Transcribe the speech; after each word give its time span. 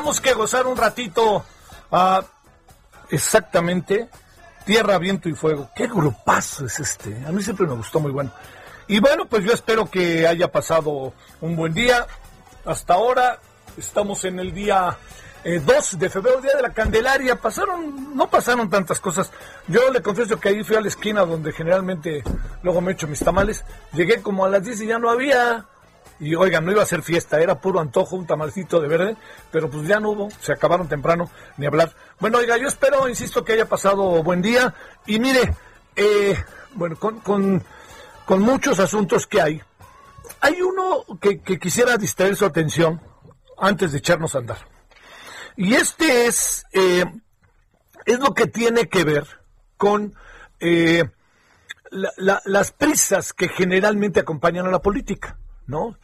Dejamos 0.00 0.20
que 0.22 0.32
gozar 0.32 0.66
un 0.66 0.78
ratito. 0.78 1.44
a 1.92 2.22
exactamente. 3.10 4.08
Tierra, 4.64 4.96
viento 4.98 5.28
y 5.28 5.34
fuego. 5.34 5.68
Qué 5.76 5.86
grupazo 5.86 6.64
es 6.64 6.80
este. 6.80 7.22
A 7.26 7.32
mí 7.32 7.42
siempre 7.42 7.66
me 7.66 7.74
gustó 7.74 8.00
muy 8.00 8.12
bueno. 8.12 8.32
Y 8.88 8.98
bueno, 8.98 9.26
pues 9.26 9.44
yo 9.44 9.52
espero 9.52 9.90
que 9.90 10.26
haya 10.26 10.50
pasado 10.50 11.12
un 11.42 11.54
buen 11.54 11.74
día. 11.74 12.06
Hasta 12.64 12.94
ahora 12.94 13.40
estamos 13.76 14.24
en 14.24 14.38
el 14.38 14.54
día 14.54 14.96
2 15.44 15.94
eh, 15.94 15.96
de 15.98 16.08
febrero, 16.08 16.40
día 16.40 16.56
de 16.56 16.62
la 16.62 16.72
Candelaria. 16.72 17.36
Pasaron, 17.36 18.16
no 18.16 18.30
pasaron 18.30 18.70
tantas 18.70 19.00
cosas. 19.00 19.30
Yo 19.68 19.90
le 19.90 20.00
confieso 20.00 20.40
que 20.40 20.48
ahí 20.48 20.64
fui 20.64 20.76
a 20.76 20.80
la 20.80 20.88
esquina 20.88 21.26
donde 21.26 21.52
generalmente 21.52 22.22
luego 22.62 22.80
me 22.80 22.92
echo 22.92 23.06
mis 23.06 23.20
tamales. 23.20 23.64
Llegué 23.92 24.22
como 24.22 24.46
a 24.46 24.48
las 24.48 24.64
10 24.64 24.80
y 24.80 24.86
ya 24.86 24.98
no 24.98 25.10
había. 25.10 25.66
Y 26.20 26.34
oigan, 26.34 26.66
no 26.66 26.72
iba 26.72 26.82
a 26.82 26.86
ser 26.86 27.02
fiesta, 27.02 27.40
era 27.40 27.60
puro 27.60 27.80
antojo, 27.80 28.14
un 28.14 28.26
tamalcito 28.26 28.78
de 28.80 28.88
verde, 28.88 29.16
pero 29.50 29.70
pues 29.70 29.88
ya 29.88 29.98
no 29.98 30.10
hubo, 30.10 30.28
se 30.40 30.52
acabaron 30.52 30.86
temprano, 30.86 31.30
ni 31.56 31.66
hablar. 31.66 31.94
Bueno, 32.18 32.38
oiga, 32.38 32.58
yo 32.58 32.68
espero, 32.68 33.08
insisto, 33.08 33.42
que 33.42 33.54
haya 33.54 33.66
pasado 33.66 34.22
buen 34.22 34.42
día. 34.42 34.74
Y 35.06 35.18
mire, 35.18 35.54
eh, 35.96 36.36
bueno, 36.74 36.96
con, 36.96 37.20
con, 37.20 37.62
muchos 38.42 38.78
asuntos 38.78 39.26
que 39.26 39.40
hay, 39.40 39.62
hay 40.40 40.60
uno 40.60 41.04
que, 41.20 41.40
que 41.40 41.58
quisiera 41.58 41.96
distraer 41.96 42.36
su 42.36 42.44
atención 42.44 43.00
antes 43.58 43.92
de 43.92 43.98
echarnos 43.98 44.34
a 44.34 44.38
andar. 44.38 44.58
Y 45.56 45.74
este 45.74 46.26
es, 46.26 46.64
eh, 46.72 47.04
es 48.06 48.18
lo 48.18 48.34
que 48.34 48.46
tiene 48.46 48.88
que 48.88 49.04
ver 49.04 49.26
con 49.76 50.14
eh, 50.60 51.04
las 51.90 52.72
prisas 52.72 53.32
que 53.32 53.48
generalmente 53.48 54.20
acompañan 54.20 54.66
a 54.66 54.70
la 54.70 54.80
política, 54.80 55.38
¿no? 55.70 55.96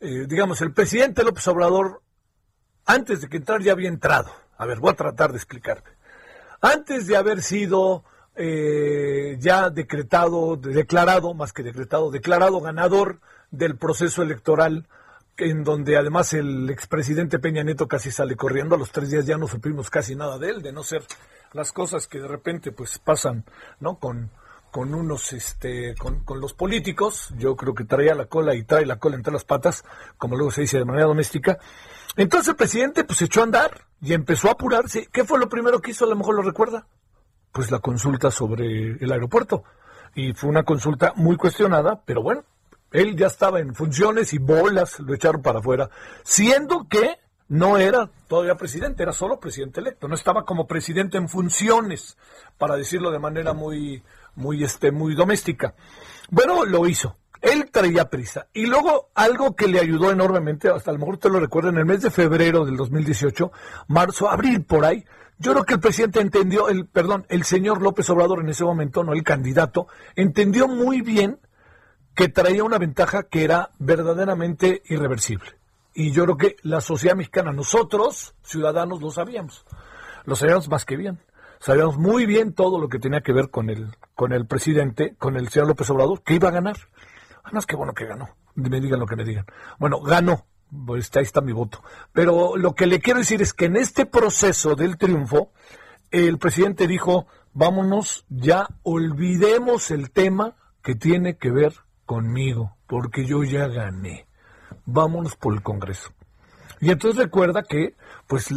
Eh, 0.00 0.26
digamos, 0.28 0.60
el 0.60 0.72
presidente 0.72 1.24
López 1.24 1.46
Obrador, 1.48 2.02
antes 2.84 3.20
de 3.20 3.28
que 3.28 3.38
entrar, 3.38 3.62
ya 3.62 3.72
había 3.72 3.88
entrado. 3.88 4.30
A 4.58 4.66
ver, 4.66 4.80
voy 4.80 4.90
a 4.90 4.96
tratar 4.96 5.30
de 5.30 5.38
explicarme. 5.38 5.90
Antes 6.60 7.06
de 7.06 7.16
haber 7.16 7.42
sido 7.42 8.04
ya 8.34 9.68
decretado, 9.68 10.56
declarado, 10.56 11.34
más 11.34 11.52
que 11.52 11.62
decretado, 11.62 12.10
declarado 12.10 12.60
ganador 12.60 13.20
del 13.50 13.76
proceso 13.76 14.22
electoral 14.22 14.88
en 15.36 15.64
donde 15.64 15.96
además 15.96 16.32
el 16.34 16.68
expresidente 16.70 17.38
Peña 17.38 17.62
Nieto 17.62 17.88
casi 17.88 18.10
sale 18.10 18.36
corriendo, 18.36 18.74
a 18.74 18.78
los 18.78 18.92
tres 18.92 19.10
días 19.10 19.26
ya 19.26 19.38
no 19.38 19.48
supimos 19.48 19.90
casi 19.90 20.14
nada 20.14 20.38
de 20.38 20.50
él, 20.50 20.62
de 20.62 20.72
no 20.72 20.82
ser 20.82 21.02
las 21.52 21.72
cosas 21.72 22.06
que 22.06 22.20
de 22.20 22.28
repente 22.28 22.72
pues 22.72 22.98
pasan, 22.98 23.44
¿no? 23.80 23.96
Con, 23.96 24.30
con 24.72 24.94
unos, 24.94 25.34
este, 25.34 25.94
con, 25.96 26.24
con 26.24 26.40
los 26.40 26.54
políticos, 26.54 27.28
yo 27.36 27.56
creo 27.56 27.74
que 27.74 27.84
traía 27.84 28.14
la 28.14 28.24
cola 28.24 28.54
y 28.54 28.64
trae 28.64 28.86
la 28.86 28.98
cola 28.98 29.16
entre 29.16 29.32
las 29.32 29.44
patas, 29.44 29.84
como 30.16 30.34
luego 30.34 30.50
se 30.50 30.62
dice 30.62 30.78
de 30.78 30.86
manera 30.86 31.04
doméstica. 31.04 31.58
Entonces 32.16 32.48
el 32.48 32.56
presidente 32.56 33.04
pues 33.04 33.20
echó 33.20 33.40
a 33.40 33.44
andar 33.44 33.86
y 34.00 34.14
empezó 34.14 34.48
a 34.48 34.52
apurarse. 34.52 35.08
¿Qué 35.12 35.24
fue 35.24 35.38
lo 35.38 35.50
primero 35.50 35.80
que 35.80 35.90
hizo? 35.90 36.06
A 36.06 36.08
lo 36.08 36.16
mejor 36.16 36.36
lo 36.36 36.42
recuerda. 36.42 36.86
Pues 37.52 37.70
la 37.70 37.80
consulta 37.80 38.30
sobre 38.30 38.92
el 38.92 39.12
aeropuerto. 39.12 39.62
Y 40.14 40.32
fue 40.32 40.48
una 40.48 40.62
consulta 40.62 41.12
muy 41.16 41.36
cuestionada, 41.36 42.00
pero 42.06 42.22
bueno, 42.22 42.42
él 42.92 43.14
ya 43.14 43.26
estaba 43.26 43.60
en 43.60 43.74
funciones 43.74 44.32
y 44.32 44.38
bolas 44.38 45.00
lo 45.00 45.12
echaron 45.14 45.42
para 45.42 45.58
afuera, 45.58 45.90
siendo 46.22 46.88
que 46.88 47.18
no 47.48 47.76
era 47.76 48.08
todavía 48.28 48.56
presidente, 48.56 49.02
era 49.02 49.12
solo 49.12 49.38
presidente 49.38 49.80
electo, 49.80 50.08
no 50.08 50.14
estaba 50.14 50.46
como 50.46 50.66
presidente 50.66 51.18
en 51.18 51.28
funciones, 51.28 52.16
para 52.56 52.76
decirlo 52.76 53.10
de 53.10 53.18
manera 53.18 53.52
muy, 53.52 54.02
muy, 54.34 54.64
este, 54.64 54.90
muy 54.90 55.14
doméstica. 55.14 55.74
Bueno, 56.30 56.64
lo 56.64 56.86
hizo. 56.86 57.16
Él 57.40 57.70
traía 57.72 58.08
prisa. 58.08 58.46
Y 58.52 58.66
luego 58.66 59.10
algo 59.14 59.56
que 59.56 59.66
le 59.66 59.80
ayudó 59.80 60.12
enormemente, 60.12 60.68
hasta 60.68 60.90
a 60.90 60.94
lo 60.94 61.00
mejor 61.00 61.14
usted 61.14 61.30
lo 61.30 61.40
recuerda, 61.40 61.70
en 61.70 61.78
el 61.78 61.84
mes 61.84 62.02
de 62.02 62.10
febrero 62.10 62.64
del 62.64 62.76
2018, 62.76 63.50
marzo, 63.88 64.30
abril 64.30 64.64
por 64.64 64.84
ahí, 64.84 65.04
yo 65.38 65.52
creo 65.52 65.64
que 65.64 65.74
el 65.74 65.80
presidente 65.80 66.20
entendió, 66.20 66.68
el, 66.68 66.86
perdón, 66.86 67.26
el 67.28 67.42
señor 67.42 67.82
López 67.82 68.08
Obrador 68.10 68.40
en 68.40 68.50
ese 68.50 68.64
momento, 68.64 69.02
no 69.02 69.12
el 69.12 69.24
candidato, 69.24 69.88
entendió 70.14 70.68
muy 70.68 71.00
bien 71.00 71.40
que 72.14 72.28
traía 72.28 72.62
una 72.62 72.78
ventaja 72.78 73.24
que 73.24 73.42
era 73.42 73.70
verdaderamente 73.78 74.82
irreversible. 74.86 75.58
Y 75.94 76.12
yo 76.12 76.24
creo 76.24 76.36
que 76.36 76.56
la 76.62 76.80
sociedad 76.80 77.16
mexicana, 77.16 77.52
nosotros, 77.52 78.34
ciudadanos, 78.42 79.02
lo 79.02 79.10
sabíamos. 79.10 79.64
Lo 80.24 80.36
sabíamos 80.36 80.68
más 80.68 80.84
que 80.84 80.96
bien. 80.96 81.18
Sabíamos 81.62 81.96
muy 81.96 82.26
bien 82.26 82.54
todo 82.54 82.80
lo 82.80 82.88
que 82.88 82.98
tenía 82.98 83.20
que 83.20 83.32
ver 83.32 83.48
con 83.48 83.70
el, 83.70 83.94
con 84.16 84.32
el 84.32 84.48
presidente, 84.48 85.14
con 85.16 85.36
el 85.36 85.48
señor 85.48 85.68
López 85.68 85.88
Obrador, 85.90 86.20
que 86.24 86.34
iba 86.34 86.48
a 86.48 86.52
ganar. 86.52 86.76
Además, 87.44 87.66
qué 87.66 87.76
bueno 87.76 87.94
que 87.94 88.04
ganó. 88.04 88.30
Me 88.56 88.80
digan 88.80 88.98
lo 88.98 89.06
que 89.06 89.14
me 89.14 89.24
digan. 89.24 89.46
Bueno, 89.78 90.00
ganó. 90.00 90.44
Pues 90.84 91.14
ahí 91.14 91.22
está 91.22 91.40
mi 91.40 91.52
voto. 91.52 91.80
Pero 92.12 92.56
lo 92.56 92.74
que 92.74 92.88
le 92.88 92.98
quiero 92.98 93.20
decir 93.20 93.40
es 93.42 93.54
que 93.54 93.66
en 93.66 93.76
este 93.76 94.06
proceso 94.06 94.74
del 94.74 94.98
triunfo, 94.98 95.52
el 96.10 96.36
presidente 96.38 96.88
dijo, 96.88 97.28
vámonos, 97.52 98.26
ya 98.28 98.66
olvidemos 98.82 99.92
el 99.92 100.10
tema 100.10 100.56
que 100.82 100.96
tiene 100.96 101.36
que 101.36 101.52
ver 101.52 101.74
conmigo, 102.06 102.76
porque 102.88 103.24
yo 103.24 103.44
ya 103.44 103.68
gané. 103.68 104.26
Vámonos 104.84 105.36
por 105.36 105.54
el 105.54 105.62
Congreso. 105.62 106.10
Y 106.82 106.90
entonces 106.90 107.22
recuerda 107.22 107.62
que, 107.62 107.94
pues, 108.26 108.48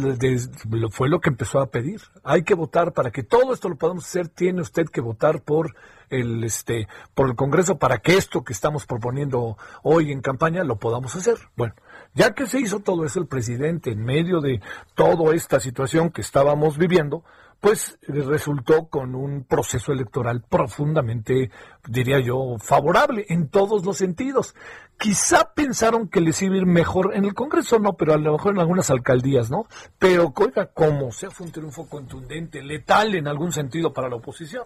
fue 0.90 1.08
lo 1.08 1.20
que 1.20 1.28
empezó 1.28 1.60
a 1.60 1.70
pedir. 1.70 2.00
Hay 2.24 2.42
que 2.42 2.54
votar 2.54 2.92
para 2.92 3.12
que 3.12 3.22
todo 3.22 3.54
esto 3.54 3.68
lo 3.68 3.76
podamos 3.76 4.04
hacer. 4.04 4.26
Tiene 4.26 4.62
usted 4.62 4.86
que 4.88 5.00
votar 5.00 5.42
por 5.42 5.76
el, 6.10 6.42
este, 6.42 6.88
por 7.14 7.28
el 7.28 7.36
Congreso 7.36 7.78
para 7.78 7.98
que 7.98 8.16
esto 8.16 8.42
que 8.42 8.52
estamos 8.52 8.84
proponiendo 8.84 9.56
hoy 9.84 10.10
en 10.10 10.22
campaña 10.22 10.64
lo 10.64 10.74
podamos 10.74 11.14
hacer. 11.14 11.36
Bueno, 11.56 11.74
ya 12.14 12.34
que 12.34 12.48
se 12.48 12.58
hizo 12.58 12.80
todo 12.80 13.04
eso, 13.04 13.20
el 13.20 13.28
presidente, 13.28 13.92
en 13.92 14.04
medio 14.04 14.40
de 14.40 14.60
toda 14.96 15.32
esta 15.32 15.60
situación 15.60 16.10
que 16.10 16.22
estábamos 16.22 16.78
viviendo, 16.78 17.22
pues 17.60 17.98
resultó 18.02 18.88
con 18.88 19.14
un 19.14 19.44
proceso 19.44 19.92
electoral 19.92 20.42
profundamente, 20.48 21.50
diría 21.88 22.20
yo, 22.20 22.56
favorable 22.58 23.24
en 23.28 23.48
todos 23.48 23.84
los 23.84 23.96
sentidos. 23.96 24.54
Quizá 24.98 25.52
pensaron 25.54 26.08
que 26.08 26.20
les 26.20 26.40
iba 26.42 26.54
a 26.54 26.58
ir 26.58 26.66
mejor 26.66 27.14
en 27.14 27.24
el 27.24 27.34
Congreso, 27.34 27.78
no, 27.78 27.94
pero 27.94 28.14
a 28.14 28.18
lo 28.18 28.32
mejor 28.32 28.54
en 28.54 28.60
algunas 28.60 28.90
alcaldías, 28.90 29.50
¿no? 29.50 29.66
Pero, 29.98 30.32
oiga, 30.36 30.66
como 30.66 31.10
sea, 31.12 31.30
fue 31.30 31.46
un 31.46 31.52
triunfo 31.52 31.88
contundente, 31.88 32.62
letal 32.62 33.14
en 33.14 33.26
algún 33.26 33.52
sentido 33.52 33.92
para 33.92 34.08
la 34.08 34.16
oposición. 34.16 34.64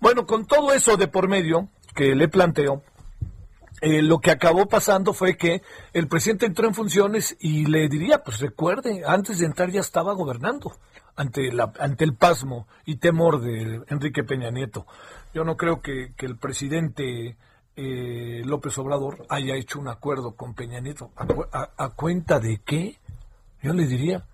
Bueno, 0.00 0.26
con 0.26 0.46
todo 0.46 0.72
eso 0.72 0.96
de 0.96 1.08
por 1.08 1.28
medio 1.28 1.68
que 1.94 2.14
le 2.14 2.28
planteo, 2.28 2.82
eh, 3.82 4.02
lo 4.02 4.20
que 4.20 4.30
acabó 4.30 4.66
pasando 4.66 5.12
fue 5.12 5.36
que 5.36 5.62
el 5.92 6.08
presidente 6.08 6.46
entró 6.46 6.66
en 6.66 6.74
funciones 6.74 7.36
y 7.40 7.66
le 7.66 7.88
diría, 7.88 8.22
pues 8.24 8.40
recuerde, 8.40 9.02
antes 9.06 9.38
de 9.38 9.46
entrar 9.46 9.70
ya 9.70 9.80
estaba 9.80 10.12
gobernando 10.14 10.72
ante, 11.16 11.50
la, 11.50 11.72
ante 11.80 12.04
el 12.04 12.14
pasmo 12.14 12.68
y 12.84 12.96
temor 12.96 13.40
de 13.40 13.82
Enrique 13.88 14.22
Peña 14.22 14.50
Nieto. 14.50 14.86
Yo 15.34 15.44
no 15.44 15.56
creo 15.56 15.80
que, 15.80 16.14
el 16.18 16.36
presidente 16.36 17.36
eh, 17.76 18.42
López 18.44 18.76
Obrador 18.78 19.26
haya 19.28 19.54
hecho 19.54 19.80
un 19.80 19.88
acuerdo 19.88 20.36
con 20.36 20.54
Peña 20.54 20.80
Nieto. 20.80 21.10
¿A, 21.16 21.88
cuenta 21.90 22.38
de 22.38 22.58
qué? 22.64 22.98
Yo 23.62 23.72
le 23.72 23.86
diría, 23.86 24.24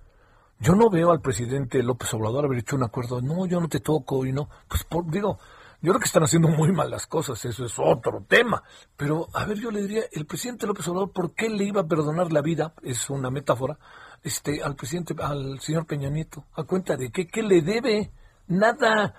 yo 0.59 0.75
no 0.75 0.91
veo 0.91 1.13
al 1.13 1.21
presidente 1.21 1.83
López 1.83 2.13
Obrador 2.15 2.45
haber 2.45 2.59
hecho 2.59 2.77
un 2.77 2.85
acuerdo, 2.85 3.21
no, 3.21 3.47
yo 3.47 3.61
no 3.61 3.69
te 3.69 3.81
toco 3.81 4.27
y 4.27 4.33
no. 4.33 4.49
Pues 4.69 4.87
digo, 5.07 5.39
yo 5.81 5.93
creo 5.93 6.01
que 6.01 6.07
están 6.07 6.25
haciendo 6.25 6.49
muy 6.49 6.73
mal 6.73 6.91
las 6.91 7.07
cosas, 7.07 7.45
eso 7.45 7.65
es 7.65 7.75
otro 7.79 8.25
tema. 8.29 8.63
Pero, 8.97 9.29
a 9.33 9.45
ver, 9.45 9.59
yo 9.59 9.71
le 9.71 9.83
diría, 9.83 10.03
el 10.13 10.27
presidente 10.27 10.67
López 10.67 10.87
Obrador, 10.89 11.13
¿por 11.13 11.35
qué 11.35 11.49
le 11.49 11.65
iba 11.65 11.81
a 11.81 11.87
perdonar 11.87 12.33
la 12.33 12.43
vida? 12.43 12.75
Es 12.83 13.11
una 13.11 13.31
metáfora 13.31 13.79
este, 14.23 14.63
al 14.63 14.77
presidente, 14.77 15.15
al 15.21 15.61
señor 15.61 15.87
Peña 15.87 16.11
Nieto, 16.11 16.45
a 16.55 16.65
cuenta 16.65 16.97
de 16.97 17.11
que, 17.11 17.27
¿qué 17.27 17.43
le 17.43 17.63
debe? 17.63 18.11
Nada, 18.47 19.15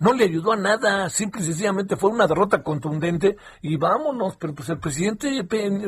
no 0.00 0.12
le 0.12 0.24
ayudó 0.24 0.52
a 0.52 0.56
nada, 0.56 1.10
simple 1.10 1.42
y 1.42 1.44
sencillamente 1.44 1.96
fue 1.96 2.10
una 2.10 2.28
derrota 2.28 2.62
contundente 2.62 3.36
y 3.62 3.76
vámonos, 3.76 4.36
pero 4.36 4.54
pues 4.54 4.68
el 4.68 4.78
presidente 4.78 5.44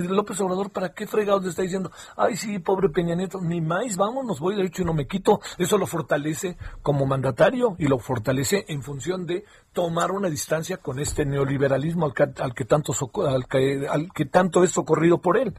López 0.09 0.41
Obrador, 0.41 0.71
¿para 0.71 0.93
qué 0.93 1.07
fregados 1.07 1.45
le 1.45 1.51
está 1.51 1.63
diciendo? 1.63 1.93
Ay, 2.17 2.35
sí, 2.37 2.59
pobre 2.59 2.89
Peña 2.89 3.15
Nieto, 3.15 3.41
ni 3.41 3.61
más, 3.61 3.97
vámonos, 3.97 4.41
voy 4.41 4.57
derecho 4.57 4.83
y 4.83 4.85
no 4.85 4.95
me 4.95 5.07
quito. 5.07 5.41
Eso 5.59 5.79
lo 5.79 5.87
fortalece 5.87 6.57
como 6.83 7.07
mandatario 7.07 7.77
y 7.79 7.87
lo 7.87 7.99
fortalece 8.01 8.65
en 8.69 8.83
función 8.83 9.27
de 9.27 9.45
tomar 9.73 10.11
una 10.11 10.29
distancia 10.29 10.79
con 10.79 10.99
este 10.99 11.25
neoliberalismo 11.25 12.07
al 12.07 12.15
que, 12.15 12.25
al 12.43 12.53
que 12.53 12.65
tanto, 12.65 12.93
al 13.29 13.47
que, 13.47 13.87
al 13.89 14.13
que 14.13 14.25
tanto 14.25 14.65
es 14.65 14.73
socorrido 14.73 15.19
por 15.19 15.37
él. 15.39 15.55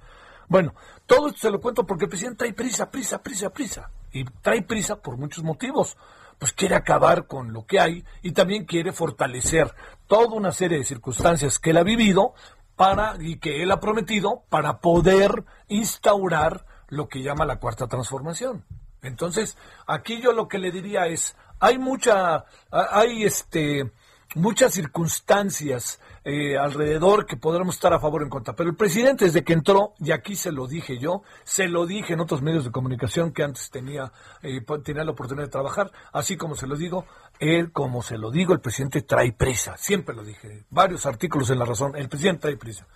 Bueno, 0.52 0.76
todo 1.06 1.30
esto 1.30 1.40
se 1.40 1.50
lo 1.50 1.62
cuento 1.62 1.86
porque 1.86 2.04
el 2.04 2.10
presidente 2.10 2.40
trae 2.40 2.52
prisa, 2.52 2.92
prisa, 2.92 3.24
prisa, 3.24 3.52
prisa. 3.52 3.90
Y 4.12 4.26
trae 4.26 4.62
prisa 4.64 4.98
por 4.98 5.16
muchos 5.16 5.46
motivos. 5.46 5.96
Pues 6.38 6.52
quiere 6.52 6.76
acabar 6.76 7.26
con 7.26 7.54
lo 7.54 7.66
que 7.66 7.80
hay 7.80 8.04
y 8.22 8.34
también 8.34 8.66
quiere 8.66 8.92
fortalecer 8.92 9.74
toda 10.08 10.36
una 10.36 10.52
serie 10.52 10.80
de 10.80 10.84
circunstancias 10.84 11.58
que 11.58 11.70
él 11.70 11.78
ha 11.78 11.84
vivido 11.84 12.34
para 12.76 13.16
y 13.18 13.38
que 13.38 13.64
él 13.64 13.72
ha 13.72 13.80
prometido 13.80 14.44
para 14.50 14.80
poder 14.80 15.46
instaurar 15.70 16.66
lo 16.90 17.08
que 17.08 17.22
llama 17.22 17.46
la 17.46 17.58
cuarta 17.58 17.88
transformación. 17.88 18.66
Entonces, 19.04 19.58
aquí 19.88 20.20
yo 20.20 20.34
lo 20.34 20.50
que 20.50 20.60
le 20.60 20.74
diría 20.74 21.08
es, 21.08 21.38
hay 21.62 21.78
mucha, 21.78 22.44
hay 22.72 23.24
este, 23.24 23.90
muchas 24.36 24.74
circunstancias 24.74 26.00
eh, 26.24 26.58
alrededor 26.58 27.26
que 27.26 27.38
podremos 27.38 27.76
estar 27.76 27.94
a 27.94 28.00
favor 28.00 28.22
o 28.22 28.24
en 28.24 28.30
contra. 28.30 28.56
Pero 28.56 28.70
el 28.70 28.76
presidente 28.76 29.26
desde 29.26 29.44
que 29.44 29.54
entró, 29.54 29.94
y 30.00 30.12
aquí 30.12 30.36
se 30.36 30.52
lo 30.52 30.68
dije 30.68 30.98
yo, 30.98 31.24
se 31.44 31.68
lo 31.68 31.86
dije 31.86 32.14
en 32.14 32.20
otros 32.20 32.42
medios 32.42 32.64
de 32.64 32.72
comunicación 32.72 33.32
que 33.32 33.44
antes 33.44 33.70
tenía, 33.70 34.12
eh, 34.42 34.62
tenía 34.84 35.04
la 35.04 35.12
oportunidad 35.12 35.48
de 35.48 35.52
trabajar, 35.52 35.92
así 36.14 36.38
como 36.38 36.56
se 36.56 36.68
lo 36.68 36.76
digo, 36.76 37.06
él 37.40 37.72
como 37.72 38.02
se 38.02 38.18
lo 38.18 38.32
digo, 38.32 38.54
el 38.54 38.62
presidente 38.62 39.02
trae 39.02 39.34
prisa, 39.34 39.76
siempre 39.78 40.16
lo 40.16 40.24
dije, 40.24 40.66
varios 40.70 41.06
artículos 41.06 41.50
en 41.50 41.60
la 41.60 41.66
razón, 41.66 41.96
el 41.96 42.10
presidente 42.10 42.42
trae 42.42 42.58
prisa. 42.58 42.88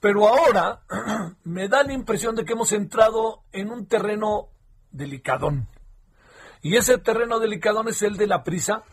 Pero 0.00 0.28
ahora 0.28 0.82
me 1.44 1.68
da 1.68 1.82
la 1.82 1.92
impresión 1.92 2.34
de 2.34 2.44
que 2.44 2.52
hemos 2.52 2.72
entrado 2.72 3.44
en 3.52 3.70
un 3.70 3.86
terreno 3.86 4.48
delicadón. 4.90 5.68
Y 6.62 6.76
ese 6.76 6.96
terreno 6.98 7.40
delicadón 7.40 7.88
es 7.88 8.02
el 8.02 8.16
de 8.16 8.26
la 8.26 8.42
prisa 8.42 8.84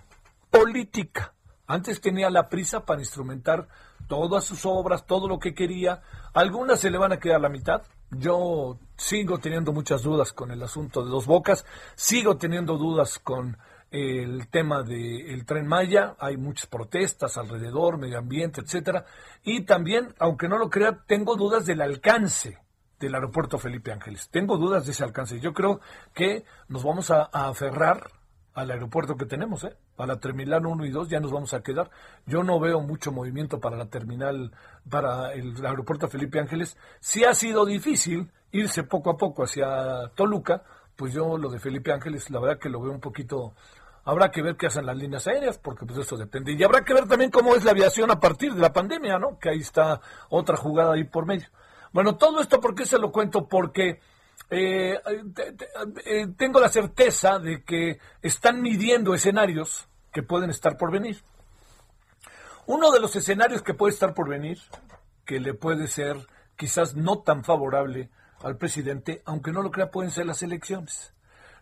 política. 0.49 1.33
Antes 1.71 2.01
tenía 2.01 2.29
la 2.29 2.49
prisa 2.49 2.85
para 2.85 2.99
instrumentar 2.99 3.69
todas 4.07 4.43
sus 4.43 4.65
obras, 4.65 5.05
todo 5.05 5.29
lo 5.29 5.39
que 5.39 5.53
quería. 5.53 6.01
Algunas 6.33 6.81
se 6.81 6.91
le 6.91 6.97
van 6.97 7.13
a 7.13 7.19
quedar 7.19 7.39
la 7.39 7.47
mitad. 7.47 7.83
Yo 8.09 8.77
sigo 8.97 9.39
teniendo 9.39 9.71
muchas 9.71 10.03
dudas 10.03 10.33
con 10.33 10.51
el 10.51 10.61
asunto 10.61 11.01
de 11.01 11.09
dos 11.09 11.25
bocas. 11.25 11.65
Sigo 11.95 12.35
teniendo 12.35 12.77
dudas 12.77 13.19
con 13.19 13.57
el 13.89 14.49
tema 14.49 14.83
del 14.83 15.45
tren 15.45 15.65
Maya. 15.65 16.17
Hay 16.19 16.35
muchas 16.35 16.67
protestas 16.67 17.37
alrededor, 17.37 17.97
medio 17.97 18.17
ambiente, 18.17 18.59
etcétera. 18.59 19.05
Y 19.41 19.61
también, 19.61 20.13
aunque 20.19 20.49
no 20.49 20.57
lo 20.57 20.69
crea, 20.69 21.03
tengo 21.07 21.37
dudas 21.37 21.65
del 21.65 21.79
alcance 21.79 22.57
del 22.99 23.15
aeropuerto 23.15 23.57
Felipe 23.57 23.93
Ángeles. 23.93 24.27
Tengo 24.29 24.57
dudas 24.57 24.85
de 24.85 24.91
ese 24.91 25.05
alcance. 25.05 25.39
Yo 25.39 25.53
creo 25.53 25.79
que 26.13 26.43
nos 26.67 26.83
vamos 26.83 27.11
a, 27.11 27.29
a 27.31 27.47
aferrar 27.47 28.11
al 28.53 28.71
aeropuerto 28.71 29.15
que 29.15 29.25
tenemos, 29.25 29.63
¿eh? 29.63 29.77
A 30.01 30.07
la 30.07 30.19
terminal 30.19 30.65
1 30.65 30.85
y 30.85 30.89
2 30.89 31.09
ya 31.09 31.19
nos 31.19 31.31
vamos 31.31 31.53
a 31.53 31.61
quedar. 31.61 31.89
Yo 32.25 32.43
no 32.43 32.59
veo 32.59 32.81
mucho 32.81 33.11
movimiento 33.11 33.59
para 33.59 33.77
la 33.77 33.85
terminal, 33.85 34.51
para 34.89 35.33
el 35.33 35.65
aeropuerto 35.65 36.07
Felipe 36.07 36.39
Ángeles. 36.39 36.77
Si 36.99 37.23
ha 37.23 37.33
sido 37.33 37.65
difícil 37.65 38.31
irse 38.51 38.83
poco 38.83 39.11
a 39.11 39.17
poco 39.17 39.43
hacia 39.43 40.09
Toluca, 40.15 40.63
pues 40.95 41.13
yo 41.13 41.37
lo 41.37 41.49
de 41.49 41.59
Felipe 41.59 41.91
Ángeles, 41.91 42.29
la 42.29 42.39
verdad 42.39 42.59
que 42.59 42.69
lo 42.69 42.81
veo 42.81 42.91
un 42.91 42.99
poquito... 42.99 43.53
Habrá 44.03 44.31
que 44.31 44.41
ver 44.41 44.55
qué 44.55 44.65
hacen 44.65 44.87
las 44.87 44.97
líneas 44.97 45.27
aéreas, 45.27 45.59
porque 45.59 45.85
pues 45.85 45.99
eso 45.99 46.17
depende. 46.17 46.53
Y 46.53 46.63
habrá 46.63 46.83
que 46.83 46.95
ver 46.95 47.07
también 47.07 47.29
cómo 47.29 47.53
es 47.53 47.63
la 47.63 47.69
aviación 47.69 48.09
a 48.09 48.19
partir 48.19 48.51
de 48.55 48.59
la 48.59 48.73
pandemia, 48.73 49.19
¿no? 49.19 49.37
Que 49.37 49.49
ahí 49.49 49.59
está 49.59 50.01
otra 50.29 50.57
jugada 50.57 50.93
ahí 50.93 51.03
por 51.03 51.27
medio. 51.27 51.47
Bueno, 51.93 52.15
todo 52.17 52.41
esto, 52.41 52.59
¿por 52.59 52.73
qué 52.73 52.87
se 52.87 52.97
lo 52.97 53.11
cuento? 53.11 53.47
Porque 53.47 53.99
eh, 54.49 54.99
eh, 56.05 56.27
tengo 56.35 56.59
la 56.59 56.69
certeza 56.69 57.37
de 57.37 57.63
que 57.63 57.99
están 58.21 58.61
midiendo 58.61 59.13
escenarios 59.13 59.87
que 60.11 60.23
pueden 60.23 60.49
estar 60.49 60.77
por 60.77 60.91
venir. 60.91 61.21
Uno 62.67 62.91
de 62.91 62.99
los 62.99 63.15
escenarios 63.15 63.61
que 63.61 63.73
puede 63.73 63.93
estar 63.93 64.13
por 64.13 64.29
venir, 64.29 64.59
que 65.25 65.39
le 65.39 65.53
puede 65.53 65.87
ser 65.87 66.17
quizás 66.55 66.95
no 66.95 67.19
tan 67.19 67.43
favorable 67.43 68.09
al 68.43 68.57
presidente, 68.57 69.21
aunque 69.25 69.51
no 69.51 69.61
lo 69.61 69.71
crea, 69.71 69.91
pueden 69.91 70.11
ser 70.11 70.25
las 70.25 70.43
elecciones. 70.43 71.13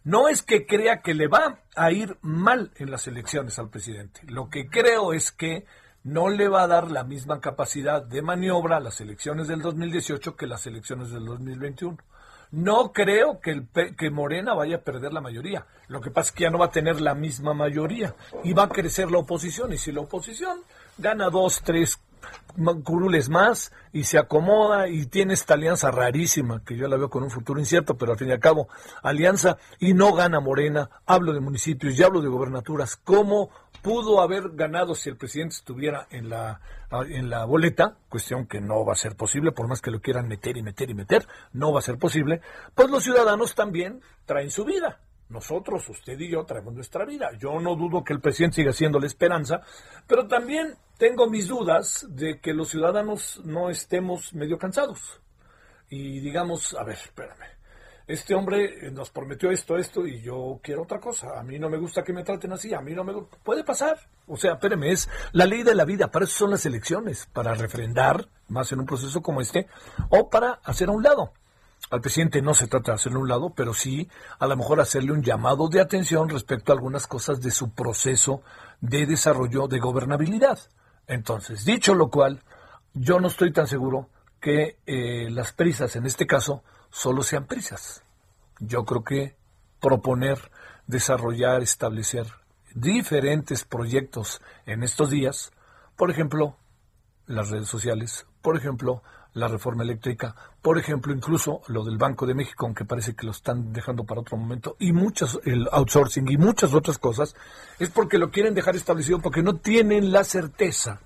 No 0.04 0.28
es 0.28 0.42
que 0.42 0.66
crea 0.66 1.02
que 1.02 1.14
le 1.14 1.28
va 1.28 1.62
a 1.76 1.92
ir 1.92 2.18
mal 2.22 2.72
en 2.76 2.90
las 2.90 3.08
elecciones 3.08 3.60
al 3.60 3.70
presidente. 3.70 4.22
Lo 4.28 4.50
que 4.50 4.70
creo 4.70 5.14
es 5.14 5.32
que 5.32 5.66
no 6.04 6.30
le 6.30 6.48
va 6.48 6.64
a 6.64 6.68
dar 6.68 6.90
la 6.90 7.04
misma 7.04 7.42
capacidad 7.42 8.02
de 8.02 8.22
maniobra 8.22 8.78
a 8.78 8.82
las 8.82 9.02
elecciones 9.02 9.48
del 9.48 9.62
2018 9.62 10.36
que 10.36 10.48
las 10.48 10.66
elecciones 10.68 11.12
del 11.12 11.26
2021. 11.26 11.98
No 12.52 12.92
creo 12.92 13.40
que, 13.40 13.52
el, 13.52 13.68
que 13.96 14.10
Morena 14.10 14.54
vaya 14.54 14.78
a 14.78 14.82
perder 14.82 15.14
la 15.14 15.22
mayoría. 15.22 15.66
Lo 15.88 16.02
que 16.02 16.10
pasa 16.10 16.30
es 16.30 16.32
que 16.34 16.44
ya 16.44 16.50
no 16.50 16.58
va 16.58 16.66
a 16.66 16.72
tener 16.72 17.00
la 17.00 17.14
misma 17.14 17.54
mayoría 17.54 18.16
y 18.44 18.54
va 18.54 18.64
a 18.64 18.70
crecer 18.70 19.12
la 19.12 19.20
oposición. 19.20 19.72
Y 19.74 19.78
si 19.78 19.92
la 19.92 20.02
oposición 20.02 20.60
gana 20.98 21.30
dos, 21.30 21.62
tres 21.64 22.00
curules 22.84 23.30
más 23.30 23.72
y 23.94 24.04
se 24.04 24.18
acomoda 24.18 24.88
y 24.88 25.06
tiene 25.06 25.34
esta 25.34 25.54
alianza 25.54 25.92
rarísima 25.92 26.64
que 26.64 26.76
yo 26.76 26.88
la 26.88 26.98
veo 26.98 27.10
con 27.10 27.24
un 27.24 27.32
futuro 27.32 27.60
incierto, 27.60 27.96
pero 27.98 28.12
al 28.12 28.18
fin 28.18 28.30
y 28.30 28.32
al 28.32 28.40
cabo, 28.40 28.68
alianza 29.02 29.58
y 29.80 29.94
no 29.94 30.14
gana 30.14 30.40
Morena, 30.40 30.90
hablo 31.06 31.34
de 31.34 31.40
municipios 31.40 31.98
y 31.98 32.04
hablo 32.04 32.22
de 32.22 32.28
gobernaturas, 32.28 32.98
¿cómo 32.98 33.50
pudo 33.82 34.22
haber 34.22 34.50
ganado 34.54 34.96
si 34.96 35.10
el 35.10 35.18
presidente 35.18 35.56
estuviera 35.56 36.08
en 36.12 36.30
la, 36.30 36.62
en 37.10 37.30
la 37.30 37.46
boleta, 37.46 37.98
cuestión 38.10 38.48
que 38.48 38.62
no 38.62 38.86
va 38.86 38.94
a 38.94 38.98
ser 38.98 39.16
posible, 39.16 39.52
por 39.52 39.68
más 39.68 39.82
que 39.82 39.92
lo 39.92 40.02
quieran 40.02 40.28
meter 40.28 40.58
y 40.58 40.64
meter 40.64 40.90
y 40.90 40.94
meter, 40.94 41.28
no 41.54 41.72
va 41.72 41.80
a 41.80 41.84
ser 41.84 41.98
posible, 41.98 42.42
pues 42.76 42.90
los 42.90 43.04
ciudadanos 43.04 43.56
también 43.56 44.02
traen 44.26 44.52
su 44.52 44.66
vida. 44.66 45.00
Nosotros, 45.30 45.88
usted 45.88 46.20
y 46.20 46.32
yo, 46.32 46.44
traemos 46.44 46.74
nuestra 46.74 47.06
vida. 47.06 47.30
Yo 47.38 47.60
no 47.60 47.76
dudo 47.76 48.04
que 48.04 48.14
el 48.14 48.20
presidente 48.20 48.56
siga 48.56 48.74
siendo 48.74 49.00
la 49.00 49.06
esperanza, 49.06 49.62
pero 50.08 50.28
también 50.28 50.76
tengo 50.98 51.30
mis 51.30 51.48
dudas 51.48 52.08
de 52.10 52.40
que 52.40 52.54
los 52.54 52.70
ciudadanos 52.70 53.40
no 53.46 53.70
estemos 53.70 54.34
medio 54.34 54.58
cansados. 54.58 55.22
Y 55.88 56.20
digamos, 56.20 56.74
a 56.74 56.84
ver, 56.84 56.96
espérame, 56.96 57.59
este 58.10 58.34
hombre 58.34 58.90
nos 58.92 59.12
prometió 59.12 59.52
esto, 59.52 59.78
esto, 59.78 60.08
y 60.08 60.20
yo 60.20 60.60
quiero 60.64 60.82
otra 60.82 61.00
cosa. 61.00 61.40
A 61.40 61.44
mí 61.44 61.60
no 61.60 61.70
me 61.70 61.78
gusta 61.78 62.04
que 62.04 62.12
me 62.12 62.24
traten 62.24 62.52
así, 62.52 62.74
a 62.74 62.82
mí 62.82 62.96
no 62.96 63.04
me 63.04 63.14
puede 63.44 63.64
pasar. 63.64 64.00
O 64.26 64.36
sea, 64.36 64.54
espérame, 64.54 64.86
es 64.86 65.08
la 65.32 65.46
ley 65.46 65.62
de 65.62 65.76
la 65.76 65.86
vida, 65.86 66.10
para 66.10 66.26
eso 66.26 66.40
son 66.40 66.50
las 66.50 66.66
elecciones, 66.66 67.28
para 67.32 67.54
refrendar, 67.54 68.28
más 68.48 68.72
en 68.72 68.80
un 68.80 68.88
proceso 68.88 69.22
como 69.22 69.42
este, 69.42 69.68
o 70.10 70.28
para 70.28 70.54
hacer 70.64 70.90
a 70.90 70.92
un 70.92 71.04
lado. 71.04 71.34
Al 71.92 72.02
presidente 72.02 72.42
no 72.42 72.56
se 72.56 72.68
trata 72.68 72.94
de 72.94 72.96
hacerle 72.96 73.20
un 73.20 73.30
lado, 73.30 73.54
pero 73.56 73.76
sí 73.76 74.10
a 74.40 74.48
lo 74.48 74.58
mejor 74.58 74.82
hacerle 74.82 75.12
un 75.12 75.22
llamado 75.22 75.70
de 75.70 75.80
atención 75.80 76.30
respecto 76.30 76.72
a 76.72 76.76
algunas 76.76 77.06
cosas 77.06 77.40
de 77.42 77.52
su 77.52 77.76
proceso 77.76 78.42
de 78.82 79.06
desarrollo 79.06 79.68
de 79.68 79.78
gobernabilidad. 79.78 80.58
Entonces, 81.06 81.64
dicho 81.64 81.94
lo 81.94 82.10
cual, 82.10 82.42
yo 82.96 83.20
no 83.20 83.28
estoy 83.28 83.54
tan 83.54 83.68
seguro 83.68 84.10
que 84.42 84.80
eh, 84.88 85.30
las 85.30 85.54
prisas 85.54 85.96
en 85.96 86.08
este 86.08 86.26
caso 86.26 86.64
solo 86.90 87.24
sean 87.24 87.46
prisas. 87.46 88.04
Yo 88.60 88.86
creo 88.86 89.04
que 89.04 89.36
proponer, 89.80 90.52
desarrollar, 90.88 91.62
establecer 91.62 92.28
diferentes 92.74 93.64
proyectos 93.64 94.42
en 94.66 94.84
estos 94.84 95.10
días, 95.10 95.52
por 95.96 96.12
ejemplo, 96.12 96.58
las 97.26 97.50
redes 97.50 97.68
sociales, 97.68 98.26
por 98.42 98.58
ejemplo, 98.58 99.04
la 99.34 99.48
reforma 99.48 99.84
eléctrica, 99.84 100.36
por 100.62 100.78
ejemplo, 100.78 101.14
incluso 101.14 101.62
lo 101.68 101.84
del 101.84 101.98
Banco 101.98 102.26
de 102.26 102.34
México, 102.34 102.66
aunque 102.66 102.86
parece 102.86 103.16
que 103.16 103.26
lo 103.26 103.32
están 103.32 103.72
dejando 103.72 104.04
para 104.04 104.22
otro 104.22 104.38
momento, 104.38 104.76
y 104.80 104.92
muchas, 104.92 105.40
el 105.46 105.68
outsourcing 105.72 106.30
y 106.30 106.38
muchas 106.38 106.74
otras 106.74 106.98
cosas, 106.98 107.36
es 107.78 107.90
porque 107.90 108.18
lo 108.18 108.32
quieren 108.32 108.54
dejar 108.54 108.76
establecido 108.76 109.20
porque 109.20 109.44
no 109.44 109.58
tienen 109.58 110.12
la 110.12 110.24
certeza 110.24 111.02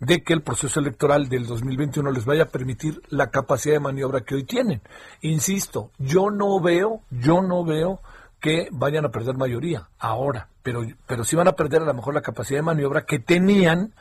de 0.00 0.22
que 0.22 0.32
el 0.32 0.42
proceso 0.42 0.80
electoral 0.80 1.28
del 1.28 1.46
2021 1.46 2.10
les 2.10 2.24
vaya 2.24 2.44
a 2.44 2.48
permitir 2.48 3.02
la 3.10 3.30
capacidad 3.30 3.74
de 3.74 3.80
maniobra 3.80 4.22
que 4.22 4.34
hoy 4.34 4.44
tienen. 4.44 4.80
Insisto, 5.20 5.90
yo 5.98 6.30
no 6.30 6.58
veo, 6.60 7.02
yo 7.10 7.42
no 7.42 7.64
veo 7.64 8.00
que 8.40 8.68
vayan 8.72 9.04
a 9.04 9.10
perder 9.10 9.36
mayoría 9.36 9.88
ahora, 9.98 10.48
pero, 10.62 10.82
pero 11.06 11.24
sí 11.24 11.36
van 11.36 11.48
a 11.48 11.52
perder 11.52 11.82
a 11.82 11.86
lo 11.86 11.94
mejor 11.94 12.14
la 12.14 12.22
capacidad 12.22 12.58
de 12.58 12.64
maniobra 12.64 13.04
que 13.04 13.18
tenían 13.18 13.94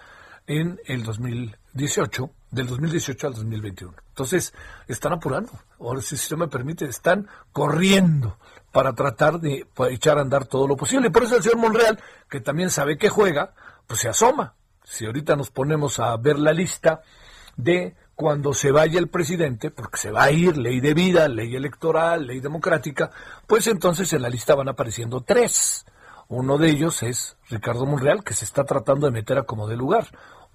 en 0.47 0.79
el 0.85 1.03
2018, 1.03 2.31
del 2.49 2.67
2018 2.67 3.27
al 3.27 3.33
2021. 3.33 3.93
Entonces, 4.07 4.53
están 4.87 5.13
apurando. 5.13 5.51
Ahora, 5.79 6.01
si 6.01 6.17
se 6.17 6.35
me 6.35 6.47
permite, 6.47 6.85
están 6.85 7.27
corriendo 7.51 8.37
para 8.71 8.93
tratar 8.93 9.39
de 9.39 9.67
echar 9.89 10.17
a 10.17 10.21
andar 10.21 10.45
todo 10.45 10.67
lo 10.67 10.75
posible. 10.75 11.11
Por 11.11 11.23
eso 11.23 11.35
el 11.35 11.43
señor 11.43 11.59
Monreal, 11.59 11.99
que 12.29 12.39
también 12.39 12.69
sabe 12.69 12.97
que 12.97 13.09
juega, 13.09 13.53
pues 13.85 13.99
se 13.99 14.09
asoma. 14.09 14.55
Si 14.89 15.05
ahorita 15.05 15.35
nos 15.35 15.51
ponemos 15.51 15.99
a 15.99 16.17
ver 16.17 16.39
la 16.39 16.51
lista 16.51 17.03
de 17.55 17.95
cuando 18.15 18.53
se 18.53 18.71
vaya 18.71 18.97
el 18.97 19.07
presidente, 19.07 19.69
porque 19.69 19.99
se 19.99 20.11
va 20.11 20.23
a 20.23 20.31
ir 20.31 20.57
ley 20.57 20.79
de 20.79 20.95
vida, 20.95 21.27
ley 21.27 21.55
electoral, 21.55 22.25
ley 22.25 22.39
democrática, 22.39 23.11
pues 23.45 23.67
entonces 23.67 24.11
en 24.13 24.23
la 24.23 24.29
lista 24.29 24.55
van 24.55 24.67
apareciendo 24.67 25.21
tres. 25.21 25.85
Uno 26.27 26.57
de 26.57 26.71
ellos 26.71 27.03
es 27.03 27.37
Ricardo 27.49 27.85
Monreal, 27.85 28.23
que 28.23 28.33
se 28.33 28.45
está 28.45 28.65
tratando 28.65 29.05
de 29.05 29.13
meter 29.13 29.37
a 29.37 29.43
como 29.43 29.67
de 29.67 29.77
lugar. 29.77 30.07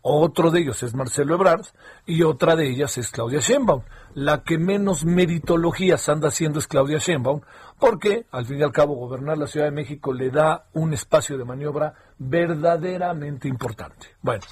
Otro 0.06 0.50
de 0.50 0.60
ellos 0.60 0.82
es 0.82 0.94
Marcelo 0.94 1.34
Ebrard 1.34 1.64
y 2.04 2.24
otra 2.24 2.56
de 2.56 2.68
ellas 2.68 2.98
es 2.98 3.08
Claudia 3.08 3.40
Sheinbaum. 3.40 3.84
La 4.12 4.42
que 4.42 4.58
menos 4.58 5.06
meritologías 5.06 6.10
anda 6.10 6.28
haciendo 6.28 6.58
es 6.58 6.66
Claudia 6.66 6.98
Sheinbaum, 6.98 7.40
porque 7.80 8.26
al 8.30 8.44
fin 8.44 8.58
y 8.58 8.62
al 8.62 8.70
cabo 8.70 8.96
gobernar 8.96 9.38
la 9.38 9.46
Ciudad 9.46 9.64
de 9.64 9.72
México 9.72 10.12
le 10.12 10.28
da 10.28 10.66
un 10.74 10.92
espacio 10.92 11.38
de 11.38 11.46
maniobra 11.46 11.94
verdaderamente 12.18 13.48
importante. 13.48 14.08
Bueno, 14.20 14.42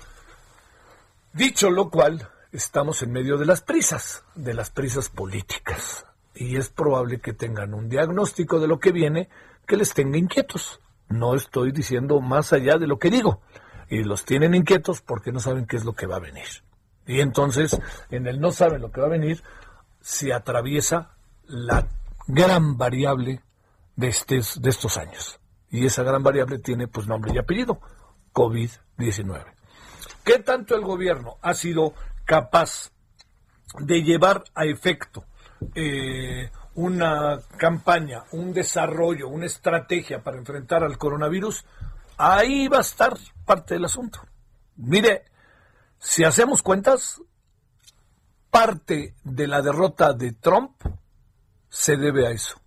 dicho 1.34 1.68
lo 1.68 1.90
cual, 1.90 2.26
estamos 2.50 3.02
en 3.02 3.12
medio 3.12 3.36
de 3.36 3.44
las 3.44 3.60
prisas, 3.60 4.24
de 4.34 4.54
las 4.54 4.70
prisas 4.70 5.10
políticas, 5.10 6.06
y 6.34 6.56
es 6.56 6.70
probable 6.70 7.20
que 7.20 7.34
tengan 7.34 7.74
un 7.74 7.90
diagnóstico 7.90 8.58
de 8.58 8.68
lo 8.68 8.80
que 8.80 8.90
viene 8.90 9.28
que 9.66 9.76
les 9.76 9.92
tenga 9.92 10.16
inquietos. 10.16 10.80
No 11.10 11.34
estoy 11.34 11.72
diciendo 11.72 12.22
más 12.22 12.54
allá 12.54 12.78
de 12.78 12.86
lo 12.86 12.98
que 12.98 13.10
digo 13.10 13.42
y 13.92 14.04
los 14.04 14.24
tienen 14.24 14.54
inquietos 14.54 15.02
porque 15.02 15.32
no 15.32 15.40
saben 15.40 15.66
qué 15.66 15.76
es 15.76 15.84
lo 15.84 15.92
que 15.92 16.06
va 16.06 16.16
a 16.16 16.20
venir. 16.20 16.46
Y 17.06 17.20
entonces, 17.20 17.78
en 18.08 18.26
el 18.26 18.40
no 18.40 18.50
saben 18.50 18.80
lo 18.80 18.90
que 18.90 19.02
va 19.02 19.06
a 19.06 19.10
venir, 19.10 19.42
se 20.00 20.32
atraviesa 20.32 21.10
la 21.44 21.86
gran 22.26 22.78
variable 22.78 23.42
de, 23.94 24.08
estos, 24.08 24.62
de 24.62 24.70
estos 24.70 24.96
años. 24.96 25.38
Y 25.68 25.84
esa 25.84 26.04
gran 26.04 26.22
variable 26.22 26.58
tiene 26.58 26.88
pues 26.88 27.06
nombre 27.06 27.32
y 27.34 27.38
apellido. 27.38 27.82
COVID-19. 28.32 29.44
¿Qué 30.24 30.38
tanto 30.38 30.74
el 30.74 30.80
gobierno 30.80 31.36
ha 31.42 31.52
sido 31.52 31.92
capaz 32.24 32.92
de 33.78 34.02
llevar 34.02 34.44
a 34.54 34.64
efecto 34.64 35.26
eh, 35.74 36.50
una 36.76 37.40
campaña, 37.58 38.24
un 38.32 38.54
desarrollo, 38.54 39.28
una 39.28 39.44
estrategia 39.44 40.22
para 40.22 40.38
enfrentar 40.38 40.82
al 40.82 40.96
coronavirus? 40.96 41.66
Ahí 42.24 42.68
va 42.68 42.78
a 42.78 42.82
estar 42.82 43.18
parte 43.44 43.74
del 43.74 43.84
asunto. 43.84 44.20
Mire, 44.76 45.24
si 45.98 46.22
hacemos 46.22 46.62
cuentas, 46.62 47.20
parte 48.48 49.16
de 49.24 49.48
la 49.48 49.60
derrota 49.60 50.12
de 50.12 50.30
Trump 50.30 50.70
se 51.68 51.96
debe 51.96 52.28
a 52.28 52.30
eso. 52.30 52.60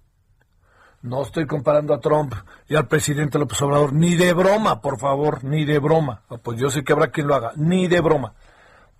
No 1.04 1.22
estoy 1.22 1.48
comparando 1.48 1.94
a 1.94 2.02
Trump 2.02 2.34
y 2.68 2.76
al 2.76 2.90
presidente 2.90 3.40
López 3.40 3.62
Obrador, 3.62 3.94
ni 3.94 4.16
de 4.16 4.34
broma, 4.34 4.82
por 4.82 5.00
favor, 5.00 5.46
ni 5.46 5.64
de 5.64 5.80
broma. 5.80 6.24
Ah, 6.28 6.36
pues 6.36 6.60
yo 6.60 6.70
sé 6.70 6.84
que 6.84 6.92
habrá 6.92 7.12
quien 7.12 7.28
lo 7.28 7.36
haga, 7.36 7.54
ni 7.56 7.88
de 7.88 8.02
broma. 8.02 8.34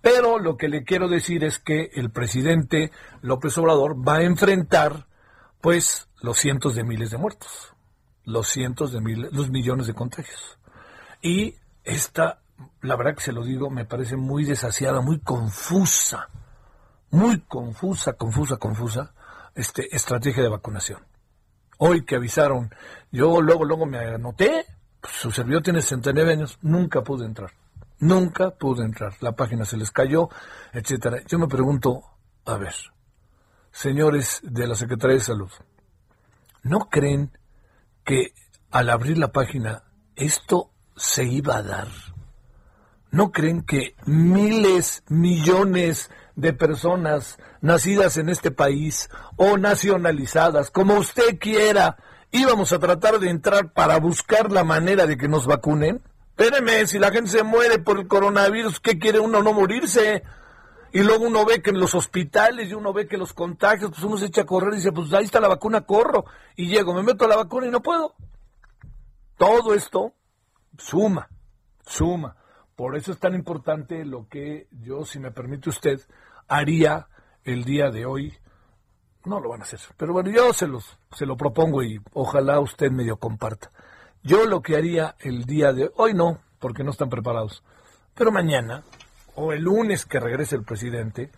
Pero 0.00 0.38
lo 0.38 0.56
que 0.56 0.68
le 0.68 0.84
quiero 0.84 1.08
decir 1.08 1.44
es 1.44 1.58
que 1.58 1.90
el 1.92 2.10
presidente 2.10 2.92
López 3.20 3.58
Obrador 3.58 3.96
va 4.08 4.16
a 4.16 4.22
enfrentar, 4.22 5.06
pues, 5.60 6.08
los 6.22 6.38
cientos 6.38 6.74
de 6.74 6.84
miles 6.84 7.10
de 7.10 7.18
muertos, 7.18 7.75
los 8.26 8.48
cientos 8.48 8.92
de 8.92 9.00
miles, 9.00 9.32
los 9.32 9.50
millones 9.50 9.86
de 9.86 9.94
contagios. 9.94 10.58
Y 11.22 11.54
esta, 11.84 12.42
la 12.82 12.96
verdad 12.96 13.14
que 13.14 13.22
se 13.22 13.32
lo 13.32 13.44
digo, 13.44 13.70
me 13.70 13.86
parece 13.86 14.16
muy 14.16 14.44
desasiada, 14.44 15.00
muy 15.00 15.20
confusa, 15.20 16.28
muy 17.10 17.40
confusa, 17.40 18.12
confusa, 18.14 18.56
confusa, 18.58 19.14
este, 19.54 19.94
estrategia 19.94 20.42
de 20.42 20.48
vacunación. 20.48 21.00
Hoy 21.78 22.04
que 22.04 22.16
avisaron, 22.16 22.74
yo 23.12 23.40
luego, 23.40 23.64
luego 23.64 23.86
me 23.86 23.98
anoté, 23.98 24.66
pues, 25.00 25.14
su 25.14 25.30
servidor 25.30 25.62
tiene 25.62 25.80
69 25.80 26.32
años, 26.32 26.58
nunca 26.62 27.02
pude 27.02 27.24
entrar, 27.26 27.52
nunca 28.00 28.50
pude 28.50 28.84
entrar, 28.84 29.14
la 29.20 29.32
página 29.32 29.64
se 29.64 29.76
les 29.76 29.92
cayó, 29.92 30.28
etcétera. 30.72 31.22
Yo 31.28 31.38
me 31.38 31.46
pregunto, 31.46 32.02
a 32.44 32.56
ver, 32.56 32.74
señores 33.70 34.40
de 34.42 34.66
la 34.66 34.74
Secretaría 34.74 35.16
de 35.16 35.22
Salud, 35.22 35.50
¿no 36.62 36.88
creen 36.88 37.30
que 38.06 38.32
al 38.70 38.88
abrir 38.88 39.18
la 39.18 39.32
página 39.32 39.82
esto 40.14 40.70
se 40.96 41.24
iba 41.24 41.58
a 41.58 41.62
dar? 41.62 41.88
¿No 43.10 43.32
creen 43.32 43.62
que 43.62 43.96
miles, 44.06 45.02
millones 45.08 46.10
de 46.36 46.52
personas 46.52 47.38
nacidas 47.60 48.16
en 48.16 48.28
este 48.28 48.50
país 48.50 49.10
o 49.36 49.58
nacionalizadas, 49.58 50.70
como 50.70 50.94
usted 50.94 51.38
quiera, 51.38 51.96
íbamos 52.30 52.72
a 52.72 52.78
tratar 52.78 53.18
de 53.18 53.28
entrar 53.28 53.72
para 53.72 53.98
buscar 53.98 54.50
la 54.50 54.64
manera 54.64 55.06
de 55.06 55.16
que 55.16 55.28
nos 55.28 55.46
vacunen? 55.46 56.02
Espéreme, 56.38 56.86
si 56.86 56.98
la 56.98 57.10
gente 57.10 57.30
se 57.30 57.42
muere 57.42 57.78
por 57.78 57.98
el 57.98 58.06
coronavirus, 58.06 58.80
¿qué 58.80 58.98
quiere 58.98 59.18
uno 59.18 59.42
no 59.42 59.52
morirse? 59.52 60.22
Y 60.96 61.02
luego 61.02 61.26
uno 61.26 61.44
ve 61.44 61.60
que 61.60 61.68
en 61.68 61.78
los 61.78 61.94
hospitales 61.94 62.70
y 62.70 62.72
uno 62.72 62.90
ve 62.94 63.06
que 63.06 63.18
los 63.18 63.34
contagios, 63.34 63.90
pues 63.90 64.02
uno 64.02 64.16
se 64.16 64.24
echa 64.24 64.40
a 64.40 64.46
correr 64.46 64.72
y 64.72 64.76
dice, 64.76 64.92
pues 64.92 65.12
ahí 65.12 65.26
está 65.26 65.40
la 65.40 65.48
vacuna, 65.48 65.82
corro. 65.82 66.24
Y 66.56 66.68
llego, 66.68 66.94
me 66.94 67.02
meto 67.02 67.26
a 67.26 67.28
la 67.28 67.36
vacuna 67.36 67.66
y 67.66 67.70
no 67.70 67.82
puedo. 67.82 68.14
Todo 69.36 69.74
esto 69.74 70.14
suma, 70.78 71.28
suma. 71.84 72.34
Por 72.74 72.96
eso 72.96 73.12
es 73.12 73.18
tan 73.18 73.34
importante 73.34 74.06
lo 74.06 74.26
que 74.26 74.68
yo, 74.70 75.04
si 75.04 75.18
me 75.18 75.32
permite 75.32 75.68
usted, 75.68 76.00
haría 76.48 77.08
el 77.44 77.64
día 77.64 77.90
de 77.90 78.06
hoy. 78.06 78.32
No 79.26 79.38
lo 79.38 79.50
van 79.50 79.60
a 79.60 79.64
hacer, 79.64 79.80
pero 79.98 80.14
bueno, 80.14 80.30
yo 80.30 80.54
se, 80.54 80.66
los, 80.66 80.98
se 81.12 81.26
lo 81.26 81.36
propongo 81.36 81.82
y 81.82 82.00
ojalá 82.14 82.58
usted 82.58 82.90
medio 82.90 83.18
comparta. 83.18 83.70
Yo 84.22 84.46
lo 84.46 84.62
que 84.62 84.76
haría 84.76 85.14
el 85.20 85.44
día 85.44 85.74
de 85.74 85.90
hoy 85.96 86.14
no, 86.14 86.38
porque 86.58 86.84
no 86.84 86.90
están 86.90 87.10
preparados, 87.10 87.62
pero 88.14 88.32
mañana 88.32 88.82
o 89.36 89.52
el 89.52 89.62
lunes 89.62 90.04
que 90.04 90.20
regrese 90.20 90.56
el 90.56 90.64
presidente, 90.64 91.30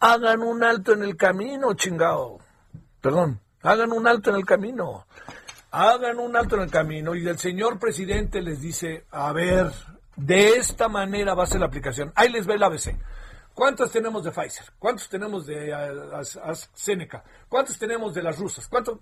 hagan 0.00 0.42
un 0.42 0.64
alto 0.64 0.92
en 0.92 1.02
el 1.02 1.16
camino, 1.16 1.74
chingado. 1.74 2.38
Perdón, 3.00 3.40
hagan 3.62 3.92
un 3.92 4.06
alto 4.06 4.30
en 4.30 4.36
el 4.36 4.46
camino. 4.46 5.06
Hagan 5.72 6.18
un 6.18 6.36
alto 6.36 6.56
en 6.56 6.62
el 6.62 6.70
camino 6.70 7.14
y 7.14 7.28
el 7.28 7.38
señor 7.38 7.78
presidente 7.78 8.42
les 8.42 8.60
dice, 8.60 9.04
a 9.10 9.32
ver, 9.32 9.70
de 10.16 10.56
esta 10.56 10.88
manera 10.88 11.34
va 11.34 11.44
a 11.44 11.46
ser 11.46 11.60
la 11.60 11.66
aplicación. 11.66 12.12
Ahí 12.16 12.28
les 12.30 12.46
ve 12.46 12.54
el 12.54 12.62
ABC. 12.62 12.96
¿Cuántos 13.54 13.92
tenemos 13.92 14.24
de 14.24 14.30
Pfizer? 14.30 14.66
¿Cuántos 14.78 15.08
tenemos 15.08 15.46
de 15.46 15.72
AstraZeneca? 15.72 17.22
¿Cuántos 17.48 17.78
tenemos 17.78 18.14
de 18.14 18.22
las 18.22 18.38
rusas? 18.38 18.66
¿Cuántos? 18.68 18.98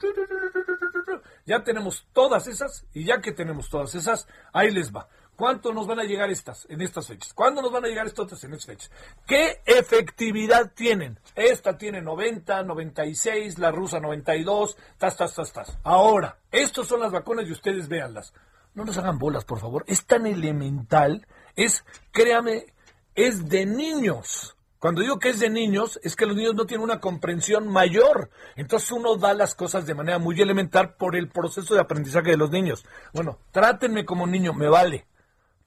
Ya 1.46 1.62
tenemos 1.62 2.06
todas 2.12 2.46
esas 2.48 2.84
y 2.92 3.04
ya 3.04 3.20
que 3.20 3.32
tenemos 3.32 3.70
todas 3.70 3.94
esas, 3.94 4.26
ahí 4.52 4.70
les 4.70 4.94
va. 4.94 5.08
¿Cuánto 5.38 5.72
nos 5.72 5.87
van 5.87 6.01
a 6.01 6.05
llegar 6.05 6.29
estas 6.31 6.66
en 6.68 6.83
estas 6.83 7.07
fechas? 7.07 7.33
¿Cuándo 7.33 7.62
nos 7.62 7.70
van 7.70 7.85
a 7.85 7.88
llegar 7.88 8.07
estas 8.07 8.42
en 8.42 8.53
estas 8.53 8.66
fechas? 8.66 8.90
¿Qué 9.24 9.62
efectividad 9.64 10.72
tienen? 10.74 11.18
Esta 11.35 11.79
tiene 11.79 12.03
90, 12.03 12.64
96, 12.64 13.59
la 13.59 13.70
rusa 13.70 14.01
92, 14.01 14.77
tas, 14.98 15.16
tas, 15.16 15.35
tas, 15.35 15.53
tas. 15.53 15.79
Ahora, 15.85 16.38
estas 16.51 16.87
son 16.87 17.01
las 17.01 17.12
vacunas 17.12 17.46
y 17.46 17.53
ustedes 17.53 17.88
véanlas 17.88 18.35
no 18.79 18.85
nos 18.85 18.96
hagan 18.96 19.18
bolas, 19.18 19.44
por 19.44 19.59
favor. 19.59 19.85
Es 19.87 20.07
tan 20.07 20.27
elemental, 20.27 21.27
es, 21.57 21.85
créame, 22.12 22.66
es 23.14 23.48
de 23.48 23.66
niños. 23.66 24.57
Cuando 24.79 25.03
digo 25.03 25.18
que 25.18 25.31
es 25.31 25.40
de 25.40 25.51
niños, 25.51 25.98
es 26.05 26.14
que 26.14 26.24
los 26.24 26.37
niños 26.37 26.55
no 26.55 26.64
tienen 26.64 26.85
una 26.85 27.01
comprensión 27.01 27.66
mayor. 27.66 28.31
Entonces 28.55 28.92
uno 28.92 29.16
da 29.16 29.35
las 29.35 29.57
cosas 29.57 29.85
de 29.85 29.94
manera 29.94 30.20
muy 30.20 30.40
elemental 30.40 30.94
por 30.94 31.16
el 31.16 31.29
proceso 31.29 31.74
de 31.74 31.81
aprendizaje 31.81 32.31
de 32.31 32.37
los 32.37 32.51
niños. 32.51 32.87
Bueno, 33.12 33.38
trátenme 33.51 34.05
como 34.05 34.27
niño, 34.29 34.53
me 34.53 34.68
vale. 34.68 35.07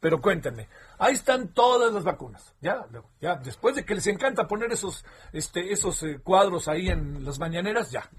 Pero 0.01 0.19
cuéntenme, 0.19 0.67
ahí 0.99 1.13
están 1.13 1.53
todas 1.53 1.93
las 1.93 2.03
vacunas. 2.03 2.53
Ya, 2.59 2.85
ya, 3.21 3.35
después 3.35 3.75
de 3.75 3.85
que 3.85 3.95
les 3.95 4.07
encanta 4.07 4.47
poner 4.47 4.71
esos, 4.73 5.05
este, 5.31 5.71
esos 5.71 6.03
eh, 6.03 6.19
cuadros 6.21 6.67
ahí 6.67 6.89
en 6.89 7.23
las 7.23 7.39
mañaneras, 7.39 7.91
ya. 7.91 8.09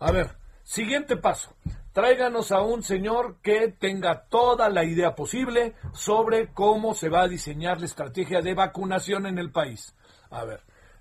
A 0.00 0.10
ver, 0.10 0.36
siguiente 0.64 1.16
paso 1.16 1.54
tráiganos 1.96 2.52
a 2.52 2.60
un 2.60 2.82
señor 2.82 3.36
que 3.40 3.68
tenga 3.68 4.24
toda 4.24 4.68
la 4.68 4.84
idea 4.84 5.14
posible 5.14 5.74
sobre 5.94 6.52
cómo 6.52 6.92
se 6.92 7.08
va 7.08 7.22
a 7.22 7.28
diseñar 7.28 7.80
la 7.80 7.86
estrategia 7.86 8.42
de 8.42 8.52
vacunación 8.52 9.24
en 9.24 9.38
el 9.38 9.50
país. 9.50 9.94
A 10.28 10.44
ver, 10.44 10.60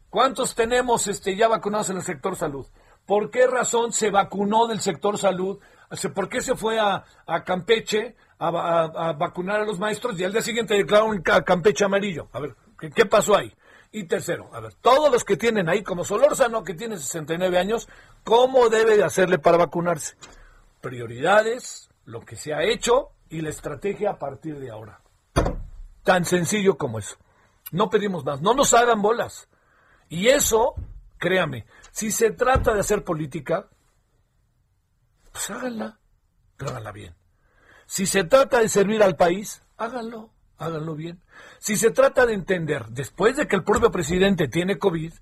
¿cuántos 0.10 0.56
tenemos 0.56 1.08
este, 1.08 1.36
ya 1.36 1.50
vacunados 1.50 1.90
en 1.90 1.98
el 1.98 2.04
sector 2.04 2.38
salud? 2.38 2.66
¿Por 3.06 3.30
qué 3.30 3.46
razón 3.46 3.92
se 3.92 4.10
vacunó 4.10 4.68
del 4.68 4.80
sector 4.80 5.18
salud? 5.18 5.60
¿Por 6.14 6.30
qué 6.30 6.40
se 6.40 6.56
fue 6.56 6.80
a, 6.80 7.04
Campeche 7.44 8.16
a, 8.40 9.14
vacunar 9.14 9.62
a 9.62 9.66
los 9.66 9.80
maestros 9.80 10.20
y 10.20 10.24
al 10.24 10.32
día 10.32 10.42
siguiente 10.42 10.76
declararon 10.76 11.22
Campeche 11.22 11.86
amarillo? 11.86 12.30
A 12.34 12.40
ver, 12.40 12.56
¿qué, 12.94 13.06
pasó 13.06 13.36
ahí? 13.36 13.54
Y 13.92 14.04
tercero, 14.04 14.50
a 14.54 14.60
ver, 14.60 14.74
todos 14.76 15.12
los 15.12 15.24
que 15.24 15.38
tienen 15.38 15.70
ahí, 15.70 15.82
como 15.82 16.04
Solórzano, 16.04 16.64
que 16.64 16.74
tiene 16.74 16.98
69 16.98 17.58
años, 17.58 17.88
¿cómo 18.24 18.70
debe 18.70 18.98
de 18.98 19.04
hacerle 19.04 19.40
para 19.40 19.58
vacunarse? 19.58 20.16
prioridades, 20.86 21.90
lo 22.06 22.22
que 22.22 22.36
se 22.36 22.54
ha 22.54 22.62
hecho 22.62 23.10
y 23.30 23.42
la 23.42 23.50
estrategia 23.50 24.12
a 24.12 24.20
partir 24.20 24.60
de 24.60 24.70
ahora. 24.70 25.02
Tan 26.04 26.26
sencillo 26.26 26.78
como 26.78 27.00
eso. 27.00 27.18
No 27.72 27.90
pedimos 27.90 28.24
más, 28.24 28.40
no 28.40 28.54
nos 28.54 28.72
hagan 28.76 29.02
bolas. 29.02 29.50
Y 30.10 30.28
eso, 30.28 30.76
créame, 31.18 31.66
si 31.90 32.12
se 32.12 32.30
trata 32.30 32.76
de 32.76 32.82
hacer 32.82 33.04
política, 33.04 33.68
pues 35.32 35.50
háganla, 35.50 35.98
pero 36.56 36.94
bien. 36.94 37.16
Si 37.86 38.06
se 38.06 38.24
trata 38.24 38.60
de 38.60 38.70
servir 38.70 39.04
al 39.04 39.16
país, 39.16 39.62
háganlo, 39.78 40.30
háganlo 40.58 40.96
bien. 40.96 41.22
Si 41.60 41.78
se 41.78 41.92
trata 41.92 42.26
de 42.26 42.34
entender, 42.34 42.88
después 42.88 43.36
de 43.36 43.48
que 43.48 43.56
el 43.56 43.64
propio 43.64 43.92
presidente 43.92 44.48
tiene 44.48 44.78
COVID, 44.78 45.14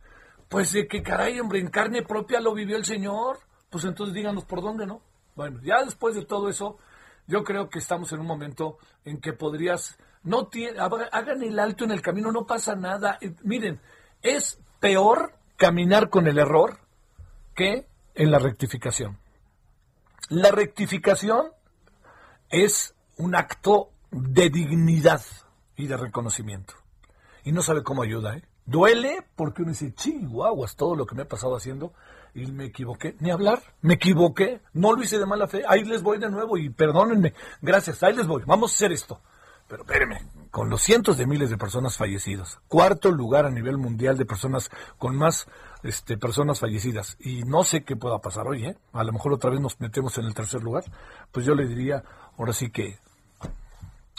pues 0.49 0.71
de 0.73 0.87
que 0.87 1.01
caray, 1.01 1.39
hombre, 1.39 1.59
en 1.59 1.69
carne 1.69 2.03
propia 2.03 2.39
lo 2.39 2.53
vivió 2.53 2.77
el 2.77 2.85
señor, 2.85 3.39
pues 3.69 3.85
entonces 3.85 4.13
díganos 4.13 4.45
por 4.45 4.61
dónde, 4.61 4.85
¿no? 4.85 5.01
Bueno, 5.35 5.59
ya 5.63 5.83
después 5.83 6.15
de 6.15 6.25
todo 6.25 6.49
eso, 6.49 6.77
yo 7.27 7.43
creo 7.43 7.69
que 7.69 7.79
estamos 7.79 8.11
en 8.11 8.19
un 8.19 8.27
momento 8.27 8.77
en 9.03 9.19
que 9.19 9.33
podrías, 9.33 9.97
no 10.23 10.49
hagan 11.11 11.43
el 11.43 11.59
alto 11.59 11.83
en 11.83 11.91
el 11.91 12.01
camino, 12.01 12.31
no 12.31 12.45
pasa 12.45 12.75
nada. 12.75 13.17
miren, 13.43 13.81
es 14.21 14.59
peor 14.79 15.33
caminar 15.57 16.09
con 16.09 16.27
el 16.27 16.37
error 16.37 16.77
que 17.55 17.87
en 18.15 18.31
la 18.31 18.39
rectificación. 18.39 19.17
La 20.29 20.51
rectificación 20.51 21.51
es 22.53 22.93
un 23.17 23.35
acto 23.35 23.89
de 24.11 24.49
dignidad 24.51 25.21
y 25.75 25.87
de 25.87 25.97
reconocimiento. 25.97 26.75
Y 27.43 27.51
no 27.51 27.63
sabe 27.63 27.81
cómo 27.81 28.03
ayuda, 28.03 28.37
¿eh? 28.37 28.43
Duele 28.65 29.25
porque 29.35 29.63
uno 29.63 29.71
dice, 29.71 29.93
chihuahuas, 29.93 30.75
todo 30.75 30.95
lo 30.95 31.05
que 31.05 31.15
me 31.15 31.23
he 31.23 31.25
pasado 31.25 31.55
haciendo, 31.55 31.93
y 32.35 32.45
me 32.45 32.65
equivoqué, 32.65 33.15
ni 33.19 33.31
hablar, 33.31 33.61
me 33.81 33.95
equivoqué, 33.95 34.61
no 34.71 34.93
lo 34.93 35.01
hice 35.03 35.17
de 35.17 35.25
mala 35.25 35.47
fe, 35.47 35.63
ahí 35.67 35.83
les 35.83 36.01
voy 36.01 36.19
de 36.19 36.29
nuevo 36.29 36.57
y 36.57 36.69
perdónenme, 36.69 37.33
gracias, 37.61 38.01
ahí 38.03 38.15
les 38.15 38.27
voy, 38.27 38.43
vamos 38.45 38.71
a 38.71 38.75
hacer 38.75 38.91
esto. 38.91 39.19
Pero 39.67 39.83
espérenme, 39.83 40.21
con 40.51 40.69
los 40.69 40.81
cientos 40.81 41.17
de 41.17 41.25
miles 41.25 41.49
de 41.49 41.57
personas 41.57 41.97
fallecidas, 41.97 42.59
cuarto 42.67 43.11
lugar 43.11 43.45
a 43.45 43.51
nivel 43.51 43.77
mundial 43.77 44.17
de 44.17 44.25
personas 44.25 44.69
con 44.99 45.15
más 45.15 45.47
este, 45.83 46.17
personas 46.17 46.59
fallecidas, 46.59 47.17
y 47.19 47.43
no 47.43 47.63
sé 47.63 47.83
qué 47.83 47.95
pueda 47.95 48.19
pasar 48.19 48.47
hoy, 48.47 48.65
¿eh? 48.65 48.77
a 48.93 49.03
lo 49.03 49.11
mejor 49.11 49.33
otra 49.33 49.49
vez 49.49 49.59
nos 49.59 49.79
metemos 49.79 50.17
en 50.17 50.25
el 50.25 50.33
tercer 50.33 50.63
lugar, 50.63 50.83
pues 51.31 51.45
yo 51.45 51.55
le 51.55 51.67
diría, 51.67 52.03
ahora 52.37 52.53
sí 52.53 52.69
que 52.69 52.97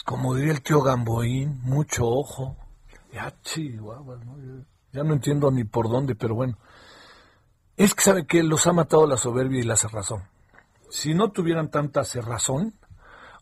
como 0.05 0.35
diría 0.35 0.53
el 0.53 0.63
tío 0.63 0.83
Gamboín, 0.83 1.61
mucho 1.63 2.07
ojo. 2.07 2.57
Ya, 3.13 3.33
chihuahua, 3.43 4.19
ya 4.93 5.03
no 5.03 5.15
entiendo 5.15 5.51
ni 5.51 5.65
por 5.65 5.89
dónde, 5.89 6.15
pero 6.15 6.35
bueno. 6.35 6.59
Es 7.77 7.95
que 7.95 8.03
sabe 8.03 8.27
que 8.27 8.43
los 8.43 8.67
ha 8.67 8.73
matado 8.73 9.07
la 9.07 9.17
soberbia 9.17 9.61
y 9.61 9.65
la 9.65 9.77
cerrazón. 9.77 10.25
Si 10.91 11.15
no 11.15 11.33
tuvieran 11.33 11.71
tanta 11.71 12.05
cerrazón, 12.05 12.75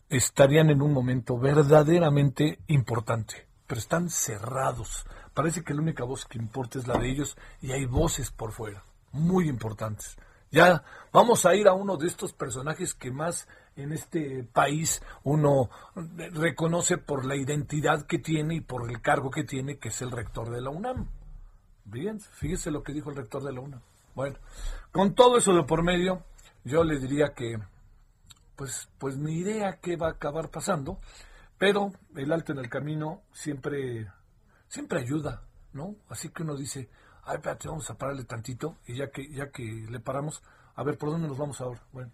estarían 0.09 0.69
en 0.69 0.81
un 0.81 0.93
momento 0.93 1.37
verdaderamente 1.37 2.59
importante. 2.67 3.47
Pero 3.67 3.79
están 3.79 4.09
cerrados. 4.09 5.05
Parece 5.33 5.63
que 5.63 5.73
la 5.73 5.81
única 5.81 6.03
voz 6.03 6.25
que 6.25 6.37
importa 6.37 6.79
es 6.79 6.87
la 6.87 6.97
de 6.97 7.09
ellos 7.09 7.37
y 7.61 7.71
hay 7.71 7.85
voces 7.85 8.31
por 8.31 8.51
fuera, 8.51 8.83
muy 9.11 9.49
importantes. 9.49 10.17
Ya 10.51 10.83
vamos 11.11 11.47
a 11.47 11.55
ir 11.55 11.67
a 11.67 11.73
uno 11.73 11.97
de 11.97 12.07
estos 12.07 12.31
personajes 12.31 12.93
que 12.93 13.09
más 13.09 13.47
en 13.75 13.91
este 13.91 14.43
país 14.43 15.01
uno 15.23 15.69
reconoce 16.33 16.99
por 16.99 17.25
la 17.25 17.35
identidad 17.35 18.05
que 18.05 18.19
tiene 18.19 18.55
y 18.55 18.61
por 18.61 18.87
el 18.89 19.01
cargo 19.01 19.31
que 19.31 19.43
tiene, 19.43 19.79
que 19.79 19.89
es 19.89 20.01
el 20.03 20.11
rector 20.11 20.51
de 20.51 20.61
la 20.61 20.69
UNAM. 20.69 21.09
Bien, 21.85 22.19
fíjese 22.19 22.69
lo 22.69 22.83
que 22.83 22.93
dijo 22.93 23.09
el 23.09 23.15
rector 23.15 23.43
de 23.43 23.51
la 23.51 23.61
UNAM. 23.61 23.81
Bueno, 24.13 24.37
con 24.91 25.15
todo 25.15 25.37
eso 25.37 25.53
de 25.53 25.63
por 25.63 25.83
medio, 25.83 26.23
yo 26.63 26.83
le 26.83 26.99
diría 26.99 27.33
que, 27.33 27.57
pues, 28.55 28.89
pues 28.99 29.17
ni 29.17 29.39
idea 29.39 29.79
qué 29.81 29.97
va 29.97 30.07
a 30.07 30.11
acabar 30.11 30.49
pasando, 30.49 30.99
pero 31.57 31.91
el 32.15 32.31
alto 32.31 32.51
en 32.51 32.59
el 32.59 32.69
camino 32.69 33.21
siempre, 33.31 34.07
siempre 34.73 35.01
ayuda, 35.01 35.43
¿no? 35.73 35.97
Así 36.09 36.29
que 36.29 36.41
uno 36.41 36.55
dice, 36.55 36.89
ay, 37.25 37.35
espérate, 37.35 37.67
vamos 37.67 37.87
a 37.91 37.95
pararle 37.95 38.23
tantito, 38.23 38.77
y 38.87 38.95
ya 38.95 39.11
que, 39.11 39.29
ya 39.29 39.51
que 39.51 39.63
le 39.63 39.99
paramos, 39.99 40.41
a 40.73 40.83
ver, 40.83 40.97
¿por 40.97 41.11
dónde 41.11 41.27
nos 41.27 41.37
vamos 41.37 41.61
ahora? 41.61 41.79
Bueno. 41.91 42.09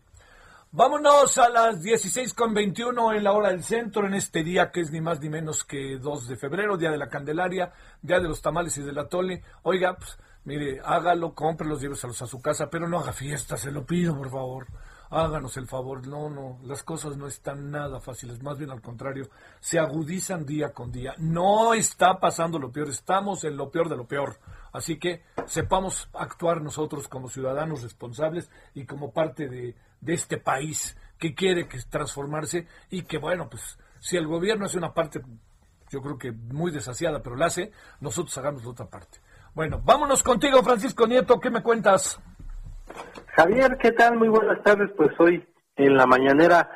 Vámonos 0.71 1.37
a 1.37 1.47
las 1.47 1.81
16.21 1.81 3.15
en 3.15 3.23
la 3.23 3.31
hora 3.31 3.49
del 3.51 3.63
centro, 3.63 4.05
en 4.05 4.13
este 4.13 4.43
día 4.43 4.71
que 4.71 4.81
es 4.81 4.91
ni 4.91 4.99
más 4.99 5.21
ni 5.21 5.29
menos 5.29 5.63
que 5.63 5.97
2 5.97 6.27
de 6.27 6.35
febrero, 6.35 6.75
Día 6.75 6.91
de 6.91 6.97
la 6.97 7.07
Candelaria, 7.07 7.71
Día 8.01 8.19
de 8.19 8.27
los 8.27 8.41
Tamales 8.41 8.77
y 8.77 8.83
del 8.83 8.99
Atole. 8.99 9.41
Oiga, 9.63 9.95
pues, 9.95 10.19
mire, 10.43 10.81
hágalo, 10.83 11.33
los 11.59 11.81
lléveselos 11.81 12.21
a 12.21 12.27
su 12.27 12.41
casa, 12.41 12.69
pero 12.69 12.89
no 12.89 12.99
haga 12.99 13.13
fiesta, 13.13 13.55
se 13.55 13.71
lo 13.71 13.85
pido, 13.85 14.17
por 14.17 14.29
favor 14.29 14.67
háganos 15.09 15.57
el 15.57 15.67
favor, 15.67 16.05
no, 16.07 16.29
no, 16.29 16.59
las 16.63 16.83
cosas 16.83 17.17
no 17.17 17.27
están 17.27 17.71
nada 17.71 17.99
fáciles, 17.99 18.41
más 18.43 18.57
bien 18.57 18.69
al 18.71 18.81
contrario, 18.81 19.29
se 19.59 19.79
agudizan 19.79 20.45
día 20.45 20.71
con 20.71 20.91
día. 20.91 21.13
No 21.17 21.73
está 21.73 22.19
pasando 22.19 22.59
lo 22.59 22.71
peor, 22.71 22.89
estamos 22.89 23.43
en 23.43 23.57
lo 23.57 23.69
peor 23.71 23.89
de 23.89 23.97
lo 23.97 24.07
peor. 24.07 24.39
Así 24.71 24.99
que 24.99 25.23
sepamos 25.47 26.09
actuar 26.13 26.61
nosotros 26.61 27.07
como 27.07 27.29
ciudadanos 27.29 27.81
responsables 27.81 28.49
y 28.73 28.85
como 28.85 29.11
parte 29.11 29.47
de, 29.47 29.75
de 29.99 30.13
este 30.13 30.37
país 30.37 30.95
que 31.17 31.33
quiere 31.33 31.67
que 31.67 31.79
transformarse 31.89 32.67
y 32.89 33.03
que, 33.03 33.17
bueno, 33.17 33.49
pues 33.49 33.77
si 33.99 34.15
el 34.15 34.27
gobierno 34.27 34.65
hace 34.65 34.77
una 34.77 34.93
parte, 34.93 35.21
yo 35.89 36.01
creo 36.01 36.17
que 36.17 36.31
muy 36.31 36.71
desasiada, 36.71 37.21
pero 37.21 37.35
la 37.35 37.47
hace, 37.47 37.71
nosotros 37.99 38.37
hagamos 38.37 38.63
la 38.63 38.69
otra 38.69 38.85
parte. 38.85 39.19
Bueno, 39.53 39.81
vámonos 39.83 40.23
contigo, 40.23 40.63
Francisco 40.63 41.07
Nieto, 41.07 41.39
¿qué 41.39 41.49
me 41.49 41.63
cuentas? 41.63 42.19
Javier, 43.35 43.77
¿qué 43.77 43.91
tal? 43.91 44.17
Muy 44.17 44.27
buenas 44.27 44.61
tardes. 44.63 44.89
Pues 44.97 45.11
hoy 45.19 45.47
en 45.75 45.95
la 45.95 46.05
mañanera 46.05 46.69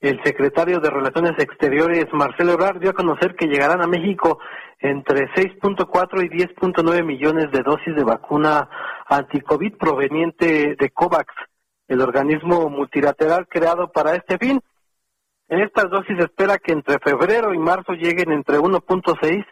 el 0.00 0.22
secretario 0.22 0.78
de 0.80 0.90
Relaciones 0.90 1.32
Exteriores, 1.38 2.06
Marcelo 2.12 2.52
Ebrard, 2.52 2.78
dio 2.78 2.90
a 2.90 2.94
conocer 2.94 3.34
que 3.34 3.46
llegarán 3.46 3.82
a 3.82 3.88
México 3.88 4.38
entre 4.78 5.28
6.4 5.34 6.24
y 6.24 6.28
10.9 6.28 7.04
millones 7.04 7.50
de 7.50 7.62
dosis 7.62 7.96
de 7.96 8.04
vacuna 8.04 8.68
anticovid 9.08 9.76
proveniente 9.76 10.76
de 10.76 10.90
COVAX, 10.90 11.34
el 11.88 12.00
organismo 12.00 12.68
multilateral 12.70 13.48
creado 13.48 13.90
para 13.90 14.14
este 14.14 14.38
fin. 14.38 14.60
En 15.48 15.60
estas 15.60 15.90
dosis 15.90 16.18
espera 16.18 16.58
que 16.58 16.72
entre 16.72 16.98
febrero 17.00 17.52
y 17.54 17.58
marzo 17.58 17.92
lleguen 17.92 18.30
entre 18.30 18.58
1.6 18.58 19.44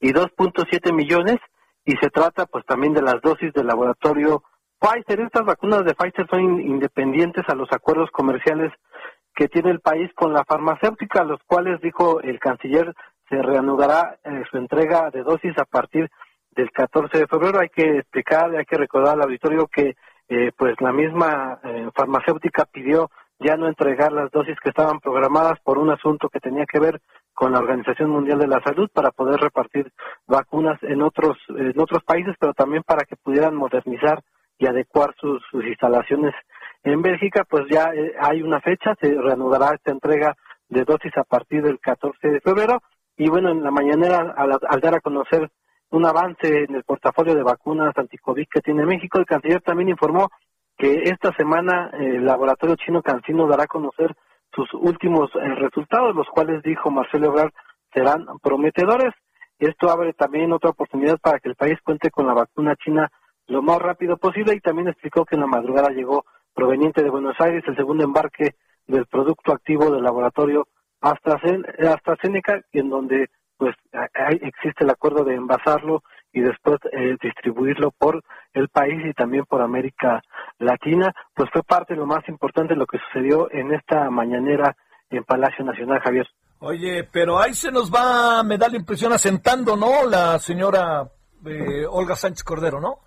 y 0.00 0.12
2.7 0.12 0.92
millones 0.92 1.36
y 1.84 1.96
se 1.96 2.10
trata 2.10 2.46
pues 2.46 2.64
también 2.66 2.92
de 2.92 3.02
las 3.02 3.20
dosis 3.22 3.52
del 3.52 3.66
laboratorio 3.66 4.42
Pfizer, 4.82 5.20
estas 5.20 5.46
vacunas 5.46 5.84
de 5.84 5.94
Pfizer 5.94 6.26
son 6.28 6.60
independientes 6.60 7.44
a 7.48 7.54
los 7.54 7.70
acuerdos 7.70 8.10
comerciales 8.10 8.72
que 9.32 9.46
tiene 9.46 9.70
el 9.70 9.78
país 9.78 10.10
con 10.16 10.32
la 10.32 10.44
farmacéutica, 10.44 11.22
los 11.22 11.40
cuales, 11.46 11.80
dijo 11.80 12.20
el 12.20 12.40
canciller, 12.40 12.92
se 13.28 13.40
reanudará 13.40 14.18
eh, 14.24 14.42
su 14.50 14.56
entrega 14.56 15.10
de 15.10 15.22
dosis 15.22 15.56
a 15.56 15.66
partir 15.66 16.10
del 16.50 16.72
14 16.72 17.16
de 17.16 17.26
febrero. 17.28 17.60
Hay 17.60 17.68
que 17.68 17.98
explicar, 17.98 18.56
hay 18.56 18.64
que 18.64 18.76
recordar 18.76 19.14
al 19.14 19.22
auditorio 19.22 19.68
que 19.68 19.94
eh, 20.28 20.50
pues 20.56 20.74
la 20.80 20.92
misma 20.92 21.60
eh, 21.62 21.88
farmacéutica 21.94 22.64
pidió 22.64 23.08
ya 23.38 23.56
no 23.56 23.68
entregar 23.68 24.12
las 24.12 24.32
dosis 24.32 24.58
que 24.60 24.70
estaban 24.70 24.98
programadas 24.98 25.60
por 25.60 25.78
un 25.78 25.90
asunto 25.90 26.28
que 26.28 26.40
tenía 26.40 26.64
que 26.66 26.80
ver 26.80 27.00
con 27.34 27.52
la 27.52 27.60
Organización 27.60 28.10
Mundial 28.10 28.40
de 28.40 28.48
la 28.48 28.60
Salud 28.62 28.90
para 28.92 29.12
poder 29.12 29.38
repartir 29.38 29.92
vacunas 30.26 30.82
en 30.82 31.02
otros 31.02 31.38
en 31.48 31.78
otros 31.78 32.02
países, 32.02 32.34
pero 32.40 32.52
también 32.52 32.82
para 32.82 33.04
que 33.04 33.16
pudieran 33.16 33.54
modernizar 33.54 34.22
y 34.58 34.66
adecuar 34.66 35.14
sus, 35.18 35.42
instalaciones 35.52 36.34
en 36.84 37.02
Bélgica, 37.02 37.44
pues 37.48 37.64
ya 37.70 37.92
eh, 37.94 38.14
hay 38.20 38.42
una 38.42 38.60
fecha, 38.60 38.94
se 39.00 39.14
reanudará 39.14 39.74
esta 39.74 39.92
entrega 39.92 40.36
de 40.68 40.84
dosis 40.84 41.16
a 41.16 41.24
partir 41.24 41.62
del 41.62 41.78
14 41.80 42.28
de 42.28 42.40
febrero. 42.40 42.82
Y 43.16 43.28
bueno, 43.28 43.50
en 43.50 43.62
la 43.62 43.70
mañanera, 43.70 44.34
al, 44.36 44.80
dar 44.80 44.94
a 44.94 45.00
conocer 45.00 45.50
un 45.90 46.06
avance 46.06 46.64
en 46.64 46.74
el 46.74 46.84
portafolio 46.84 47.34
de 47.34 47.42
vacunas 47.42 47.96
anticovid 47.96 48.46
que 48.50 48.60
tiene 48.60 48.86
México, 48.86 49.18
el 49.18 49.26
canciller 49.26 49.60
también 49.60 49.90
informó 49.90 50.30
que 50.78 51.02
esta 51.04 51.32
semana 51.34 51.90
eh, 51.92 52.16
el 52.16 52.24
laboratorio 52.24 52.76
chino 52.76 53.02
Cancino 53.02 53.46
dará 53.46 53.64
a 53.64 53.68
conocer 53.68 54.14
sus 54.54 54.72
últimos 54.74 55.30
eh, 55.34 55.54
resultados, 55.56 56.14
los 56.14 56.28
cuales 56.28 56.62
dijo 56.62 56.90
Marcelo 56.90 57.28
Ebrard 57.28 57.52
serán 57.92 58.26
prometedores. 58.42 59.12
Esto 59.58 59.90
abre 59.90 60.12
también 60.14 60.52
otra 60.52 60.70
oportunidad 60.70 61.18
para 61.18 61.38
que 61.38 61.50
el 61.50 61.56
país 61.56 61.78
cuente 61.84 62.10
con 62.10 62.26
la 62.26 62.34
vacuna 62.34 62.74
china 62.76 63.10
lo 63.46 63.62
más 63.62 63.78
rápido 63.78 64.16
posible 64.16 64.54
y 64.54 64.60
también 64.60 64.88
explicó 64.88 65.24
que 65.24 65.36
en 65.36 65.42
la 65.42 65.46
madrugada 65.46 65.90
llegó 65.90 66.24
proveniente 66.54 67.02
de 67.02 67.10
Buenos 67.10 67.36
Aires 67.40 67.64
el 67.66 67.76
segundo 67.76 68.04
embarque 68.04 68.54
del 68.86 69.06
producto 69.06 69.52
activo 69.52 69.90
del 69.90 70.02
laboratorio 70.02 70.66
AstraZeneca, 71.00 72.60
en 72.72 72.88
donde 72.88 73.30
pues 73.56 73.74
existe 74.40 74.84
el 74.84 74.90
acuerdo 74.90 75.24
de 75.24 75.34
envasarlo 75.34 76.02
y 76.32 76.40
después 76.40 76.78
eh, 76.92 77.16
distribuirlo 77.22 77.90
por 77.90 78.22
el 78.54 78.68
país 78.68 79.04
y 79.04 79.12
también 79.12 79.44
por 79.44 79.62
América 79.62 80.22
Latina, 80.58 81.12
pues 81.34 81.48
fue 81.52 81.62
parte 81.62 81.94
de 81.94 82.00
lo 82.00 82.06
más 82.06 82.26
importante 82.28 82.74
de 82.74 82.80
lo 82.80 82.86
que 82.86 82.98
sucedió 82.98 83.50
en 83.52 83.72
esta 83.72 84.10
mañanera 84.10 84.74
en 85.10 85.24
Palacio 85.24 85.64
Nacional, 85.64 86.00
Javier. 86.00 86.26
Oye, 86.58 87.04
pero 87.04 87.38
ahí 87.38 87.54
se 87.54 87.70
nos 87.70 87.92
va, 87.92 88.42
me 88.42 88.56
da 88.56 88.68
la 88.68 88.76
impresión, 88.76 89.12
asentando, 89.12 89.76
¿no? 89.76 90.08
La 90.08 90.38
señora 90.38 91.10
eh, 91.44 91.84
Olga 91.88 92.16
Sánchez 92.16 92.44
Cordero, 92.44 92.80
¿no? 92.80 92.98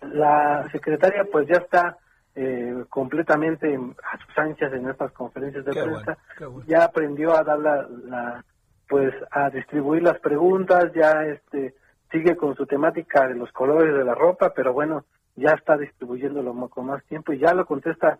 La 0.00 0.68
secretaria 0.72 1.24
pues 1.30 1.46
ya 1.48 1.56
está 1.56 1.98
eh, 2.34 2.84
completamente 2.88 3.74
a 3.74 4.18
sus 4.18 4.38
anchas 4.38 4.72
en 4.72 4.88
estas 4.88 5.12
conferencias 5.12 5.64
de 5.64 5.72
prensa. 5.72 6.18
Ya 6.66 6.84
aprendió 6.84 7.36
a 7.36 7.42
dar 7.42 7.58
la, 7.58 8.44
pues 8.88 9.14
a 9.30 9.50
distribuir 9.50 10.02
las 10.02 10.18
preguntas, 10.20 10.92
ya 10.94 11.24
este 11.24 11.74
sigue 12.10 12.36
con 12.36 12.56
su 12.56 12.66
temática 12.66 13.28
de 13.28 13.34
los 13.34 13.52
colores 13.52 13.94
de 13.94 14.04
la 14.04 14.14
ropa, 14.14 14.52
pero 14.54 14.72
bueno, 14.72 15.04
ya 15.36 15.52
está 15.52 15.76
distribuyéndolo 15.76 16.68
con 16.68 16.86
más 16.86 17.04
tiempo 17.04 17.32
y 17.32 17.38
ya 17.38 17.54
lo 17.54 17.66
contesta 17.66 18.18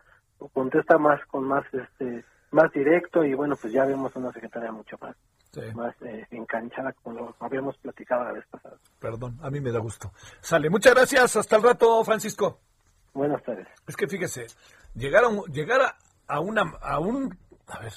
contesta 0.52 0.96
más 0.96 1.20
con 1.26 1.44
más 1.44 1.64
este 1.72 2.24
más 2.50 2.72
directo 2.72 3.24
y 3.24 3.34
bueno, 3.34 3.56
pues 3.60 3.72
ya 3.72 3.84
vemos 3.84 4.14
una 4.16 4.32
secretaria 4.32 4.72
mucho 4.72 4.96
más 5.00 5.16
más 5.74 5.94
eh, 6.02 6.26
enganchada 6.30 6.92
como 6.92 7.18
lo 7.18 7.36
habíamos 7.40 7.76
platicado 7.78 8.24
la 8.24 8.32
vez 8.32 8.44
pasada. 8.50 8.76
Perdón, 8.98 9.38
a 9.42 9.50
mí 9.50 9.60
me 9.60 9.72
da 9.72 9.78
gusto. 9.78 10.12
Sale, 10.40 10.70
muchas 10.70 10.94
gracias, 10.94 11.36
hasta 11.36 11.56
el 11.56 11.62
rato, 11.62 12.04
Francisco. 12.04 12.60
Buenas 13.12 13.42
tardes. 13.42 13.66
Es 13.86 13.96
que 13.96 14.06
fíjese, 14.06 14.46
llegar 14.94 15.24
a, 15.24 15.30
llegar 15.50 15.96
a, 16.26 16.40
una, 16.40 16.62
a 16.80 16.98
un, 16.98 17.36
a 17.66 17.80
ver, 17.80 17.92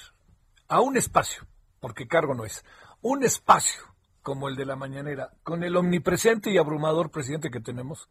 a 0.68 0.82
un 0.82 0.98
espacio, 0.98 1.44
porque 1.80 2.08
cargo 2.08 2.34
no 2.34 2.46
es, 2.46 2.66
un 3.02 3.24
espacio 3.24 3.84
como 4.22 4.48
el 4.48 4.56
de 4.56 4.66
la 4.66 4.76
mañanera, 4.76 5.32
con 5.44 5.63
el 5.63 5.76
omnipresente 5.76 6.50
y 6.50 6.58
abrumador 6.58 7.12
presidente 7.12 7.52
que 7.52 7.60
tenemos, 7.60 8.10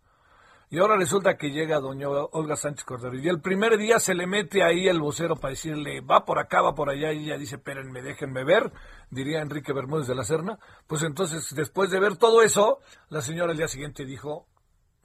y 0.72 0.78
ahora 0.78 0.96
resulta 0.96 1.36
que 1.36 1.50
llega 1.50 1.80
doña 1.80 2.08
Olga 2.08 2.56
Sánchez 2.56 2.86
Cordero 2.86 3.14
y 3.18 3.28
el 3.28 3.42
primer 3.42 3.76
día 3.76 4.00
se 4.00 4.14
le 4.14 4.26
mete 4.26 4.62
ahí 4.62 4.88
el 4.88 5.00
vocero 5.00 5.36
para 5.36 5.50
decirle, 5.50 6.00
va 6.00 6.24
por 6.24 6.38
acá, 6.38 6.62
va 6.62 6.74
por 6.74 6.88
allá, 6.88 7.12
y 7.12 7.24
ella 7.24 7.36
dice, 7.36 7.56
espérenme, 7.56 8.00
déjenme 8.00 8.42
ver, 8.42 8.72
diría 9.10 9.42
Enrique 9.42 9.74
Bermúdez 9.74 10.06
de 10.06 10.14
la 10.14 10.24
Serna. 10.24 10.58
Pues 10.86 11.02
entonces, 11.02 11.54
después 11.54 11.90
de 11.90 12.00
ver 12.00 12.16
todo 12.16 12.40
eso, 12.40 12.78
la 13.10 13.20
señora 13.20 13.52
el 13.52 13.58
día 13.58 13.68
siguiente 13.68 14.06
dijo, 14.06 14.46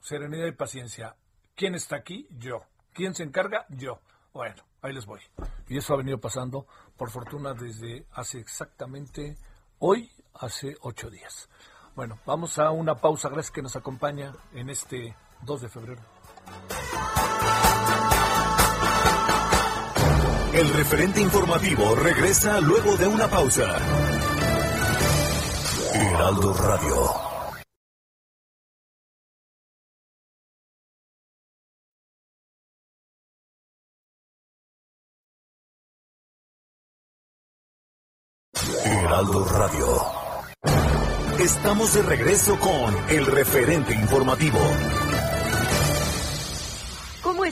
serenidad 0.00 0.46
y 0.46 0.52
paciencia. 0.52 1.16
¿Quién 1.54 1.74
está 1.74 1.96
aquí? 1.96 2.26
Yo. 2.30 2.62
¿Quién 2.94 3.14
se 3.14 3.24
encarga? 3.24 3.66
Yo. 3.68 4.00
Bueno, 4.32 4.62
ahí 4.80 4.94
les 4.94 5.04
voy. 5.04 5.20
Y 5.68 5.76
eso 5.76 5.92
ha 5.92 5.98
venido 5.98 6.16
pasando, 6.16 6.66
por 6.96 7.10
fortuna, 7.10 7.52
desde 7.52 8.06
hace 8.12 8.38
exactamente 8.38 9.36
hoy, 9.80 10.10
hace 10.32 10.78
ocho 10.80 11.10
días. 11.10 11.50
Bueno, 11.94 12.18
vamos 12.24 12.58
a 12.58 12.70
una 12.70 12.94
pausa. 12.94 13.28
Gracias 13.28 13.50
que 13.50 13.60
nos 13.60 13.76
acompaña 13.76 14.32
en 14.54 14.70
este 14.70 15.14
2 15.42 15.60
de 15.62 15.68
febrero. 15.68 16.18
el 20.58 20.74
referente 20.74 21.20
informativo 21.20 21.94
regresa 21.94 22.60
luego 22.60 22.96
de 22.96 23.06
una 23.06 23.28
pausa. 23.28 23.76
Heraldo 25.94 26.52
Radio. 26.54 27.28
Heraldo 38.84 39.44
Radio. 39.44 40.18
Estamos 41.38 41.94
de 41.94 42.02
regreso 42.02 42.58
con 42.58 42.96
el 43.10 43.26
referente 43.26 43.94
informativo. 43.94 44.58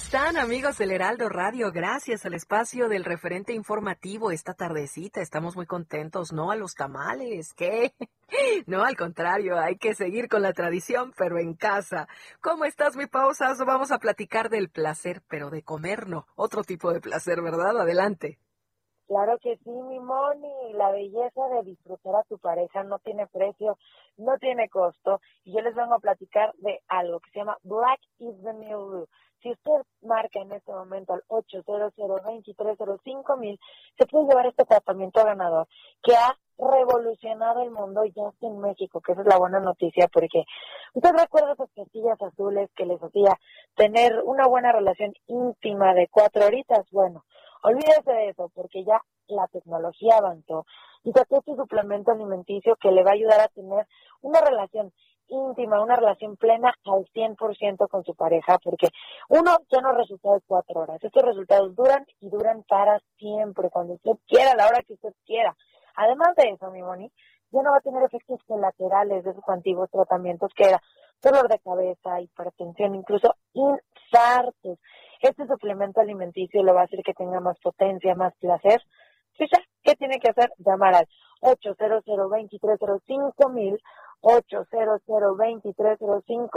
¿Cómo 0.06 0.18
están 0.22 0.36
amigos 0.36 0.78
del 0.78 0.92
Heraldo 0.92 1.28
Radio? 1.28 1.72
Gracias 1.72 2.24
al 2.24 2.34
espacio 2.34 2.88
del 2.88 3.04
referente 3.04 3.52
informativo 3.52 4.30
esta 4.30 4.54
tardecita. 4.54 5.20
Estamos 5.20 5.56
muy 5.56 5.66
contentos, 5.66 6.32
no 6.32 6.52
a 6.52 6.56
los 6.56 6.74
tamales, 6.74 7.52
¿qué? 7.54 7.92
No, 8.66 8.84
al 8.84 8.96
contrario, 8.96 9.58
hay 9.58 9.76
que 9.78 9.94
seguir 9.94 10.28
con 10.28 10.42
la 10.42 10.52
tradición, 10.52 11.12
pero 11.18 11.38
en 11.38 11.54
casa. 11.54 12.06
¿Cómo 12.40 12.64
estás, 12.64 12.96
mi 12.96 13.06
pausas? 13.06 13.58
Vamos 13.66 13.90
a 13.90 13.98
platicar 13.98 14.48
del 14.48 14.68
placer, 14.68 15.22
pero 15.28 15.50
de 15.50 15.62
comer 15.62 16.08
no. 16.08 16.26
Otro 16.36 16.62
tipo 16.62 16.92
de 16.92 17.00
placer, 17.00 17.42
¿verdad? 17.42 17.80
Adelante. 17.80 18.38
Claro 19.06 19.38
que 19.40 19.56
sí, 19.58 19.70
mi 19.70 20.00
Moni. 20.00 20.72
La 20.74 20.90
belleza 20.90 21.40
de 21.54 21.62
disfrutar 21.64 22.16
a 22.16 22.24
tu 22.24 22.38
pareja 22.38 22.82
no 22.82 22.98
tiene 22.98 23.26
precio, 23.28 23.78
no 24.16 24.36
tiene 24.38 24.68
costo. 24.68 25.20
Y 25.44 25.54
yo 25.54 25.60
les 25.62 25.74
vengo 25.74 25.94
a 25.94 26.00
platicar 26.00 26.52
de 26.58 26.80
algo 26.88 27.20
que 27.20 27.30
se 27.30 27.38
llama 27.38 27.56
Black 27.62 28.00
is 28.18 28.34
the 28.42 28.52
New 28.52 28.86
Blue. 28.86 29.08
Si 29.46 29.52
usted 29.52 29.86
marca 30.02 30.40
en 30.40 30.50
este 30.50 30.72
momento 30.72 31.12
al 31.12 31.22
800 31.28 31.92
mil, 33.38 33.60
se 33.96 34.06
puede 34.06 34.26
llevar 34.26 34.46
este 34.46 34.64
tratamiento 34.64 35.24
ganador 35.24 35.68
que 36.02 36.16
ha 36.16 36.36
revolucionado 36.58 37.62
el 37.62 37.70
mundo 37.70 38.04
ya 38.06 38.32
en 38.40 38.58
México, 38.58 39.00
que 39.00 39.12
esa 39.12 39.20
es 39.20 39.28
la 39.28 39.38
buena 39.38 39.60
noticia, 39.60 40.08
porque 40.08 40.42
usted 40.94 41.10
recuerda 41.16 41.52
esas 41.52 41.70
pastillas 41.76 42.20
azules 42.20 42.68
que 42.74 42.86
les 42.86 43.00
hacía 43.00 43.38
tener 43.76 44.20
una 44.24 44.48
buena 44.48 44.72
relación 44.72 45.14
íntima 45.28 45.94
de 45.94 46.08
cuatro 46.08 46.44
horitas. 46.44 46.84
Bueno, 46.90 47.24
olvídese 47.62 48.10
de 48.10 48.30
eso, 48.30 48.50
porque 48.52 48.82
ya 48.82 49.00
la 49.28 49.46
tecnología 49.46 50.16
avanzó 50.16 50.66
y 51.04 51.12
sacó 51.12 51.38
este 51.38 51.54
suplemento 51.54 52.10
alimenticio 52.10 52.74
que 52.80 52.90
le 52.90 53.04
va 53.04 53.10
a 53.10 53.14
ayudar 53.14 53.40
a 53.42 53.48
tener 53.48 53.86
una 54.22 54.40
relación 54.40 54.92
íntima, 55.28 55.82
una 55.82 55.96
relación 55.96 56.36
plena 56.36 56.74
al 56.84 57.06
100% 57.14 57.88
con 57.88 58.04
su 58.04 58.14
pareja, 58.14 58.58
porque 58.58 58.88
uno 59.28 59.56
ya 59.70 59.80
no 59.80 59.92
resulta 59.92 60.32
de 60.32 60.40
cuatro 60.46 60.80
horas. 60.80 61.02
Estos 61.02 61.22
resultados 61.22 61.74
duran 61.74 62.04
y 62.20 62.28
duran 62.28 62.62
para 62.68 63.00
siempre, 63.18 63.70
cuando 63.70 63.94
usted 63.94 64.12
quiera, 64.26 64.52
a 64.52 64.56
la 64.56 64.66
hora 64.66 64.82
que 64.82 64.94
usted 64.94 65.14
quiera. 65.24 65.56
Además 65.96 66.34
de 66.36 66.50
eso, 66.50 66.70
mi 66.70 66.82
Moni, 66.82 67.10
ya 67.50 67.62
no 67.62 67.70
va 67.70 67.78
a 67.78 67.80
tener 67.80 68.02
efectos 68.02 68.40
colaterales 68.46 69.24
de 69.24 69.30
esos 69.30 69.48
antiguos 69.48 69.90
tratamientos 69.90 70.52
que 70.54 70.64
era 70.64 70.82
dolor 71.22 71.48
de 71.48 71.58
cabeza, 71.60 72.20
hipertensión, 72.20 72.94
incluso 72.94 73.34
infartos. 73.54 74.78
Este 75.20 75.46
suplemento 75.46 76.00
alimenticio 76.00 76.62
lo 76.62 76.74
va 76.74 76.82
a 76.82 76.84
hacer 76.84 77.02
que 77.02 77.14
tenga 77.14 77.40
más 77.40 77.58
potencia, 77.60 78.14
más 78.14 78.34
placer. 78.36 78.82
¿Qué 79.82 79.94
tiene 79.96 80.18
que 80.18 80.30
hacer? 80.30 80.50
Llamar 80.58 80.94
al 80.94 81.08
800 81.40 82.02
mil 83.52 83.80
800 84.20 85.02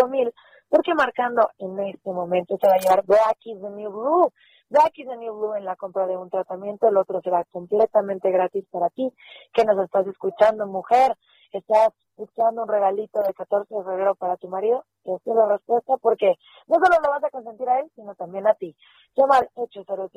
mil 0.09 0.33
porque 0.69 0.93
marcando 0.93 1.49
en 1.57 1.79
este 1.79 2.11
momento 2.11 2.57
se 2.61 2.67
va 2.67 2.73
a 2.73 2.79
llevar 2.79 3.05
Black 3.05 3.37
is 3.45 3.59
the 3.59 3.69
New 3.69 3.91
Blue. 3.91 4.31
Black 4.69 4.99
is 4.99 5.07
New 5.07 5.33
Blue 5.33 5.55
en 5.55 5.65
la 5.65 5.75
compra 5.75 6.05
de 6.05 6.15
un 6.15 6.29
tratamiento, 6.29 6.87
el 6.87 6.97
otro 6.97 7.21
será 7.21 7.43
completamente 7.45 8.31
gratis 8.31 8.65
para 8.69 8.89
ti, 8.89 9.11
que 9.53 9.65
nos 9.65 9.83
estás 9.83 10.05
escuchando, 10.05 10.67
mujer, 10.67 11.15
estás 11.51 11.89
buscando 12.19 12.63
un 12.63 12.67
regalito 12.67 13.21
de 13.21 13.33
14 13.33 13.73
de 13.73 13.83
febrero 13.83 14.13
para 14.15 14.35
tu 14.35 14.49
marido, 14.49 14.83
que 15.03 15.13
es 15.13 15.21
la 15.25 15.47
respuesta, 15.47 15.95
porque 16.01 16.35
no 16.67 16.75
solo 16.75 16.97
lo 17.01 17.09
vas 17.09 17.23
a 17.23 17.29
consentir 17.29 17.67
a 17.69 17.79
él, 17.79 17.89
sino 17.95 18.13
también 18.15 18.45
a 18.45 18.53
ti. 18.55 18.75
Llama 19.15 19.37
al 19.37 19.49
800 19.53 20.11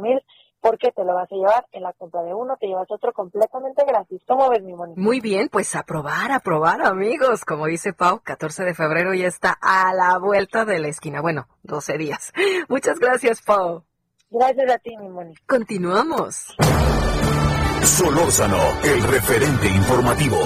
mil 0.00 0.22
porque 0.60 0.92
te 0.92 1.04
lo 1.04 1.14
vas 1.14 1.30
a 1.30 1.34
llevar 1.34 1.66
en 1.72 1.82
la 1.82 1.92
compra 1.92 2.22
de 2.22 2.34
uno, 2.34 2.56
te 2.58 2.68
llevas 2.68 2.90
otro 2.90 3.12
completamente 3.12 3.84
gratis. 3.84 4.22
¿Cómo 4.26 4.48
ves, 4.48 4.62
mi 4.62 4.74
monito? 4.74 5.00
Muy 5.00 5.20
bien, 5.20 5.48
pues 5.50 5.74
a 5.74 5.82
probar, 5.82 6.30
a 6.30 6.40
probar, 6.40 6.80
amigos. 6.82 7.44
Como 7.44 7.66
dice 7.66 7.92
Pau, 7.92 8.20
14 8.22 8.64
de 8.64 8.74
febrero 8.74 9.12
ya 9.12 9.26
está 9.26 9.56
a 9.60 9.92
la 9.92 10.18
vuelta 10.18 10.64
de 10.64 10.78
la 10.78 10.88
esquina. 10.88 11.20
Bueno, 11.20 11.48
12 11.64 11.98
días. 11.98 12.32
Muchas 12.68 13.00
gracias, 13.00 13.25
Pau. 13.44 13.84
Gracias 14.30 14.70
a 14.70 14.78
ti, 14.78 14.96
mi 14.96 15.08
monito. 15.08 15.40
Continuamos. 15.46 16.56
Solórzano, 17.82 18.58
el 18.82 19.02
referente 19.04 19.68
informativo. 19.68 20.38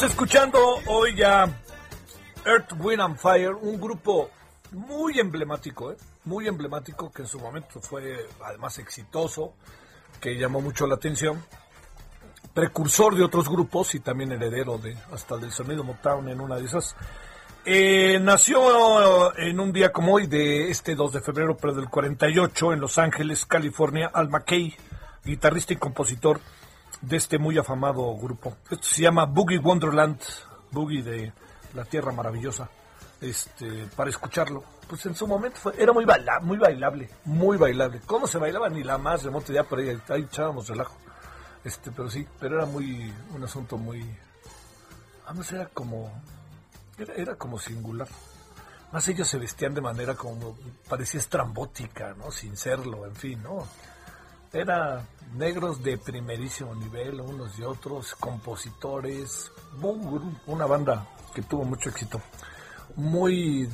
Estamos 0.00 0.12
escuchando 0.14 0.58
hoy 0.86 1.14
ya 1.14 1.44
Earth, 2.46 2.72
Wind 2.78 3.02
and 3.02 3.18
Fire, 3.18 3.54
un 3.54 3.78
grupo 3.78 4.30
muy 4.70 5.20
emblemático, 5.20 5.92
¿eh? 5.92 5.96
muy 6.24 6.48
emblemático, 6.48 7.12
que 7.12 7.20
en 7.20 7.28
su 7.28 7.38
momento 7.38 7.82
fue 7.82 8.26
además 8.42 8.78
exitoso, 8.78 9.52
que 10.18 10.38
llamó 10.38 10.62
mucho 10.62 10.86
la 10.86 10.94
atención, 10.94 11.44
precursor 12.54 13.14
de 13.14 13.24
otros 13.24 13.50
grupos 13.50 13.94
y 13.94 14.00
también 14.00 14.32
heredero 14.32 14.78
de 14.78 14.96
hasta 15.12 15.36
del 15.36 15.52
sonido 15.52 15.84
Motown 15.84 16.30
en 16.30 16.40
una 16.40 16.56
de 16.56 16.64
esas. 16.64 16.96
Eh, 17.66 18.18
nació 18.22 19.36
en 19.36 19.60
un 19.60 19.70
día 19.70 19.92
como 19.92 20.14
hoy, 20.14 20.26
de 20.26 20.70
este 20.70 20.94
2 20.94 21.12
de 21.12 21.20
febrero, 21.20 21.58
pero 21.58 21.74
del 21.74 21.90
48, 21.90 22.72
en 22.72 22.80
Los 22.80 22.96
Ángeles, 22.96 23.44
California, 23.44 24.10
Al 24.14 24.30
McKay, 24.30 24.74
guitarrista 25.26 25.74
y 25.74 25.76
compositor 25.76 26.40
de 27.00 27.16
este 27.16 27.38
muy 27.38 27.58
afamado 27.58 28.14
grupo. 28.16 28.56
Esto 28.70 28.86
se 28.86 29.02
llama 29.02 29.24
Boogie 29.26 29.58
Wonderland, 29.58 30.20
Boogie 30.70 31.02
de 31.02 31.32
la 31.74 31.84
Tierra 31.84 32.12
Maravillosa. 32.12 32.68
Este, 33.20 33.86
para 33.96 34.08
escucharlo, 34.08 34.64
pues 34.88 35.04
en 35.04 35.14
su 35.14 35.26
momento 35.26 35.72
era 35.76 35.92
muy, 35.92 36.06
baila, 36.06 36.40
muy 36.40 36.56
bailable, 36.56 37.10
muy 37.24 37.58
bailable. 37.58 38.00
¿Cómo 38.06 38.26
se 38.26 38.38
bailaba? 38.38 38.68
Ni 38.70 38.82
la 38.82 38.96
más 38.96 39.22
remota 39.22 39.52
idea, 39.52 39.64
por 39.64 39.78
ahí, 39.78 40.00
echábamos 40.22 40.68
relajo. 40.68 40.96
Este, 41.62 41.90
pero 41.90 42.08
sí, 42.08 42.26
pero 42.38 42.56
era 42.56 42.66
muy, 42.66 43.12
un 43.34 43.44
asunto 43.44 43.76
muy, 43.76 44.02
vamos, 45.26 45.52
era 45.52 45.66
como, 45.66 46.10
era, 46.96 47.14
era 47.14 47.34
como 47.36 47.58
singular. 47.58 48.08
Más 48.90 49.06
ellos 49.06 49.28
se 49.28 49.38
vestían 49.38 49.74
de 49.74 49.82
manera 49.82 50.14
como, 50.14 50.56
parecía 50.88 51.20
estrambótica, 51.20 52.14
¿no? 52.14 52.30
Sin 52.30 52.56
serlo, 52.56 53.06
en 53.06 53.14
fin, 53.14 53.42
¿no? 53.42 53.66
Era 54.52 55.04
negros 55.34 55.82
de 55.82 55.98
primerísimo 55.98 56.74
nivel, 56.74 57.20
unos 57.20 57.58
y 57.58 57.62
otros, 57.62 58.14
compositores, 58.14 59.52
una 60.46 60.66
banda 60.66 61.06
que 61.34 61.42
tuvo 61.42 61.64
mucho 61.64 61.90
éxito. 61.90 62.20
Muy, 62.96 63.68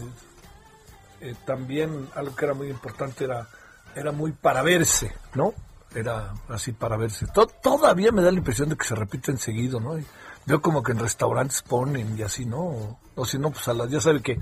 eh, 1.20 1.34
también 1.44 2.08
algo 2.14 2.34
que 2.34 2.44
era 2.44 2.54
muy 2.54 2.68
importante 2.68 3.24
era, 3.24 3.48
era 3.94 4.12
muy 4.12 4.32
para 4.32 4.62
verse, 4.62 5.12
¿no? 5.34 5.54
Era 5.94 6.34
así 6.48 6.72
para 6.72 6.96
verse. 6.96 7.26
todavía 7.62 8.12
me 8.12 8.22
da 8.22 8.30
la 8.30 8.38
impresión 8.38 8.68
de 8.68 8.76
que 8.76 8.86
se 8.86 8.94
repiten 8.94 9.38
seguido, 9.38 9.80
¿no? 9.80 9.98
Yo 10.44 10.60
como 10.60 10.82
que 10.82 10.92
en 10.92 10.98
restaurantes 10.98 11.62
ponen 11.62 12.16
y 12.18 12.22
así, 12.22 12.44
¿no? 12.44 12.98
O, 13.14 13.24
si 13.24 13.38
no, 13.38 13.50
pues 13.50 13.66
a 13.68 13.74
las, 13.74 13.90
ya 13.90 14.00
sabe 14.00 14.22
que, 14.22 14.38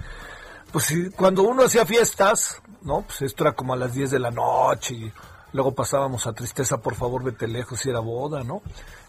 pues 0.72 0.92
cuando 1.16 1.44
uno 1.44 1.64
hacía 1.64 1.86
fiestas, 1.86 2.60
¿no? 2.82 3.02
Pues 3.02 3.22
esto 3.22 3.44
era 3.44 3.52
como 3.52 3.72
a 3.72 3.76
las 3.76 3.94
10 3.94 4.10
de 4.10 4.18
la 4.18 4.30
noche 4.30 4.94
y 4.94 5.12
luego 5.54 5.74
pasábamos 5.74 6.26
a 6.26 6.34
Tristeza, 6.34 6.78
por 6.78 6.96
favor, 6.96 7.22
vete 7.22 7.48
lejos, 7.48 7.86
y 7.86 7.90
era 7.90 8.00
boda, 8.00 8.44
¿no? 8.44 8.60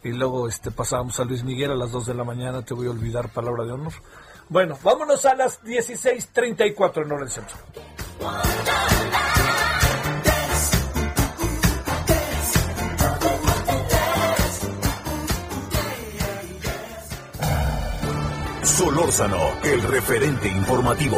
Y 0.03 0.13
luego 0.13 0.47
este 0.47 0.71
pasábamos 0.71 1.19
a 1.19 1.25
Luis 1.25 1.43
Miguel 1.43 1.71
a 1.71 1.75
las 1.75 1.91
2 1.91 2.05
de 2.05 2.13
la 2.13 2.23
mañana, 2.23 2.61
te 2.61 2.73
voy 2.73 2.87
a 2.87 2.91
olvidar, 2.91 3.29
palabra 3.29 3.65
de 3.65 3.73
honor. 3.73 3.93
Bueno, 4.47 4.77
vámonos 4.83 5.25
a 5.25 5.35
las 5.35 5.61
16.34 5.63 7.03
en 7.03 7.11
hora 7.11 7.21
del 7.21 7.31
centro. 7.31 7.57
Solórzano, 18.63 19.39
el 19.63 19.81
referente 19.81 20.47
informativo. 20.47 21.17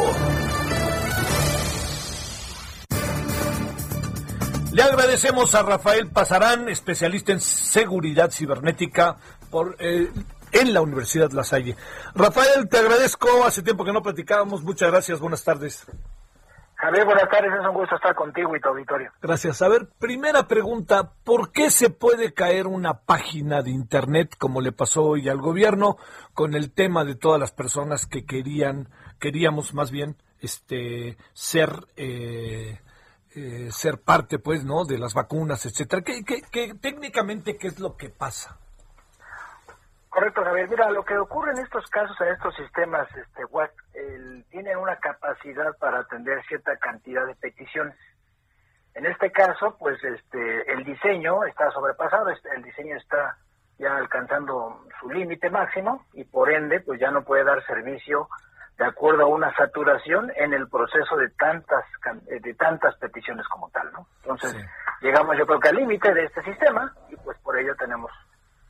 Le 4.78 4.84
agradecemos 4.84 5.56
a 5.56 5.64
Rafael 5.64 6.08
Pasarán, 6.08 6.68
especialista 6.68 7.32
en 7.32 7.40
seguridad 7.40 8.30
cibernética 8.30 9.16
por, 9.50 9.74
eh, 9.80 10.08
en 10.52 10.72
la 10.72 10.80
Universidad 10.80 11.32
La 11.32 11.42
Salle. 11.42 11.74
Rafael, 12.14 12.68
te 12.68 12.78
agradezco. 12.78 13.44
Hace 13.44 13.64
tiempo 13.64 13.84
que 13.84 13.92
no 13.92 14.04
platicábamos. 14.04 14.62
Muchas 14.62 14.92
gracias. 14.92 15.18
Buenas 15.18 15.42
tardes. 15.42 15.84
Javier, 16.76 17.04
buenas 17.04 17.28
tardes. 17.28 17.50
Es 17.54 17.66
un 17.66 17.74
gusto 17.74 17.96
estar 17.96 18.14
contigo 18.14 18.54
y 18.54 18.60
tu 18.60 18.68
auditorio. 18.68 19.10
Gracias. 19.20 19.62
A 19.62 19.68
ver, 19.68 19.88
primera 19.98 20.46
pregunta. 20.46 21.10
¿Por 21.24 21.50
qué 21.50 21.72
se 21.72 21.90
puede 21.90 22.32
caer 22.32 22.68
una 22.68 23.00
página 23.00 23.62
de 23.62 23.72
Internet, 23.72 24.36
como 24.38 24.60
le 24.60 24.70
pasó 24.70 25.02
hoy 25.02 25.28
al 25.28 25.38
gobierno, 25.38 25.96
con 26.34 26.54
el 26.54 26.70
tema 26.70 27.04
de 27.04 27.16
todas 27.16 27.40
las 27.40 27.50
personas 27.50 28.06
que 28.06 28.24
querían, 28.24 28.90
queríamos 29.18 29.74
más 29.74 29.90
bien, 29.90 30.14
este, 30.40 31.18
ser... 31.32 31.72
Eh, 31.96 32.78
eh, 33.38 33.70
ser 33.70 34.00
parte, 34.02 34.38
pues, 34.38 34.64
¿no? 34.64 34.84
De 34.84 34.98
las 34.98 35.14
vacunas, 35.14 35.64
etcétera. 35.64 36.02
¿Qué, 36.02 36.24
qué, 36.24 36.42
qué, 36.50 36.74
técnicamente, 36.74 37.56
¿qué 37.56 37.68
es 37.68 37.78
lo 37.78 37.96
que 37.96 38.08
pasa? 38.08 38.58
Correcto, 40.08 40.42
Javier. 40.42 40.68
Mira, 40.68 40.90
lo 40.90 41.04
que 41.04 41.16
ocurre 41.16 41.52
en 41.52 41.58
estos 41.58 41.86
casos, 41.88 42.20
en 42.20 42.28
estos 42.28 42.54
sistemas 42.56 43.06
este, 43.16 43.44
web, 43.44 43.70
tienen 44.50 44.76
una 44.78 44.96
capacidad 44.96 45.76
para 45.78 46.00
atender 46.00 46.42
cierta 46.46 46.76
cantidad 46.78 47.26
de 47.26 47.36
peticiones. 47.36 47.96
En 48.94 49.06
este 49.06 49.30
caso, 49.30 49.76
pues, 49.78 50.02
este, 50.02 50.72
el 50.72 50.82
diseño 50.84 51.44
está 51.44 51.70
sobrepasado, 51.70 52.30
el 52.30 52.62
diseño 52.62 52.96
está 52.96 53.36
ya 53.78 53.96
alcanzando 53.96 54.84
su 55.00 55.10
límite 55.10 55.50
máximo 55.50 56.04
y 56.14 56.24
por 56.24 56.50
ende, 56.50 56.80
pues, 56.80 56.98
ya 56.98 57.12
no 57.12 57.22
puede 57.22 57.44
dar 57.44 57.64
servicio 57.64 58.28
de 58.78 58.86
acuerdo 58.86 59.24
a 59.24 59.26
una 59.26 59.52
saturación 59.56 60.30
en 60.36 60.54
el 60.54 60.68
proceso 60.68 61.16
de 61.16 61.28
tantas 61.30 61.84
eh, 62.28 62.40
de 62.40 62.54
tantas 62.54 62.96
peticiones 62.96 63.46
como 63.48 63.68
tal, 63.70 63.90
¿no? 63.92 64.06
Entonces, 64.22 64.64
llegamos 65.00 65.36
yo 65.36 65.46
creo 65.46 65.58
que 65.58 65.68
al 65.68 65.76
límite 65.76 66.14
de 66.14 66.24
este 66.24 66.42
sistema 66.44 66.94
y 67.10 67.16
pues 67.16 67.36
por 67.38 67.58
ello 67.58 67.74
tenemos 67.76 68.10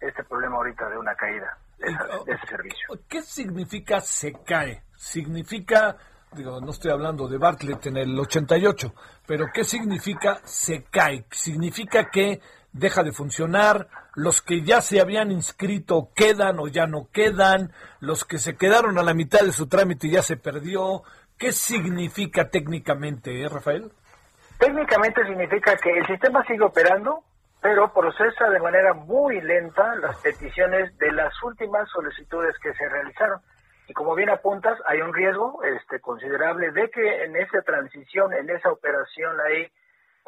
este 0.01 0.25
problema 0.25 0.57
ahorita 0.57 0.89
de 0.89 0.97
una 0.97 1.15
caída 1.15 1.59
de, 1.79 2.33
ese 2.33 2.47
servicio. 2.47 2.89
¿Qué 3.09 3.21
significa 3.21 4.01
se 4.01 4.33
cae? 4.33 4.83
Significa, 4.97 5.97
digo, 6.33 6.59
no 6.61 6.71
estoy 6.71 6.91
hablando 6.91 7.29
de 7.29 7.37
Bartlett 7.37 7.87
en 7.87 7.99
el 7.99 8.19
88, 8.19 8.95
pero 9.27 9.47
¿qué 9.53 9.63
significa 9.63 10.41
se 10.45 10.85
cae? 10.85 11.27
Significa 11.31 12.09
que 12.11 12.41
deja 12.73 13.03
de 13.03 13.13
funcionar, 13.13 13.89
los 14.15 14.43
que 14.43 14.63
ya 14.63 14.81
se 14.81 15.01
habían 15.01 15.31
inscrito 15.31 16.11
quedan 16.15 16.59
o 16.59 16.69
ya 16.69 16.87
no 16.87 17.09
quedan, 17.13 17.73
los 18.01 18.25
que 18.25 18.39
se 18.39 18.57
quedaron 18.57 18.99
a 18.99 19.03
la 19.03 19.15
mitad 19.15 19.41
de 19.41 19.53
su 19.53 19.69
trámite 19.69 20.09
ya 20.09 20.23
se 20.23 20.37
perdió. 20.37 21.03
¿Qué 21.39 21.53
significa 21.53 22.51
técnicamente, 22.51 23.43
eh, 23.43 23.49
Rafael? 23.49 23.93
Técnicamente 24.59 25.25
significa 25.25 25.77
que 25.77 25.99
el 25.99 26.07
sistema 26.07 26.45
sigue 26.45 26.65
operando, 26.65 27.23
pero 27.61 27.93
procesa 27.93 28.51
de 28.51 28.59
manera 28.59 28.93
muy 28.93 29.41
lenta 29.41 29.95
las 29.97 30.17
peticiones 30.17 30.97
de 30.99 31.13
las 31.13 31.33
últimas 31.43 31.89
solicitudes 31.91 32.57
que 32.61 32.75
se 32.75 32.89
realizaron. 32.89 33.41
Y 33.87 33.95
como 33.95 34.15
bien 34.15 34.31
apuntas, 34.31 34.79
hay 34.87 35.01
un 35.01 35.15
riesgo 35.15 35.63
este, 35.63 36.01
considerable 36.01 36.73
de 36.73 36.91
que 36.91 37.25
en 37.25 37.37
esa 37.37 37.63
transición, 37.63 38.35
en 38.35 38.51
esa 38.51 38.71
operación 38.71 39.37
ahí, 39.47 39.71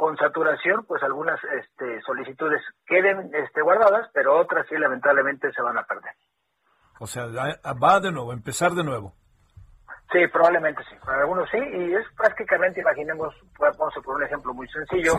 con 0.01 0.17
saturación, 0.17 0.87
pues 0.87 1.03
algunas 1.03 1.39
este, 1.45 2.01
solicitudes 2.01 2.63
queden 2.87 3.31
este, 3.35 3.61
guardadas, 3.61 4.09
pero 4.15 4.41
otras 4.41 4.67
sí 4.67 4.75
lamentablemente 4.79 5.53
se 5.53 5.61
van 5.61 5.77
a 5.77 5.83
perder. 5.83 6.15
O 7.01 7.07
sea, 7.07 7.27
va 7.27 8.01
de 8.01 8.11
nuevo, 8.11 8.33
empezar 8.33 8.73
de 8.73 8.83
nuevo. 8.83 9.13
Sí, 10.11 10.27
probablemente 10.33 10.83
sí. 10.89 10.97
Para 11.05 11.21
algunos 11.21 11.51
sí, 11.51 11.59
y 11.59 11.93
es 11.93 12.07
prácticamente, 12.17 12.81
imaginemos, 12.81 13.35
vamos 13.59 13.95
a 13.95 14.01
poner 14.01 14.17
un 14.17 14.23
ejemplo 14.23 14.55
muy 14.55 14.67
sencillo, 14.69 15.19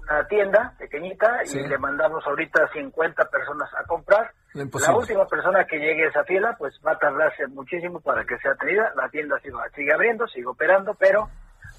una 0.00 0.26
tienda 0.26 0.72
pequeñita 0.78 1.42
y 1.44 1.68
le 1.68 1.76
mandamos 1.76 2.26
ahorita 2.26 2.66
50 2.72 3.24
personas 3.26 3.68
a 3.74 3.84
comprar. 3.84 4.32
La 4.54 4.96
última 4.96 5.26
persona 5.26 5.66
que 5.66 5.78
llegue 5.78 6.06
a 6.06 6.08
esa 6.08 6.24
fila, 6.24 6.56
pues 6.58 6.80
va 6.84 6.92
a 6.92 6.98
tardarse 6.98 7.46
muchísimo 7.48 8.00
para 8.00 8.24
que 8.24 8.38
sea 8.38 8.52
atendida. 8.52 8.90
La 8.96 9.10
tienda 9.10 9.38
sigue, 9.40 9.54
sigue 9.74 9.92
abriendo, 9.92 10.26
sigue 10.28 10.46
operando, 10.46 10.94
pero 10.94 11.28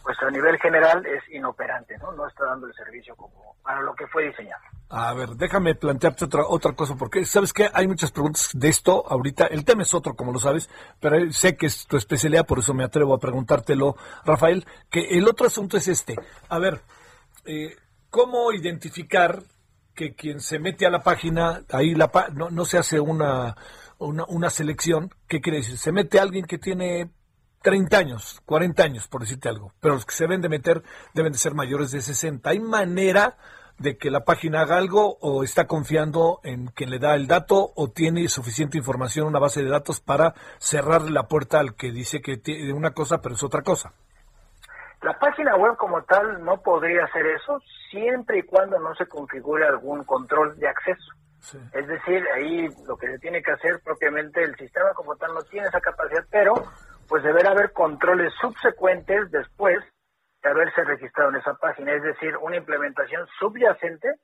pues 0.03 0.17
a 0.21 0.31
nivel 0.31 0.57
general 0.57 1.05
es 1.05 1.23
inoperante, 1.33 1.97
¿no? 1.97 2.12
No 2.13 2.27
está 2.27 2.45
dando 2.45 2.67
el 2.67 2.73
servicio 2.73 3.15
como 3.15 3.55
para 3.62 3.81
lo 3.81 3.93
que 3.93 4.07
fue 4.07 4.27
diseñado. 4.27 4.62
A 4.89 5.13
ver, 5.13 5.29
déjame 5.29 5.75
plantearte 5.75 6.25
otra 6.25 6.43
otra 6.47 6.73
cosa, 6.73 6.95
porque 6.95 7.23
sabes 7.25 7.53
que 7.53 7.69
hay 7.71 7.88
muchas 7.88 8.12
preguntas 8.12 8.49
de 8.53 8.69
esto 8.69 9.05
ahorita. 9.07 9.45
El 9.45 9.63
tema 9.63 9.83
es 9.83 9.93
otro, 9.93 10.15
como 10.15 10.31
lo 10.31 10.39
sabes, 10.39 10.69
pero 10.99 11.31
sé 11.31 11.55
que 11.55 11.67
es 11.67 11.85
tu 11.85 11.95
especialidad, 11.97 12.47
por 12.47 12.59
eso 12.59 12.73
me 12.73 12.83
atrevo 12.83 13.13
a 13.13 13.19
preguntártelo, 13.19 13.95
Rafael. 14.25 14.65
Que 14.89 15.17
el 15.17 15.27
otro 15.27 15.47
asunto 15.47 15.77
es 15.77 15.88
este. 15.88 16.15
A 16.49 16.57
ver, 16.57 16.81
eh, 17.45 17.75
¿cómo 18.09 18.51
identificar 18.51 19.43
que 19.93 20.15
quien 20.15 20.39
se 20.39 20.57
mete 20.57 20.88
a 20.88 20.89
la 20.89 21.01
página, 21.01 21.62
ahí 21.71 21.93
la 21.93 22.09
no, 22.33 22.49
no 22.49 22.65
se 22.65 22.79
hace 22.79 22.99
una, 22.99 23.55
una, 23.99 24.25
una 24.27 24.49
selección? 24.49 25.13
¿Qué 25.27 25.41
quiere 25.41 25.59
decir? 25.59 25.77
Se 25.77 25.91
mete 25.91 26.19
alguien 26.19 26.45
que 26.45 26.57
tiene 26.57 27.12
30 27.62 27.98
años, 27.98 28.41
40 28.45 28.84
años, 28.84 29.08
por 29.08 29.22
decirte 29.22 29.50
algo, 29.50 29.74
pero 29.80 29.95
los 29.95 30.06
que 30.06 30.13
se 30.13 30.24
deben 30.24 30.41
de 30.41 30.50
meter 30.50 30.84
deben 31.13 31.32
de 31.32 31.38
ser 31.38 31.54
mayores 31.54 31.91
de 31.91 32.02
60. 32.02 32.50
¿Hay 32.50 32.60
manera 32.60 33.38
de 33.80 33.98
que 33.98 34.12
la 34.12 34.26
página 34.26 34.62
haga 34.62 34.78
algo 34.78 35.17
o 35.22 35.43
está 35.43 35.65
confiando 35.65 36.39
en 36.43 36.67
quien 36.67 36.89
le 36.89 37.00
da 37.00 37.15
el 37.15 37.28
dato 37.28 37.72
o 37.76 37.89
tiene 37.89 38.28
suficiente 38.28 38.78
información, 38.78 39.28
una 39.28 39.39
base 39.39 39.63
de 39.63 39.69
datos 39.69 40.02
para 40.02 40.34
cerrarle 40.58 41.12
la 41.12 41.24
puerta 41.24 41.60
al 41.60 41.76
que 41.76 41.91
dice 41.91 42.22
que 42.22 42.38
tiene 42.38 42.74
una 42.74 42.91
cosa 42.91 43.22
pero 43.22 43.36
es 43.36 43.43
otra 43.43 43.62
cosa? 43.62 43.93
La 45.02 45.17
página 45.17 45.56
web 45.56 45.78
como 45.78 46.02
tal 46.04 46.43
no 46.43 46.62
podría 46.62 47.06
hacer 47.06 47.26
eso 47.26 47.62
siempre 47.89 48.39
y 48.39 48.43
cuando 48.43 48.78
no 48.80 48.93
se 48.95 49.06
configure 49.08 49.65
algún 49.65 50.04
control 50.04 50.58
de 50.60 50.67
acceso. 50.67 51.13
Es 51.72 51.88
decir, 51.88 52.22
ahí 52.36 52.67
lo 52.86 52.98
que 52.98 53.08
se 53.08 53.19
tiene 53.19 53.41
que 53.41 53.54
hacer 53.54 53.80
propiamente 53.82 54.43
el 54.43 54.56
sistema 54.58 54.93
como 54.93 55.15
tal 55.15 55.34
no 55.34 55.41
tiene 55.43 55.67
esa 55.67 55.80
capacidad, 55.80 56.26
pero 56.30 56.54
pues 57.10 57.24
deberá 57.24 57.52
haber 57.52 57.74
controles 57.74 58.32
subsecuentes 58.39 59.32
después 59.32 59.84
de 60.41 60.50
haberse 60.50 60.84
registrado 60.84 61.32
en 61.32 61.38
esa 61.38 61.56
página, 61.56 61.91
es 61.93 62.04
decir, 62.04 62.38
una 62.38 62.56
implementación 62.56 63.28
subyacente 63.39 64.15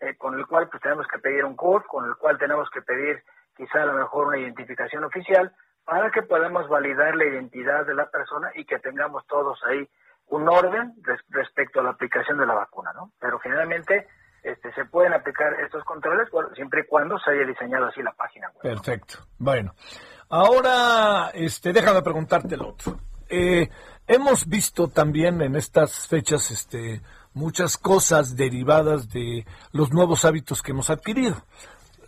eh, 0.00 0.16
con 0.18 0.38
el 0.38 0.46
cual 0.46 0.68
pues 0.68 0.82
tenemos 0.82 1.06
que 1.06 1.20
pedir 1.20 1.44
un 1.44 1.56
CURP, 1.56 1.86
con 1.86 2.04
el 2.04 2.16
cual 2.16 2.36
tenemos 2.36 2.68
que 2.70 2.82
pedir 2.82 3.22
quizá 3.56 3.82
a 3.82 3.86
lo 3.86 3.94
mejor 3.94 4.26
una 4.26 4.38
identificación 4.38 5.04
oficial 5.04 5.54
para 5.84 6.10
que 6.10 6.22
podamos 6.22 6.68
validar 6.68 7.14
la 7.14 7.24
identidad 7.24 7.86
de 7.86 7.94
la 7.94 8.10
persona 8.10 8.50
y 8.54 8.64
que 8.64 8.78
tengamos 8.80 9.26
todos 9.26 9.58
ahí 9.64 9.88
un 10.26 10.48
orden 10.48 10.94
respecto 11.30 11.80
a 11.80 11.82
la 11.84 11.90
aplicación 11.90 12.38
de 12.38 12.46
la 12.46 12.54
vacuna, 12.54 12.92
¿no? 12.92 13.12
Pero 13.20 13.38
generalmente 13.38 14.08
este, 14.42 14.72
se 14.72 14.84
pueden 14.86 15.12
aplicar 15.12 15.54
estos 15.60 15.84
controles 15.84 16.28
siempre 16.54 16.80
y 16.80 16.86
cuando 16.86 17.18
se 17.18 17.30
haya 17.30 17.46
diseñado 17.46 17.86
así 17.86 18.02
la 18.02 18.12
página 18.12 18.48
web. 18.48 18.62
Perfecto. 18.62 19.18
Bueno, 19.38 19.74
Ahora, 20.32 21.28
este, 21.34 21.74
déjame 21.74 22.00
preguntarte 22.00 22.54
el 22.54 22.62
otro. 22.62 22.98
Eh, 23.28 23.68
hemos 24.06 24.48
visto 24.48 24.88
también 24.88 25.42
en 25.42 25.56
estas 25.56 26.08
fechas, 26.08 26.50
este, 26.50 27.02
muchas 27.34 27.76
cosas 27.76 28.34
derivadas 28.34 29.10
de 29.10 29.44
los 29.72 29.92
nuevos 29.92 30.24
hábitos 30.24 30.62
que 30.62 30.70
hemos 30.70 30.88
adquirido. 30.88 31.44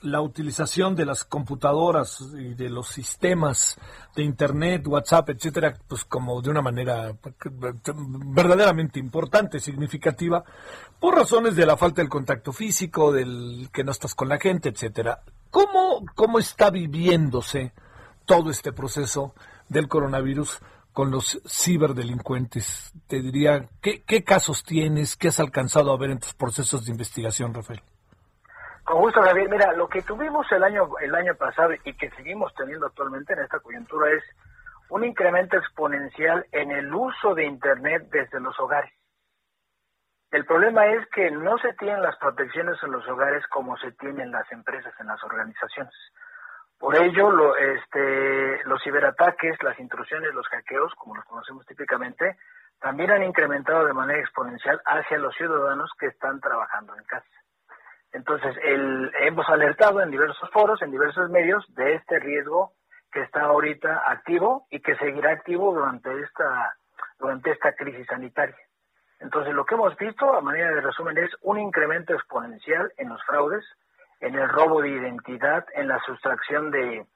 La 0.01 0.23
utilización 0.23 0.97
de 0.97 1.05
las 1.05 1.25
computadoras 1.25 2.25
y 2.33 2.55
de 2.55 2.71
los 2.71 2.89
sistemas 2.89 3.77
de 4.17 4.23
Internet, 4.23 4.87
WhatsApp, 4.87 5.29
etcétera, 5.29 5.75
pues 5.87 6.07
como 6.07 6.41
de 6.41 6.49
una 6.49 6.63
manera 6.63 7.15
verdaderamente 7.45 8.99
importante, 8.99 9.61
significativa, 9.61 10.43
por 10.99 11.15
razones 11.15 11.57
de 11.57 11.67
la 11.67 11.77
falta 11.77 12.01
del 12.01 12.09
contacto 12.09 12.55
físico, 12.55 13.13
del 13.13 13.69
que 13.71 13.85
no 13.85 13.93
estás 13.93 14.15
con 14.15 14.31
la 14.31 14.39
gente, 14.39 14.71
etcétera. 14.71 15.21
¿Cómo, 15.51 16.07
cómo 16.15 16.39
está 16.39 16.71
viviéndose 16.71 17.75
todo 18.27 18.51
este 18.51 18.73
proceso 18.73 19.35
del 19.69 19.89
coronavirus 19.89 20.61
con 20.93 21.11
los 21.11 21.43
ciberdelincuentes. 21.47 22.93
Te 23.09 23.21
diría, 23.21 23.69
¿qué, 23.83 24.25
casos 24.25 24.63
tienes? 24.63 25.17
¿Qué 25.17 25.29
has 25.29 25.41
alcanzado 25.41 25.93
a 25.93 25.99
ver 25.99 26.11
en 26.11 26.21
tus 26.21 26.35
procesos 26.35 26.85
de 26.85 26.93
investigación, 26.93 27.53
Rafael? 27.53 27.83
Con 28.85 29.01
gusto, 29.01 29.21
Javier. 29.23 29.49
Mira, 29.49 29.73
lo 29.73 29.89
que 29.89 30.03
tuvimos 30.03 30.47
el 30.53 30.63
año, 30.63 30.89
el 31.03 31.15
año 31.15 31.35
pasado 31.35 31.73
y 31.85 31.95
que 31.95 32.11
seguimos 32.11 32.55
teniendo 32.55 32.87
actualmente 32.87 33.33
en 33.33 33.41
esta 33.41 33.59
coyuntura 33.59 34.13
es 34.13 34.23
un 34.91 35.05
incremento 35.05 35.57
exponencial 35.57 36.47
en 36.53 36.71
el 36.71 36.95
uso 36.95 37.35
de 37.35 37.45
Internet 37.47 38.09
desde 38.13 38.39
los 38.41 38.59
hogares. 38.61 38.93
El 40.31 40.45
problema 40.47 40.87
es 40.87 41.09
que 41.11 41.31
no 41.31 41.59
se 41.59 41.73
tienen 41.75 42.03
las 42.03 42.17
protecciones 42.17 42.77
en 42.83 42.93
los 42.93 43.07
hogares 43.09 43.45
como 43.49 43.77
se 43.79 43.93
tienen 43.93 44.31
las 44.31 44.51
empresas, 44.53 44.93
en 45.01 45.07
las 45.07 45.23
organizaciones. 45.25 45.95
Por 46.85 46.97
ello, 46.97 47.31
lo, 47.31 47.57
este, 47.57 48.63
los 48.67 48.83
ciberataques, 48.83 49.57
las 49.63 49.81
intrusiones, 49.81 50.35
los 50.35 50.47
hackeos, 50.49 50.95
como 50.97 51.15
los 51.17 51.25
conocemos 51.25 51.65
típicamente, 51.65 52.37
también 52.79 53.11
han 53.11 53.25
incrementado 53.25 53.87
de 53.87 53.95
manera 53.95 54.21
exponencial 54.21 54.79
hacia 54.85 55.17
los 55.17 55.35
ciudadanos 55.35 55.91
que 55.99 56.09
están 56.09 56.41
trabajando 56.41 56.95
en 56.95 57.05
casa. 57.05 57.27
Entonces, 58.13 58.55
el, 58.63 59.11
hemos 59.23 59.49
alertado 59.49 60.03
en 60.03 60.11
diversos 60.11 60.51
foros, 60.51 60.83
en 60.83 60.91
diversos 60.91 61.31
medios, 61.31 61.65
de 61.75 61.95
este 61.95 62.19
riesgo 62.19 62.75
que 63.11 63.23
está 63.23 63.45
ahorita 63.45 64.03
activo 64.07 64.67
y 64.71 64.81
que 64.81 64.95
seguirá 64.97 65.33
activo 65.33 65.73
durante 65.75 66.11
esta, 66.21 66.77
durante 67.19 67.53
esta 67.53 67.73
crisis 67.73 68.07
sanitaria. 68.09 68.59
Entonces, 69.21 69.55
lo 69.55 69.65
que 69.65 69.75
hemos 69.75 69.97
visto, 69.97 70.37
a 70.37 70.43
manera 70.43 70.71
de 70.71 70.83
resumen, 70.83 71.17
es 71.17 71.31
un 71.41 71.59
incremento 71.59 72.13
exponencial 72.13 72.93
en 72.99 73.09
los 73.09 73.25
fraudes, 73.25 73.65
en 74.25 74.35
el 74.37 74.49
robo 74.49 74.81
de 74.81 74.89
identidad, 74.89 75.67
en 75.75 75.87
la 75.87 76.01
sustracción 76.01 76.71
de, 76.71 77.07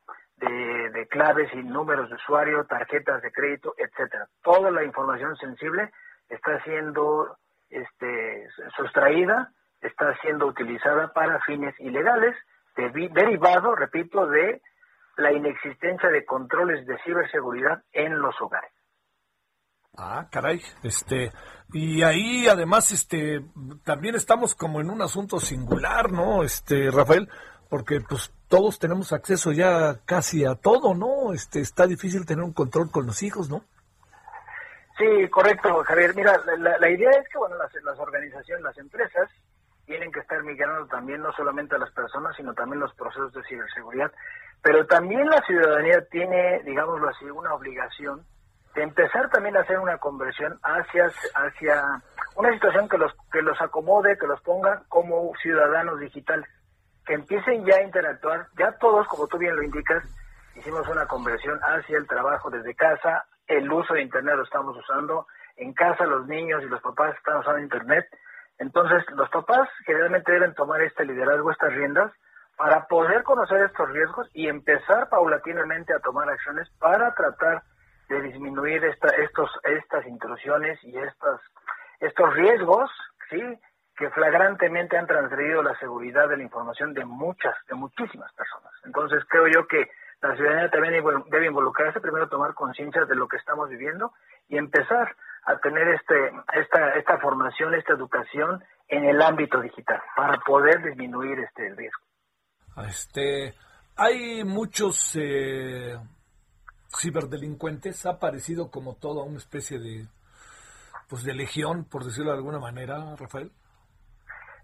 claves 1.11 1.49
y 1.55 1.63
números 1.63 2.11
de 2.11 2.17
usuario, 2.17 2.65
tarjetas 2.65 3.23
de 3.23 3.33
crédito, 3.33 3.75
etcétera. 3.79 4.29
Toda 4.43 4.71
la 4.71 4.85
información 4.85 5.35
sensible 5.37 5.91
está 6.29 6.63
siendo 6.65 7.39
este, 7.71 8.47
sustraída, 8.77 9.51
está 9.81 10.15
siendo 10.19 10.47
utilizada 10.47 11.13
para 11.15 11.41
fines 11.41 11.75
ilegales, 11.81 12.37
derivado, 12.77 13.75
repito, 13.75 14.27
de 14.27 14.61
la 15.17 15.33
inexistencia 15.33 16.11
de 16.11 16.27
controles 16.27 16.87
de 16.87 16.99
ciberseguridad 16.99 17.83
en 17.93 18.21
los 18.21 18.39
hogares. 18.41 18.71
Ah, 20.01 20.29
caray, 20.31 20.63
este, 20.85 21.33
y 21.73 22.05
ahí 22.05 22.47
además, 22.47 22.93
este, 22.93 23.45
también 23.83 24.15
estamos 24.15 24.55
como 24.55 24.81
en 24.81 24.91
un 24.91 25.03
asunto 25.03 25.41
singular, 25.41 26.13
¿no? 26.13 26.45
Este, 26.45 26.89
Rafael, 26.93 27.29
porque 27.69 28.01
pues 28.01 28.33
todos 28.47 28.79
tenemos 28.79 29.13
acceso 29.13 29.51
ya 29.51 29.99
casi 30.05 30.45
a 30.45 30.55
todo, 30.55 30.95
¿no? 30.95 31.33
Este, 31.33 31.59
está 31.59 31.89
difícil 31.89 32.27
tener 32.27 32.45
un 32.45 32.53
control 32.53 32.93
con 32.93 33.07
los 33.07 33.25
hijos, 33.25 33.51
¿no? 33.51 33.65
Sí, 34.97 35.29
correcto, 35.31 35.83
Javier. 35.83 36.15
Mira, 36.15 36.41
la, 36.59 36.91
idea 36.91 37.11
es 37.11 37.29
que, 37.29 37.39
bueno, 37.39 37.57
las, 37.57 37.73
las 37.83 37.99
organizaciones, 37.99 38.63
las 38.63 38.79
empresas, 38.79 39.29
tienen 39.85 40.13
que 40.13 40.21
estar 40.21 40.41
migrando 40.45 40.87
también 40.87 41.23
no 41.23 41.33
solamente 41.33 41.75
a 41.75 41.79
las 41.79 41.91
personas, 41.91 42.37
sino 42.37 42.55
también 42.55 42.79
los 42.79 42.95
procesos 42.95 43.33
de 43.33 43.43
ciberseguridad. 43.49 44.13
Pero 44.63 44.87
también 44.87 45.29
la 45.29 45.43
ciudadanía 45.45 46.07
tiene, 46.09 46.63
digámoslo 46.63 47.09
así, 47.09 47.25
una 47.25 47.53
obligación 47.55 48.25
empezar 48.83 49.31
también 49.31 49.57
a 49.57 49.61
hacer 49.61 49.79
una 49.79 49.99
conversión 49.99 50.59
hacia, 50.63 51.07
hacia 51.35 51.83
una 52.37 52.53
situación 52.53 52.89
que 52.89 52.99
los, 52.99 53.13
que 53.33 53.43
los 53.43 53.61
acomode, 53.61 54.19
que 54.19 54.27
los 54.27 54.41
ponga 54.43 54.83
como 54.89 55.33
ciudadanos 55.43 55.99
digitales, 56.01 56.49
que 57.07 57.15
empiecen 57.15 57.65
ya 57.65 57.77
a 57.77 57.83
interactuar, 57.83 58.47
ya 58.59 58.73
todos, 58.79 59.07
como 59.09 59.27
tú 59.27 59.39
bien 59.39 59.57
lo 59.57 59.63
indicas, 59.63 60.05
hicimos 60.55 60.87
una 60.89 61.07
conversión 61.07 61.59
hacia 61.63 61.99
el 61.99 62.07
trabajo 62.07 62.51
desde 62.51 62.75
casa, 62.75 63.25
el 63.47 63.71
uso 63.71 63.95
de 63.95 64.03
Internet 64.03 64.37
lo 64.37 64.45
estamos 64.45 64.77
usando, 64.77 65.27
en 65.57 65.73
casa 65.73 66.05
los 66.05 66.27
niños 66.27 66.63
y 66.63 66.69
los 66.69 66.81
papás 66.83 67.17
están 67.17 67.39
usando 67.39 67.61
Internet, 67.61 68.07
entonces 68.59 69.05
los 69.11 69.29
papás 69.31 69.69
generalmente 69.87 70.33
deben 70.33 70.55
tomar 70.55 70.83
este 70.83 71.05
liderazgo, 71.05 71.51
estas 71.51 71.73
riendas, 71.73 72.13
para 72.57 72.87
poder 72.87 73.23
conocer 73.23 73.63
estos 73.63 73.89
riesgos 73.91 74.29
y 74.35 74.49
empezar 74.49 75.09
paulatinamente 75.09 75.95
a 75.95 76.01
tomar 76.01 76.29
acciones 76.29 76.69
para 76.81 77.15
tratar 77.15 77.63
de 78.09 78.23
disminuir 78.23 78.85
esta, 78.85 79.09
estos, 79.09 79.51
estas 79.65 80.07
intrusiones 80.07 80.79
y 80.83 80.97
estos, 80.97 81.41
estos 82.01 82.35
riesgos, 82.35 82.91
¿sí? 83.31 83.41
que 83.97 84.11
flagrantemente 84.11 84.97
han 84.97 85.07
transgredido 85.07 85.63
la 85.63 85.77
seguridad 85.79 86.29
de 86.29 86.37
la 86.37 86.45
información 86.45 86.95
de 86.95 87.05
muchas, 87.05 87.55
de 87.69 87.75
muchísimas 87.75 88.33
personas. 88.33 88.73
Entonces 88.85 89.25
creo 89.29 89.49
yo 89.49 89.67
que 89.67 89.91
la 90.21 90.35
ciudadanía 90.37 90.71
también 90.71 91.05
debe 91.31 91.47
involucrarse, 91.47 92.01
primero 92.01 92.29
tomar 92.29 92.55
conciencia 92.55 93.05
de 93.05 93.15
lo 93.17 93.29
que 93.29 93.37
estamos 93.37 93.69
viviendo 93.69 94.13
y 94.49 94.57
empezar 94.57 95.15
a 95.45 95.59
tener 95.59 95.89
este, 95.89 96.33
esta, 96.55 96.95
esta 96.95 97.19
formación, 97.19 97.75
esta 97.75 97.93
educación 97.93 98.63
en 98.89 99.05
el 99.05 99.21
ámbito 99.21 99.61
digital 99.61 100.01
para 100.17 100.39
poder 100.41 100.83
disminuir 100.83 101.39
este 101.41 101.75
riesgo. 101.75 102.03
Este, 102.87 103.55
hay 103.97 104.45
muchos 104.45 105.17
eh, 105.17 105.97
ciberdelincuentes 106.97 108.07
ha 108.07 108.11
aparecido 108.11 108.71
como 108.71 108.95
toda 108.95 109.25
una 109.25 109.39
especie 109.39 109.79
de 109.79 110.07
pues 111.09 111.25
de 111.25 111.35
legión, 111.35 111.85
por 111.85 112.05
decirlo 112.05 112.33
de 112.33 112.37
alguna 112.37 112.59
manera, 112.59 113.17
Rafael. 113.19 113.51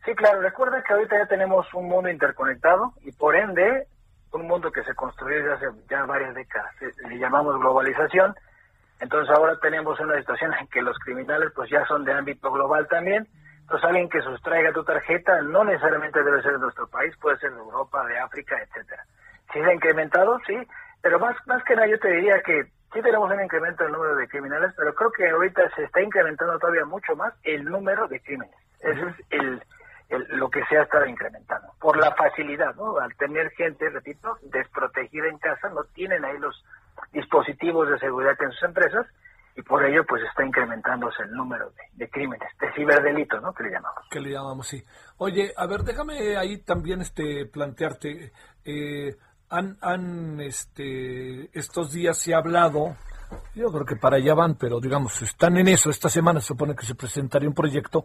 Sí, 0.04 0.14
claro, 0.14 0.42
recuerda 0.42 0.82
que 0.82 0.92
ahorita 0.92 1.16
ya 1.16 1.26
tenemos 1.26 1.66
un 1.72 1.88
mundo 1.88 2.10
interconectado 2.10 2.92
y 3.00 3.12
por 3.12 3.34
ende 3.34 3.86
un 4.32 4.46
mundo 4.46 4.70
que 4.70 4.82
se 4.82 4.94
construyó 4.94 5.36
desde 5.38 5.52
hace 5.54 5.66
ya 5.88 6.04
varias 6.04 6.34
décadas, 6.34 6.74
le 7.08 7.18
llamamos 7.18 7.58
globalización, 7.58 8.34
entonces 9.00 9.34
ahora 9.34 9.58
tenemos 9.60 9.98
una 10.00 10.18
situación 10.18 10.52
en 10.60 10.66
que 10.68 10.82
los 10.82 10.98
criminales 10.98 11.52
pues 11.54 11.70
ya 11.70 11.86
son 11.86 12.04
de 12.04 12.12
ámbito 12.12 12.50
global 12.50 12.86
también, 12.88 13.26
entonces 13.60 13.84
alguien 13.86 14.08
que 14.10 14.20
sustraiga 14.20 14.72
tu 14.72 14.84
tarjeta 14.84 15.40
no 15.40 15.64
necesariamente 15.64 16.22
debe 16.22 16.42
ser 16.42 16.52
de 16.52 16.58
nuestro 16.58 16.86
país, 16.88 17.16
puede 17.18 17.38
ser 17.38 17.52
de 17.52 17.60
Europa, 17.60 18.04
de 18.06 18.18
África, 18.18 18.56
etcétera. 18.60 19.06
Si 19.52 19.60
se 19.60 19.64
ha 19.64 19.74
incrementado, 19.74 20.38
sí, 20.46 20.54
pero 21.04 21.18
más, 21.18 21.36
más 21.46 21.62
que 21.64 21.74
nada 21.74 21.86
yo 21.86 21.98
te 21.98 22.10
diría 22.10 22.40
que 22.40 22.64
sí 22.64 23.02
tenemos 23.02 23.30
un 23.30 23.44
incremento 23.44 23.84
del 23.84 23.92
número 23.92 24.16
de 24.16 24.26
criminales, 24.26 24.72
pero 24.74 24.94
creo 24.94 25.12
que 25.12 25.28
ahorita 25.28 25.70
se 25.76 25.84
está 25.84 26.00
incrementando 26.00 26.58
todavía 26.58 26.86
mucho 26.86 27.14
más 27.14 27.34
el 27.42 27.62
número 27.62 28.08
de 28.08 28.20
crímenes. 28.20 28.56
Eso 28.80 29.08
es 29.08 29.14
el, 29.28 29.60
lo 30.38 30.48
que 30.48 30.64
se 30.64 30.78
ha 30.78 30.84
estado 30.84 31.04
incrementando. 31.04 31.74
Por 31.78 31.98
la 31.98 32.14
facilidad, 32.14 32.74
¿no? 32.76 32.96
Al 32.96 33.14
tener 33.16 33.50
gente, 33.50 33.90
repito, 33.90 34.38
desprotegida 34.44 35.28
en 35.28 35.36
casa, 35.36 35.68
no 35.68 35.84
tienen 35.92 36.24
ahí 36.24 36.38
los 36.38 36.64
dispositivos 37.12 37.90
de 37.90 37.98
seguridad 37.98 38.40
en 38.40 38.52
sus 38.52 38.62
empresas 38.62 39.06
y 39.56 39.60
por 39.60 39.84
ello 39.84 40.06
pues 40.08 40.22
está 40.22 40.42
incrementándose 40.42 41.22
el 41.22 41.32
número 41.32 41.70
de, 41.92 42.08
crímenes, 42.08 42.48
de 42.58 42.72
ciberdelitos, 42.72 43.42
¿no? 43.42 43.52
Que 43.52 43.64
le 43.64 43.72
llamamos. 43.72 44.08
Que 44.10 44.20
le 44.20 44.30
llamamos, 44.30 44.66
sí. 44.66 44.82
Oye, 45.18 45.52
a 45.54 45.66
ver, 45.66 45.80
déjame 45.80 46.38
ahí 46.38 46.62
también 46.62 47.02
este 47.02 47.44
plantearte, 47.44 48.32
eh, 48.64 49.14
han, 49.54 49.78
han 49.80 50.40
este, 50.40 51.56
estos 51.56 51.92
días 51.92 52.18
se 52.18 52.34
ha 52.34 52.38
hablado, 52.38 52.96
yo 53.54 53.70
creo 53.70 53.84
que 53.84 53.96
para 53.96 54.16
allá 54.16 54.34
van, 54.34 54.56
pero 54.56 54.80
digamos, 54.80 55.22
están 55.22 55.56
en 55.56 55.68
eso. 55.68 55.90
Esta 55.90 56.08
semana 56.08 56.40
se 56.40 56.48
supone 56.48 56.74
que 56.74 56.84
se 56.84 56.94
presentaría 56.94 57.48
un 57.48 57.54
proyecto 57.54 58.04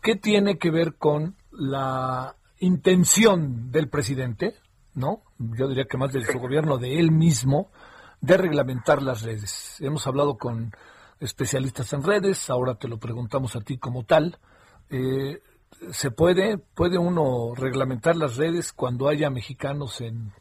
que 0.00 0.14
tiene 0.16 0.56
que 0.56 0.70
ver 0.70 0.94
con 0.94 1.36
la 1.50 2.36
intención 2.60 3.70
del 3.70 3.88
presidente, 3.88 4.54
¿no? 4.94 5.22
Yo 5.38 5.68
diría 5.68 5.86
que 5.86 5.98
más 5.98 6.12
de 6.12 6.24
su 6.24 6.38
gobierno, 6.38 6.78
de 6.78 7.00
él 7.00 7.10
mismo, 7.10 7.70
de 8.20 8.36
reglamentar 8.36 9.02
las 9.02 9.22
redes. 9.22 9.80
Hemos 9.80 10.06
hablado 10.06 10.38
con 10.38 10.72
especialistas 11.18 11.92
en 11.92 12.04
redes, 12.04 12.50
ahora 12.50 12.76
te 12.76 12.88
lo 12.88 12.98
preguntamos 12.98 13.56
a 13.56 13.60
ti 13.60 13.78
como 13.78 14.04
tal. 14.04 14.38
Eh, 14.90 15.40
¿Se 15.90 16.12
puede, 16.12 16.58
puede 16.58 16.98
uno 16.98 17.52
reglamentar 17.56 18.14
las 18.14 18.36
redes 18.36 18.72
cuando 18.72 19.08
haya 19.08 19.28
mexicanos 19.28 20.00
en 20.00 20.32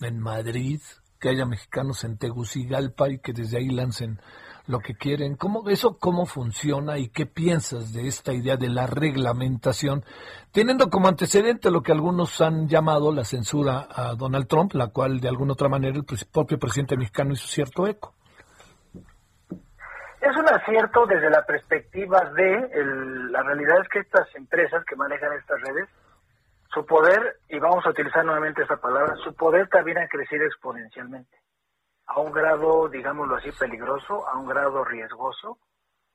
en 0.00 0.18
Madrid, 0.18 0.80
que 1.20 1.28
haya 1.28 1.44
mexicanos 1.44 2.04
en 2.04 2.16
Tegucigalpa 2.16 3.08
y 3.10 3.18
que 3.18 3.32
desde 3.32 3.58
ahí 3.58 3.68
lancen 3.68 4.20
lo 4.66 4.78
que 4.80 4.94
quieren. 4.94 5.36
¿Cómo, 5.36 5.68
¿Eso 5.68 5.98
cómo 5.98 6.26
funciona 6.26 6.98
y 6.98 7.08
qué 7.08 7.26
piensas 7.26 7.92
de 7.92 8.06
esta 8.08 8.32
idea 8.32 8.56
de 8.56 8.68
la 8.68 8.86
reglamentación, 8.86 10.04
teniendo 10.52 10.88
como 10.88 11.08
antecedente 11.08 11.70
lo 11.70 11.82
que 11.82 11.92
algunos 11.92 12.40
han 12.40 12.68
llamado 12.68 13.12
la 13.12 13.24
censura 13.24 13.86
a 13.90 14.14
Donald 14.14 14.46
Trump, 14.46 14.72
la 14.74 14.88
cual 14.88 15.20
de 15.20 15.28
alguna 15.28 15.52
otra 15.52 15.68
manera 15.68 15.96
el 15.96 16.04
propio 16.32 16.58
presidente 16.58 16.96
mexicano 16.96 17.32
hizo 17.32 17.46
cierto 17.46 17.86
eco? 17.86 18.14
Es 20.20 20.36
un 20.36 20.48
acierto 20.48 21.06
desde 21.06 21.30
la 21.30 21.44
perspectiva 21.44 22.30
de 22.36 22.68
la 23.30 23.42
realidad 23.42 23.80
es 23.80 23.88
que 23.88 24.00
estas 24.00 24.28
empresas 24.34 24.84
que 24.84 24.94
manejan 24.94 25.32
estas 25.32 25.60
redes 25.62 25.88
su 26.72 26.86
poder, 26.86 27.36
y 27.48 27.58
vamos 27.58 27.84
a 27.84 27.90
utilizar 27.90 28.24
nuevamente 28.24 28.62
esta 28.62 28.76
palabra, 28.76 29.16
su 29.16 29.34
poder 29.34 29.68
también 29.68 29.98
ha 29.98 30.08
crecido 30.08 30.44
exponencialmente, 30.44 31.36
a 32.06 32.20
un 32.20 32.32
grado, 32.32 32.88
digámoslo 32.88 33.36
así, 33.36 33.50
peligroso, 33.52 34.26
a 34.28 34.38
un 34.38 34.46
grado 34.46 34.84
riesgoso, 34.84 35.58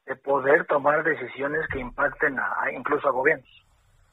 de 0.06 0.16
poder 0.16 0.66
tomar 0.66 1.04
decisiones 1.04 1.68
que 1.68 1.80
impacten 1.80 2.40
a, 2.40 2.72
incluso 2.72 3.08
a 3.08 3.12
gobiernos. 3.12 3.66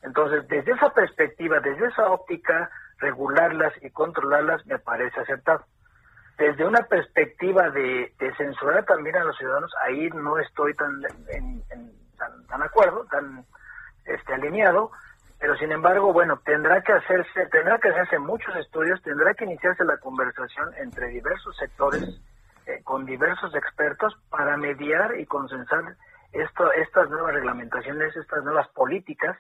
Entonces, 0.03 0.49
desde 0.49 0.73
esa 0.73 0.91
perspectiva, 0.91 1.61
desde 1.61 1.87
esa 1.87 2.11
óptica, 2.11 2.71
regularlas 2.99 3.73
y 3.83 3.91
controlarlas 3.91 4.67
me 4.67 4.79
parece 4.79 5.21
acertado. 5.21 5.65
Desde 6.39 6.65
una 6.65 6.83
perspectiva 6.83 7.71
de, 7.71 8.13
censurar 8.37 8.85
también 8.85 9.17
a 9.17 9.25
los 9.25 9.37
ciudadanos, 9.37 9.71
ahí 9.85 10.09
no 10.11 10.39
estoy 10.39 10.75
tan, 10.75 11.03
en, 11.29 11.63
tan, 12.17 12.47
tan 12.47 12.63
acuerdo, 12.63 13.05
tan 13.11 13.45
este, 14.07 14.33
alineado, 14.33 14.91
pero 15.43 15.57
sin 15.57 15.73
embargo, 15.73 16.13
bueno, 16.13 16.41
tendrá 16.45 16.83
que 16.83 16.93
hacerse, 16.93 17.47
tendrá 17.51 17.77
que 17.79 17.89
hacerse 17.89 18.17
muchos 18.21 18.55
estudios, 18.55 19.03
tendrá 19.03 19.35
que 19.35 19.45
iniciarse 19.45 19.85
la 19.85 19.97
conversación 19.97 20.73
entre 20.77 21.09
diversos 21.09 21.57
sectores, 21.57 22.23
eh, 22.65 22.81
con 22.85 23.05
diversos 23.05 23.53
expertos, 23.57 24.17
para 24.31 24.57
mediar 24.57 25.19
y 25.19 25.27
consensar 25.27 25.97
esto, 26.31 26.73
estas 26.75 27.11
nuevas 27.11 27.35
reglamentaciones, 27.35 28.17
estas 28.17 28.45
nuevas 28.45 28.69
políticas 28.69 29.37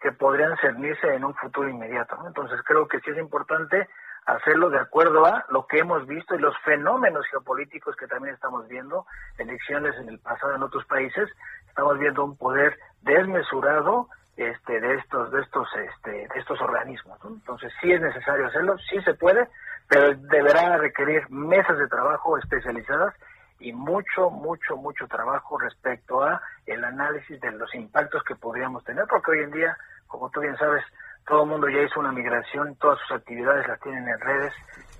que 0.00 0.12
podrían 0.12 0.56
cernirse 0.62 1.14
en 1.14 1.26
un 1.26 1.34
futuro 1.34 1.68
inmediato. 1.68 2.16
Entonces 2.26 2.58
creo 2.64 2.88
que 2.88 3.00
sí 3.00 3.10
es 3.10 3.18
importante 3.18 3.86
hacerlo 4.24 4.70
de 4.70 4.78
acuerdo 4.78 5.26
a 5.26 5.44
lo 5.50 5.66
que 5.66 5.80
hemos 5.80 6.06
visto 6.06 6.34
y 6.34 6.38
los 6.38 6.56
fenómenos 6.64 7.26
geopolíticos 7.26 7.94
que 7.96 8.06
también 8.06 8.34
estamos 8.34 8.66
viendo, 8.66 9.04
elecciones 9.36 9.94
en 9.96 10.08
el 10.08 10.18
pasado 10.20 10.54
en 10.54 10.62
otros 10.62 10.86
países, 10.86 11.28
estamos 11.68 11.98
viendo 11.98 12.24
un 12.24 12.34
poder 12.38 12.78
desmesurado 13.02 14.08
este, 14.36 14.80
de 14.80 14.94
estos 14.96 15.30
de 15.30 15.40
estos 15.40 15.68
este, 15.76 16.10
de 16.10 16.40
estos 16.40 16.60
organismos. 16.60 17.18
Entonces 17.24 17.72
sí 17.80 17.92
es 17.92 18.00
necesario 18.00 18.46
hacerlo, 18.46 18.76
sí 18.90 19.00
se 19.02 19.14
puede, 19.14 19.48
pero 19.88 20.14
deberá 20.14 20.76
requerir 20.76 21.28
mesas 21.30 21.78
de 21.78 21.88
trabajo 21.88 22.38
especializadas 22.38 23.14
y 23.60 23.72
mucho, 23.72 24.30
mucho, 24.30 24.76
mucho 24.76 25.06
trabajo 25.06 25.58
respecto 25.58 26.22
a 26.22 26.40
el 26.66 26.84
análisis 26.84 27.40
de 27.40 27.52
los 27.52 27.72
impactos 27.74 28.22
que 28.24 28.34
podríamos 28.34 28.84
tener, 28.84 29.04
porque 29.08 29.30
hoy 29.30 29.44
en 29.44 29.52
día, 29.52 29.76
como 30.06 30.28
tú 30.30 30.40
bien 30.40 30.56
sabes, 30.56 30.84
todo 31.26 31.44
el 31.44 31.50
mundo 31.50 31.68
ya 31.68 31.80
hizo 31.80 32.00
una 32.00 32.12
migración, 32.12 32.74
todas 32.76 32.98
sus 33.00 33.12
actividades 33.12 33.66
las 33.66 33.80
tienen 33.80 34.06
en 34.06 34.20
redes, 34.20 34.52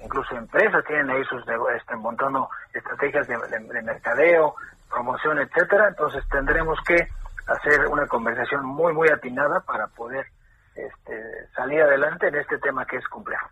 incluso 0.03 0.35
empresas 0.37 0.85
tienen 0.87 1.11
ahí 1.11 1.23
sus 1.25 1.43
están 1.77 1.99
montando 2.01 2.49
estrategias 2.73 3.27
de, 3.29 3.37
de 3.37 3.83
mercadeo, 3.83 4.55
promoción, 4.89 5.39
etcétera. 5.39 5.89
Entonces 5.89 6.25
tendremos 6.31 6.79
que 6.87 7.07
hacer 7.47 7.87
una 7.87 8.07
conversación 8.07 8.65
muy, 8.65 8.93
muy 8.93 9.09
atinada 9.09 9.61
para 9.61 9.87
poder 9.89 10.27
este, 10.75 11.49
salir 11.55 11.83
adelante 11.83 12.29
en 12.29 12.37
este 12.37 12.59
tema 12.59 12.87
que 12.87 12.97
es 12.97 13.07
complejo. 13.09 13.49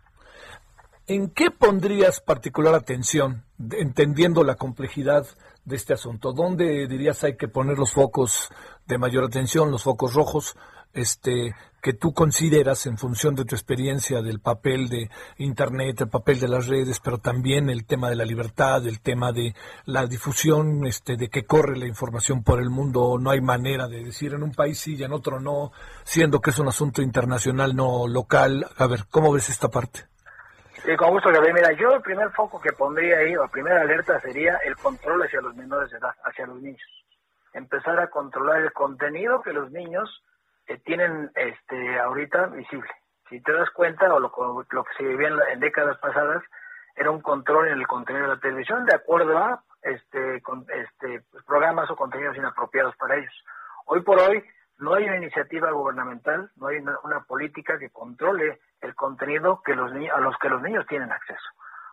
¿En 1.05 1.31
qué 1.31 1.51
pondrías 1.51 2.21
particular 2.21 2.75
atención, 2.75 3.43
entendiendo 3.71 4.43
la 4.43 4.55
complejidad 4.55 5.25
de 5.65 5.75
este 5.75 5.93
asunto? 5.93 6.31
¿Dónde 6.31 6.87
dirías 6.87 7.23
hay 7.23 7.35
que 7.35 7.49
poner 7.49 7.77
los 7.77 7.91
focos 7.91 8.49
de 8.85 8.97
mayor 8.97 9.25
atención, 9.25 9.69
los 9.69 9.83
focos 9.83 10.13
rojos? 10.13 10.55
este, 10.93 11.55
que 11.83 11.91
tú 11.91 12.13
consideras 12.13 12.85
en 12.85 12.97
función 12.97 13.35
de 13.35 13.43
tu 13.43 13.55
experiencia 13.55 14.21
del 14.21 14.39
papel 14.39 14.87
de 14.87 15.09
Internet, 15.35 15.99
el 15.99 16.07
papel 16.07 16.39
de 16.39 16.47
las 16.47 16.67
redes, 16.67 17.01
pero 17.01 17.17
también 17.17 17.69
el 17.69 17.85
tema 17.85 18.09
de 18.09 18.15
la 18.15 18.23
libertad, 18.23 18.87
el 18.87 19.01
tema 19.01 19.33
de 19.33 19.53
la 19.83 20.07
difusión, 20.07 20.85
este, 20.85 21.17
de 21.17 21.27
que 21.27 21.43
corre 21.45 21.75
la 21.75 21.85
información 21.85 22.41
por 22.41 22.61
el 22.61 22.69
mundo, 22.69 23.17
no 23.19 23.31
hay 23.31 23.41
manera 23.41 23.89
de 23.89 24.01
decir 24.01 24.33
en 24.33 24.43
un 24.43 24.53
país 24.53 24.79
sí 24.79 24.95
y 24.95 25.03
en 25.03 25.11
otro 25.11 25.41
no, 25.41 25.73
siendo 26.03 26.39
que 26.39 26.51
es 26.51 26.59
un 26.59 26.69
asunto 26.69 27.01
internacional, 27.01 27.75
no 27.75 28.07
local. 28.07 28.65
A 28.77 28.87
ver, 28.87 29.01
¿cómo 29.11 29.33
ves 29.33 29.49
esta 29.49 29.67
parte? 29.67 30.05
Sí, 30.85 30.95
con 30.95 31.09
gusto, 31.09 31.31
Gabriel. 31.33 31.53
Mira, 31.53 31.73
yo 31.73 31.95
el 31.95 32.01
primer 32.01 32.31
foco 32.31 32.61
que 32.61 32.71
pondría 32.71 33.17
ahí, 33.17 33.35
o 33.35 33.41
la 33.41 33.49
primera 33.49 33.81
alerta 33.81 34.21
sería 34.21 34.57
el 34.65 34.77
control 34.77 35.21
hacia 35.23 35.41
los 35.41 35.53
menores 35.57 35.91
de 35.91 35.97
edad, 35.97 36.15
hacia 36.23 36.47
los 36.47 36.61
niños. 36.61 36.81
Empezar 37.53 37.99
a 37.99 38.09
controlar 38.09 38.61
el 38.61 38.71
contenido 38.71 39.41
que 39.41 39.51
los 39.51 39.69
niños 39.69 40.23
eh, 40.67 40.79
tienen 40.85 41.31
este 41.35 41.99
ahorita 41.99 42.47
visible. 42.47 42.89
Si 43.29 43.41
te 43.41 43.51
das 43.51 43.69
cuenta, 43.71 44.13
o 44.13 44.19
lo, 44.19 44.31
lo 44.69 44.83
que 44.83 44.93
se 44.97 45.03
vivía 45.03 45.29
en, 45.51 45.59
décadas 45.59 45.97
pasadas, 45.99 46.43
era 46.95 47.11
un 47.11 47.21
control 47.21 47.67
en 47.67 47.79
el 47.79 47.87
contenido 47.87 48.27
de 48.27 48.35
la 48.35 48.39
televisión 48.39 48.85
de 48.85 48.93
acuerdo 48.93 49.37
a 49.37 49.63
este, 49.81 50.41
con, 50.41 50.65
este 50.69 51.23
pues, 51.31 51.43
programas 51.43 51.89
o 51.89 51.95
contenidos 51.95 52.37
inapropiados 52.37 52.95
para 52.97 53.17
ellos. 53.17 53.33
Hoy 53.85 54.01
por 54.01 54.19
hoy 54.19 54.43
no 54.77 54.93
hay 54.93 55.05
una 55.05 55.17
iniciativa 55.17 55.71
gubernamental, 55.71 56.51
no 56.55 56.67
hay 56.67 56.77
una, 56.77 57.21
política 57.27 57.77
que 57.79 57.89
controle 57.89 58.59
el 58.81 58.95
contenido 58.95 59.61
que 59.63 59.75
los 59.75 59.91
a 59.91 60.19
los 60.19 60.37
que 60.37 60.49
los 60.49 60.61
niños 60.61 60.85
tienen 60.87 61.11
acceso. 61.11 61.49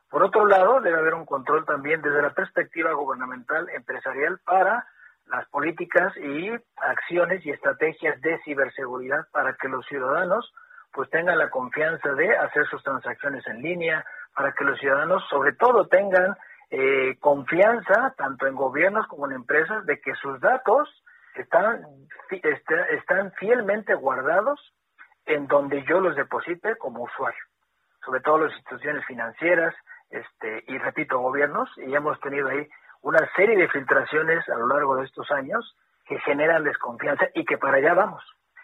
Por 0.09 0.25
otro 0.25 0.47
lado, 0.47 0.81
debe 0.81 0.99
haber 0.99 1.15
un 1.15 1.25
control 1.25 1.65
también 1.65 2.03
desde 2.03 2.21
la 2.21 2.31
perspectiva 2.31 2.93
gubernamental 2.93 3.69
empresarial 3.71 4.41
para 4.45 4.87
las 5.31 5.49
políticas 5.49 6.17
y 6.17 6.51
acciones 6.77 7.45
y 7.47 7.51
estrategias 7.51 8.21
de 8.21 8.39
ciberseguridad 8.45 9.27
para 9.33 9.55
que 9.55 9.69
los 9.69 9.87
ciudadanos 9.87 10.53
pues 10.93 11.09
tengan 11.11 11.39
la 11.39 11.51
confianza 11.51 12.13
de 12.15 12.37
hacer 12.37 12.67
sus 12.67 12.83
transacciones 12.83 13.47
en 13.47 13.63
línea, 13.63 14.05
para 14.35 14.53
que 14.53 14.65
los 14.65 14.79
ciudadanos 14.79 15.23
sobre 15.31 15.53
todo 15.53 15.87
tengan 15.87 16.37
eh, 16.71 17.17
confianza 17.21 18.15
tanto 18.17 18.47
en 18.47 18.55
gobiernos 18.55 19.07
como 19.07 19.27
en 19.27 19.33
empresas 19.33 19.87
de 19.87 20.01
que 20.01 20.15
sus 20.15 20.41
datos 20.41 20.89
están, 21.37 21.85
este, 22.31 22.95
están 22.97 23.33
fielmente 23.33 23.95
guardados 23.95 24.61
en 25.27 25.47
donde 25.47 25.85
yo 25.85 26.01
los 26.01 26.17
deposite 26.17 26.77
como 26.77 27.05
usuario, 27.05 27.43
sobre 28.05 28.21
todo 28.21 28.39
las 28.39 28.53
instituciones 28.53 29.05
financieras, 29.07 29.75
este, 30.11 30.65
y 30.67 30.79
repito, 30.79 31.21
gobiernos, 31.21 31.71
y 31.77 31.95
hemos 31.95 32.19
tenido 32.21 32.49
ahí 32.49 32.69
una 33.03 33.27
serie 33.35 33.57
de 33.57 33.69
filtraciones 33.69 34.47
a 34.49 34.57
lo 34.57 34.69
largo 34.69 34.97
de 34.97 35.05
estos 35.05 35.31
años 35.31 35.77
que 36.07 36.19
generan 36.21 36.65
desconfianza 36.65 37.27
y 37.35 37.45
que 37.45 37.57
para 37.57 37.79
allá 37.79 37.95
vamos. 37.95 38.23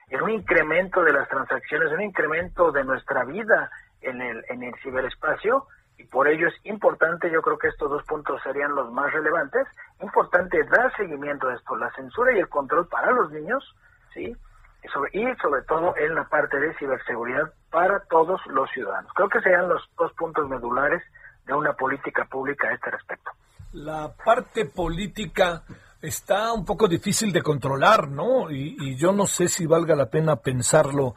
En 0.09 0.22
un 0.22 0.30
incremento 0.30 1.03
de 1.03 1.12
las 1.12 1.28
transacciones, 1.28 1.93
un 1.93 2.03
incremento 2.03 2.70
de 2.70 2.84
nuestra 2.84 3.24
vida 3.24 3.70
en 4.03 4.20
el, 4.20 4.45
en 4.49 4.62
el 4.62 4.74
ciberespacio 4.82 5.66
y 5.99 6.05
por 6.05 6.28
ello 6.28 6.49
es 6.49 6.55
importante, 6.64 7.30
yo 7.30 7.41
creo 7.41 7.59
que 7.59 7.68
estos 7.68 7.91
dos 7.91 8.03
puntos 8.05 8.43
serían 8.43 8.74
los 8.74 8.93
más 8.93 9.12
relevantes, 9.12 9.66
importante 10.01 10.62
dar 10.64 10.95
seguimiento 10.97 11.49
a 11.49 11.55
esto, 11.55 11.74
la 11.76 11.91
censura 11.93 12.37
y 12.37 12.39
el 12.39 12.49
control 12.49 12.87
para 12.89 13.12
los 13.12 13.32
niños, 13.32 13.74
¿sí? 14.12 14.37
Y 14.84 14.89
sobre, 14.89 15.11
y 15.14 15.34
sobre 15.37 15.62
todo 15.62 15.97
en 15.97 16.14
la 16.14 16.24
parte 16.24 16.61
de 16.61 16.74
ciberseguridad 16.74 17.51
para 17.70 18.01
todos 18.11 18.45
los 18.47 18.70
ciudadanos. 18.70 19.11
Creo 19.14 19.28
que 19.30 19.41
serían 19.41 19.68
los 19.68 19.82
dos 19.97 20.12
puntos 20.12 20.47
medulares 20.49 21.03
de 21.47 21.55
una 21.55 21.72
política 21.72 22.26
pública 22.26 22.68
a 22.68 22.74
este 22.74 22.91
respecto 22.91 23.32
la 23.73 24.14
parte 24.25 24.67
política 24.67 25.62
está 26.01 26.53
un 26.53 26.64
poco 26.64 26.89
difícil 26.89 27.33
de 27.33 27.43
controlar, 27.43 28.09
¿no? 28.09 28.51
Y, 28.51 28.97
yo 28.97 29.12
no 29.12 29.27
sé 29.27 29.49
si 29.49 29.67
valga 29.67 29.95
la 29.97 30.11
pena 30.11 30.37
pensarlo 30.37 31.14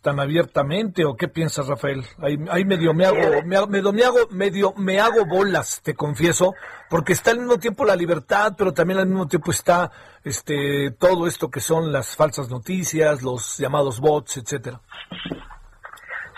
tan 0.00 0.20
abiertamente 0.20 1.04
o 1.04 1.16
qué 1.16 1.28
piensas, 1.28 1.66
Rafael. 1.66 2.04
Ahí, 2.18 2.64
medio 2.64 2.94
me 2.94 3.04
hago, 3.04 3.42
me, 3.44 3.66
medio, 3.66 3.92
me 3.92 4.04
hago, 4.04 4.18
medio 4.30 4.72
me 4.76 5.00
hago 5.00 5.26
bolas, 5.26 5.80
te 5.82 5.94
confieso, 5.94 6.54
porque 6.88 7.12
está 7.12 7.32
al 7.32 7.38
mismo 7.38 7.58
tiempo 7.58 7.84
la 7.84 7.96
libertad, 7.96 8.54
pero 8.56 8.72
también 8.72 9.00
al 9.00 9.06
mismo 9.06 9.26
tiempo 9.26 9.50
está 9.50 9.90
este 10.22 10.92
todo 10.92 11.26
esto 11.26 11.50
que 11.50 11.60
son 11.60 11.90
las 11.92 12.14
falsas 12.14 12.48
noticias, 12.48 13.22
los 13.22 13.58
llamados 13.58 13.98
bots, 13.98 14.36
etcétera. 14.36 14.80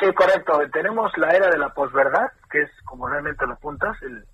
Sí, 0.00 0.10
correcto. 0.14 0.58
Tenemos 0.72 1.12
la 1.18 1.28
era 1.28 1.50
de 1.50 1.58
la 1.58 1.74
posverdad, 1.74 2.28
que 2.50 2.62
es 2.62 2.70
como 2.84 3.06
realmente 3.06 3.46
lo 3.46 3.52
apuntas, 3.52 4.00
el, 4.00 4.24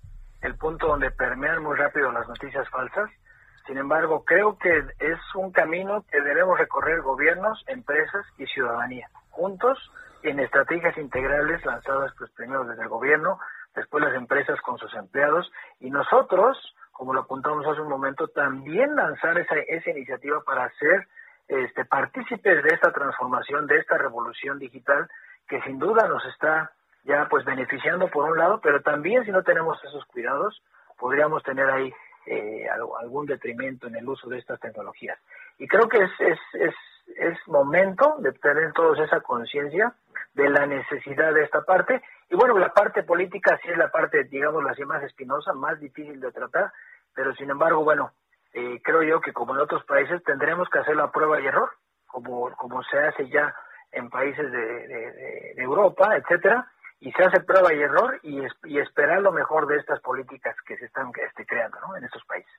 el 0.47 0.55
punto 0.55 0.87
donde 0.87 1.11
permean 1.11 1.61
muy 1.61 1.75
rápido 1.75 2.11
las 2.11 2.27
noticias 2.27 2.67
falsas. 2.69 3.09
Sin 3.67 3.77
embargo, 3.77 4.23
creo 4.23 4.57
que 4.57 4.77
es 4.77 5.19
un 5.35 5.51
camino 5.51 6.05
que 6.09 6.21
debemos 6.21 6.57
recorrer 6.57 7.01
gobiernos, 7.01 7.63
empresas 7.67 8.25
y 8.37 8.45
ciudadanía, 8.47 9.09
juntos 9.29 9.77
en 10.23 10.39
estrategias 10.39 10.97
integrales 10.97 11.63
lanzadas 11.65 12.13
pues 12.17 12.31
primero 12.31 12.63
desde 12.63 12.81
el 12.81 12.87
gobierno, 12.87 13.39
después 13.75 14.03
las 14.03 14.15
empresas 14.15 14.59
con 14.61 14.77
sus 14.77 14.93
empleados 14.95 15.51
y 15.81 15.89
nosotros, 15.89 16.57
como 16.91 17.13
lo 17.13 17.21
apuntamos 17.21 17.67
hace 17.67 17.81
un 17.81 17.89
momento, 17.89 18.29
también 18.29 18.95
lanzar 18.95 19.37
esa, 19.37 19.55
esa 19.55 19.89
iniciativa 19.91 20.41
para 20.43 20.69
ser 20.79 21.07
este, 21.49 21.83
partícipes 21.85 22.63
de 22.63 22.69
esta 22.69 22.91
transformación, 22.91 23.67
de 23.67 23.79
esta 23.79 23.97
revolución 23.97 24.59
digital 24.59 25.09
que 25.47 25.61
sin 25.61 25.77
duda 25.77 26.07
nos 26.07 26.25
está 26.25 26.71
ya 27.03 27.27
pues 27.29 27.45
beneficiando 27.45 28.07
por 28.07 28.29
un 28.29 28.37
lado, 28.37 28.59
pero 28.61 28.81
también 28.81 29.23
si 29.25 29.31
no 29.31 29.43
tenemos 29.43 29.81
esos 29.83 30.05
cuidados, 30.05 30.61
podríamos 30.97 31.43
tener 31.43 31.69
ahí 31.69 31.93
eh, 32.25 32.67
algún 32.99 33.25
detrimento 33.25 33.87
en 33.87 33.95
el 33.95 34.07
uso 34.07 34.27
de 34.27 34.37
estas 34.37 34.59
tecnologías. 34.59 35.17
Y 35.57 35.67
creo 35.67 35.87
que 35.87 35.97
es, 35.97 36.11
es, 36.19 36.39
es, 36.53 36.75
es 37.17 37.47
momento 37.47 38.17
de 38.19 38.33
tener 38.33 38.73
todos 38.73 38.99
esa 38.99 39.21
conciencia 39.21 39.93
de 40.33 40.49
la 40.49 40.65
necesidad 40.65 41.33
de 41.33 41.43
esta 41.43 41.61
parte. 41.63 42.01
Y 42.29 42.35
bueno, 42.35 42.57
la 42.57 42.73
parte 42.73 43.03
política 43.03 43.57
sí 43.63 43.69
es 43.69 43.77
la 43.77 43.89
parte, 43.89 44.25
digamos, 44.25 44.63
así 44.69 44.83
más 44.83 45.01
espinosa, 45.03 45.53
más 45.53 45.79
difícil 45.79 46.19
de 46.19 46.31
tratar, 46.31 46.71
pero 47.15 47.33
sin 47.35 47.49
embargo, 47.49 47.83
bueno, 47.83 48.11
eh, 48.53 48.81
creo 48.83 49.03
yo 49.03 49.21
que 49.21 49.33
como 49.33 49.55
en 49.55 49.61
otros 49.61 49.83
países 49.85 50.21
tendremos 50.23 50.69
que 50.69 50.79
hacer 50.79 50.95
la 50.95 51.11
prueba 51.11 51.39
y 51.39 51.47
error, 51.47 51.69
como, 52.07 52.53
como 52.57 52.83
se 52.83 52.99
hace 52.99 53.29
ya 53.29 53.55
en 53.91 54.09
países 54.09 54.51
de, 54.51 54.87
de 55.55 55.63
Europa, 55.63 56.15
etcétera, 56.17 56.67
y 56.99 57.11
se 57.11 57.23
hace 57.23 57.41
prueba 57.41 57.73
y 57.73 57.79
error 57.79 58.19
y, 58.23 58.39
y 58.65 58.79
esperar 58.79 59.21
lo 59.21 59.31
mejor 59.31 59.67
de 59.67 59.77
estas 59.77 59.99
políticas 60.01 60.55
que 60.65 60.77
se 60.77 60.85
están 60.85 61.11
este, 61.27 61.45
creando 61.45 61.77
en 61.97 62.03
estos 62.03 62.23
países. 62.25 62.51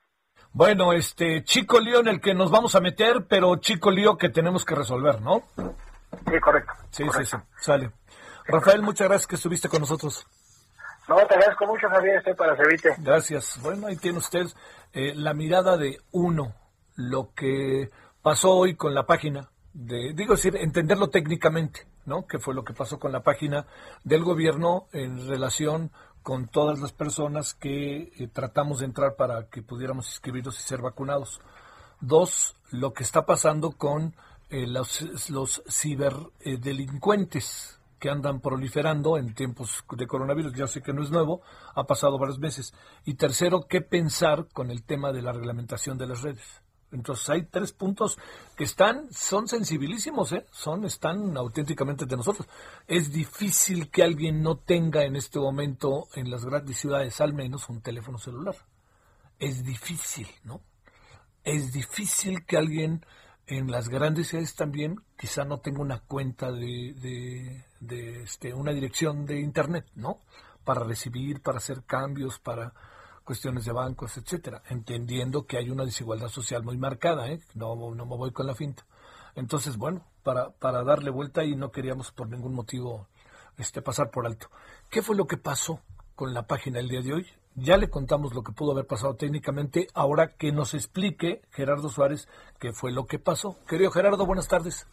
Bueno, 0.53 0.93
este 0.93 1.43
chico 1.45 1.81
lío 1.81 2.01
en 2.01 2.09
el 2.09 2.21
que 2.21 2.35
nos 2.35 2.51
vamos 2.51 2.75
a 2.75 2.81
meter, 2.81 3.27
pero 3.29 3.57
chico 3.57 3.91
lío 3.91 4.17
que 4.17 4.29
tenemos 4.29 4.65
que 4.65 4.75
resolver, 4.75 5.21
¿no? 5.21 5.43
Sí, 5.57 6.41
correcto. 6.41 6.73
Sí, 6.91 7.05
sí, 7.17 7.25
sí, 7.25 7.37
sale. 7.59 7.91
Rafael, 8.47 8.81
muchas 8.83 9.09
gracias 9.09 9.27
que 9.27 9.37
estuviste 9.37 9.69
con 9.69 9.81
nosotros. 9.81 10.27
No, 11.07 11.17
te 11.27 11.35
agradezco 11.35 11.67
mucho, 11.67 11.89
Javier, 11.89 12.17
estoy 12.17 12.35
para 12.35 12.57
servirte. 12.57 12.95
Gracias. 12.99 13.59
Bueno, 13.63 13.87
ahí 13.87 13.97
tiene 13.97 14.19
usted 14.19 14.47
eh, 14.93 15.15
la 15.15 15.35
mirada 15.35 15.77
de 15.77 15.99
uno, 16.13 16.55
lo 16.97 17.33
que 17.35 17.91
pasó 18.23 18.53
hoy 18.53 18.75
con 18.75 18.95
la 18.95 19.05
página, 19.05 19.49
de, 19.73 20.13
digo, 20.15 20.35
decir, 20.35 20.57
entenderlo 20.57 21.09
técnicamente, 21.09 21.87
¿no? 22.09 22.27
Que 22.27 22.39
fue 22.39 22.55
lo 22.55 22.65
que 22.65 22.73
pasó 22.73 22.99
con 22.99 23.13
la 23.13 23.23
página 23.23 23.67
del 24.03 24.25
gobierno 24.25 24.87
en 24.93 25.29
relación 25.29 25.93
con 26.23 26.49
todas 26.49 26.81
las 26.81 26.93
personas 26.93 27.55
que 27.55 28.13
eh, 28.19 28.29
tratamos 28.33 28.81
de 28.81 28.87
entrar 28.87 29.15
para 29.17 29.49
que 29.49 29.63
pudiéramos 29.63 30.09
inscribirnos 30.09 30.59
y 30.59 30.63
ser 30.63 30.83
vacunados. 30.83 31.41
Dos, 32.01 32.57
lo 32.71 32.93
que 32.93 33.03
está 33.03 33.25
pasando 33.25 33.73
con 33.73 34.15
eh, 34.51 34.67
los, 34.67 35.63
ciberdelincuentes 35.69 37.79
que 37.99 38.11
andan 38.11 38.41
proliferando 38.41 39.19
en 39.19 39.35
tiempos 39.35 39.85
de 39.91 40.07
coronavirus, 40.07 40.55
ya 40.55 40.67
sé 40.67 40.83
que 40.83 40.93
no 40.93 41.03
es 41.03 41.11
nuevo, 41.11 41.43
ha 41.75 41.85
pasado 41.85 42.19
varios 42.19 42.39
meses. 42.39 42.75
Y 43.05 43.15
tercero, 43.15 43.67
qué 43.69 43.81
pensar 43.81 44.47
con 44.53 44.71
el 44.71 44.85
tema 44.85 45.13
de 45.13 45.23
la 45.23 45.33
reglamentación 45.33 45.99
de 45.99 46.07
las 46.07 46.23
redes. 46.23 46.63
Entonces 46.91 47.29
hay 47.29 47.43
tres 47.43 47.73
puntos 47.73 48.19
que 48.57 48.65
están, 48.65 49.13
son 49.13 49.47
sensibilísimos, 49.47 50.33
¿eh? 50.33 50.47
son, 50.51 50.85
están 50.85 51.37
auténticamente 51.37 52.07
de 52.07 52.17
nosotros. 52.17 52.49
Es 52.87 53.13
difícil 53.13 53.91
que 53.91 54.03
alguien 54.03 54.43
no 54.43 54.57
tenga 54.57 55.05
en 55.05 55.17
este 55.17 55.39
momento 55.39 56.09
en 56.15 56.31
las 56.31 56.45
grandes 56.45 56.79
ciudades 56.79 57.21
al 57.21 57.35
menos 57.35 57.69
un 57.69 57.83
teléfono 57.83 58.19
celular. 58.19 58.57
Es 59.39 59.65
difícil, 59.65 60.27
¿no? 60.45 60.63
Es 61.45 61.73
difícil 61.73 62.45
que 62.45 62.57
alguien 62.57 63.05
en 63.47 63.71
las 63.71 63.89
grandes 63.89 64.29
ciudades 64.29 64.55
también 64.55 64.97
quizá 65.17 65.45
no 65.45 65.59
tenga 65.59 65.81
una 65.81 66.01
cuenta 66.01 66.53
de, 66.53 67.65
de, 67.81 68.23
este, 68.23 68.53
una 68.53 68.73
dirección 68.73 69.25
de 69.25 69.41
internet, 69.41 69.87
¿no? 69.95 70.21
Para 70.65 70.85
recibir, 70.85 71.41
para 71.41 71.59
hacer 71.59 71.85
cambios, 71.85 72.39
para 72.39 72.75
cuestiones 73.29 73.67
de 73.67 73.73
bancos, 73.73 74.17
etcétera, 74.17 74.63
entendiendo 74.71 75.45
que 75.45 75.59
hay 75.59 75.69
una 75.69 75.85
desigualdad 75.85 76.29
social 76.29 76.63
muy 76.63 76.79
marcada, 76.79 77.29
¿eh? 77.29 77.41
no, 77.53 77.77
no 77.95 78.07
me 78.07 78.17
voy 78.17 78.31
con 78.31 78.47
la 78.47 78.55
finta. 78.55 78.85
Entonces, 79.35 79.77
bueno, 79.77 80.01
para, 80.23 80.49
para 80.53 80.83
darle 80.83 81.11
vuelta 81.11 81.45
y 81.45 81.55
no 81.55 81.71
queríamos 81.71 82.11
por 82.11 82.31
ningún 82.31 82.55
motivo 82.55 83.07
este, 83.59 83.83
pasar 83.83 84.11
por 84.11 84.25
alto. 84.25 84.49
¿Qué 84.89 85.03
fue 85.03 85.15
lo 85.15 85.27
que 85.27 85.37
pasó 85.37 85.83
con 86.15 86.33
la 86.33 86.47
página 86.47 86.81
el 86.81 86.89
día 86.89 87.03
de 87.03 87.13
hoy? 87.13 87.27
Ya 87.55 87.77
le 87.77 87.91
contamos 87.91 88.33
lo 88.33 88.43
que 88.43 88.53
pudo 88.53 88.73
haber 88.73 88.87
pasado 88.87 89.15
técnicamente, 89.17 89.89
ahora 89.93 90.29
que 90.29 90.51
nos 90.51 90.73
explique 90.73 91.43
Gerardo 91.51 91.91
Suárez 91.91 92.31
qué 92.59 92.73
fue 92.73 92.93
lo 92.93 93.05
que 93.05 93.19
pasó. 93.19 93.59
Querido 93.69 93.91
Gerardo, 93.91 94.25
buenas 94.25 94.49
tardes. 94.49 94.89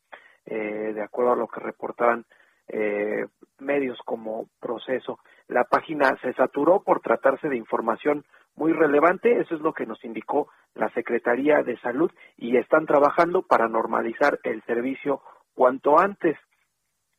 eh, 0.46 0.92
de 0.94 1.02
acuerdo 1.02 1.32
a 1.32 1.36
lo 1.36 1.48
que 1.48 1.60
reportaban 1.60 2.24
eh, 2.68 3.26
medios 3.58 3.98
como 4.04 4.48
proceso. 4.60 5.18
La 5.48 5.64
página 5.64 6.16
se 6.22 6.32
saturó 6.32 6.82
por 6.82 7.00
tratarse 7.00 7.48
de 7.48 7.56
información 7.56 8.24
muy 8.56 8.72
relevante, 8.72 9.40
eso 9.40 9.54
es 9.54 9.60
lo 9.60 9.72
que 9.72 9.86
nos 9.86 10.02
indicó 10.04 10.48
la 10.74 10.88
Secretaría 10.90 11.62
de 11.62 11.78
Salud 11.78 12.10
y 12.36 12.56
están 12.56 12.86
trabajando 12.86 13.42
para 13.42 13.68
normalizar 13.68 14.38
el 14.44 14.62
servicio 14.62 15.20
cuanto 15.54 15.98
antes. 15.98 16.38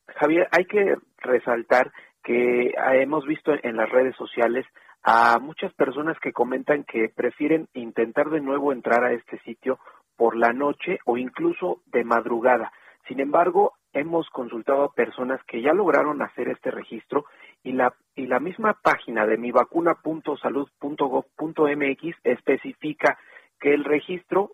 Javier, 0.08 0.48
hay 0.52 0.66
que 0.66 0.96
resaltar 1.18 1.92
que 2.24 2.74
hemos 2.94 3.26
visto 3.26 3.54
en 3.62 3.78
las 3.78 3.90
redes 3.90 4.16
sociales 4.16 4.66
a 5.08 5.38
muchas 5.40 5.72
personas 5.76 6.18
que 6.20 6.34
comentan 6.34 6.84
que 6.84 7.10
prefieren 7.10 7.68
intentar 7.74 8.32
de 8.32 8.42
nuevo 8.42 8.74
entrar 8.74 9.04
a 9.04 9.14
este 9.14 9.38
sitio 9.42 9.78
por 10.18 10.36
la 10.36 10.52
noche 10.52 10.98
o 11.06 11.16
incluso 11.18 11.84
de 11.86 12.04
madrugada. 12.04 12.72
Sin 13.08 13.20
embargo, 13.20 13.74
hemos 13.94 14.28
consultado 14.32 14.84
a 14.84 14.94
personas 14.94 15.40
que 15.44 15.62
ya 15.62 15.74
lograron 15.74 16.24
hacer 16.24 16.50
este 16.50 16.72
registro 16.72 17.26
y 17.62 17.74
la, 17.74 17.94
y 18.16 18.26
la 18.26 18.40
misma 18.40 18.80
página 18.82 19.28
de 19.28 19.38
mivacuna.salud.gov.mx 19.38 22.16
especifica 22.24 23.20
que 23.60 23.76
el 23.76 23.84
registro 23.84 24.54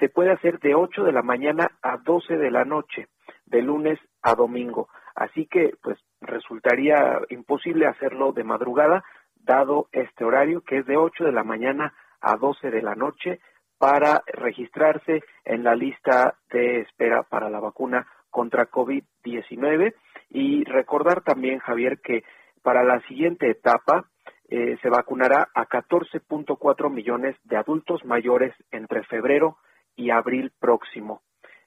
se 0.00 0.08
puede 0.08 0.32
hacer 0.32 0.58
de 0.60 0.74
8 0.74 1.04
de 1.04 1.12
la 1.12 1.22
mañana 1.22 1.70
a 1.82 1.98
12 1.98 2.38
de 2.38 2.50
la 2.50 2.64
noche, 2.64 3.08
de 3.44 3.60
lunes 3.60 3.98
a 4.22 4.34
domingo. 4.34 4.88
Así 5.14 5.46
que, 5.46 5.74
pues, 5.82 5.98
resultaría 6.22 7.20
imposible 7.28 7.86
hacerlo 7.86 8.32
de 8.32 8.44
madrugada, 8.44 9.04
dado 9.42 9.88
este 9.92 10.24
horario 10.24 10.62
que 10.62 10.78
es 10.78 10.86
de 10.86 10.96
8 10.96 11.24
de 11.24 11.32
la 11.32 11.44
mañana 11.44 11.94
a 12.20 12.36
12 12.36 12.70
de 12.70 12.82
la 12.82 12.94
noche 12.94 13.40
para 13.78 14.22
registrarse 14.26 15.22
en 15.44 15.64
la 15.64 15.74
lista 15.74 16.36
de 16.50 16.80
espera 16.80 17.24
para 17.24 17.50
la 17.50 17.60
vacuna 17.60 18.06
contra 18.30 18.70
COVID-19 18.70 19.94
y 20.30 20.64
recordar 20.64 21.22
también, 21.22 21.58
Javier, 21.58 22.00
que 22.00 22.24
para 22.62 22.84
la 22.84 23.00
siguiente 23.08 23.50
etapa 23.50 24.06
eh, 24.48 24.78
se 24.82 24.88
vacunará 24.88 25.48
a 25.54 25.66
14.4 25.66 26.90
millones 26.90 27.36
de 27.44 27.56
adultos 27.56 28.04
mayores 28.04 28.54
entre 28.70 29.02
febrero 29.04 29.56
y 29.96 30.10
abril 30.10 30.52
próximo. 30.60 31.22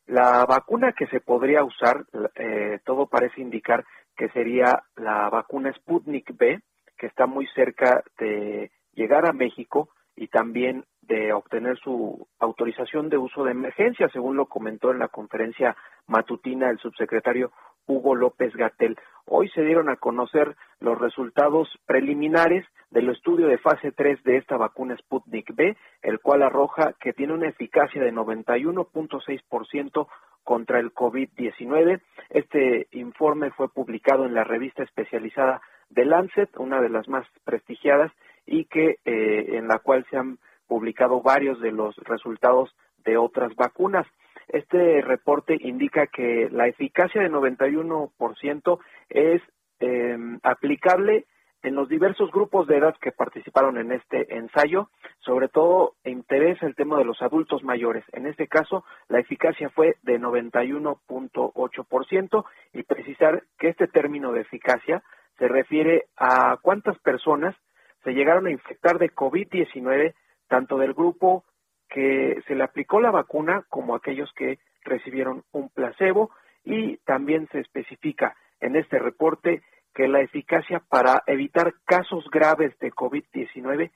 La 0.08 0.46
vacuna 0.46 0.94
que 0.94 1.08
se 1.08 1.20
podría 1.20 1.64
usar, 1.64 2.06
eh, 2.36 2.80
todo 2.86 3.08
parece 3.08 3.42
indicar 3.42 3.84
que 4.16 4.30
sería 4.30 4.84
la 4.96 5.30
vacuna 5.30 5.74
Sputnik 5.74 6.38
B, 6.38 6.62
que 6.98 7.08
está 7.08 7.26
muy 7.26 7.48
cerca 7.48 8.04
de 8.20 8.72
llegar 8.94 9.26
a 9.26 9.34
México 9.34 9.90
y 10.16 10.28
también 10.28 10.86
de 11.02 11.34
obtener 11.34 11.78
su 11.78 12.28
autorización 12.40 13.10
de 13.10 13.18
uso 13.18 13.44
de 13.44 13.52
emergencia, 13.52 14.10
según 14.10 14.38
lo 14.38 14.48
comentó 14.48 14.92
en 14.92 15.00
la 15.00 15.10
conferencia 15.10 15.76
matutina 16.08 16.70
el 16.70 16.80
subsecretario 16.80 17.52
Hugo 17.88 18.16
López 18.16 18.56
Gatel. 18.56 18.98
Hoy 19.26 19.50
se 19.50 19.62
dieron 19.64 19.90
a 19.90 19.98
conocer 19.98 20.56
los 20.80 21.00
resultados 21.00 21.68
preliminares 21.86 22.66
del 22.90 23.10
estudio 23.10 23.48
de 23.48 23.58
fase 23.58 23.92
3 23.92 24.24
de 24.24 24.38
esta 24.38 24.58
vacuna 24.58 24.96
Sputnik 24.98 25.54
B, 25.56 25.76
el 26.02 26.20
cual 26.20 26.44
arroja 26.44 26.94
que 27.00 27.14
tiene 27.14 27.34
una 27.34 27.50
eficacia 27.50 28.02
de 28.02 28.14
91.6% 28.14 30.08
contra 30.44 30.80
el 30.80 30.94
COVID-19. 30.94 32.02
Este 32.30 32.88
informe 32.92 33.52
fue 33.52 33.70
publicado 33.70 34.26
en 34.26 34.34
la 34.34 34.44
revista 34.44 34.84
especializada 34.84 35.62
de 35.90 36.06
Lancet, 36.06 36.50
una 36.58 36.82
de 36.82 36.90
las 36.90 37.08
más 37.08 37.26
prestigiadas, 37.44 38.12
y 38.46 38.66
que 38.66 38.98
eh, 39.06 39.58
en 39.58 39.68
la 39.68 39.80
cual 39.80 40.06
se 40.10 40.18
han 40.18 40.38
publicado 40.68 41.22
varios 41.22 41.60
de 41.62 41.72
los 41.72 41.96
resultados 41.98 42.76
de 43.04 43.18
otras 43.18 43.56
vacunas. 43.56 44.06
Este 44.48 45.02
reporte 45.02 45.58
indica 45.60 46.08
que 46.08 46.50
la 46.52 46.68
eficacia 46.68 47.22
de 47.22 47.32
91% 47.32 48.80
es 49.10 49.42
eh, 49.80 50.18
aplicable 50.44 51.26
en 51.66 51.76
los 51.76 51.90
diversos 51.90 52.32
grupos 52.32 52.68
de 52.68 52.78
edad 52.78 52.96
que 53.02 53.12
participaron 53.12 53.80
en 53.80 53.92
este 53.92 54.38
ensayo, 54.38 54.92
sobre 55.20 55.48
todo 55.48 55.96
interesa 56.04 56.68
el 56.68 56.76
tema 56.76 57.00
de 57.00 57.06
los 57.06 57.24
adultos 57.24 57.64
mayores. 57.64 58.06
En 58.12 58.28
este 58.28 58.48
caso, 58.48 58.86
la 59.08 59.20
eficacia 59.20 59.70
fue 59.70 59.96
de 60.04 60.20
91.8% 60.20 62.46
y 62.74 62.84
precisar 62.84 63.42
que 63.58 63.70
este 63.70 63.88
término 63.88 64.32
de 64.32 64.42
eficacia 64.42 65.02
se 65.38 65.48
refiere 65.48 66.06
a 66.16 66.58
cuántas 66.62 66.98
personas 67.00 67.56
se 68.04 68.14
llegaron 68.14 68.48
a 68.48 68.52
infectar 68.52 69.00
de 69.00 69.12
COVID-19, 69.12 70.14
tanto 70.48 70.78
del 70.78 70.94
grupo 70.94 71.44
que 71.90 72.42
se 72.48 72.56
le 72.56 72.64
aplicó 72.64 73.00
la 73.00 73.12
vacuna 73.12 73.66
como 73.70 73.96
aquellos 73.96 74.32
que 74.34 74.60
recibieron 74.84 75.44
un 75.52 75.70
placebo 75.70 76.32
y 76.64 76.98
también 76.98 77.48
se 77.52 77.60
especifica 77.60 78.36
en 78.60 78.76
este 78.76 79.00
reporte 79.00 79.64
que 79.94 80.08
la 80.08 80.22
eficacia 80.22 80.82
para 80.90 81.24
evitar 81.26 81.74
casos 81.86 82.30
graves 82.30 82.78
de 82.80 82.92
COVID-19 82.92 83.92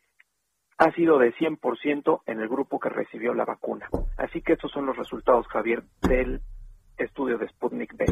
ha 0.78 0.92
sido 0.94 1.20
de 1.20 1.34
100% 1.34 2.22
en 2.26 2.40
el 2.40 2.48
grupo 2.48 2.80
que 2.80 2.90
recibió 2.90 3.34
la 3.34 3.44
vacuna. 3.44 3.90
Así 4.18 4.42
que 4.42 4.54
estos 4.54 4.72
son 4.72 4.86
los 4.86 4.96
resultados, 4.96 5.46
Javier, 5.48 5.84
del 6.02 6.42
estudio 6.98 7.38
de 7.38 7.50
Sputnik 7.50 7.96
B. 7.98 8.06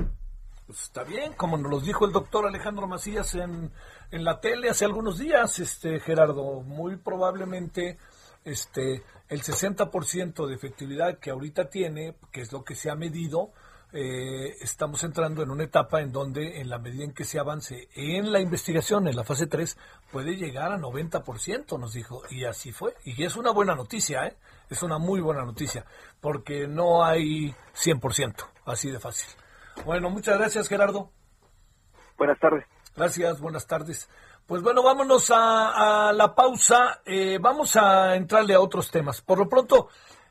Pues 0.68 0.82
está 0.82 1.05
bien, 1.05 1.32
como 1.32 1.57
nos 1.57 1.72
lo 1.72 1.80
dijo 1.80 2.05
el 2.05 2.11
doctor 2.11 2.45
Alejandro 2.45 2.88
Macías 2.88 3.34
en, 3.36 3.72
en 4.11 4.24
la 4.26 4.41
tele 4.41 4.70
hace 4.70 4.84
algunos 4.84 5.18
días, 5.18 5.59
este 5.59 6.01
Gerardo, 6.01 6.61
muy 6.61 6.97
probablemente 6.97 7.97
este 8.43 9.01
el 9.30 9.43
60% 9.43 10.45
de 10.45 10.53
efectividad 10.53 11.20
que 11.20 11.30
ahorita 11.30 11.70
tiene, 11.70 12.18
que 12.34 12.41
es 12.41 12.51
lo 12.51 12.65
que 12.65 12.76
se 12.76 12.89
ha 12.89 12.95
medido, 12.95 13.53
eh, 13.93 14.57
estamos 14.59 15.01
entrando 15.05 15.41
en 15.41 15.51
una 15.51 15.63
etapa 15.63 16.01
en 16.01 16.11
donde, 16.11 16.59
en 16.59 16.70
la 16.70 16.80
medida 16.80 17.05
en 17.05 17.13
que 17.13 17.24
se 17.24 17.39
avance 17.39 17.88
en 17.95 18.34
la 18.34 18.41
investigación, 18.41 19.07
en 19.07 19.15
la 19.15 19.24
fase 19.24 19.47
3, 19.47 19.78
puede 20.11 20.36
llegar 20.36 20.74
a 20.74 20.78
90%, 20.78 21.80
nos 21.80 21.93
dijo. 21.93 22.24
Y 22.30 22.43
así 22.43 22.74
fue. 22.74 22.93
Y 23.05 23.24
es 23.24 23.38
una 23.38 23.51
buena 23.51 23.74
noticia, 23.74 24.28
¿eh? 24.28 24.36
Es 24.70 24.84
una 24.84 24.97
muy 24.97 25.22
buena 25.22 25.45
noticia, 25.45 25.86
porque 26.20 26.68
no 26.68 27.05
hay 27.05 27.55
100%, 27.74 28.36
así 28.65 28.91
de 28.91 28.99
fácil. 28.99 29.30
Bueno, 29.86 30.09
muchas 30.09 30.38
gracias, 30.38 30.67
Gerardo. 30.67 31.11
Buenas 32.17 32.39
tardes. 32.39 32.65
Gracias, 32.95 33.39
buenas 33.39 33.67
tardes. 33.67 34.09
Pues 34.45 34.61
bueno, 34.63 34.82
vámonos 34.82 35.32
a, 35.34 36.11
la 36.13 36.34
pausa. 36.34 37.01
Eh, 37.05 37.38
vamos 37.39 37.75
a 37.75 38.15
entrarle 38.15 38.53
a 38.53 38.59
otros 38.59 38.89
temas. 38.89 39.21
Por 39.21 39.39
lo 39.39 39.49
pronto, 39.49 39.89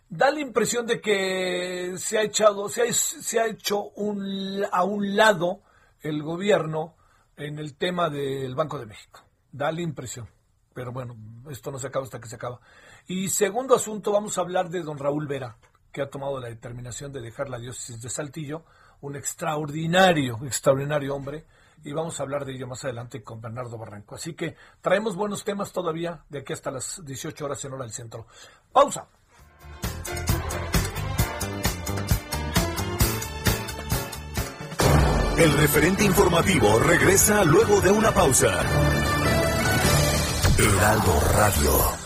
da 0.09 0.30
la 0.30 0.40
impresión 0.40 0.86
de 0.86 1.01
que 1.01 1.94
se 1.97 2.18
ha 2.18 2.22
echado, 2.22 2.68
se 2.68 2.82
ha, 2.82 2.92
se 2.92 3.40
ha 3.40 3.47
hecho 3.47 3.90
un, 3.90 4.64
a 4.70 4.84
un 4.84 5.16
lado 5.16 5.61
el 6.01 6.22
gobierno 6.22 6.97
en 7.36 7.59
el 7.59 7.76
tema 7.76 8.09
del 8.11 8.55
Banco 8.55 8.78
de 8.78 8.86
México. 8.86 9.20
Da 9.53 9.70
la 9.70 9.82
impresión. 9.82 10.28
Pero 10.74 10.92
bueno, 10.92 11.16
esto 11.51 11.70
no 11.70 11.78
se 11.78 11.86
acaba 11.86 12.05
hasta 12.05 12.20
que 12.20 12.28
se 12.28 12.36
acaba. 12.36 12.61
Y 13.07 13.28
segundo 13.28 13.74
asunto, 13.74 14.12
vamos 14.12 14.36
a 14.36 14.40
hablar 14.40 14.68
de 14.68 14.82
don 14.82 14.99
Raúl 14.99 15.26
Vera, 15.26 15.57
que 15.92 16.03
ha 16.03 16.11
tomado 16.11 16.40
la 16.40 16.49
determinación 16.49 17.12
de 17.12 17.20
dejar 17.20 17.49
la 17.49 17.59
diócesis 17.59 18.01
de 18.03 18.11
Saltillo, 18.11 18.64
un 19.01 19.16
extraordinario, 19.16 20.38
extraordinario 20.44 21.14
hombre, 21.14 21.47
y 21.84 21.92
vamos 21.92 22.18
a 22.18 22.22
hablar 22.24 22.44
de 22.44 22.55
ello 22.55 22.66
más 22.66 22.84
adelante 22.84 23.22
con 23.22 23.40
Bernardo 23.40 23.78
Barranco. 23.78 24.14
Así 24.14 24.34
que 24.34 24.57
traemos 24.80 25.14
buenos 25.14 25.44
temas 25.44 25.72
todavía 25.72 26.24
de 26.28 26.40
aquí 26.40 26.53
hasta 26.53 26.70
las 26.70 27.05
18 27.05 27.44
horas 27.44 27.64
en 27.64 27.72
hora 27.72 27.84
del 27.84 27.92
centro. 27.92 28.26
Pausa. 28.72 29.07
El 35.38 35.53
referente 35.53 36.03
informativo 36.03 36.78
regresa 36.78 37.44
luego 37.44 37.80
de 37.82 37.90
una 37.90 38.11
pausa. 38.11 38.59
Heraldo 40.59 41.20
Radio. 41.34 42.05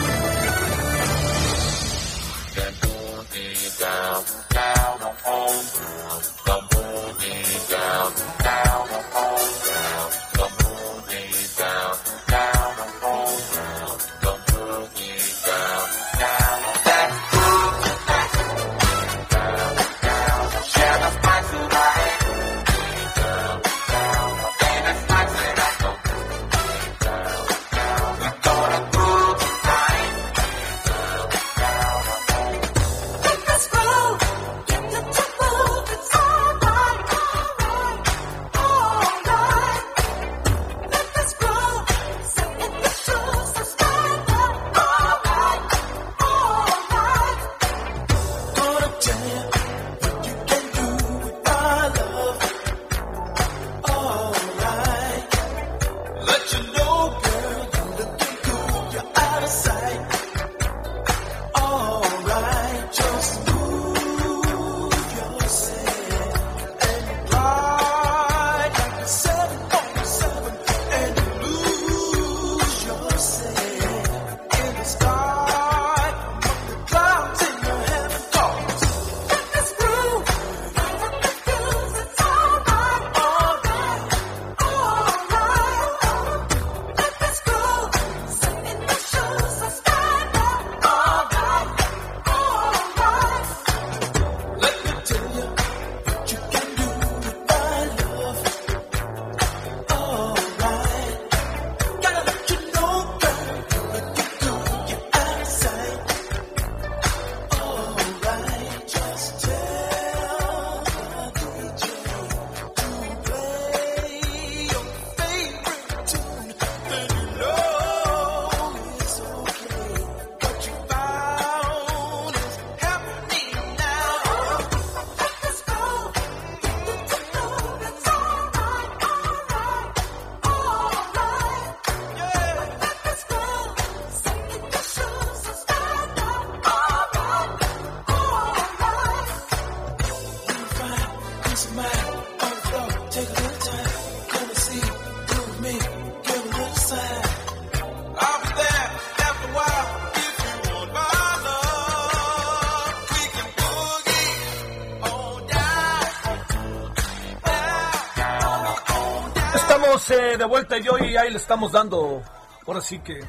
De 160.11 160.45
vuelta 160.45 160.77
yo 160.77 160.97
y 160.97 161.15
ahí 161.15 161.29
le 161.29 161.37
estamos 161.37 161.71
dando, 161.71 162.21
ahora 162.67 162.81
sí 162.81 162.99
que 162.99 163.21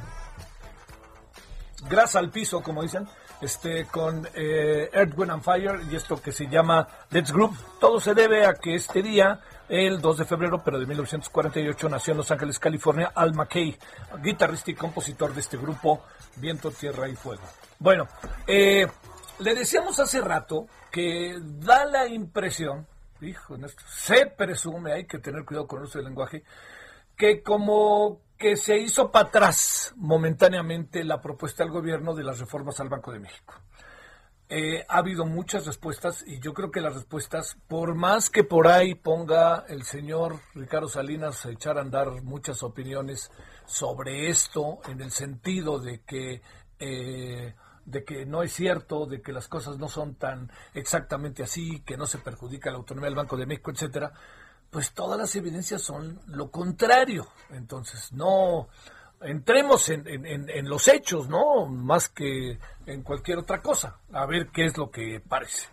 grasa 1.88 2.18
al 2.18 2.30
piso, 2.30 2.60
como 2.60 2.82
dicen, 2.82 3.06
este 3.40 3.86
con 3.86 4.28
eh, 4.34 4.90
Earth, 4.92 5.16
Wind 5.16 5.30
and 5.30 5.42
Fire 5.42 5.80
y 5.90 5.94
esto 5.94 6.20
que 6.20 6.32
se 6.32 6.48
llama 6.48 6.88
Let's 7.10 7.32
Group. 7.32 7.56
Todo 7.78 8.00
se 8.00 8.14
debe 8.14 8.46
a 8.46 8.54
que 8.54 8.74
este 8.74 9.00
día, 9.00 9.40
el 9.68 10.00
2 10.00 10.18
de 10.18 10.24
febrero, 10.24 10.62
pero 10.64 10.80
de 10.80 10.86
1948, 10.86 11.88
nació 11.88 12.12
en 12.12 12.18
Los 12.18 12.30
Ángeles, 12.32 12.58
California, 12.58 13.12
Al 13.14 13.32
McKay, 13.32 13.78
guitarrista 14.20 14.72
y 14.72 14.74
compositor 14.74 15.34
de 15.34 15.40
este 15.40 15.56
grupo, 15.56 16.02
Viento, 16.36 16.72
Tierra 16.72 17.08
y 17.08 17.14
Fuego. 17.14 17.42
Bueno, 17.78 18.08
eh, 18.46 18.88
le 19.38 19.54
decíamos 19.54 20.00
hace 20.00 20.20
rato 20.20 20.66
que 20.90 21.38
da 21.40 21.84
la 21.84 22.08
impresión 22.08 22.86
hijo, 23.22 23.56
se 23.86 24.26
presume, 24.26 24.92
hay 24.92 25.06
que 25.06 25.18
tener 25.18 25.44
cuidado 25.44 25.66
con 25.66 25.82
el 25.82 26.04
lenguaje, 26.04 26.44
que 27.16 27.42
como 27.42 28.20
que 28.36 28.56
se 28.56 28.78
hizo 28.78 29.10
para 29.10 29.28
atrás 29.28 29.94
momentáneamente 29.96 31.04
la 31.04 31.20
propuesta 31.20 31.62
del 31.62 31.72
gobierno 31.72 32.14
de 32.14 32.24
las 32.24 32.40
reformas 32.40 32.80
al 32.80 32.88
Banco 32.88 33.12
de 33.12 33.20
México. 33.20 33.54
Eh, 34.48 34.84
ha 34.86 34.98
habido 34.98 35.24
muchas 35.24 35.64
respuestas 35.64 36.24
y 36.26 36.38
yo 36.38 36.52
creo 36.52 36.70
que 36.70 36.82
las 36.82 36.94
respuestas, 36.94 37.56
por 37.68 37.94
más 37.94 38.28
que 38.28 38.44
por 38.44 38.68
ahí 38.68 38.94
ponga 38.94 39.64
el 39.68 39.84
señor 39.84 40.40
Ricardo 40.54 40.88
Salinas 40.88 41.46
a 41.46 41.50
echar 41.50 41.78
a 41.78 41.80
andar 41.80 42.22
muchas 42.22 42.62
opiniones 42.62 43.30
sobre 43.64 44.28
esto, 44.28 44.80
en 44.88 45.00
el 45.00 45.10
sentido 45.10 45.78
de 45.78 46.02
que 46.02 46.42
eh, 46.78 47.54
de 47.84 48.04
que 48.04 48.26
no 48.26 48.42
es 48.42 48.52
cierto, 48.52 49.06
de 49.06 49.20
que 49.20 49.32
las 49.32 49.48
cosas 49.48 49.78
no 49.78 49.88
son 49.88 50.14
tan 50.14 50.50
exactamente 50.74 51.42
así, 51.42 51.80
que 51.80 51.96
no 51.96 52.06
se 52.06 52.18
perjudica 52.18 52.70
la 52.70 52.78
autonomía 52.78 53.08
del 53.08 53.16
Banco 53.16 53.36
de 53.36 53.46
México, 53.46 53.70
etcétera, 53.70 54.12
pues 54.70 54.92
todas 54.92 55.18
las 55.18 55.34
evidencias 55.36 55.82
son 55.82 56.20
lo 56.26 56.50
contrario. 56.50 57.28
Entonces, 57.50 58.12
no 58.12 58.68
entremos 59.20 59.88
en, 59.90 60.68
los 60.68 60.88
hechos, 60.88 61.28
¿no? 61.28 61.66
Más 61.66 62.08
que 62.08 62.58
en 62.86 63.02
cualquier 63.02 63.38
otra 63.38 63.60
cosa, 63.60 63.98
a 64.12 64.26
ver 64.26 64.48
qué 64.48 64.64
es 64.64 64.76
lo 64.76 64.90
que 64.90 65.20
parece. 65.20 65.68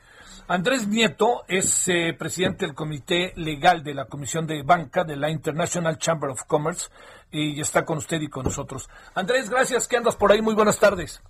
Andrés 0.47 0.87
Nieto 0.87 1.43
es 1.47 1.87
eh, 1.87 2.15
presidente 2.17 2.65
del 2.65 2.73
Comité 2.73 3.33
Legal 3.35 3.83
de 3.83 3.93
la 3.93 4.05
Comisión 4.05 4.47
de 4.47 4.63
Banca 4.63 5.03
de 5.03 5.15
la 5.15 5.29
International 5.29 5.97
Chamber 5.97 6.31
of 6.31 6.43
Commerce 6.45 6.89
y 7.31 7.61
está 7.61 7.85
con 7.85 7.99
usted 7.99 8.19
y 8.21 8.29
con 8.29 8.45
nosotros. 8.45 8.89
Andrés, 9.13 9.49
gracias, 9.49 9.87
que 9.87 9.97
andas 9.97 10.15
por 10.15 10.31
ahí. 10.31 10.41
Muy 10.41 10.55
buenas 10.55 10.79
tardes. 10.79 11.21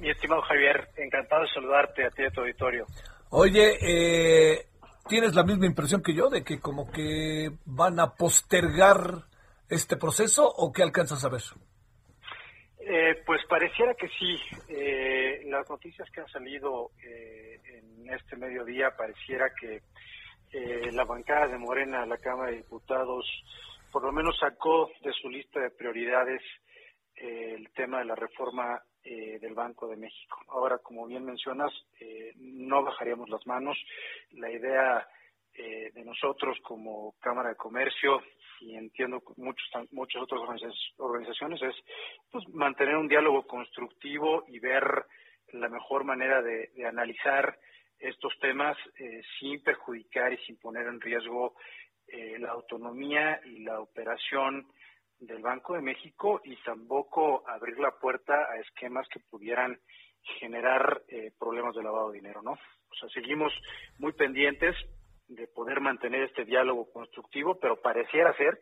Mi 0.00 0.10
estimado 0.10 0.40
Javier, 0.42 0.88
encantado 0.96 1.42
de 1.42 1.48
saludarte 1.48 2.06
a 2.06 2.10
ti 2.10 2.22
y 2.22 2.26
a 2.26 2.30
tu 2.30 2.40
auditorio. 2.40 2.86
Oye, 3.30 3.76
eh, 3.82 4.66
¿tienes 5.08 5.34
la 5.34 5.44
misma 5.44 5.66
impresión 5.66 6.02
que 6.02 6.14
yo 6.14 6.30
de 6.30 6.42
que 6.42 6.58
como 6.58 6.90
que 6.90 7.50
van 7.66 8.00
a 8.00 8.14
postergar 8.14 9.26
este 9.68 9.96
proceso 9.96 10.48
o 10.48 10.72
qué 10.72 10.82
alcanzas 10.82 11.24
a 11.24 11.28
ver? 11.28 11.42
Eh, 12.80 13.22
pues 13.26 13.42
pareciera 13.46 13.94
que 13.94 14.08
sí. 14.08 14.36
Eh, 14.68 15.42
las 15.46 15.68
noticias 15.68 16.08
que 16.10 16.22
han 16.22 16.28
salido 16.28 16.90
eh, 17.04 17.60
en 17.66 18.12
este 18.12 18.36
mediodía 18.36 18.96
pareciera 18.96 19.50
que 19.60 19.82
la 20.90 21.04
bancada 21.04 21.46
de 21.46 21.58
Morena, 21.58 22.04
la 22.06 22.18
Cámara 22.18 22.50
de 22.50 22.56
Diputados, 22.56 23.24
por 23.92 24.02
lo 24.02 24.10
menos 24.10 24.36
sacó 24.36 24.90
de 25.00 25.12
su 25.12 25.28
lista 25.28 25.60
de 25.60 25.70
prioridades 25.70 26.42
el 27.14 27.70
tema 27.70 28.00
de 28.00 28.06
la 28.06 28.16
reforma 28.16 28.82
del 29.02 29.54
Banco 29.54 29.88
de 29.88 29.96
México. 29.96 30.38
Ahora, 30.48 30.78
como 30.78 31.06
bien 31.06 31.24
mencionas, 31.24 31.72
no 32.36 32.82
bajaríamos 32.82 33.28
las 33.30 33.46
manos. 33.46 33.78
La 34.32 34.50
idea 34.50 35.08
de 35.54 36.04
nosotros 36.04 36.58
como 36.62 37.14
Cámara 37.20 37.50
de 37.50 37.56
Comercio 37.56 38.22
y 38.60 38.76
entiendo 38.76 39.22
muchos 39.36 39.68
muchas 39.90 40.22
otras 40.22 40.42
organizaciones 40.98 41.62
es 41.62 41.74
pues, 42.30 42.46
mantener 42.50 42.96
un 42.96 43.08
diálogo 43.08 43.46
constructivo 43.46 44.44
y 44.48 44.58
ver 44.58 44.84
la 45.52 45.68
mejor 45.68 46.04
manera 46.04 46.42
de, 46.42 46.70
analizar 46.86 47.58
estos 47.98 48.32
temas 48.40 48.76
eh, 48.98 49.20
sin 49.38 49.62
perjudicar 49.62 50.32
y 50.32 50.38
sin 50.38 50.56
poner 50.58 50.86
en 50.86 51.00
riesgo 51.00 51.54
eh, 52.06 52.38
la 52.38 52.50
autonomía 52.50 53.40
y 53.44 53.60
la 53.60 53.80
operación 53.80 54.66
del 55.20 55.42
Banco 55.42 55.74
de 55.74 55.82
México 55.82 56.40
y 56.44 56.56
tampoco 56.62 57.44
abrir 57.46 57.78
la 57.78 57.92
puerta 57.92 58.34
a 58.50 58.58
esquemas 58.58 59.06
que 59.08 59.20
pudieran 59.20 59.78
generar 60.38 61.02
eh, 61.08 61.32
problemas 61.38 61.74
de 61.74 61.82
lavado 61.82 62.10
de 62.10 62.18
dinero, 62.18 62.42
¿no? 62.42 62.52
O 62.52 62.94
sea, 62.98 63.08
seguimos 63.10 63.52
muy 63.98 64.12
pendientes, 64.12 64.74
de 65.28 65.46
poder 65.46 65.80
mantener 65.80 66.24
este 66.24 66.44
diálogo 66.44 66.90
constructivo, 66.90 67.58
pero 67.60 67.80
pareciera 67.80 68.36
ser 68.36 68.60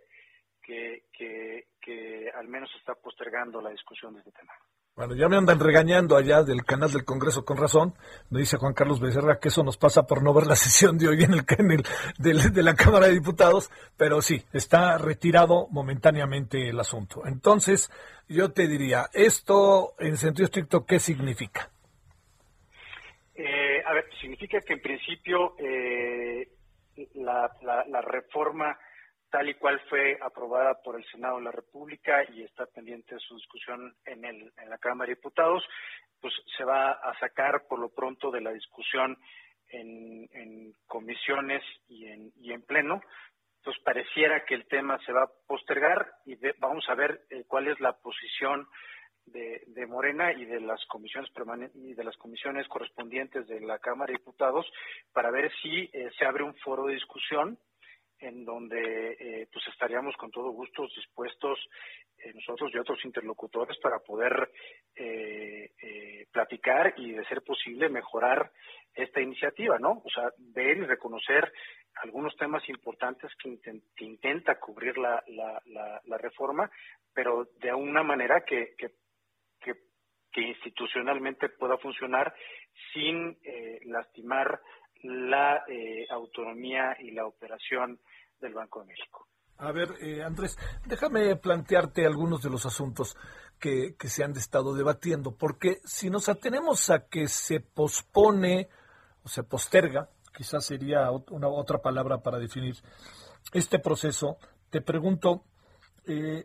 que, 0.62 1.04
que, 1.12 2.30
al 2.34 2.46
menos 2.46 2.70
está 2.76 2.94
postergando 2.94 3.62
la 3.62 3.70
discusión 3.70 4.12
de 4.12 4.20
este 4.20 4.32
tema. 4.32 4.52
Bueno, 4.98 5.14
ya 5.14 5.28
me 5.28 5.36
andan 5.36 5.60
regañando 5.60 6.16
allá 6.16 6.42
del 6.42 6.64
canal 6.64 6.90
del 6.90 7.04
Congreso 7.04 7.44
con 7.44 7.56
razón. 7.56 7.94
Me 8.30 8.40
dice 8.40 8.56
Juan 8.56 8.74
Carlos 8.74 8.98
Becerra 8.98 9.38
que 9.38 9.46
eso 9.46 9.62
nos 9.62 9.76
pasa 9.76 10.08
por 10.08 10.24
no 10.24 10.34
ver 10.34 10.48
la 10.48 10.56
sesión 10.56 10.98
de 10.98 11.06
hoy 11.06 11.22
en 11.22 11.34
el 11.34 11.44
canal 11.44 11.84
de 12.18 12.62
la 12.64 12.74
Cámara 12.74 13.06
de 13.06 13.12
Diputados, 13.12 13.70
pero 13.96 14.20
sí, 14.20 14.42
está 14.52 14.98
retirado 14.98 15.68
momentáneamente 15.70 16.68
el 16.68 16.80
asunto. 16.80 17.24
Entonces, 17.26 17.92
yo 18.28 18.50
te 18.50 18.66
diría, 18.66 19.06
esto 19.12 19.94
en 20.00 20.16
sentido 20.16 20.46
estricto, 20.46 20.84
¿qué 20.84 20.98
significa? 20.98 21.70
Eh, 23.36 23.80
a 23.86 23.92
ver, 23.94 24.06
significa 24.20 24.60
que 24.62 24.72
en 24.72 24.80
principio 24.80 25.54
eh, 25.60 26.48
la, 27.14 27.48
la, 27.88 28.00
reforma 28.00 28.76
tal 29.30 29.48
y 29.48 29.54
cual 29.54 29.80
fue 29.88 30.18
aprobada 30.20 30.80
por 30.82 30.96
el 30.96 31.04
Senado 31.06 31.36
de 31.36 31.44
la 31.44 31.52
República 31.52 32.24
y 32.32 32.42
está 32.42 32.66
pendiente 32.66 33.14
de 33.14 33.20
su 33.20 33.34
discusión 33.36 33.94
en, 34.04 34.24
el, 34.24 34.52
en 34.56 34.70
la 34.70 34.78
Cámara 34.78 35.08
de 35.08 35.16
Diputados, 35.16 35.62
pues 36.20 36.34
se 36.56 36.64
va 36.64 36.92
a 36.92 37.18
sacar 37.18 37.66
por 37.68 37.78
lo 37.78 37.90
pronto 37.90 38.30
de 38.30 38.40
la 38.40 38.52
discusión 38.52 39.16
en, 39.70 40.74
comisiones 40.86 41.62
y 41.88 42.06
en, 42.06 42.32
y 42.36 42.52
en 42.52 42.62
pleno. 42.62 43.00
Entonces 43.58 43.82
pareciera 43.82 44.44
que 44.44 44.54
el 44.54 44.66
tema 44.66 44.98
se 45.04 45.12
va 45.12 45.24
a 45.24 45.30
postergar 45.46 46.10
y 46.24 46.36
vamos 46.58 46.88
a 46.88 46.94
ver 46.94 47.22
eh, 47.30 47.44
cuál 47.46 47.68
es 47.68 47.78
la 47.80 47.92
posición 47.92 48.66
de, 49.26 49.86
Morena 49.86 50.32
y 50.32 50.44
de 50.44 50.60
las 50.60 50.84
comisiones 50.86 51.30
y 51.74 51.94
de 51.94 52.04
las 52.04 52.16
comisiones 52.16 52.66
correspondientes 52.68 53.46
de 53.46 53.60
la 53.60 53.78
Cámara 53.78 54.12
de 54.12 54.18
Diputados 54.18 54.66
para 55.12 55.30
ver 55.30 55.50
si 55.62 55.90
eh, 55.92 56.10
se 56.18 56.24
abre 56.24 56.44
un 56.44 56.54
foro 56.56 56.86
de 56.86 56.94
discusión 56.94 57.58
en 58.20 58.44
donde 58.44 59.12
eh, 59.12 59.48
pues 59.52 59.66
estaríamos 59.68 60.16
con 60.16 60.30
todo 60.30 60.50
gusto 60.50 60.86
dispuestos 60.94 61.58
eh, 62.18 62.32
nosotros 62.34 62.70
y 62.74 62.78
otros 62.78 63.04
interlocutores 63.04 63.78
para 63.78 63.98
poder 64.00 64.50
platicar 66.32 66.94
y 66.96 67.12
de 67.12 67.24
ser 67.26 67.42
posible 67.42 67.88
mejorar 67.88 68.50
esta 68.92 69.20
iniciativa, 69.20 69.78
¿no? 69.78 70.02
O 70.04 70.10
sea, 70.10 70.30
ver 70.38 70.78
y 70.78 70.86
reconocer 70.86 71.52
algunos 72.02 72.36
temas 72.36 72.68
importantes 72.68 73.30
que, 73.36 73.58
intenta 74.04 74.58
cubrir 74.58 74.98
la, 74.98 75.22
la, 75.26 76.18
reforma, 76.18 76.68
pero 77.14 77.48
de 77.60 77.72
una 77.72 78.02
manera 78.02 78.44
que, 78.44 78.74
que 78.76 78.90
que 80.32 80.42
institucionalmente 80.42 81.48
pueda 81.48 81.78
funcionar 81.78 82.34
sin 82.92 83.36
eh, 83.42 83.80
lastimar 83.86 84.60
la 85.02 85.64
eh, 85.68 86.06
autonomía 86.10 86.96
y 87.00 87.10
la 87.12 87.26
operación 87.26 87.98
del 88.40 88.54
Banco 88.54 88.80
de 88.80 88.86
México. 88.86 89.26
A 89.58 89.72
ver, 89.72 89.94
eh, 90.00 90.22
Andrés, 90.22 90.56
déjame 90.86 91.34
plantearte 91.36 92.06
algunos 92.06 92.42
de 92.42 92.50
los 92.50 92.64
asuntos 92.64 93.16
que, 93.58 93.96
que, 93.98 94.08
se 94.08 94.22
han 94.22 94.36
estado 94.36 94.72
debatiendo, 94.74 95.34
porque 95.36 95.80
si 95.84 96.10
nos 96.10 96.28
atenemos 96.28 96.90
a 96.90 97.08
que 97.08 97.26
se 97.26 97.58
pospone 97.58 98.68
o 99.24 99.28
se 99.28 99.42
posterga, 99.42 100.08
quizás 100.36 100.64
sería 100.64 101.10
una 101.10 101.48
otra 101.48 101.78
palabra 101.78 102.18
para 102.18 102.38
definir 102.38 102.76
este 103.52 103.80
proceso, 103.80 104.38
te 104.70 104.80
pregunto, 104.80 105.44
eh, 106.06 106.44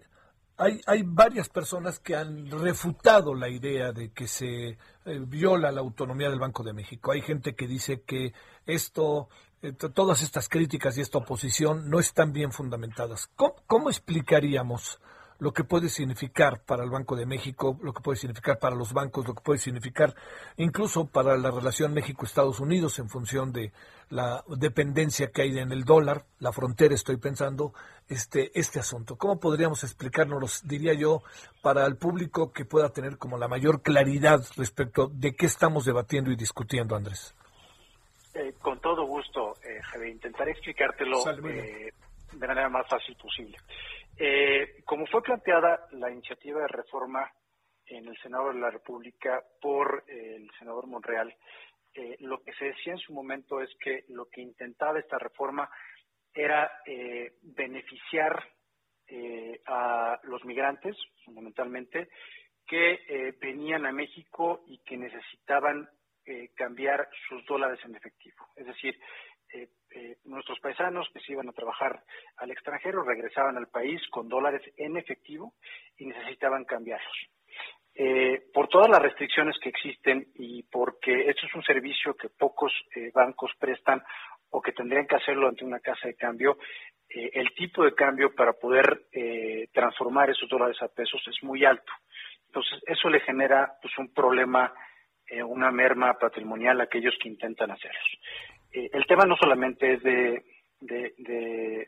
hay, 0.58 0.82
hay 0.86 1.04
varias 1.04 1.50
personas 1.50 2.00
que 2.00 2.16
han 2.16 2.50
refutado 2.50 3.34
la 3.34 3.50
idea 3.50 3.92
de 3.92 4.12
que 4.12 4.28
se 4.28 4.70
eh, 4.70 4.78
viola 5.06 5.72
la 5.72 5.82
autonomía 5.82 6.30
del 6.30 6.40
Banco 6.40 6.64
de 6.64 6.74
México. 6.74 7.12
Hay 7.12 7.22
gente 7.22 7.56
que 7.56 7.68
dice 7.68 8.02
que 8.02 8.34
esto, 8.66 9.30
eh, 9.62 9.74
todas 9.74 10.22
estas 10.22 10.50
críticas 10.50 10.98
y 10.98 11.02
esta 11.02 11.18
oposición 11.18 11.90
no 11.90 12.00
están 12.00 12.34
bien 12.34 12.52
fundamentadas. 12.52 13.30
cómo 13.36 13.90
explicaríamos 13.90 15.00
lo 15.40 15.52
que 15.52 15.64
puede 15.64 15.90
significar 15.90 16.62
para 16.66 16.84
el 16.84 16.90
Banco 16.90 17.16
de 17.16 17.26
México, 17.26 17.78
lo 17.82 17.94
que 17.94 18.02
puede 18.02 18.18
significar 18.18 18.60
para 18.60 18.76
los 18.76 18.94
bancos, 18.94 19.28
lo 19.28 19.36
que 19.36 19.42
puede 19.42 19.60
significar 19.60 20.16
incluso 20.58 21.06
para 21.06 21.38
la 21.38 21.52
relación 21.52 21.94
México-Estados 21.94 22.60
Unidos 22.60 23.00
en 23.00 23.10
función 23.10 23.52
de 23.52 23.72
la 24.10 24.44
dependencia 24.48 25.32
que 25.32 25.42
hay 25.42 25.58
en 25.58 25.72
el 25.72 25.86
dólar, 25.86 26.26
la 26.40 26.52
frontera, 26.52 26.94
estoy 26.94 27.18
pensando, 27.18 27.74
este, 28.08 28.58
este 28.60 28.80
asunto. 28.80 29.18
¿Cómo 29.18 29.40
podríamos 29.40 29.84
explicárnoslo, 29.84 30.48
diría 30.64 30.94
yo, 30.94 31.24
para 31.62 31.86
el 31.86 31.98
público 31.98 32.52
que 32.52 32.66
pueda 32.66 32.90
tener 32.90 33.18
como 33.18 33.38
la 33.38 33.48
mayor 33.48 33.82
claridad 33.82 34.44
respecto 34.56 35.08
de 35.08 35.36
qué 35.36 35.46
estamos 35.46 35.86
debatiendo 35.86 36.32
y 36.32 36.36
discutiendo, 36.36 36.96
Andrés? 36.96 37.34
Eh, 38.34 38.54
con 38.62 38.80
todo 38.80 39.06
gusto, 39.06 39.56
eh, 39.64 39.80
Javier, 39.84 40.10
intentaré 40.10 40.52
explicártelo 40.52 41.24
eh, 41.48 41.94
de 42.32 42.48
manera 42.48 42.70
más 42.70 42.88
fácil 42.88 43.16
posible. 43.16 43.58
Eh, 44.18 44.84
como 44.86 45.08
fue 45.08 45.24
planteada 45.24 45.88
la 45.92 46.12
iniciativa 46.12 46.62
de 46.62 46.68
reforma 46.68 47.32
en 47.88 48.08
el 48.08 48.18
Senado 48.18 48.54
de 48.54 48.60
la 48.60 48.70
República 48.70 49.44
por 49.60 50.04
eh, 50.08 50.36
el 50.36 50.52
senador 50.60 50.88
Monreal, 50.88 51.36
eh, 51.96 52.18
lo 52.20 52.42
que 52.44 52.54
se 52.54 52.66
decía 52.66 52.94
en 52.94 53.00
su 53.00 53.14
momento 53.14 53.60
es 53.62 53.70
que 53.80 54.06
lo 54.10 54.28
que 54.30 54.42
intentaba 54.42 55.00
esta 55.00 55.18
reforma 55.18 55.70
era 56.34 56.72
beneficiar 57.44 58.44
a 59.68 60.20
los 60.24 60.44
migrantes, 60.46 60.98
fundamentalmente, 61.24 62.10
que 62.66 63.36
venían 63.40 63.86
a 63.86 63.92
México 63.92 64.64
y 64.66 64.80
que 64.80 64.98
necesitaban 64.98 65.88
cambiar 66.56 67.08
sus 67.30 67.46
dólares 67.46 67.80
en 67.86 67.96
efectivo. 67.96 68.48
Es 68.56 68.66
decir, 68.66 69.00
eh, 69.54 69.70
eh, 69.92 70.18
nuestros 70.26 70.60
paisanos 70.60 71.08
que 71.14 71.20
se 71.20 71.34
iban 71.34 71.48
a 71.48 71.54
trabajar 71.54 72.02
al 72.38 72.50
extranjero 72.50 73.04
regresaban 73.04 73.56
al 73.56 73.68
país 73.68 74.02
con 74.10 74.28
dólares 74.28 74.64
en 74.78 74.98
efectivo 74.98 75.54
y 75.96 76.08
necesitaban 76.08 76.66
cambiarlos. 76.66 77.16
Eh, 77.94 78.46
por 78.52 78.68
todas 78.68 78.90
las 78.90 79.00
restricciones 79.00 79.56
que 79.62 79.70
existen 79.70 80.26
y 80.34 80.64
porque 80.64 81.30
esto 81.30 81.46
es 81.46 81.54
un 81.54 81.62
servicio 81.62 82.16
que 82.16 82.30
pocos 82.30 82.74
bancos 83.14 83.52
prestan 83.60 84.02
o 84.50 84.60
que 84.60 84.72
tendrían 84.72 85.06
que 85.06 85.18
hacerlo 85.18 85.48
ante 85.48 85.64
una 85.64 85.80
casa 85.80 86.08
de 86.08 86.16
cambio, 86.16 86.58
el 87.08 87.54
tipo 87.54 87.84
de 87.84 87.94
cambio 87.94 88.34
para 88.34 88.54
poder 88.54 89.06
transformar 89.72 90.32
esos 90.32 90.50
dólares 90.50 90.82
a 90.82 90.88
pesos 90.88 91.22
es 91.28 91.44
muy 91.44 91.64
alto. 91.64 91.92
Entonces, 92.48 92.82
eso 92.88 93.10
le 93.10 93.20
genera 93.20 93.74
pues, 93.80 93.96
un 94.00 94.12
problema, 94.12 94.74
una 95.46 95.70
merma 95.70 96.18
patrimonial 96.18 96.82
a 96.82 96.86
aquellos 96.86 97.16
que 97.22 97.30
intentan 97.30 97.70
hacerlos. 97.70 98.20
Eh, 98.74 98.90
el 98.92 99.06
tema 99.06 99.26
no 99.26 99.38
solamente 99.38 99.94
es 99.94 100.04
de, 100.04 100.44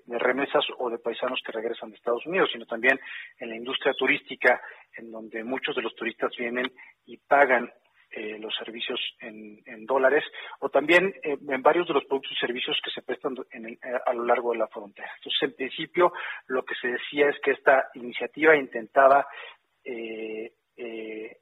remesas 0.07 0.65
o 0.77 0.89
de 0.89 0.99
paisanos 0.99 1.41
que 1.45 1.51
regresan 1.51 1.89
de 1.89 1.97
Estados 1.97 2.25
Unidos, 2.25 2.49
sino 2.51 2.65
también 2.65 2.99
en 3.39 3.49
la 3.49 3.55
industria 3.55 3.93
turística, 3.93 4.61
en 4.97 5.11
donde 5.11 5.43
muchos 5.43 5.75
de 5.75 5.81
los 5.81 5.95
turistas 5.95 6.31
vienen 6.37 6.71
y 7.05 7.17
pagan 7.17 7.69
eh, 8.11 8.37
los 8.39 8.55
servicios 8.55 8.99
en, 9.19 9.85
dólares 9.85 10.23
o 10.59 10.69
también 10.69 11.13
eh, 11.21 11.37
en 11.49 11.61
varios 11.61 11.85
de 11.85 11.93
los 11.93 12.05
productos 12.05 12.31
y 12.31 12.35
servicios 12.35 12.79
que 12.83 12.89
se 12.91 13.01
prestan 13.01 13.35
eh, 13.51 13.77
a 14.05 14.13
lo 14.13 14.23
largo 14.23 14.53
de 14.53 14.59
la 14.59 14.67
frontera. 14.67 15.11
Entonces, 15.17 15.41
en 15.43 15.55
principio, 15.55 16.13
lo 16.47 16.63
que 16.63 16.75
se 16.75 16.87
decía 16.87 17.29
es 17.29 17.35
que 17.41 17.51
esta 17.51 17.89
iniciativa 17.93 18.55
intentaba 18.55 19.27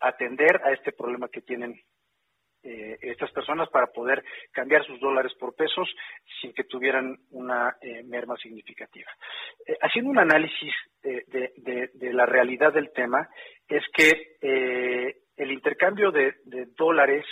atender 0.02 0.62
a 0.66 0.74
este 0.74 0.92
problema 0.92 1.30
que 1.30 1.42
tienen 1.42 1.80
estas 2.64 3.32
personas 3.32 3.70
para 3.70 3.88
poder 3.88 4.24
cambiar 4.52 4.86
sus 4.86 5.00
dólares 5.00 5.34
por 5.40 5.56
pesos 5.56 5.94
sin 6.42 6.54
que 6.54 6.64
tuvieran 6.64 7.18
una 7.32 7.76
merma 8.06 8.38
significativa. 8.38 9.12
haciendo 9.82 10.12
un 10.12 10.20
análisis 10.20 10.74
de, 11.02 11.92
de, 11.94 12.14
la 12.14 12.26
realidad 12.26 12.74
del 12.74 12.92
tema, 12.94 13.28
es 13.68 13.84
que 13.94 14.38
el 15.38 15.52
intercambio 15.52 16.12
de, 16.12 16.36
dólares 16.78 17.26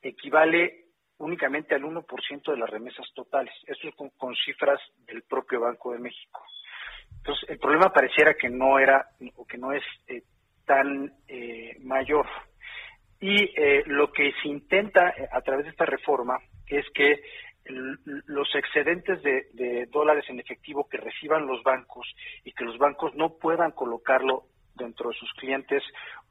equivale 0.00 0.86
únicamente 1.18 1.74
al 1.74 1.82
1% 1.82 2.50
de 2.50 2.56
las 2.56 2.68
remesas 2.68 3.06
totales. 3.14 3.54
Esto 3.66 3.88
es 3.88 3.94
con, 4.16 4.34
cifras 4.44 4.80
del 5.06 5.22
propio 5.22 5.60
Banco 5.60 5.92
de 5.92 6.00
México. 6.00 6.44
Entonces, 7.18 7.48
el 7.48 7.58
problema 7.58 7.92
pareciera 7.92 8.34
que 8.34 8.48
no 8.48 8.78
era 8.78 9.06
o 9.36 9.46
que 9.46 9.58
no 9.58 9.72
es 9.72 9.84
eh, 10.08 10.22
tan 10.66 11.12
eh, 11.28 11.76
mayor. 11.80 12.26
Y 13.22 13.50
eh, 13.56 13.84
lo 13.86 14.10
que 14.10 14.32
se 14.42 14.48
intenta 14.48 15.14
a 15.30 15.40
través 15.42 15.64
de 15.64 15.70
esta 15.70 15.86
reforma 15.86 16.40
es 16.66 16.84
que 16.92 17.22
los 18.26 18.52
excedentes 18.56 19.22
de, 19.22 19.86
dólares 19.92 20.24
en 20.28 20.40
efectivo 20.40 20.88
que 20.88 20.96
reciban 20.96 21.46
los 21.46 21.62
bancos 21.62 22.04
y 22.44 22.52
que 22.52 22.64
los 22.64 22.76
bancos 22.78 23.14
no 23.14 23.34
puedan 23.38 23.70
colocarlo 23.70 24.46
dentro 24.74 25.10
de 25.10 25.16
sus 25.16 25.32
clientes 25.34 25.84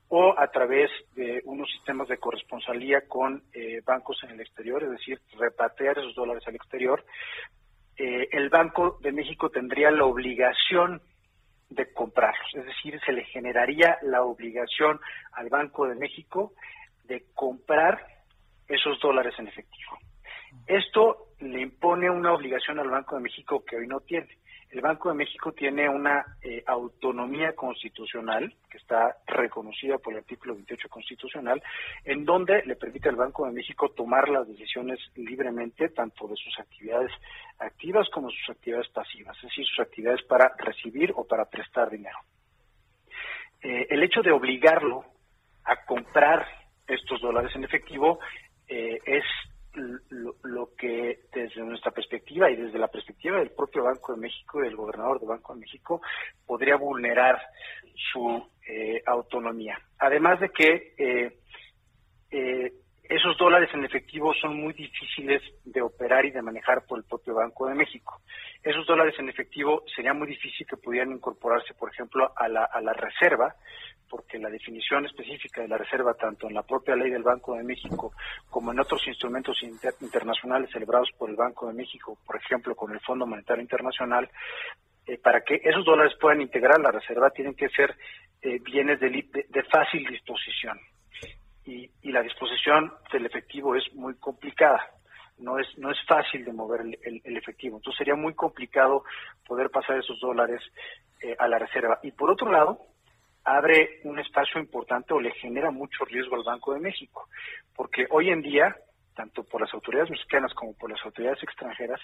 o 0.09 0.37
a 0.37 0.51
través 0.51 0.91
de 1.15 1.41
unos 1.45 1.71
sistemas 1.71 2.09
de 2.09 2.17
corresponsalía 2.17 3.07
con 3.07 3.41
eh, 3.53 3.81
bancos 3.85 4.21
en 4.23 4.31
el 4.31 4.41
exterior, 4.41 4.83
es 4.83 4.91
decir, 4.91 5.21
repatriar 5.39 5.97
esos 5.97 6.13
dólares 6.13 6.43
al 6.45 6.55
exterior, 6.55 7.05
eh, 7.95 8.27
el 8.33 8.49
Banco 8.49 8.99
de 9.01 9.13
México 9.13 9.49
tendría 9.49 9.89
la 9.91 10.03
obligación 10.03 11.01
de 11.69 11.93
comprarlos, 11.93 12.53
es 12.55 12.65
decir, 12.65 12.99
se 13.05 13.13
le 13.13 13.23
generaría 13.23 13.97
la 14.01 14.23
obligación 14.23 14.99
al 15.31 15.47
Banco 15.47 15.87
de 15.87 15.95
México 15.95 16.51
de 17.11 17.25
comprar 17.33 18.05
esos 18.67 18.99
dólares 18.99 19.33
en 19.37 19.47
efectivo. 19.47 19.97
Esto 20.67 21.27
le 21.39 21.61
impone 21.61 22.09
una 22.09 22.33
obligación 22.33 22.79
al 22.79 22.89
Banco 22.89 23.15
de 23.15 23.21
México 23.21 23.63
que 23.65 23.77
hoy 23.77 23.87
no 23.87 23.99
tiene 24.01 24.29
el 24.71 24.79
Banco 24.79 25.09
de 25.09 25.15
México 25.15 25.51
tiene 25.51 25.89
una 25.89 26.25
eh, 26.41 26.63
autonomía 26.65 27.53
constitucional 27.53 28.53
que 28.69 28.77
está 28.77 29.17
reconocida 29.27 29.97
por 29.97 30.13
el 30.13 30.19
artículo 30.19 30.55
28 30.55 30.87
constitucional, 30.87 31.61
en 32.05 32.23
donde 32.23 32.63
le 32.65 32.77
permite 32.77 33.09
al 33.09 33.17
Banco 33.17 33.45
de 33.45 33.51
México 33.51 33.89
tomar 33.89 34.29
las 34.29 34.47
decisiones 34.47 34.99
libremente, 35.15 35.89
tanto 35.89 36.25
de 36.27 36.37
sus 36.37 36.57
actividades 36.57 37.11
activas 37.59 38.07
como 38.09 38.29
sus 38.29 38.49
actividades 38.49 38.87
pasivas, 38.89 39.35
es 39.37 39.43
decir, 39.43 39.65
sus 39.65 39.79
actividades 39.81 40.23
para 40.23 40.53
recibir 40.57 41.11
o 41.17 41.27
para 41.27 41.45
prestar 41.45 41.89
dinero. 41.89 42.17
Eh, 43.61 43.87
el 43.89 44.01
hecho 44.03 44.21
de 44.21 44.31
obligarlo 44.31 45.03
a 45.65 45.83
comprar 45.85 46.47
estos 46.87 47.21
dólares 47.21 47.55
en 47.55 47.63
efectivo 47.63 48.19
eh, 48.67 48.99
es 49.05 49.23
lo, 49.73 50.75
que 50.77 51.19
desde 51.33 51.61
nuestra 51.63 51.91
perspectiva 51.91 52.49
y 52.49 52.55
desde 52.55 52.77
la 52.77 52.87
perspectiva 52.87 53.37
del 53.37 53.51
propio 53.51 53.83
Banco 53.83 54.13
de 54.13 54.19
México 54.19 54.59
y 54.59 54.65
del 54.65 54.75
gobernador 54.75 55.19
del 55.19 55.29
Banco 55.29 55.53
de 55.53 55.61
México 55.61 56.01
podría 56.45 56.75
vulnerar 56.75 57.39
su 58.11 58.43
eh, 58.67 59.01
autonomía. 59.05 59.79
Además 59.99 60.39
de 60.39 60.49
que 60.49 60.93
eh, 60.97 61.37
eh, 62.31 62.73
esos 63.03 63.37
dólares 63.37 63.69
en 63.73 63.83
efectivo 63.85 64.33
son 64.33 64.57
muy 64.57 64.73
difíciles 64.73 65.41
de 65.65 65.81
operar 65.81 66.25
y 66.25 66.31
de 66.31 66.41
manejar 66.41 66.85
por 66.85 66.97
el 66.97 67.05
propio 67.05 67.35
Banco 67.35 67.67
de 67.67 67.75
México. 67.75 68.21
Esos 68.63 68.85
dólares 68.85 69.15
en 69.19 69.29
efectivo 69.29 69.83
sería 69.93 70.13
muy 70.13 70.27
difícil 70.27 70.65
que 70.65 70.77
pudieran 70.77 71.11
incorporarse, 71.11 71.73
por 71.73 71.91
ejemplo, 71.91 72.31
a 72.35 72.47
la, 72.47 72.65
a 72.65 72.81
la 72.81 72.93
reserva, 72.93 73.55
porque 74.11 74.37
la 74.37 74.49
definición 74.49 75.05
específica 75.05 75.61
de 75.61 75.69
la 75.69 75.77
reserva, 75.77 76.13
tanto 76.13 76.49
en 76.49 76.53
la 76.53 76.63
propia 76.63 76.97
ley 76.97 77.09
del 77.09 77.23
Banco 77.23 77.55
de 77.55 77.63
México 77.63 78.11
como 78.49 78.73
en 78.73 78.79
otros 78.81 79.07
instrumentos 79.07 79.57
internacionales 79.63 80.69
celebrados 80.69 81.09
por 81.17 81.29
el 81.29 81.37
Banco 81.37 81.67
de 81.67 81.73
México, 81.73 82.17
por 82.27 82.35
ejemplo, 82.35 82.75
con 82.75 82.91
el 82.91 82.99
Fondo 82.99 83.25
Monetario 83.25 83.61
Internacional, 83.61 84.29
eh, 85.07 85.17
para 85.17 85.41
que 85.41 85.61
esos 85.63 85.85
dólares 85.85 86.13
puedan 86.19 86.41
integrar 86.41 86.81
la 86.81 86.91
reserva, 86.91 87.29
tienen 87.29 87.55
que 87.55 87.69
ser 87.69 87.95
eh, 88.41 88.59
bienes 88.59 88.99
de, 88.99 89.63
fácil 89.71 90.05
disposición. 90.05 90.77
Y, 91.65 91.89
la 92.11 92.21
disposición 92.21 92.91
del 93.13 93.25
efectivo 93.25 93.77
es 93.77 93.93
muy 93.93 94.15
complicada. 94.15 94.85
No 95.37 95.57
es, 95.57 95.67
no 95.77 95.89
es 95.89 95.97
fácil 96.05 96.43
de 96.43 96.51
mover 96.51 96.81
el, 96.81 97.37
efectivo. 97.37 97.77
Entonces 97.77 97.97
sería 97.97 98.15
muy 98.15 98.33
complicado 98.33 99.05
poder 99.47 99.69
pasar 99.69 99.97
esos 99.97 100.19
dólares 100.19 100.61
eh, 101.21 101.33
a 101.39 101.47
la 101.47 101.57
reserva. 101.57 101.99
Y 102.03 102.11
por 102.11 102.29
otro 102.29 102.51
lado, 102.51 102.90
abre 103.43 103.99
un 104.03 104.19
espacio 104.19 104.59
importante 104.59 105.13
o 105.13 105.19
le 105.19 105.31
genera 105.31 105.71
mucho 105.71 106.05
riesgo 106.05 106.35
al 106.35 106.43
Banco 106.43 106.73
de 106.73 106.79
México, 106.79 107.27
porque 107.75 108.05
hoy 108.09 108.29
en 108.29 108.41
día, 108.41 108.75
tanto 109.15 109.43
por 109.43 109.61
las 109.61 109.73
autoridades 109.73 110.11
mexicanas 110.11 110.53
como 110.53 110.73
por 110.73 110.89
las 110.91 111.03
autoridades 111.05 111.41
extranjeras, 111.43 111.99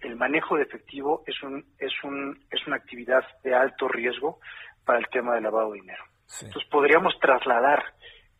el 0.00 0.16
manejo 0.16 0.56
de 0.56 0.62
efectivo 0.62 1.22
es 1.26 1.42
un 1.42 1.64
es 1.78 1.92
un 2.04 2.38
es 2.50 2.66
una 2.66 2.76
actividad 2.76 3.24
de 3.42 3.54
alto 3.54 3.88
riesgo 3.88 4.38
para 4.84 4.98
el 4.98 5.08
tema 5.08 5.34
del 5.34 5.44
lavado 5.44 5.72
de 5.72 5.80
dinero. 5.80 6.04
Entonces 6.40 6.68
podríamos 6.70 7.18
trasladar 7.20 7.82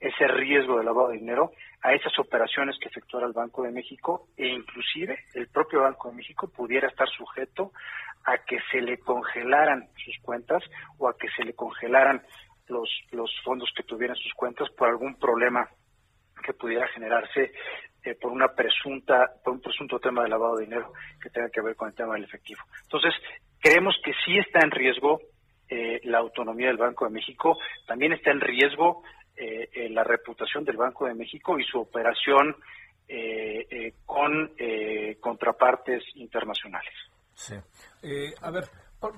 ese 0.01 0.27
riesgo 0.27 0.79
de 0.79 0.85
lavado 0.85 1.09
de 1.09 1.19
dinero 1.19 1.53
a 1.83 1.95
esas 1.95 2.17
operaciones 2.19 2.79
que 2.79 2.89
efectuara 2.89 3.27
el 3.27 3.33
Banco 3.33 3.63
de 3.63 3.73
México 3.73 4.29
e 4.37 4.47
inclusive 4.47 5.19
el 5.35 5.49
propio 5.49 5.83
Banco 5.83 6.11
de 6.11 6.17
México 6.17 6.49
pudiera 6.49 6.89
estar 6.89 7.09
sujeto 7.09 7.73
a 8.25 8.39
que 8.39 8.59
se 8.71 8.81
le 8.81 8.99
congelaran 8.99 9.89
sus 9.97 10.17
cuentas 10.23 10.63
o 10.99 11.09
a 11.09 11.17
que 11.19 11.29
se 11.37 11.45
le 11.45 11.55
congelaran 11.55 12.23
los, 12.69 12.89
los 13.11 13.31
fondos 13.45 13.71
que 13.77 13.83
tuvieran 13.83 14.17
sus 14.17 14.33
cuentas 14.35 14.69
por 14.71 14.89
algún 14.89 15.17
problema 15.19 15.69
que 16.45 16.55
pudiera 16.55 16.87
generarse 16.89 17.53
eh, 18.05 18.15
por 18.21 18.33
una 18.33 18.49
presunta 18.49 19.31
por 19.45 19.55
un 19.55 19.61
presunto 19.61 19.99
tema 19.99 20.23
de 20.23 20.29
lavado 20.29 20.57
de 20.57 20.65
dinero 20.65 20.93
que 21.21 21.31
tenga 21.31 21.51
que 21.51 21.61
ver 21.61 21.77
con 21.77 21.89
el 21.89 21.95
tema 21.95 22.15
del 22.15 22.25
efectivo. 22.25 22.61
Entonces, 22.83 23.15
creemos 23.61 23.97
que 24.05 24.13
sí 24.25 24.39
está 24.39 24.61
en 24.65 24.71
riesgo 24.71 25.21
eh, 25.69 26.01
la 26.05 26.19
autonomía 26.19 26.67
del 26.67 26.77
Banco 26.77 27.05
de 27.05 27.13
México, 27.13 27.57
también 27.87 28.13
está 28.13 28.31
en 28.31 28.41
riesgo 28.41 29.03
eh, 29.37 29.89
la 29.91 30.05
reputación 30.05 30.65
del 30.65 30.77
Banco 30.77 31.07
de 31.07 31.15
México 31.15 31.59
y 31.59 31.65
su 31.65 31.81
operación 31.81 32.57
con 34.07 34.55
contrapartes 35.21 36.03
internacionales. 36.15 36.95
Sí. 37.35 37.55
a 38.41 38.51
ver, 38.51 38.65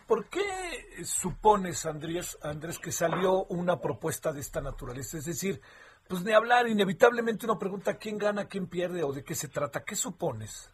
¿Por, 0.07 0.31
qué 0.31 1.05
supones, 1.05 1.85
Andrés, 1.85 2.39
Andrés, 2.41 2.79
que 2.79 2.91
salió 2.91 3.45
una 3.45 3.83
propuesta 3.83 4.33
de 4.33 4.41
esta 4.41 4.62
naturaleza? 4.62 5.19
Es 5.19 5.27
decir, 5.27 5.61
pues 6.09 6.25
de 6.25 6.35
hablar, 6.35 6.67
inevitablemente 6.69 7.45
uno 7.45 7.59
pregunta 7.59 7.99
quién 7.99 8.17
gana, 8.17 8.47
quién 8.47 8.67
pierde 8.67 9.03
o 9.03 9.12
de 9.12 9.23
qué 9.23 9.35
se 9.35 9.49
trata. 9.49 9.85
¿Qué 9.85 9.95
supones? 9.95 10.73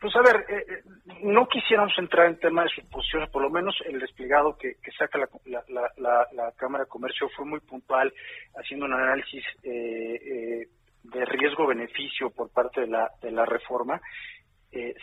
Pues 0.00 0.16
a 0.16 0.22
ver, 0.22 0.46
eh, 0.48 0.64
eh, 0.68 0.82
no 1.22 1.46
quisiéramos 1.48 1.92
entrar 1.98 2.26
en 2.26 2.38
tema 2.38 2.62
de 2.62 2.70
suposiciones, 2.70 3.28
por 3.28 3.42
lo 3.42 3.50
menos 3.50 3.76
el 3.84 3.98
desplegado 3.98 4.56
que, 4.56 4.76
saca 4.96 5.18
la, 5.18 6.52
Cámara 6.56 6.84
de 6.84 6.88
Comercio 6.88 7.28
fue 7.36 7.44
muy 7.44 7.60
puntual, 7.60 8.12
haciendo 8.54 8.86
un 8.86 8.94
análisis 8.94 9.44
eh, 9.62 10.68
de 11.02 11.24
riesgo-beneficio 11.26 12.30
por 12.30 12.50
parte 12.50 12.82
de 12.82 12.86
la, 12.86 13.10
de 13.20 13.30
la 13.30 13.44
reforma. 13.44 14.00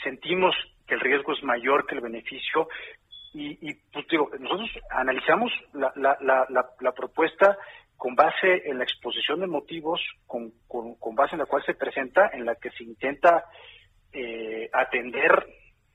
sentimos 0.04 0.56
que 0.88 0.96
el 0.96 1.02
riesgo 1.02 1.34
es 1.34 1.44
mayor 1.44 1.86
que 1.86 1.96
el 1.96 2.02
beneficio. 2.02 2.68
Y, 3.36 3.74
pues 3.92 4.08
digo, 4.10 4.30
nosotros 4.40 4.70
analizamos 4.92 5.52
la, 5.74 5.92
la, 5.96 6.46
la, 6.80 6.92
propuesta 6.92 7.58
con 7.98 8.14
base 8.14 8.70
en 8.70 8.78
la 8.78 8.84
exposición 8.84 9.40
de 9.40 9.48
motivos, 9.48 10.00
con, 10.28 10.52
con, 10.68 11.16
base 11.16 11.34
en 11.34 11.40
la 11.40 11.48
cual 11.48 11.64
se 11.66 11.74
presenta, 11.74 12.30
en 12.32 12.46
la 12.46 12.56
que 12.56 12.70
se 12.72 12.84
intenta 12.84 13.46
eh, 14.14 14.70
atender 14.72 15.46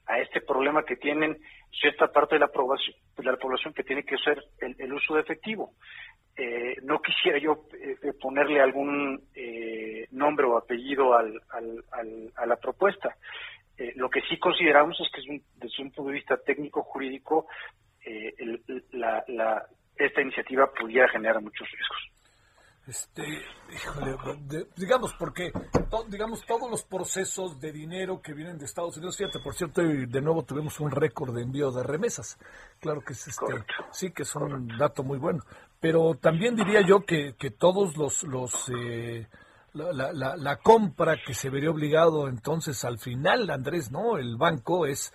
a 0.07 0.19
este 0.21 0.41
problema 0.41 0.85
que 0.85 0.97
tienen 0.97 1.37
cierta 1.71 2.09
parte 2.09 2.37
de 2.37 2.41
la, 2.41 2.49
población, 2.49 2.97
de 3.17 3.23
la 3.25 3.37
población 3.37 3.75
que 3.75 3.85
tiene 3.85 4.05
que 4.05 4.17
ser 4.19 4.43
el, 4.59 4.93
uso 4.93 5.15
de 5.15 5.21
efectivo. 5.21 5.73
Eh, 6.37 6.77
no 6.83 7.01
quisiera 7.01 7.39
yo 7.39 7.65
eh, 7.75 8.13
ponerle 8.21 8.61
algún 8.61 9.21
nombre 10.13 10.47
o 10.47 10.57
apellido 10.57 11.15
al, 11.15 11.41
a 12.35 12.47
la 12.47 12.57
propuesta. 12.57 13.15
Eh, 13.79 13.93
lo 13.95 14.11
que 14.11 14.21
sí 14.23 14.37
consideramos 14.39 14.99
es 15.01 15.09
que 15.13 15.41
desde 15.55 15.83
un 15.83 15.93
punto 15.93 16.11
de 16.11 16.17
vista 16.17 16.37
técnico-jurídico, 16.37 17.47
eh, 18.05 18.35
esta 19.97 20.21
iniciativa 20.21 20.69
pudiera 20.73 21.09
generar 21.09 21.41
muchos 21.41 21.69
riesgos. 21.71 22.18
Este, 22.89 23.23
híjole, 23.71 24.17
digamos, 24.75 25.13
porque 25.19 25.53
digamos 26.09 26.47
todos 26.47 26.71
los 26.71 26.85
procesos 26.85 27.61
de 27.61 27.71
dinero 27.71 28.23
que 28.23 28.33
vienen 28.33 28.57
de 28.57 28.65
Estados 28.65 28.97
Unidos, 28.97 29.19
fíjate, 29.19 29.41
por 29.41 29.55
cierto, 29.55 29.83
de 29.83 30.21
nuevo 30.23 30.43
tuvimos 30.43 30.81
un 30.81 30.91
récord 30.91 31.35
de 31.35 31.43
envío 31.43 31.71
de 31.71 31.83
remesas. 31.83 32.39
Claro 32.81 33.03
que 33.03 33.13
es 33.13 33.29
este, 33.29 33.45
sí 33.93 34.11
que 34.11 34.23
es 34.23 34.35
un 34.35 34.69
dato 34.79 35.03
muy 35.03 35.19
bueno. 35.19 35.45
Pero 35.81 36.15
también 36.15 36.57
diría 36.57 36.81
yo 36.81 37.05
que, 37.05 37.35
que 37.39 37.51
todos 37.51 37.99
los, 37.99 38.23
los 38.23 38.71
eh, 38.75 39.29
la, 39.75 39.93
la, 40.15 40.37
la, 40.37 40.57
compra 40.57 41.19
que 41.25 41.35
se 41.35 41.51
vería 41.51 41.71
obligado 41.71 42.27
entonces 42.27 42.87
al 42.87 42.99
final, 42.99 43.51
Andrés, 43.51 43.93
¿no? 43.93 44.17
El 44.17 44.39
banco 44.39 44.87
es 44.87 45.13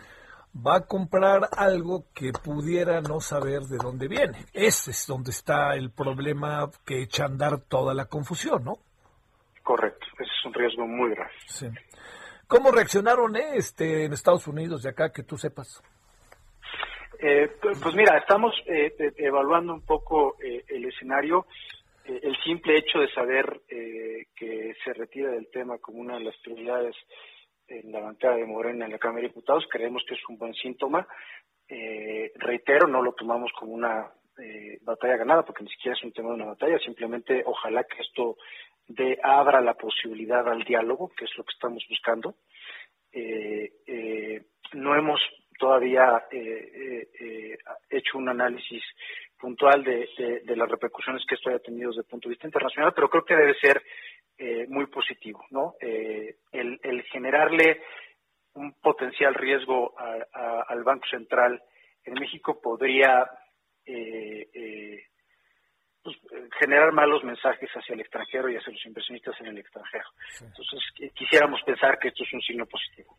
va 0.55 0.77
a 0.77 0.85
comprar 0.85 1.49
algo 1.55 2.05
que 2.13 2.31
pudiera 2.31 3.01
no 3.01 3.19
saber 3.19 3.61
de 3.63 3.77
dónde 3.77 4.07
viene. 4.07 4.45
Ese 4.53 4.91
es 4.91 5.07
donde 5.07 5.31
está 5.31 5.75
el 5.75 5.91
problema 5.91 6.69
que 6.85 7.01
echa 7.01 7.23
a 7.23 7.27
andar 7.27 7.61
toda 7.67 7.93
la 7.93 8.05
confusión, 8.05 8.63
¿no? 8.63 8.77
Correcto, 9.63 10.05
ese 10.19 10.23
es 10.23 10.45
un 10.45 10.53
riesgo 10.53 10.85
muy 10.85 11.11
grave. 11.11 11.31
Sí. 11.47 11.67
¿Cómo 12.47 12.71
reaccionaron 12.71 13.35
eh, 13.35 13.55
este, 13.55 14.05
en 14.05 14.13
Estados 14.13 14.47
Unidos 14.47 14.83
de 14.83 14.89
acá, 14.89 15.11
que 15.11 15.23
tú 15.23 15.37
sepas? 15.37 15.81
Eh, 17.19 17.49
pues 17.61 17.95
mira, 17.95 18.17
estamos 18.17 18.53
eh, 18.67 18.93
evaluando 19.17 19.73
un 19.73 19.81
poco 19.81 20.35
el 20.39 20.85
escenario. 20.85 21.47
el 22.05 22.35
simple 22.43 22.77
hecho 22.77 22.99
de 22.99 23.09
saber 23.13 23.61
que 24.35 24.75
se 24.83 24.93
retira 24.93 25.31
del 25.31 25.49
tema 25.49 25.77
como 25.77 25.99
una 25.99 26.17
de 26.17 26.25
las 26.25 26.37
prioridades 26.43 26.95
en 27.79 27.91
la 27.91 28.01
bancada 28.01 28.35
de 28.35 28.45
Morena 28.45 28.85
en 28.85 28.91
la 28.91 28.99
Cámara 28.99 29.21
de 29.21 29.27
Diputados. 29.29 29.67
Creemos 29.69 30.03
que 30.07 30.15
es 30.15 30.21
un 30.29 30.37
buen 30.37 30.53
síntoma. 30.53 31.07
Eh, 31.67 32.31
reitero, 32.35 32.87
no 32.87 33.01
lo 33.01 33.13
tomamos 33.13 33.51
como 33.53 33.73
una 33.73 34.11
eh, 34.37 34.77
batalla 34.81 35.17
ganada, 35.17 35.43
porque 35.43 35.63
ni 35.63 35.69
siquiera 35.69 35.97
es 35.97 36.03
un 36.03 36.11
tema 36.11 36.29
de 36.29 36.35
una 36.35 36.45
batalla, 36.45 36.77
simplemente 36.79 37.43
ojalá 37.45 37.83
que 37.83 38.01
esto 38.01 38.37
de, 38.87 39.17
abra 39.23 39.61
la 39.61 39.73
posibilidad 39.75 40.47
al 40.47 40.63
diálogo, 40.63 41.09
que 41.15 41.25
es 41.25 41.37
lo 41.37 41.43
que 41.43 41.53
estamos 41.53 41.83
buscando. 41.89 42.35
Eh, 43.11 44.41
no 44.73 44.95
hemos 44.95 45.21
todavía 45.59 46.23
hecho 47.89 48.17
un 48.17 48.27
análisis 48.27 48.83
puntual 49.39 49.83
de, 49.83 50.07
de, 50.43 50.55
las 50.55 50.69
repercusiones 50.69 51.23
que 51.27 51.35
esto 51.35 51.49
haya 51.49 51.59
tenido 51.59 51.89
desde 51.89 52.01
el 52.01 52.07
punto 52.07 52.27
de 52.27 52.33
vista 52.33 52.47
internacional, 52.47 52.91
pero 52.95 53.09
creo 53.09 53.23
que 53.23 53.35
debe 53.35 53.53
ser 53.55 53.83
eh, 54.37 54.65
muy 54.67 54.87
positivo, 54.87 55.45
¿no? 55.51 55.75
Eh, 55.79 56.37
el, 56.51 57.03
generarle 57.11 57.81
un 58.55 58.73
potencial 58.73 59.33
riesgo 59.33 59.95
al 59.97 60.83
Banco 60.83 61.05
Central 61.09 61.61
en 62.03 62.13
México 62.15 62.59
podría 62.61 63.29
eh, 63.85 65.03
pues, 66.03 66.17
generar 66.59 66.91
malos 66.91 67.23
mensajes 67.23 67.69
hacia 67.71 67.93
el 67.93 68.01
extranjero 68.01 68.49
y 68.49 68.57
hacia 68.57 68.73
los 68.73 68.85
inversionistas 68.85 69.35
en 69.39 69.47
el 69.47 69.57
extranjero. 69.57 70.05
Entonces, 70.41 70.79
quisiéramos 71.15 71.61
pensar 71.63 71.97
que 71.99 72.09
esto 72.09 72.23
es 72.23 72.33
un 72.33 72.41
signo 72.41 72.65
positivo. 72.65 73.17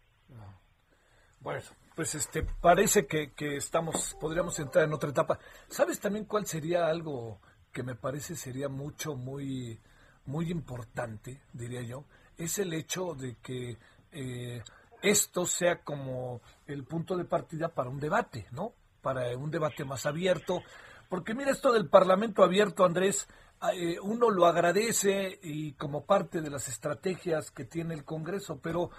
Bueno, 1.41 1.61
pues 1.95 2.15
este 2.15 2.43
parece 2.61 3.07
que, 3.07 3.35
que 3.35 3.57
estamos, 3.57 4.17
podríamos 4.21 4.59
entrar 4.59 4.85
en 4.85 4.95
otra 4.95 5.11
etapa. 5.11 5.39
¿Sabes 5.69 6.01
también 6.01 6.25
cuál 6.25 6.47
sería 6.47 6.87
algo 6.87 7.41
que 7.73 7.83
me 7.83 7.97
parece 7.97 8.35
sería 8.35 8.69
mucho, 8.69 9.15
muy 9.15 9.81
muy 10.27 10.51
importante, 10.51 11.43
diría 11.53 11.83
yo, 11.83 12.05
es 12.37 12.59
el 12.59 12.73
hecho 12.73 13.15
de 13.15 13.37
que 13.37 13.77
eh, 14.13 14.63
esto 15.03 15.45
sea 15.47 15.83
como 15.83 16.41
el 16.67 16.85
punto 16.85 17.17
de 17.17 17.25
partida 17.25 17.69
para 17.69 17.91
un 17.91 18.01
debate, 18.01 18.47
¿no? 18.53 18.73
Para 19.03 19.37
un 19.37 19.51
debate 19.51 19.85
más 19.85 20.07
abierto. 20.07 20.63
Porque 21.09 21.35
mira, 21.35 21.51
esto 21.51 21.73
del 21.73 21.89
Parlamento 21.89 22.43
abierto, 22.43 22.85
Andrés, 22.85 23.29
eh, 23.73 23.99
uno 24.03 24.31
lo 24.31 24.47
agradece 24.47 25.39
y 25.43 25.73
como 25.73 26.05
parte 26.05 26.41
de 26.41 26.51
las 26.51 26.69
estrategias 26.69 27.51
que 27.51 27.65
tiene 27.65 27.95
el 27.95 28.05
Congreso, 28.05 28.59
pero, 28.63 28.91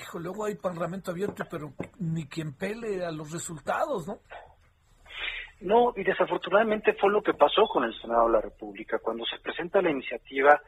hijo, 0.00 0.18
luego 0.18 0.44
hay 0.44 0.54
Parlamento 0.54 1.10
abierto, 1.10 1.44
pero 1.50 1.74
ni 1.98 2.26
quien 2.26 2.52
pele 2.52 3.04
a 3.04 3.10
los 3.10 3.32
resultados, 3.32 4.06
¿no? 4.06 4.20
No, 5.60 5.92
y 5.96 6.04
desafortunadamente 6.04 6.94
fue 6.94 7.10
lo 7.10 7.22
que 7.22 7.34
pasó 7.34 7.66
con 7.66 7.84
el 7.84 7.94
Senado 8.00 8.26
de 8.26 8.32
la 8.32 8.40
República. 8.40 8.98
Cuando 9.00 9.24
se 9.24 9.38
presenta 9.40 9.82
la 9.82 9.90
iniciativa 9.90 10.60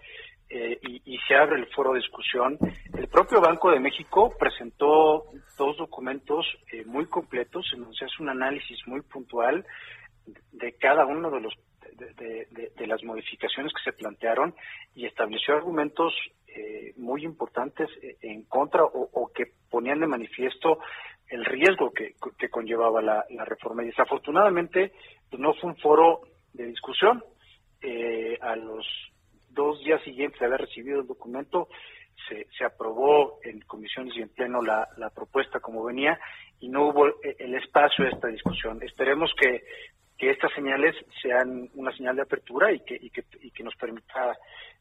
eh, 0.49 0.81
y, 0.83 1.17
se 1.29 1.37
abre 1.37 1.61
el 1.61 1.67
foro 1.69 1.93
de 1.93 2.01
discusión, 2.01 2.59
el 2.99 3.07
propio 3.07 3.41
Banco 3.41 3.71
de 3.71 3.79
México 3.79 4.35
presentó 4.37 5.27
dos 5.57 5.77
documentos 5.77 6.45
eh, 6.73 6.85
muy 6.85 7.07
completos 7.07 7.71
en 7.73 7.83
donde 7.83 7.97
se 7.97 8.07
hace 8.07 8.21
un 8.21 8.31
análisis 8.31 8.79
muy 8.87 9.01
puntual 9.03 9.65
de 10.53 10.73
cada 10.73 11.07
uno 11.07 11.31
de 11.31 11.41
los 11.41 11.55
de, 11.97 12.87
las 12.87 13.03
modificaciones 13.05 13.73
que 13.73 13.91
se 13.91 13.97
plantearon 13.97 14.55
y 14.95 15.07
estableció 15.07 15.55
argumentos 15.55 16.13
eh, 16.49 16.95
muy 16.97 17.25
importantes 17.25 17.89
en 18.23 18.45
contra 18.45 18.83
o, 18.83 19.31
que 19.33 19.45
ponían 19.71 20.01
de 20.01 20.07
manifiesto 20.07 20.79
el 21.31 21.45
riesgo 21.45 21.93
que, 21.93 22.15
conllevaba 22.51 23.01
la, 23.01 23.25
reforma. 23.45 23.83
Y 23.83 23.87
desafortunadamente 23.87 24.93
pues, 25.31 25.41
no 25.41 25.55
fue 25.55 25.71
un 25.71 25.77
foro 25.77 26.21
de 26.53 26.67
discusión. 26.67 27.23
Eh, 27.83 28.37
a 28.43 28.57
los 28.57 28.87
dos 29.49 29.83
días 29.83 30.03
siguientes 30.03 30.39
de 30.39 30.47
haber 30.47 30.61
recibido 30.61 31.01
el 31.01 31.07
documento, 31.07 31.69
se, 32.29 32.47
se 32.57 32.65
aprobó 32.65 33.39
en 33.43 33.61
comisiones 33.61 34.15
y 34.17 34.23
en 34.23 34.29
pleno 34.29 34.61
la, 34.61 34.87
propuesta 35.15 35.61
como 35.61 35.85
venía 35.85 36.19
y 36.61 36.69
no 36.69 36.89
hubo 36.89 37.07
el 37.07 37.55
espacio 37.55 38.05
de 38.05 38.11
esta 38.11 38.29
discusión. 38.29 38.83
Esperemos 38.83 39.33
que, 39.41 39.63
que 40.19 40.31
estas 40.31 40.53
señales 40.53 40.95
sean 41.23 41.71
una 41.75 41.93
señal 41.97 42.17
de 42.17 42.23
apertura 42.23 42.71
y 42.73 42.81
que, 42.81 42.99
y 43.01 43.11
que, 43.11 43.23
que 43.23 43.65
nos 43.65 43.75
permita 43.77 44.37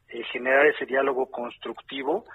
eh, 0.09 0.23
generar 0.31 0.65
ese 0.65 0.85
diálogo 0.85 1.31
constructivo 1.31 2.25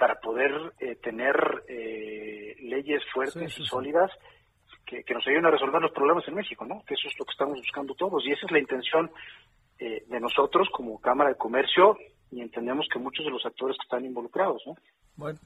para 0.00 0.18
poder 0.18 0.50
eh, 0.80 0.96
tener 0.96 1.36
eh, 1.68 2.56
leyes 2.62 3.02
fuertes 3.12 3.58
y 3.58 3.66
sólidas 3.66 4.10
que, 4.86 5.04
nos 5.12 5.26
ayuden 5.26 5.44
a 5.44 5.50
resolver 5.50 5.82
los 5.82 5.92
problemas 5.92 6.26
en 6.26 6.36
México, 6.36 6.64
¿no? 6.64 6.82
Que 6.86 6.94
eso 6.94 7.06
es 7.06 7.14
lo 7.18 7.26
que 7.26 7.32
estamos 7.32 7.58
buscando 7.58 7.94
todos 7.94 8.24
y 8.24 8.32
esa 8.32 8.46
es 8.46 8.50
la 8.50 8.58
intención 8.58 9.10
eh, 9.78 10.02
de 10.08 10.18
nosotros 10.18 10.68
como 10.72 10.98
Cámara 11.02 11.28
de 11.28 11.36
Comercio 11.36 11.98
y 12.30 12.40
entendemos 12.40 12.86
que 12.90 12.98
muchos 12.98 13.26
de 13.26 13.30
los 13.30 13.44
actores 13.44 13.76
que 13.76 13.84
están 13.84 14.06
involucrados, 14.06 14.62
¿no? 14.66 14.74
Bueno, 15.16 15.38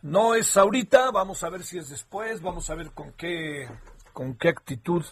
no 0.00 0.34
es 0.34 0.56
ahorita, 0.56 1.10
vamos 1.10 1.44
a 1.44 1.50
ver 1.50 1.62
si 1.62 1.76
es 1.76 1.90
después, 1.90 2.40
vamos 2.40 2.70
a 2.70 2.76
ver 2.76 2.92
con 2.94 3.12
qué 3.12 3.68
con 4.14 4.34
qué 4.34 4.48
actitud 4.48 5.04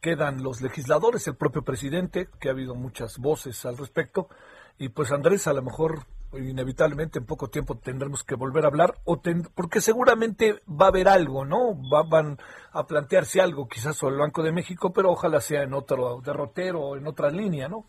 quedan 0.00 0.42
los 0.42 0.62
legisladores, 0.62 1.28
el 1.28 1.36
propio 1.36 1.62
presidente, 1.62 2.28
que 2.40 2.48
ha 2.48 2.52
habido 2.52 2.74
muchas 2.74 3.18
voces 3.18 3.66
al 3.66 3.76
respecto, 3.76 4.30
y 4.78 4.88
pues 4.88 5.12
Andrés 5.12 5.46
a 5.46 5.52
lo 5.52 5.60
mejor 5.60 6.06
inevitablemente 6.32 7.18
en 7.18 7.26
poco 7.26 7.48
tiempo 7.48 7.78
tendremos 7.78 8.24
que 8.24 8.34
volver 8.34 8.64
a 8.64 8.68
hablar, 8.68 8.94
o 9.04 9.20
porque 9.54 9.80
seguramente 9.80 10.60
va 10.68 10.86
a 10.86 10.88
haber 10.88 11.08
algo, 11.08 11.44
¿no? 11.44 11.74
van 12.08 12.38
a 12.72 12.86
plantearse 12.86 13.40
algo 13.40 13.68
quizás 13.68 13.96
sobre 13.96 14.14
el 14.14 14.20
Banco 14.20 14.42
de 14.42 14.52
México, 14.52 14.92
pero 14.92 15.10
ojalá 15.10 15.40
sea 15.40 15.62
en 15.62 15.74
otro 15.74 16.20
derrotero 16.20 16.80
o 16.80 16.96
en 16.96 17.06
otra 17.06 17.30
línea, 17.30 17.68
¿no? 17.68 17.86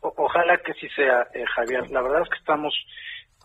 ojalá 0.00 0.58
que 0.58 0.74
sí 0.74 0.88
sea, 0.94 1.28
eh, 1.34 1.44
Javier. 1.54 1.90
La 1.90 2.02
verdad 2.02 2.22
es 2.22 2.28
que 2.30 2.38
estamos, 2.38 2.74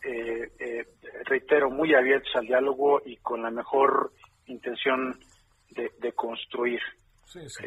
eh, 0.04 0.52
eh, 0.60 0.86
reitero, 1.26 1.70
muy 1.70 1.94
abiertos 1.94 2.36
al 2.36 2.48
diálogo 2.48 3.02
y 3.06 3.18
con 3.18 3.42
la 3.42 3.52
mejor 3.52 4.12
intención 4.48 5.20
de, 5.72 6.14
construir. 6.14 6.80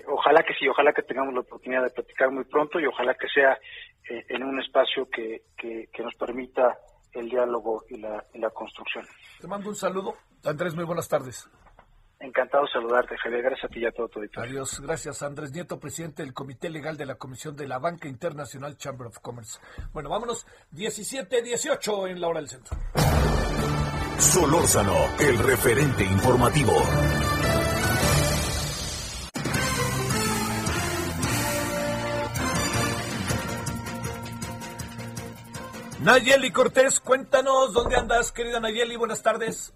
Ojalá 0.07 0.43
que 0.43 0.55
sí, 0.55 0.69
ojalá 0.69 0.93
que 0.93 1.03
tengamos 1.03 1.35
la 1.35 1.41
oportunidad 1.41 1.83
de 1.83 1.91
platicar 1.91 2.31
muy 2.31 2.45
pronto 2.45 2.79
y 2.81 2.87
ojalá 2.87 3.15
que 3.15 3.29
sea 3.29 3.59
eh, 4.09 4.25
en 4.29 4.43
un 4.43 4.61
espacio 4.61 5.09
que, 5.11 5.43
que, 5.57 6.03
nos 6.03 6.15
permita 6.15 6.79
el 7.13 7.29
diálogo 7.29 7.85
y 7.89 7.99
la, 7.99 8.25
la 8.35 8.51
construcción. 8.51 9.05
Te 9.41 9.47
mando 9.47 9.69
un 9.69 9.77
saludo. 9.77 10.15
Andrés, 10.45 10.75
muy 10.75 10.85
buenas 10.85 11.09
tardes. 11.09 11.51
Encantado 12.21 12.65
de 12.65 12.73
saludarte, 12.73 13.17
Javier. 13.17 13.43
Gracias 13.43 13.65
a 13.65 13.69
ti 13.69 13.81
y 13.81 13.87
a 13.87 13.93
todo 13.93 14.09
tu 14.09 14.21
Adiós. 14.37 14.81
Gracias, 14.81 15.23
Andrés 15.23 15.53
Nieto, 15.53 15.79
presidente 15.79 16.23
del 16.23 16.35
Comité 16.35 16.69
Legal 16.69 16.97
de 16.97 17.07
la 17.07 17.15
Comisión 17.15 17.55
de 17.55 17.69
la 17.69 17.79
Banca 17.79 18.09
Internacional 18.09 18.77
Chamber 18.77 19.07
of 19.07 19.19
Commerce. 19.21 19.61
Bueno, 19.93 20.09
vámonos. 20.09 20.47
17-18 20.73 22.11
en 22.11 22.21
la 22.21 22.29
hora 22.29 22.41
del 22.41 22.49
centro. 22.49 22.77
Solórzano, 24.19 24.97
el 25.21 25.39
referente 25.39 26.05
informativo. 26.05 26.73
Nayeli 36.01 36.53
Cortés, 36.53 37.01
cuéntanos 37.01 37.73
dónde 37.73 37.97
andas, 37.97 38.31
querida 38.31 38.61
Nayeli, 38.61 38.97
buenas 38.97 39.23
tardes. 39.23 39.75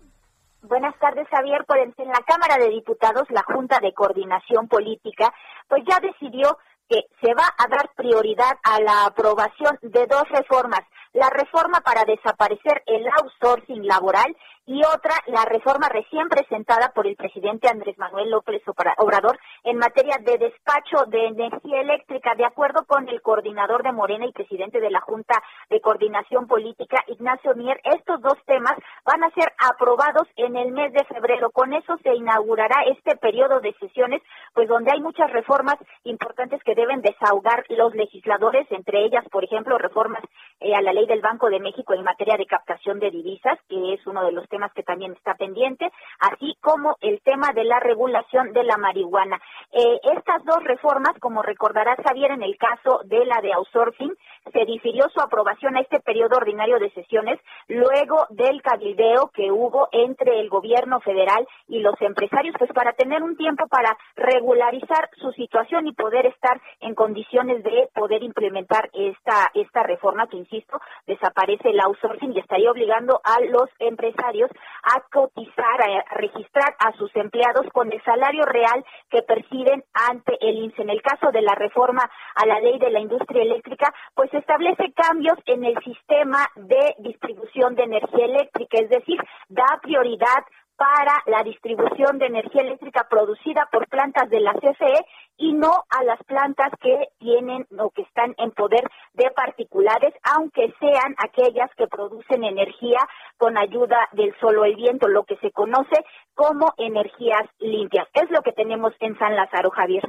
Buenas 0.62 0.96
tardes, 1.00 1.26
Javier. 1.28 1.64
Pues 1.66 1.80
en 1.98 2.08
la 2.08 2.22
Cámara 2.24 2.56
de 2.58 2.70
Diputados, 2.70 3.24
la 3.30 3.42
Junta 3.42 3.80
de 3.80 3.92
Coordinación 3.92 4.68
Política, 4.68 5.34
pues 5.68 5.82
ya 5.88 5.98
decidió 5.98 6.58
que 6.88 7.00
se 7.20 7.34
va 7.34 7.44
a 7.58 7.66
dar 7.68 7.90
prioridad 7.96 8.52
a 8.62 8.80
la 8.80 9.06
aprobación 9.06 9.78
de 9.82 10.06
dos 10.06 10.28
reformas 10.28 10.82
la 11.12 11.28
reforma 11.28 11.80
para 11.80 12.04
desaparecer 12.04 12.82
el 12.86 13.06
outsourcing 13.06 13.86
laboral 13.86 14.34
y 14.64 14.80
otra, 14.84 15.14
la 15.26 15.44
reforma 15.44 15.88
recién 15.88 16.28
presentada 16.28 16.92
por 16.94 17.08
el 17.08 17.16
presidente 17.16 17.68
Andrés 17.68 17.98
Manuel 17.98 18.30
López 18.30 18.62
Obrador 18.98 19.38
en 19.64 19.76
materia 19.76 20.18
de 20.20 20.38
despacho 20.38 21.04
de 21.08 21.26
energía 21.26 21.80
eléctrica. 21.80 22.34
De 22.36 22.44
acuerdo 22.44 22.84
con 22.86 23.08
el 23.08 23.20
coordinador 23.22 23.82
de 23.82 23.90
Morena 23.90 24.24
y 24.24 24.32
presidente 24.32 24.80
de 24.80 24.90
la 24.90 25.00
Junta 25.00 25.42
de 25.68 25.80
Coordinación 25.80 26.46
Política, 26.46 27.02
Ignacio 27.08 27.56
Mier, 27.56 27.80
estos 27.84 28.20
dos 28.20 28.38
temas 28.46 28.74
van 29.04 29.24
a 29.24 29.30
ser 29.30 29.52
aprobados 29.58 30.28
en 30.36 30.54
el 30.56 30.70
mes 30.70 30.92
de 30.92 31.04
febrero. 31.06 31.50
Con 31.50 31.72
eso 31.72 31.96
se 32.02 32.14
inaugurará 32.14 32.84
este 32.84 33.16
periodo 33.16 33.58
de 33.58 33.74
sesiones, 33.80 34.22
pues 34.54 34.68
donde 34.68 34.92
hay 34.92 35.00
muchas 35.00 35.30
reformas 35.32 35.76
importantes 36.04 36.62
que 36.62 36.76
deben 36.76 37.02
desahogar 37.02 37.64
los 37.68 37.94
legisladores, 37.96 38.70
entre 38.70 39.04
ellas, 39.04 39.24
por 39.30 39.42
ejemplo, 39.42 39.76
reformas 39.76 40.22
eh, 40.60 40.74
a 40.74 40.82
la 40.82 40.92
ley 40.92 41.06
del 41.06 41.20
Banco 41.20 41.50
de 41.50 41.58
México 41.58 41.94
en 41.94 42.04
materia 42.04 42.36
de 42.36 42.46
captación 42.46 43.00
de 43.00 43.10
divisas, 43.10 43.58
que 43.68 43.94
es 43.94 44.06
uno 44.06 44.24
de 44.24 44.30
los 44.30 44.46
temas 44.52 44.72
que 44.74 44.82
también 44.82 45.12
está 45.12 45.34
pendiente, 45.34 45.90
así 46.20 46.54
como 46.60 46.96
el 47.00 47.22
tema 47.22 47.52
de 47.54 47.64
la 47.64 47.80
regulación 47.80 48.52
de 48.52 48.62
la 48.64 48.76
marihuana. 48.76 49.40
Eh, 49.72 49.98
estas 50.14 50.44
dos 50.44 50.62
reformas, 50.62 51.18
como 51.20 51.42
recordará 51.42 51.96
Javier, 52.06 52.32
en 52.32 52.42
el 52.42 52.58
caso 52.58 53.00
de 53.04 53.24
la 53.24 53.40
de 53.40 53.54
outsourcing, 53.54 54.14
se 54.52 54.64
difirió 54.66 55.08
su 55.08 55.20
aprobación 55.20 55.76
a 55.76 55.80
este 55.80 56.00
periodo 56.00 56.36
ordinario 56.36 56.78
de 56.78 56.90
sesiones 56.90 57.40
luego 57.68 58.26
del 58.28 58.60
cabildeo 58.60 59.30
que 59.32 59.50
hubo 59.50 59.88
entre 59.92 60.40
el 60.40 60.50
gobierno 60.50 61.00
federal 61.00 61.46
y 61.68 61.80
los 61.80 61.94
empresarios, 62.02 62.54
pues 62.58 62.70
para 62.72 62.92
tener 62.92 63.22
un 63.22 63.36
tiempo 63.36 63.66
para 63.68 63.96
regularizar 64.16 65.08
su 65.16 65.32
situación 65.32 65.86
y 65.86 65.92
poder 65.92 66.26
estar 66.26 66.60
en 66.80 66.94
condiciones 66.94 67.62
de 67.62 67.88
poder 67.94 68.22
implementar 68.22 68.90
esta, 68.92 69.50
esta 69.54 69.82
reforma 69.82 70.26
que, 70.26 70.36
insisto, 70.36 70.78
desaparece 71.06 71.70
el 71.70 71.80
outsourcing 71.80 72.32
y 72.34 72.40
estaría 72.40 72.70
obligando 72.70 73.20
a 73.24 73.40
los 73.40 73.70
empresarios 73.78 74.41
a 74.46 75.00
cotizar, 75.10 75.82
a 75.82 76.14
registrar 76.16 76.74
a 76.78 76.92
sus 76.92 77.14
empleados 77.16 77.66
con 77.72 77.92
el 77.92 78.02
salario 78.04 78.44
real 78.44 78.84
que 79.10 79.22
perciben 79.22 79.84
ante 79.92 80.36
el 80.40 80.56
INSE. 80.56 80.82
En 80.82 80.90
el 80.90 81.02
caso 81.02 81.30
de 81.30 81.42
la 81.42 81.54
reforma 81.54 82.02
a 82.34 82.46
la 82.46 82.60
ley 82.60 82.78
de 82.78 82.90
la 82.90 83.00
industria 83.00 83.42
eléctrica, 83.42 83.92
pues 84.14 84.32
establece 84.34 84.92
cambios 84.92 85.38
en 85.46 85.64
el 85.64 85.76
sistema 85.84 86.46
de 86.56 86.94
distribución 86.98 87.74
de 87.74 87.84
energía 87.84 88.24
eléctrica, 88.24 88.78
es 88.78 88.88
decir, 88.88 89.18
da 89.48 89.78
prioridad 89.82 90.44
para 90.76 91.22
la 91.26 91.42
distribución 91.42 92.18
de 92.18 92.26
energía 92.26 92.62
eléctrica 92.62 93.06
producida 93.08 93.68
por 93.70 93.88
plantas 93.88 94.28
de 94.30 94.40
la 94.40 94.52
CFE 94.54 95.04
y 95.36 95.52
no 95.52 95.84
a 95.88 96.04
las 96.04 96.22
plantas 96.24 96.70
que 96.80 97.08
tienen 97.18 97.66
o 97.78 97.90
que 97.90 98.02
están 98.02 98.34
en 98.38 98.50
poder 98.52 98.84
de 99.14 99.30
particulares, 99.30 100.14
aunque 100.22 100.72
sean 100.80 101.14
aquellas 101.18 101.70
que 101.76 101.86
producen 101.86 102.44
energía 102.44 102.98
con 103.38 103.56
ayuda 103.58 104.08
del 104.12 104.34
sol 104.40 104.58
o 104.58 104.64
el 104.64 104.76
viento, 104.76 105.08
lo 105.08 105.24
que 105.24 105.36
se 105.36 105.50
conoce 105.52 106.04
como 106.34 106.72
energías 106.78 107.48
limpias. 107.58 108.08
Es 108.14 108.30
lo 108.30 108.42
que 108.42 108.52
tenemos 108.52 108.92
en 109.00 109.18
San 109.18 109.36
Lázaro, 109.36 109.70
Javier. 109.70 110.04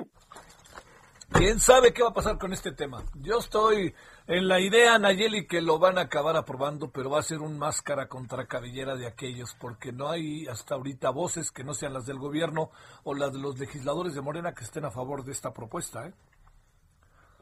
¿Quién 1.31 1.59
sabe 1.59 1.93
qué 1.93 2.03
va 2.03 2.09
a 2.09 2.13
pasar 2.13 2.37
con 2.37 2.53
este 2.53 2.71
tema? 2.71 3.01
Yo 3.15 3.39
estoy 3.39 3.93
en 4.27 4.47
la 4.47 4.59
idea, 4.59 4.97
Nayeli, 4.97 5.45
que 5.47 5.61
lo 5.61 5.79
van 5.79 5.97
a 5.97 6.01
acabar 6.01 6.37
aprobando, 6.37 6.91
pero 6.91 7.09
va 7.09 7.19
a 7.19 7.23
ser 7.23 7.39
un 7.39 7.59
máscara 7.59 8.07
contra 8.07 8.45
cabellera 8.45 8.95
de 8.95 9.07
aquellos, 9.07 9.55
porque 9.59 9.91
no 9.91 10.09
hay 10.09 10.47
hasta 10.47 10.75
ahorita 10.75 11.09
voces 11.09 11.51
que 11.51 11.63
no 11.63 11.73
sean 11.73 11.93
las 11.93 12.05
del 12.05 12.19
gobierno 12.19 12.69
o 13.03 13.13
las 13.13 13.33
de 13.33 13.39
los 13.39 13.59
legisladores 13.59 14.15
de 14.15 14.21
Morena 14.21 14.53
que 14.53 14.63
estén 14.63 14.85
a 14.85 14.91
favor 14.91 15.23
de 15.23 15.33
esta 15.33 15.51
propuesta. 15.51 16.07
¿eh? 16.07 16.13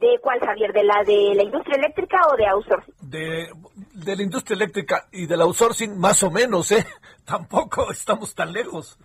¿De 0.00 0.18
cuál, 0.20 0.40
Javier? 0.40 0.72
¿De 0.72 0.82
la 0.82 1.04
de 1.04 1.34
la 1.36 1.44
industria 1.44 1.76
eléctrica 1.76 2.20
o 2.32 2.36
de 2.36 2.46
outsourcing? 2.48 2.94
De, 3.00 3.48
de 3.94 4.16
la 4.16 4.22
industria 4.22 4.56
eléctrica 4.56 5.06
y 5.12 5.26
del 5.26 5.42
outsourcing, 5.42 5.96
más 5.96 6.24
o 6.24 6.30
menos, 6.32 6.72
¿eh? 6.72 6.84
Tampoco 7.24 7.92
estamos 7.92 8.34
tan 8.34 8.52
lejos. 8.52 8.98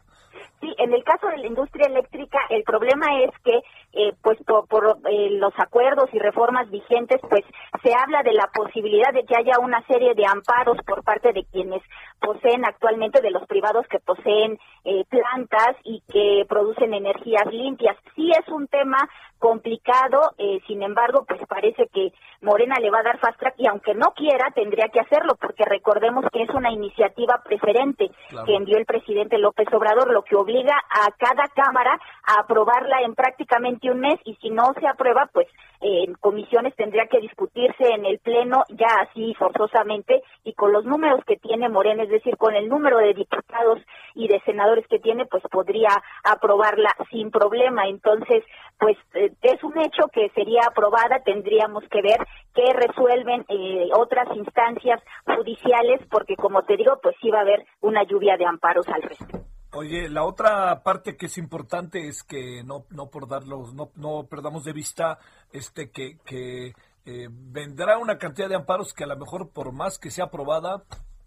Sí, 0.59 0.73
en 0.79 0.91
el 0.91 1.03
caso 1.03 1.27
de 1.27 1.37
la 1.37 1.45
industria 1.45 1.85
eléctrica, 1.85 2.39
el 2.49 2.63
problema 2.63 3.05
es 3.21 3.29
que 3.43 3.61
eh, 3.97 4.13
pues 4.21 4.37
por, 4.45 4.99
eh, 5.09 5.29
los 5.31 5.53
acuerdos 5.57 6.07
y 6.13 6.19
reformas 6.19 6.69
vigentes, 6.69 7.19
pues 7.27 7.43
se 7.81 7.91
habla 7.95 8.21
de 8.21 8.33
la 8.33 8.47
posibilidad 8.53 9.11
de 9.11 9.25
que 9.25 9.35
haya 9.35 9.57
una 9.59 9.83
serie 9.87 10.13
de 10.13 10.23
amparos 10.23 10.77
por 10.85 11.03
parte 11.03 11.33
de 11.33 11.43
quienes 11.45 11.81
poseen 12.19 12.63
actualmente, 12.63 13.21
de 13.21 13.31
los 13.31 13.47
privados 13.47 13.87
que 13.87 13.99
poseen 13.99 14.59
eh, 14.83 15.03
plantas 15.09 15.75
y 15.83 16.03
que 16.11 16.45
producen 16.47 16.93
energías 16.93 17.47
limpias. 17.51 17.97
Sí 18.15 18.29
es 18.29 18.47
un 18.49 18.67
tema 18.67 19.09
complicado, 19.39 20.31
sin 20.65 20.81
embargo, 20.81 21.23
pues 21.27 21.39
parece 21.47 21.87
que 21.93 22.11
Morena 22.41 22.73
le 22.81 22.89
va 22.89 23.01
a 23.01 23.03
dar 23.03 23.19
fast 23.19 23.39
track 23.39 23.53
y 23.59 23.67
aunque 23.67 23.93
no 23.93 24.07
quiera, 24.15 24.49
tendría 24.55 24.89
que 24.89 24.99
hacerlo, 24.99 25.35
porque 25.39 25.63
recordemos 25.63 26.25
que 26.33 26.41
es 26.41 26.49
una 26.49 26.71
iniciativa 26.71 27.43
preferente 27.45 28.09
que 28.47 28.55
envió 28.55 28.79
el 28.79 28.87
presidente 28.87 29.37
López 29.37 29.67
Obrador, 29.71 30.11
lo 30.11 30.23
que 30.23 30.35
obliga 30.35 30.73
a 30.89 31.11
cada 31.19 31.47
Cámara 31.49 31.99
a 32.23 32.41
aprobarla 32.41 33.01
en 33.03 33.13
prácticamente 33.13 33.86
un 33.89 33.99
mes 33.99 34.19
y 34.25 34.35
si 34.35 34.49
no 34.49 34.73
se 34.79 34.87
aprueba, 34.87 35.29
pues 35.31 35.47
en 35.81 36.13
comisiones 36.15 36.75
tendría 36.75 37.05
que 37.07 37.19
discutirse 37.19 37.83
en 37.93 38.05
el 38.05 38.19
Pleno 38.19 38.63
ya 38.69 38.87
así 39.01 39.33
forzosamente 39.35 40.23
y 40.43 40.53
con 40.53 40.71
los 40.71 40.85
números 40.85 41.23
que 41.25 41.37
tiene 41.37 41.69
Morena, 41.69 42.03
es 42.03 42.09
decir, 42.09 42.35
con 42.37 42.55
el 42.55 42.67
número 42.67 42.97
de 42.97 43.13
diputados 43.13 43.79
y 44.15 44.27
de 44.27 44.39
senadores 44.41 44.87
que 44.87 44.99
tiene, 44.99 45.25
pues 45.25 45.43
podría 45.51 45.89
aprobarla 46.23 46.95
sin 47.11 47.29
problema. 47.31 47.87
Entonces, 47.87 48.43
pues 48.79 48.97
eh, 49.13 49.31
es 49.41 49.63
un 49.63 49.77
hecho 49.79 50.07
que 50.11 50.29
sería 50.29 50.61
aprobada, 50.67 51.19
tendríamos 51.23 51.83
que 51.89 52.01
ver 52.01 52.19
qué 52.53 52.73
resuelven 52.73 53.45
eh, 53.49 53.89
otras 53.93 54.27
instancias 54.35 55.01
judiciales, 55.25 56.01
porque 56.09 56.35
como 56.35 56.63
te 56.63 56.77
digo, 56.77 56.99
pues 57.01 57.15
sí 57.21 57.29
va 57.29 57.39
a 57.39 57.41
haber 57.41 57.65
una 57.81 58.03
lluvia 58.03 58.37
de 58.37 58.45
amparos 58.45 58.87
al 58.87 59.01
respecto. 59.03 59.56
Oye, 59.73 60.09
la 60.09 60.23
otra 60.23 60.81
parte 60.81 61.17
que 61.17 61.25
es 61.25 61.37
importante 61.37 62.07
es 62.07 62.23
que 62.23 62.63
no, 62.63 62.85
no 62.89 63.09
por 63.09 63.27
darlos, 63.27 63.73
no, 63.73 63.91
no 63.95 64.25
perdamos 64.27 64.63
de 64.63 64.71
vista 64.71 65.19
este 65.51 65.91
que, 65.91 66.17
que 66.25 66.73
eh, 67.05 67.27
vendrá 67.29 67.97
una 67.97 68.17
cantidad 68.17 68.47
de 68.47 68.55
amparos 68.55 68.93
que 68.93 69.03
a 69.03 69.07
lo 69.07 69.17
mejor 69.17 69.49
por 69.49 69.73
más 69.73 69.99
que 69.99 70.09
sea 70.09 70.25
aprobada 70.25 70.83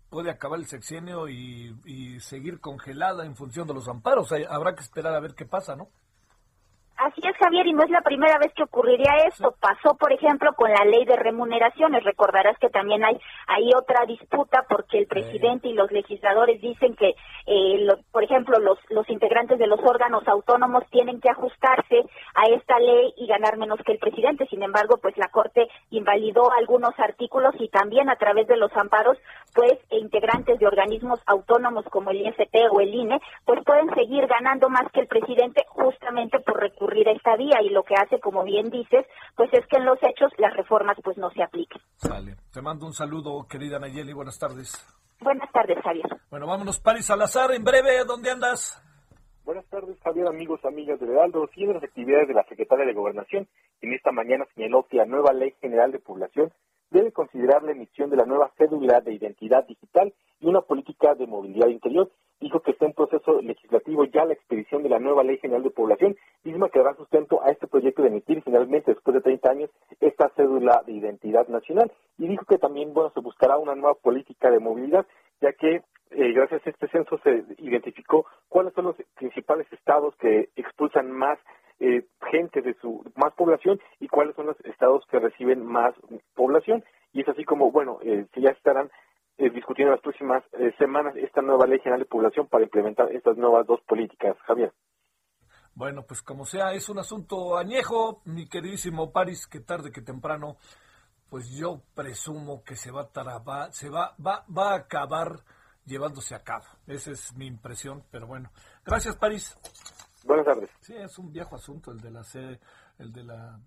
puede 0.09 0.31
acabar 0.31 0.59
el 0.59 0.67
sexenio 0.67 1.29
y, 1.29 1.77
y 1.85 2.19
seguir 2.21 2.61
congelada 2.61 3.27
en 3.27 3.37
función 3.37 3.69
de 3.69 3.75
los 3.75 3.89
amparos. 3.89 4.33
habrá 4.49 4.75
que 4.75 4.83
esperar 4.83 5.15
a 5.15 5.21
ver 5.21 5.35
qué 5.35 5.45
pasa, 5.45 5.77
¿no? 5.77 5.89
Así 7.01 7.23
es, 7.25 7.35
Javier, 7.39 7.67
y 7.67 7.73
no 7.73 7.83
es 7.83 7.89
la 7.89 8.03
primera 8.03 8.37
vez 8.37 8.53
que 8.53 8.63
ocurriría 8.63 9.25
esto. 9.27 9.55
Pasó, 9.59 9.97
por 9.97 10.13
ejemplo, 10.13 10.53
con 10.53 10.71
la 10.71 10.85
ley 10.85 11.07
de 11.07 11.17
remuneraciones. 11.17 12.05
Recordarás 12.05 12.59
que 12.59 12.69
también 12.69 13.03
hay, 13.03 13.19
hay 13.47 13.71
otra 13.75 14.05
disputa 14.05 14.67
porque 14.69 14.99
el 14.99 15.07
presidente 15.07 15.69
y 15.69 15.73
los 15.73 15.91
legisladores 15.91 16.61
dicen 16.61 16.95
que, 16.97 17.15
eh, 17.47 17.89
por 18.13 18.23
ejemplo, 18.23 18.59
los, 18.59 18.79
los 18.91 19.09
integrantes 19.09 19.59
de 19.59 19.67
los 19.67 19.81
órganos 19.81 20.29
autónomos 20.29 20.85
tienen 20.91 21.23
que 21.23 21.31
ajustarse 21.31 22.05
a 22.35 22.51
esta 22.55 22.79
ley 22.79 23.15
y 23.17 23.27
ganar 23.27 23.57
menos 23.57 23.81
que 23.83 23.93
el 23.93 23.99
presidente. 23.99 24.47
Sin 24.51 24.63
embargo, 24.63 24.99
pues 25.01 25.17
la 25.17 25.29
Corte 25.29 25.69
invalidó 25.89 26.53
algunos 26.53 26.93
artículos 26.99 27.55
y 27.61 27.71
también 27.71 28.11
a 28.11 28.17
través 28.17 28.47
de 28.47 28.59
los 28.59 28.77
amparos, 28.77 29.17
pues 29.61 29.79
integrantes 29.91 30.59
de 30.59 30.67
organismos 30.67 31.21
autónomos 31.27 31.85
como 31.91 32.13
el 32.13 32.23
IFT 32.27 32.57
o 32.73 32.81
el 32.81 32.95
INE, 32.95 33.21
pues 33.45 33.63
pueden 33.67 33.95
seguir 33.95 34.27
ganando 34.27 34.71
más 34.71 34.91
que 34.91 35.01
el 35.01 35.07
presidente 35.07 35.67
justamente 35.69 36.41
por 36.41 36.59
recurrir 36.59 37.07
a 37.11 37.13
esta 37.13 37.37
vía 37.37 37.61
y 37.61 37.69
lo 37.69 37.83
que 37.83 37.93
hace, 37.95 38.19
como 38.21 38.43
bien 38.43 38.71
dices, 38.71 39.05
pues 39.37 39.53
es 39.53 39.67
que 39.67 39.77
en 39.77 39.85
los 39.85 39.99
hechos 40.03 40.33
las 40.39 40.57
reformas 40.57 40.97
pues 41.05 41.19
no 41.19 41.29
se 41.33 41.43
apliquen. 41.43 41.83
Vale, 42.09 42.37
te 42.51 42.63
mando 42.63 42.87
un 42.87 42.95
saludo, 42.95 43.47
querida 43.47 43.79
Nayeli, 43.79 44.15
buenas 44.15 44.39
tardes. 44.39 44.73
Buenas 45.21 45.53
tardes, 45.53 45.77
Javier. 45.85 46.09
Bueno, 46.31 46.47
vámonos, 46.47 46.81
Paris 46.81 47.05
Salazar, 47.05 47.53
en 47.53 47.63
breve, 47.63 48.03
¿dónde 48.07 48.31
andas? 48.31 48.83
Buenas 49.45 49.67
tardes, 49.67 49.95
Javier, 50.03 50.27
amigos, 50.27 50.65
amigas 50.65 50.99
de 51.01 51.07
Heraldo. 51.07 51.47
Siguiendo 51.49 51.75
las 51.75 51.85
actividades 51.85 52.29
de 52.29 52.35
la 52.35 52.45
Secretaria 52.45 52.87
de 52.87 52.95
Gobernación, 52.95 53.47
en 53.83 53.93
esta 53.93 54.11
mañana 54.11 54.47
señaló 54.55 54.87
que 54.89 54.97
la 54.97 55.05
nueva 55.05 55.35
Ley 55.35 55.55
General 55.61 55.93
de 55.93 55.99
Población 55.99 56.51
debe 56.91 57.13
considerar 57.13 57.63
la 57.63 57.73
emisión 57.73 58.11
de 58.11 58.17
la 58.17 58.25
nueva 58.25 58.51
cédula 58.59 59.01
de 59.01 59.15
identidad 59.15 59.67
digital 59.67 60.13
y 60.41 60.47
una 60.47 60.63
política 60.63 61.15
de 61.15 61.27
movilidad 61.27 61.69
interior. 61.69 62.11
Dijo 62.41 62.61
que 62.61 62.71
está 62.71 62.87
en 62.87 62.95
proceso 62.95 63.41
legislativo 63.43 64.05
ya 64.05 64.25
la 64.25 64.33
expedición 64.33 64.83
de 64.83 64.89
la 64.89 64.99
nueva 64.99 65.23
Ley 65.23 65.39
General 65.39 65.63
de 65.63 65.71
Población, 65.71 66.17
misma 66.43 66.71
que 66.71 66.79
dará 66.79 66.95
sustento 66.97 67.43
a 67.43 67.51
este 67.51 67.67
proyecto 67.67 68.03
de 68.03 68.09
emitir 68.09 68.43
finalmente, 68.43 68.93
después 68.95 69.15
de 69.15 69.21
30 69.21 69.51
años, 69.51 69.71
esta 70.01 70.31
cédula 70.37 70.83
de 70.87 70.93
identidad 70.93 71.47
nacional. 71.49 71.93
Y 72.17 72.29
dijo 72.29 72.47
que 72.47 72.57
también, 72.57 72.95
bueno, 72.95 73.11
se 73.11 73.21
buscará 73.21 73.59
una 73.59 73.75
nueva 73.75 73.95
política 73.95 74.51
de 74.51 74.59
movilidad, 74.59 75.07
ya 75.43 75.53
que 75.53 75.83
eh, 76.11 76.33
gracias 76.33 76.67
a 76.67 76.71
este 76.71 76.89
censo 76.89 77.19
se 77.23 77.45
identificó 77.59 78.27
cuáles 78.49 78.75
son 78.75 78.87
los 78.87 78.97
principales 79.17 79.67
estados 79.73 80.15
que 80.17 80.51
expulsan 80.57 81.11
más 81.11 81.39
eh, 81.79 82.05
gente 82.31 82.61
de 82.63 82.75
su 82.75 83.03
más 83.17 83.33
población 83.35 83.81
y 84.01 84.09
cuáles 84.09 84.37
son 84.37 84.47
los 84.47 84.61
estados 84.65 85.05
que 85.11 85.19
reciben 85.19 85.65
más 85.65 85.95
población. 86.35 86.85
Y 87.13 87.23
es 87.23 87.29
así 87.29 87.45
como 87.45 87.71
bueno 87.71 87.99
eh, 88.03 88.27
ya 88.37 88.51
estarán 88.51 88.91
eh, 89.39 89.51
discutiendo 89.51 89.91
en 89.91 89.97
las 89.97 90.03
próximas 90.03 90.45
eh, 90.53 90.73
semanas 90.79 91.17
esta 91.17 91.41
nueva 91.41 91.67
ley 91.67 91.79
general 91.79 92.01
de 92.01 92.07
población 92.07 92.47
para 92.47 92.65
implementar 92.65 93.11
estas 93.13 93.37
nuevas 93.37 93.67
dos 93.67 93.81
políticas 93.89 94.37
Javier. 94.47 94.73
Bueno 95.75 96.05
pues 96.07 96.23
como 96.23 96.45
sea 96.45 96.73
es 96.75 96.89
un 96.91 96.99
asunto 96.99 97.57
añejo 97.57 98.21
mi 98.27 98.47
queridísimo 98.47 99.13
París 99.13 99.47
que 99.47 99.61
tarde 99.61 99.91
que 99.91 100.03
temprano 100.03 100.57
pues 101.31 101.49
yo 101.57 101.81
presumo 101.95 102.63
que 102.63 102.75
se 102.77 102.91
va 102.91 103.09
a, 103.15 103.73
se 103.73 103.89
va, 103.89 104.15
va, 104.25 104.45
va 104.55 104.73
a 104.73 104.77
acabar 104.77 105.39
llevándose 105.91 106.35
a 106.35 106.43
cabo. 106.43 106.65
Esa 106.87 107.11
es 107.11 107.35
mi 107.35 107.47
impresión, 107.47 108.05
pero 108.11 108.27
bueno. 108.27 108.51
Gracias, 108.85 109.17
París. 109.17 109.57
Buenas 110.25 110.47
tardes. 110.47 110.71
Sí, 110.81 110.95
es 110.97 111.19
un 111.19 111.33
viejo 111.33 111.57
asunto 111.57 111.91
el 111.91 112.01
de 112.01 112.11
la, 112.11 112.23
el 112.99 113.13
de 113.13 113.25
la 113.25 113.61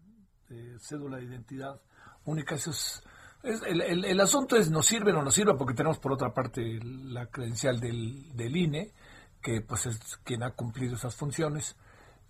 cédula 0.79 1.17
de 1.17 1.25
identidad 1.25 1.79
única. 2.25 2.55
Eso 2.55 2.71
es, 2.71 3.03
el, 3.43 4.05
el, 4.05 4.19
asunto 4.21 4.55
es, 4.55 4.71
¿nos 4.71 4.85
sirve 4.85 5.11
o 5.11 5.15
no 5.15 5.23
nos 5.23 5.33
sirve? 5.33 5.53
Porque 5.55 5.73
tenemos 5.73 5.99
por 5.99 6.13
otra 6.13 6.33
parte 6.33 6.79
la 6.81 7.25
credencial 7.27 7.79
del, 7.79 8.35
del 8.35 8.55
INE, 8.55 8.93
que 9.41 9.61
pues 9.61 9.85
es 9.85 10.17
quien 10.23 10.43
ha 10.43 10.51
cumplido 10.51 10.95
esas 10.95 11.15
funciones 11.15 11.75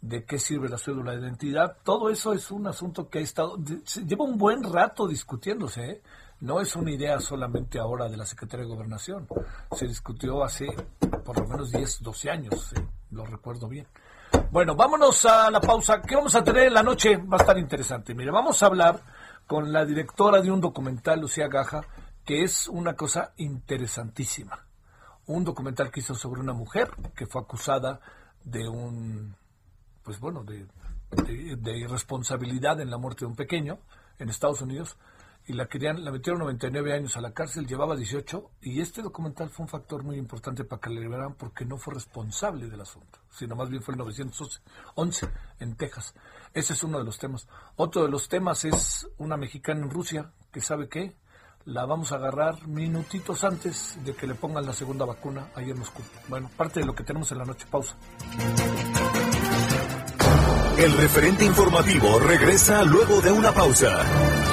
de 0.02 0.26
qué 0.26 0.40
sirve 0.40 0.70
la 0.70 0.78
cédula 0.78 1.12
de 1.12 1.22
identidad. 1.22 1.78
Todo 1.84 2.10
eso 2.10 2.34
es 2.34 2.50
un 2.52 2.68
asunto 2.68 3.10
que 3.10 3.20
ha 3.20 3.22
estado, 3.22 3.58
lleva 4.06 4.26
un 4.26 4.38
buen 4.38 4.64
rato 4.64 5.08
discutiéndose, 5.08 5.86
¿eh? 5.86 6.02
No 6.44 6.60
es 6.60 6.76
una 6.76 6.92
idea 6.92 7.20
solamente 7.22 7.80
ahora 7.80 8.10
de 8.10 8.18
la 8.18 8.26
Secretaría 8.26 8.66
de 8.66 8.74
Gobernación, 8.74 9.28
se 9.72 9.88
discutió 9.88 10.44
hace 10.44 10.68
por 11.24 11.40
lo 11.40 11.48
menos 11.48 11.72
10, 11.72 12.04
12 12.04 12.30
años, 12.30 12.74
lo 13.12 13.26
recuerdo 13.26 13.70
bien. 13.70 13.88
Bueno, 14.52 14.76
vámonos 14.76 15.26
a 15.26 15.50
la 15.50 15.62
pausa. 15.62 16.02
¿Qué 16.02 16.16
vamos 16.16 16.36
a 16.36 16.44
tener 16.44 16.68
en 16.68 16.74
la 16.74 16.84
noche? 16.84 17.16
Va 17.18 17.38
a 17.38 17.40
estar 17.40 17.58
interesante. 17.58 18.14
Mire, 18.14 18.30
vamos 18.30 18.62
a 18.62 18.66
hablar 18.66 19.00
con 19.48 19.72
la 19.72 19.86
directora 19.86 20.42
de 20.42 20.52
un 20.52 20.60
documental, 20.60 21.22
Lucía 21.22 21.48
Gaja, 21.48 21.86
que 22.26 22.44
es 22.44 22.68
una 22.68 22.94
cosa 22.94 23.32
interesantísima. 23.38 24.66
Un 25.28 25.46
documental 25.46 25.92
que 25.92 26.02
hizo 26.02 26.14
sobre 26.14 26.42
una 26.42 26.54
mujer 26.54 26.92
que 27.16 27.26
fue 27.26 27.42
acusada 27.42 28.02
de 28.44 28.68
un 28.68 29.36
pues 30.04 30.20
bueno, 30.20 30.44
de, 30.44 30.68
irresponsabilidad 31.78 32.82
en 32.82 32.90
la 32.90 32.98
muerte 32.98 33.22
de 33.22 33.28
un 33.28 33.36
pequeño 33.36 33.80
en 34.20 34.30
Estados 34.30 34.62
Unidos 34.62 34.98
y 35.46 35.54
la 35.54 35.68
querían, 35.68 36.04
la 36.04 36.12
metieron 36.12 36.40
99 36.40 36.94
años 36.94 37.18
a 37.18 37.22
la 37.22 37.34
cárcel, 37.34 37.68
llevaba 37.68 37.96
18 37.96 38.52
y 38.62 38.80
este 38.80 39.02
documental 39.02 39.50
fue 39.50 39.64
un 39.64 39.70
factor 39.70 40.04
muy 40.04 40.18
importante 40.18 40.64
para 40.64 40.80
que 40.80 40.90
la 40.90 41.02
liberaran 41.02 41.36
porque 41.36 41.66
no 41.66 41.78
fue 41.78 41.96
responsable 41.96 42.68
del 42.68 42.82
asunto, 42.82 43.20
sino 43.30 43.56
más 43.56 43.70
bien 43.70 43.82
fue 43.82 43.94
en 43.94 44.00
1911 44.00 45.30
en 45.60 45.76
Texas. 45.76 46.14
Ese 46.54 46.74
es 46.74 46.84
uno 46.84 47.00
de 47.00 47.04
los 47.04 47.18
temas. 47.18 47.48
Otro 47.76 48.04
de 48.04 48.10
los 48.10 48.30
temas 48.30 48.64
es 48.64 49.08
una 49.18 49.38
mexicana 49.38 49.82
en 49.82 49.90
Rusia 49.90 50.32
que 50.52 50.62
sabe 50.62 50.88
qué, 50.88 51.18
la 51.66 51.86
vamos 51.86 52.12
a 52.12 52.16
agarrar 52.16 52.68
minutitos 52.68 53.44
antes 53.44 53.98
de 54.04 54.14
que 54.14 54.28
le 54.28 54.36
pongan 54.36 54.66
la 54.66 54.74
segunda 54.74 55.06
vacuna 55.06 55.48
ahí 55.56 55.70
en 55.72 55.80
Moscú. 55.80 56.02
Bueno, 56.28 56.50
parte 56.56 56.82
de 56.82 56.86
lo 56.86 56.94
que 56.94 57.04
tenemos 57.04 57.32
en 57.32 57.38
la 57.38 57.46
noche. 57.46 57.66
Pausa. 57.70 57.96
El 60.78 60.98
referente 60.98 61.46
informativo 61.46 62.20
regresa 62.20 62.84
luego 62.84 63.22
de 63.22 63.32
una 63.32 63.54
pausa. 63.54 64.53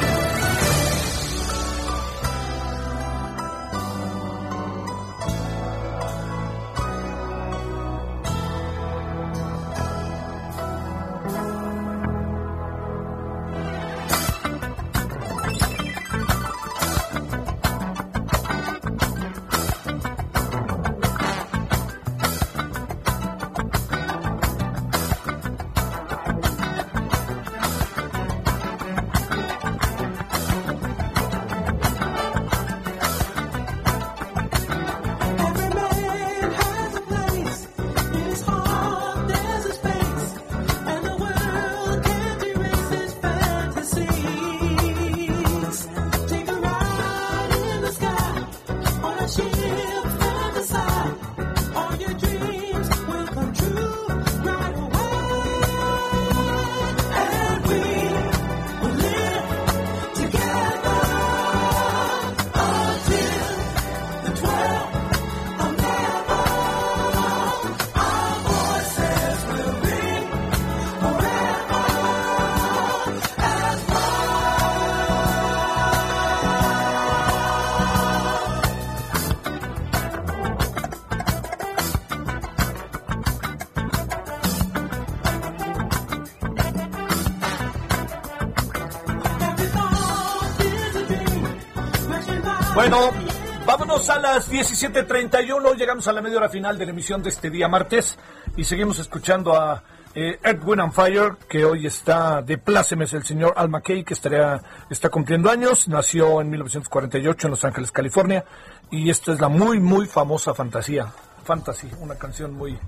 Las 94.41 94.49
17.31. 94.49 95.75
Llegamos 95.75 96.07
a 96.07 96.13
la 96.13 96.21
media 96.21 96.37
hora 96.37 96.49
final 96.49 96.75
de 96.77 96.85
la 96.85 96.91
emisión 96.91 97.21
de 97.21 97.29
este 97.29 97.51
día 97.51 97.67
martes 97.67 98.17
y 98.57 98.63
seguimos 98.63 98.97
escuchando 98.97 99.55
a 99.55 99.83
eh, 100.15 100.39
Edwin 100.43 100.79
and 100.79 100.93
Fire, 100.93 101.37
que 101.47 101.63
hoy 101.63 101.85
está 101.85 102.41
de 102.41 102.57
plácemes 102.57 103.13
el 103.13 103.23
señor 103.23 103.53
Al 103.55 103.69
McKay, 103.69 104.03
que 104.03 104.15
estaría, 104.15 104.59
está 104.89 105.09
cumpliendo 105.09 105.51
años. 105.51 105.87
Nació 105.87 106.41
en 106.41 106.49
1948 106.49 107.47
en 107.47 107.51
Los 107.51 107.63
Ángeles, 107.65 107.91
California. 107.91 108.43
Y 108.89 109.11
esta 109.11 109.31
es 109.33 109.39
la 109.39 109.47
muy, 109.47 109.79
muy 109.79 110.07
famosa 110.07 110.55
Fantasía. 110.55 111.13
Fantasy, 111.43 111.91
una 111.99 112.15
canción 112.15 112.53
muy, 112.53 112.79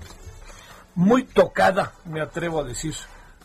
muy 0.96 1.22
tocada, 1.22 1.92
me 2.04 2.20
atrevo 2.20 2.60
a 2.60 2.64
decir, 2.64 2.94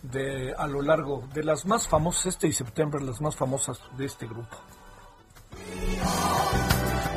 de 0.02 0.56
a 0.58 0.66
lo 0.66 0.82
largo 0.82 1.28
de 1.34 1.44
las 1.44 1.68
más 1.68 1.88
famosas, 1.88 2.26
este 2.28 2.48
y 2.48 2.54
septiembre, 2.54 3.04
las 3.04 3.22
más 3.22 3.36
famosas 3.36 3.80
de 3.98 4.06
este 4.06 4.26
grupo. 4.26 4.58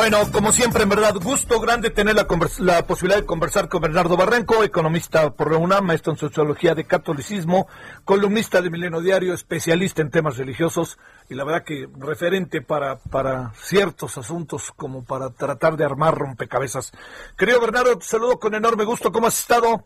Bueno, 0.00 0.16
como 0.32 0.50
siempre, 0.50 0.84
en 0.84 0.88
verdad, 0.88 1.12
gusto 1.22 1.60
grande 1.60 1.90
tener 1.90 2.14
la, 2.14 2.26
la 2.60 2.86
posibilidad 2.86 3.20
de 3.20 3.26
conversar 3.26 3.68
con 3.68 3.82
Bernardo 3.82 4.16
Barranco, 4.16 4.64
economista 4.64 5.30
por 5.36 5.52
la 5.52 5.82
maestro 5.82 6.12
en 6.12 6.18
sociología 6.18 6.74
de 6.74 6.86
catolicismo, 6.86 7.68
columnista 8.06 8.62
de 8.62 8.70
Milenio 8.70 9.02
Diario, 9.02 9.34
especialista 9.34 10.00
en 10.00 10.10
temas 10.10 10.38
religiosos 10.38 10.98
y 11.28 11.34
la 11.34 11.44
verdad 11.44 11.64
que 11.64 11.86
referente 11.98 12.62
para, 12.62 12.96
para 13.10 13.50
ciertos 13.52 14.16
asuntos 14.16 14.72
como 14.74 15.04
para 15.04 15.28
tratar 15.34 15.76
de 15.76 15.84
armar 15.84 16.14
rompecabezas. 16.14 16.92
Querido 17.36 17.60
Bernardo, 17.60 17.98
te 17.98 18.06
saludo 18.06 18.38
con 18.38 18.54
enorme 18.54 18.84
gusto. 18.84 19.12
¿Cómo 19.12 19.26
has 19.26 19.38
estado? 19.38 19.84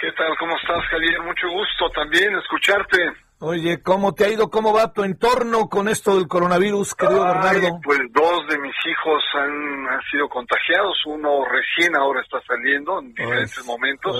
¿Qué 0.00 0.10
tal? 0.18 0.36
¿Cómo 0.36 0.56
estás, 0.56 0.84
Javier? 0.90 1.22
Mucho 1.22 1.48
gusto 1.48 1.88
también 1.94 2.36
escucharte. 2.38 2.98
Oye, 3.44 3.82
¿cómo 3.82 4.14
te 4.14 4.24
ha 4.24 4.28
ido? 4.28 4.50
¿Cómo 4.50 4.72
va 4.72 4.92
tu 4.92 5.02
entorno 5.02 5.68
con 5.68 5.88
esto 5.88 6.14
del 6.14 6.28
coronavirus, 6.28 6.94
querido 6.94 7.24
Bernardo? 7.24 7.80
Pues 7.82 7.98
dos 8.12 8.46
de 8.48 8.56
mis 8.60 8.71
hijos 8.86 9.22
han, 9.34 9.88
han, 9.88 10.02
sido 10.10 10.28
contagiados. 10.28 10.96
Uno 11.06 11.44
recién 11.44 11.94
ahora 11.96 12.20
está 12.20 12.40
saliendo 12.46 12.98
en 13.00 13.14
diferentes 13.14 13.64
momentos. 13.64 14.16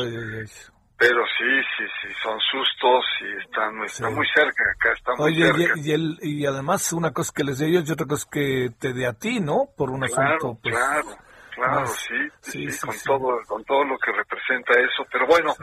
pero 0.97 1.25
sí, 1.39 1.63
sí, 1.77 1.85
sí, 2.01 2.09
son 2.23 2.39
sustos 2.39 3.05
y 3.21 3.45
están, 3.45 3.83
está 3.85 4.11
muy 4.11 4.27
cerca, 4.35 4.63
acá 4.73 4.93
está 4.93 5.13
muy 5.17 5.33
Oye, 5.33 5.53
cerca. 5.53 5.75
Y, 5.77 5.91
y, 6.23 6.43
y, 6.43 6.47
además 6.47 6.93
una 6.93 7.13
cosa 7.13 7.33
que 7.35 7.45
les 7.45 7.59
de 7.59 7.69
ellos 7.69 7.89
y 7.89 7.93
otra 7.93 8.07
cosa 8.07 8.29
que 8.31 8.71
te 8.79 8.93
de 8.93 9.07
a 9.07 9.13
ti, 9.13 9.41
¿no? 9.41 9.69
Por 9.77 9.91
un 9.91 10.05
asunto. 10.05 10.59
Pues, 10.63 10.75
claro, 10.75 11.17
claro, 11.55 11.87
sí, 11.87 12.15
sí, 12.41 12.71
sí, 12.71 12.87
con, 12.87 12.97
Todo, 13.05 13.41
con 13.47 13.65
todo 13.65 13.85
lo 13.85 13.99
que 13.99 14.13
representa 14.13 14.73
eso. 14.79 15.05
Pero 15.11 15.27
bueno, 15.27 15.55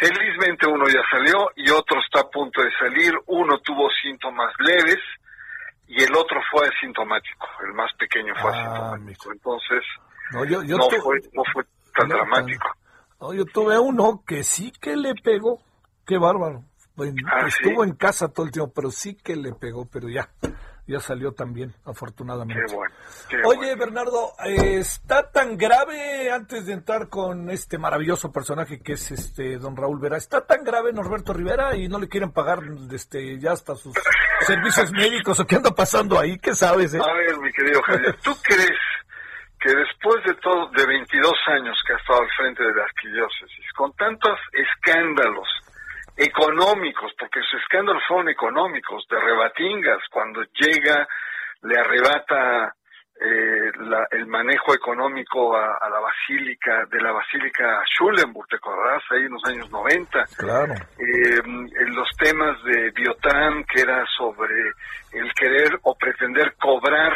Felizmente 0.00 0.66
uno 0.66 0.86
ya 0.88 1.02
salió 1.10 1.50
y 1.56 1.70
otro 1.70 2.00
está 2.00 2.20
a 2.20 2.30
punto 2.30 2.62
de 2.62 2.70
salir. 2.78 3.12
Uno 3.26 3.58
tuvo 3.58 3.90
síntomas 4.02 4.50
leves 4.58 4.98
y 5.90 6.02
el 6.04 6.14
otro 6.14 6.40
fue 6.52 6.68
asintomático. 6.68 7.46
El 7.66 7.74
más 7.74 7.90
pequeño 7.98 8.32
fue 8.40 8.52
ah, 8.54 8.92
asintomático. 8.92 9.32
Entonces, 9.32 9.82
no, 10.30 10.44
yo, 10.44 10.62
yo 10.62 10.76
no, 10.76 10.88
fue, 10.88 11.20
no 11.32 11.42
fue 11.52 11.64
tan 11.96 12.08
dramático. 12.08 12.68
No, 13.20 13.34
yo 13.34 13.44
tuve 13.44 13.76
uno 13.76 14.22
que 14.24 14.44
sí 14.44 14.72
que 14.80 14.96
le 14.96 15.14
pegó. 15.16 15.60
Qué 16.06 16.16
bárbaro. 16.16 16.64
Ah, 17.26 17.46
Estuvo 17.46 17.82
en 17.84 17.94
casa 17.94 18.28
todo 18.28 18.46
el 18.46 18.52
tiempo, 18.52 18.72
pero 18.74 18.90
sí 18.90 19.14
que 19.14 19.34
le 19.34 19.52
pegó, 19.52 19.86
pero 19.90 20.08
ya 20.08 20.28
ya 20.86 21.00
salió 21.00 21.32
también, 21.32 21.74
afortunadamente. 21.84 22.62
Qué 22.68 22.74
bueno, 22.74 22.94
Oye, 23.48 23.74
Bernardo, 23.76 24.32
¿está 24.44 25.30
tan 25.30 25.56
grave, 25.56 26.30
antes 26.30 26.66
de 26.66 26.72
entrar 26.72 27.08
con 27.08 27.50
este 27.50 27.78
maravilloso 27.78 28.32
personaje 28.32 28.80
que 28.80 28.94
es 28.94 29.10
este 29.10 29.58
don 29.58 29.76
Raúl 29.76 30.00
Vera, 30.00 30.16
está 30.16 30.44
tan 30.46 30.64
grave 30.64 30.92
Norberto 30.92 31.32
Rivera 31.32 31.76
y 31.76 31.88
no 31.88 31.98
le 31.98 32.08
quieren 32.08 32.32
pagar 32.32 32.60
este 32.92 33.38
ya 33.38 33.52
hasta 33.52 33.74
sus 33.74 33.94
servicios 34.40 34.92
médicos 34.92 35.38
o 35.40 35.46
qué 35.46 35.56
anda 35.56 35.70
pasando 35.70 36.18
ahí? 36.18 36.38
¿Qué 36.38 36.54
sabes? 36.54 36.94
Eh? 36.94 37.00
A 37.00 37.12
ver, 37.12 37.38
mi 37.38 37.52
querido 37.52 37.82
Javier, 37.82 38.16
¿tú 38.22 38.34
crees 38.42 38.78
que 39.60 39.74
después 39.74 40.24
de 40.24 40.34
todo, 40.36 40.70
de 40.70 40.86
22 40.86 41.32
años 41.48 41.78
que 41.86 41.92
ha 41.92 41.96
estado 41.96 42.20
al 42.22 42.30
frente 42.36 42.64
de 42.64 42.74
la 42.74 42.84
arquidiócesis, 42.84 43.72
con 43.76 43.92
tantos 43.92 44.38
escándalos, 44.52 45.48
económicos, 46.20 47.12
porque 47.18 47.40
sus 47.42 47.60
escándalos 47.62 48.02
fueron 48.06 48.28
económicos, 48.28 49.06
de 49.08 49.18
rebatingas, 49.18 49.98
cuando 50.10 50.42
llega, 50.60 51.08
le 51.62 51.78
arrebata 51.78 52.74
eh, 53.22 53.72
la, 53.80 54.06
el 54.10 54.26
manejo 54.26 54.74
económico 54.74 55.56
a, 55.56 55.78
a, 55.80 55.88
la 55.88 55.98
basílica, 56.00 56.84
de 56.90 57.00
la 57.00 57.12
basílica 57.12 57.82
Schulenburg, 57.86 58.48
¿te 58.48 58.56
acordarás? 58.56 59.02
Ahí 59.10 59.24
en 59.24 59.32
los 59.32 59.44
años 59.46 59.70
90. 59.70 60.24
Claro. 60.36 60.74
Eh, 60.74 61.40
en 61.44 61.94
los 61.94 62.08
temas 62.18 62.62
de 62.64 62.90
Biotán, 62.90 63.64
que 63.64 63.82
era 63.82 64.04
sobre 64.16 64.54
el 65.12 65.32
querer 65.34 65.78
o 65.82 65.96
pretender 65.96 66.54
cobrar 66.56 67.14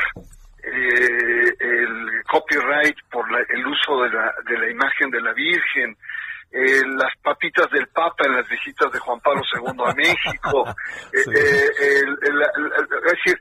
eh, 0.62 1.52
el 1.60 2.22
copyright 2.30 2.96
por 3.10 3.30
la, 3.30 3.38
el 3.48 3.66
uso 3.66 4.02
de 4.02 4.10
la, 4.10 4.34
de 4.46 4.58
la 4.58 4.70
imagen 4.70 5.10
de 5.10 5.20
la 5.20 5.32
Virgen, 5.32 5.96
eh, 6.54 6.82
las 6.86 7.10
papitas 7.20 7.68
del 7.70 7.88
Papa 7.88 8.26
en 8.26 8.36
las 8.36 8.48
visitas 8.48 8.90
de 8.92 9.00
Juan 9.00 9.18
Pablo 9.18 9.42
II 9.52 9.84
a 9.84 9.92
México, 9.92 10.64
eh, 11.12 11.68
eh, 11.80 12.02
es 12.22 13.12
decir, 13.12 13.40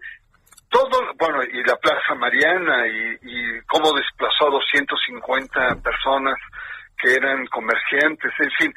todo, 0.68 1.00
bueno, 1.20 1.44
y 1.44 1.64
la 1.64 1.76
Plaza 1.76 2.16
Mariana 2.16 2.88
y, 2.88 3.18
y 3.22 3.62
cómo 3.68 3.94
desplazó 3.94 4.48
a 4.48 4.52
250 4.54 5.76
personas 5.84 6.34
que 6.98 7.14
eran 7.14 7.46
comerciantes, 7.46 8.32
en 8.40 8.52
fin, 8.58 8.74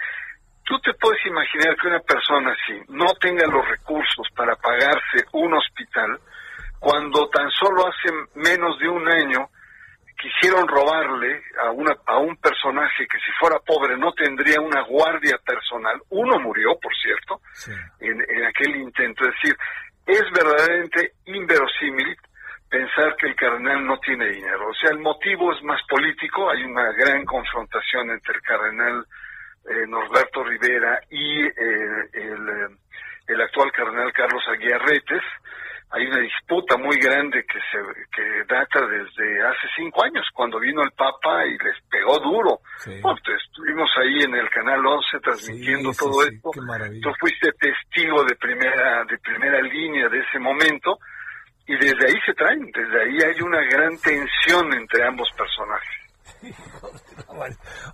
tú 0.65 0.79
te 0.81 0.93
puedes 1.01 1.25
imaginar 1.25 1.75
que 1.81 1.89
una 1.89 2.01
persona 2.01 2.53
así 2.53 2.79
no 2.89 3.07
tenga 3.19 3.47
los 3.47 3.67
recursos 3.67 4.27
para 4.37 4.55
pagarse 4.57 5.25
un 5.33 5.55
hospital 5.55 6.21
cuando 6.79 7.27
tan 7.31 7.51
solo 7.53 7.87
hace 7.87 8.13
menos 8.35 8.79
de 8.81 8.89
un 8.89 9.09
año 9.09 9.49
quisieron 10.17 10.67
robarle 10.67 11.43
a, 11.63 11.71
una, 11.71 11.95
a 12.07 12.19
un 12.19 12.37
personaje 12.37 13.07
que 13.07 13.19
si 13.19 13.31
fuera 13.39 13.59
pobre 13.61 13.97
no 13.97 14.13
tendría 14.13 14.61
una 14.61 14.83
guardia 14.83 15.39
personal. 15.45 16.01
Uno 16.11 16.39
murió, 16.41 16.79
por 16.81 16.93
cierto, 16.97 17.41
en, 18.01 18.21
en, 18.29 18.45
aquel 18.47 18.77
intento. 18.77 19.25
Es 19.25 19.35
decir, 19.35 19.57
es 20.07 20.25
verdaderamente 20.33 21.13
inverosímil 21.27 22.17
pensar 22.69 23.15
que 23.17 23.27
el 23.27 23.37
cardenal 23.37 23.87
no 23.87 23.99
tiene 24.01 24.27
dinero. 24.29 24.69
O 24.69 24.75
sea, 24.75 24.91
el 24.91 24.99
motivo 24.99 25.53
es 25.53 25.63
más 25.63 25.81
político. 25.89 26.51
Hay 26.51 26.63
una 26.65 26.91
gran 26.93 27.25
confrontación 27.25 28.11
entre 28.11 28.35
el 28.35 28.43
cardenal 28.43 29.07
eh, 29.69 29.87
Norberto 29.87 30.45
Rivera 30.45 31.01
y 31.11 31.45
eh, 31.45 31.53
el, 32.13 32.49
eh, 32.49 32.77
el 33.29 33.41
actual 33.41 33.71
cardenal 33.73 34.13
Carlos 34.13 34.43
Aguiarretes 34.49 35.23
hay 35.91 36.07
una 36.07 36.19
disputa 36.19 36.77
muy 36.77 36.97
grande 36.99 37.45
que 37.45 37.59
se 37.71 37.79
que 38.13 38.53
data 38.53 38.81
desde 38.87 39.47
hace 39.47 39.67
cinco 39.77 40.03
años 40.05 40.27
cuando 40.35 40.59
vino 40.59 40.83
el 40.83 40.91
Papa 40.93 41.47
y 41.47 41.53
les 41.53 41.81
pegó 41.89 42.19
duro. 42.19 42.61
estuvimos 42.85 43.89
ahí 43.97 44.23
en 44.25 44.35
el 44.35 44.51
canal 44.51 44.85
11 44.85 45.21
transmitiendo 45.23 45.93
todo 45.93 46.23
esto. 46.23 46.51
Tú 47.03 47.11
fuiste 47.21 47.53
testigo 47.53 48.25
de 48.25 48.35
primera 48.37 49.05
de 49.05 49.17
primera 49.19 49.61
línea 49.61 50.09
de 50.09 50.19
ese 50.19 50.39
momento 50.41 50.99
y 51.69 51.77
desde 51.77 52.07
ahí 52.07 52.21
se 52.25 52.35
traen, 52.35 52.71
desde 52.73 53.03
ahí 53.03 53.19
hay 53.23 53.41
una 53.43 53.61
gran 53.63 53.97
tensión 53.99 54.73
entre 54.73 55.05
ambos 55.07 55.29
personajes. 55.37 56.07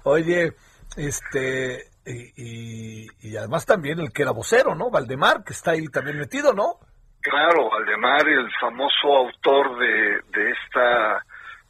Oye, 0.04 0.52
este 0.96 1.84
y, 2.06 3.06
y 3.20 3.36
además 3.36 3.66
también 3.66 4.00
el 4.00 4.12
que 4.12 4.22
era 4.22 4.32
vocero, 4.32 4.74
¿no? 4.74 4.90
Valdemar, 4.90 5.44
que 5.44 5.52
está 5.52 5.72
ahí 5.72 5.86
también 5.88 6.18
metido, 6.18 6.52
¿no? 6.52 6.78
Claro, 7.22 7.70
Valdemar, 7.70 8.28
el 8.28 8.50
famoso 8.60 9.16
autor 9.16 9.78
de, 9.78 10.20
de 10.28 10.50
esta 10.50 11.24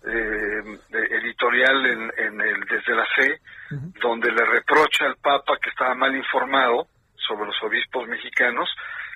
eh, 0.05 0.79
editorial 1.11 1.87
en, 1.87 2.13
en, 2.17 2.41
el 2.41 2.61
Desde 2.65 2.95
la 2.95 3.07
Fe, 3.15 3.39
donde 4.01 4.31
le 4.31 4.45
reprocha 4.47 5.05
al 5.05 5.17
Papa 5.17 5.59
que 5.63 5.71
estaba 5.71 5.95
mal 5.95 6.17
informado 6.17 6.89
sobre 7.17 7.47
los 7.47 7.63
obispos 7.63 8.09
mexicanos, 8.09 8.69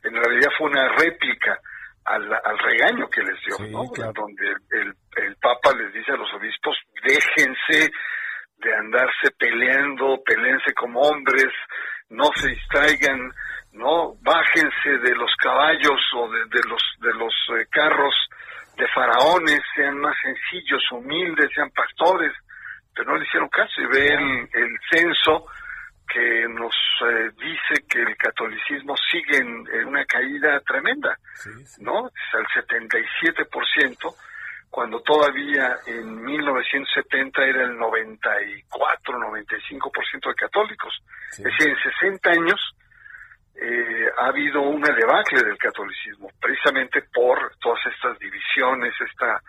en 0.03 0.15
realidad 0.15 0.51
fue 0.57 0.71
una 0.71 0.89
réplica 0.91 1.59
al, 2.05 2.33
al 2.33 2.59
regaño 2.59 3.09
que 3.09 3.23
les 3.23 3.41
dio, 3.45 3.59
¿no? 3.71 3.85
Donde 4.13 4.47
el, 4.71 4.95
el 5.17 5.37
Papa 5.37 5.73
les 5.77 5.93
dice 5.93 6.13
a 6.13 6.17
los 6.17 6.33
obispos, 6.35 6.77
déjense 7.03 7.91
de 8.59 8.75
andarse 8.75 9.31
peleando, 9.39 10.23
peleense 10.25 10.73
como 10.75 11.01
hombres, 11.01 11.53
no 12.11 12.31
se 12.37 12.49
distraigan, 12.49 13.33
no 13.77 14.15
bájense 14.23 14.99
de 14.99 15.15
los 15.15 15.35
caballos 15.37 16.01
o 16.17 16.29
de, 16.31 16.41
de 16.47 16.69
los 16.69 16.83
de 17.01 17.15
los 17.15 17.35
eh, 17.59 17.67
carros 17.71 18.15
de 18.77 18.87
faraones 18.89 19.61
sean 19.75 19.99
más 19.99 20.17
sencillos 20.23 20.83
humildes 20.93 21.51
sean 21.55 21.71
pastores 21.71 22.33
pero 22.97 23.13
no 23.13 23.19
le 23.19 23.27
hicieron 23.27 23.49
caso. 23.51 23.81
Y 23.83 23.87
ve 23.87 24.09
el, 24.09 24.49
el 24.55 24.79
censo 24.91 25.45
que 26.09 26.49
nos 26.49 26.75
eh, 27.03 27.31
dice 27.37 27.85
que 27.89 28.01
el 28.01 28.17
catolicismo 28.17 28.95
sigue 29.11 29.39
en, 29.39 29.87
una 29.87 30.05
caída 30.07 30.61
tremenda 30.61 31.17
no 31.81 32.07
es 32.07 32.35
al 32.35 32.47
77% 32.47 34.15
cuando 34.71 35.01
todavía 35.01 35.77
en 35.87 36.23
1970 36.23 37.45
era 37.45 37.65
el 37.65 37.77
94 37.77 39.19
95% 39.19 40.29
de 40.29 40.35
católicos. 40.35 40.95
Es 41.33 41.45
decir 41.45 41.69
en 41.69 41.77
60 41.77 42.31
años 42.31 42.61
eh, 43.61 44.11
ha 44.19 44.27
habido 44.27 44.61
una 44.63 44.95
debacle 44.95 45.43
del 45.43 45.57
catolicismo, 45.57 46.31
precisamente 46.41 47.03
por 47.13 47.57
todas 47.61 47.81
estas 47.95 48.19
divisiones, 48.19 48.93
esta 49.01 49.41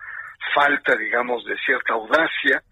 falta, 0.55 0.95
digamos, 0.95 1.43
de 1.45 1.57
cierta 1.65 1.93
audacia, 1.93 2.63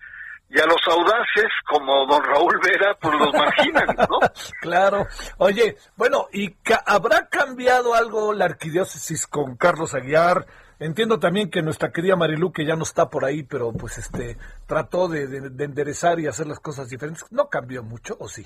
y 0.48 0.60
a 0.60 0.66
los 0.66 0.82
audaces, 0.88 1.52
como 1.68 2.06
don 2.06 2.24
Raúl 2.24 2.60
Vera, 2.64 2.96
pues 3.02 3.16
los 3.20 3.34
marginan, 3.34 3.96
¿no? 3.98 4.20
claro. 4.62 5.08
Oye, 5.38 5.76
bueno, 5.98 6.28
¿y 6.32 6.56
habrá 6.86 7.28
cambiado 7.28 7.96
algo 7.96 8.32
la 8.32 8.46
arquidiócesis 8.46 9.26
con 9.28 9.58
Carlos 9.58 9.96
Aguiar? 9.96 10.46
Entiendo 10.80 11.20
también 11.20 11.50
que 11.50 11.62
nuestra 11.62 11.92
querida 11.92 12.16
Marilu, 12.16 12.52
que 12.52 12.66
ya 12.66 12.76
no 12.76 12.84
está 12.84 13.10
por 13.10 13.26
ahí, 13.26 13.44
pero 13.44 13.74
pues 13.74 13.98
este 13.98 14.38
trató 14.68 15.08
de, 15.08 15.28
de 15.28 15.64
enderezar 15.66 16.20
y 16.20 16.28
hacer 16.28 16.48
las 16.48 16.60
cosas 16.60 16.90
diferentes. 16.90 17.26
¿No 17.32 17.50
cambió 17.50 17.82
mucho 17.82 18.16
o 18.20 18.28
sí? 18.28 18.46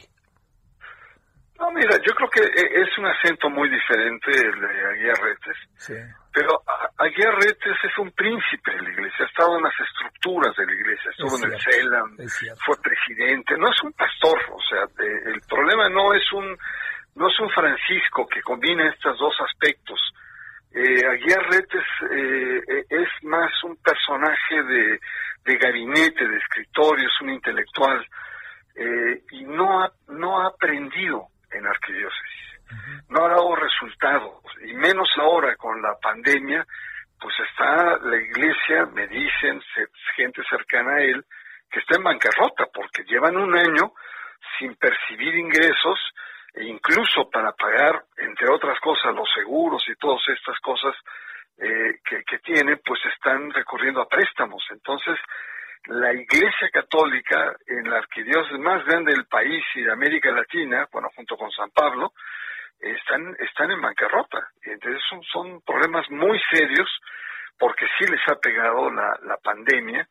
No, 1.70 1.76
mira, 1.76 1.98
yo 2.02 2.14
creo 2.16 2.30
que 2.30 2.42
e, 2.42 2.82
es 2.82 2.98
un 2.98 3.06
acento 3.06 3.50
muy 3.50 3.70
diferente 3.70 4.32
el 4.32 4.60
de 4.60 4.88
Aguiarretes. 4.92 5.58
Sí. 5.78 5.94
Pero 6.34 6.62
Aguiarretes 6.98 7.78
es 7.84 7.98
un 8.00 8.12
príncipe 8.12 8.72
de 8.72 8.82
la 8.82 8.90
iglesia, 8.90 9.26
ha 9.26 9.28
estado 9.28 9.58
en 9.58 9.64
las 9.64 9.74
estructuras 9.80 10.56
de 10.56 10.66
la 10.66 10.74
iglesia, 10.74 11.12
estuvo 11.12 11.38
en 11.38 11.54
el 11.54 11.62
CELAM, 11.62 12.18
fue 12.66 12.76
presidente, 12.82 13.56
no 13.58 13.70
es 13.70 13.84
un 13.84 13.94
pastor, 13.94 14.40
o 14.52 14.62
sea, 14.62 14.84
el 15.00 15.42
problema 15.48 15.90
no 15.90 16.14
es 16.14 16.24
un 16.34 16.58
no 17.16 17.28
es 17.28 17.40
un 17.40 17.50
Francisco 17.50 18.28
que 18.28 18.42
combina 18.42 18.88
estos 18.90 19.20
dos 19.20 19.36
aspectos. 19.42 20.00
Eh, 20.72 21.06
Aguiarretes 21.06 21.86
eh, 22.12 22.62
e, 22.68 22.86
es 22.90 23.10
más 23.24 23.52
un 23.64 23.76
personaje 23.78 24.64
de, 24.64 25.00
de 25.44 25.58
gabinete, 25.58 26.28
de 26.28 26.38
escritorio, 26.38 27.08
es 27.08 27.22
un 27.22 27.32
intelectual 27.32 28.06
eh, 28.76 29.24
y 29.32 29.44
no 29.44 29.84
ha, 29.84 29.92
no 30.08 30.40
ha 30.40 30.48
aprendido 30.48 31.28
en 31.52 31.66
arquidiócesis. 31.66 32.62
no 33.10 33.26
ha 33.26 33.30
dado 33.30 33.56
resultados, 33.56 34.44
y 34.66 34.74
menos 34.74 35.10
ahora 35.18 35.56
con 35.56 35.82
la 35.82 35.98
pandemia, 36.00 36.66
pues 37.20 37.36
está 37.40 37.98
la 37.98 38.16
iglesia, 38.16 38.86
me 38.94 39.08
dicen 39.08 39.62
gente 40.16 40.42
cercana 40.50 40.96
a 40.96 41.02
él, 41.02 41.26
que 41.70 41.80
está 41.80 41.98
en 41.98 42.04
bancarrota, 42.04 42.68
porque 42.74 43.04
llevan 43.04 43.38
un 43.38 43.56
año 43.56 43.94
sin 44.58 44.76
percibir 44.76 45.36
ingresos, 45.36 46.00
e 46.54 46.66
incluso 46.66 47.30
para 47.30 47.52
pagar, 47.54 48.04
entre 48.18 48.50
otras 48.50 48.80
cosas, 48.80 49.14
los 49.14 49.30
seguros 49.34 49.84
y 49.88 49.96
todas 49.96 50.22
estas 50.30 50.58
cosas 50.60 50.96
eh, 51.58 52.00
que, 52.04 52.24
que 52.24 52.40
tienen, 52.40 52.80
pues 52.84 53.00
están 53.14 53.52
recurriendo 53.52 54.02
a 54.02 54.08
préstamos. 54.08 54.64
Entonces, 54.72 55.20
la 55.88 56.14
Iglesia 56.14 56.70
Católica 56.72 57.56
en 57.68 57.90
la 57.90 57.98
arquidiócesis 57.98 58.60
más 58.60 58.86
grande 58.86 59.14
del 59.14 59.26
país 59.26 59.64
y 59.76 59.82
de 59.82 59.92
América 59.92 60.32
Latina, 60.32 60.88
bueno, 60.92 61.10
junto 61.16 61.38
con 61.38 61.50
San 61.52 61.72
Pablo, 61.72 62.14
están, 62.80 63.36
están 63.40 63.72
en 63.72 63.82
bancarrota. 63.82 64.50
Entonces 64.64 65.02
son, 65.10 65.24
son 65.24 65.62
problemas 65.62 66.10
muy 66.10 66.40
serios 66.52 66.90
porque 67.58 67.86
sí 67.98 68.06
les 68.10 68.22
ha 68.30 68.40
pegado 68.40 68.90
la, 68.90 69.20
la 69.24 69.38
pandemia, 69.38 70.08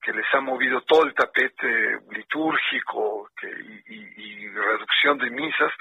que 0.00 0.12
les 0.12 0.26
ha 0.34 0.40
movido 0.40 0.82
todo 0.82 1.04
el 1.04 1.14
tapete 1.14 1.98
litúrgico 2.10 3.30
que, 3.36 3.48
y, 3.48 4.44
y, 4.44 4.48
reducción 4.48 5.18
de 5.18 5.30
misas. 5.30 5.72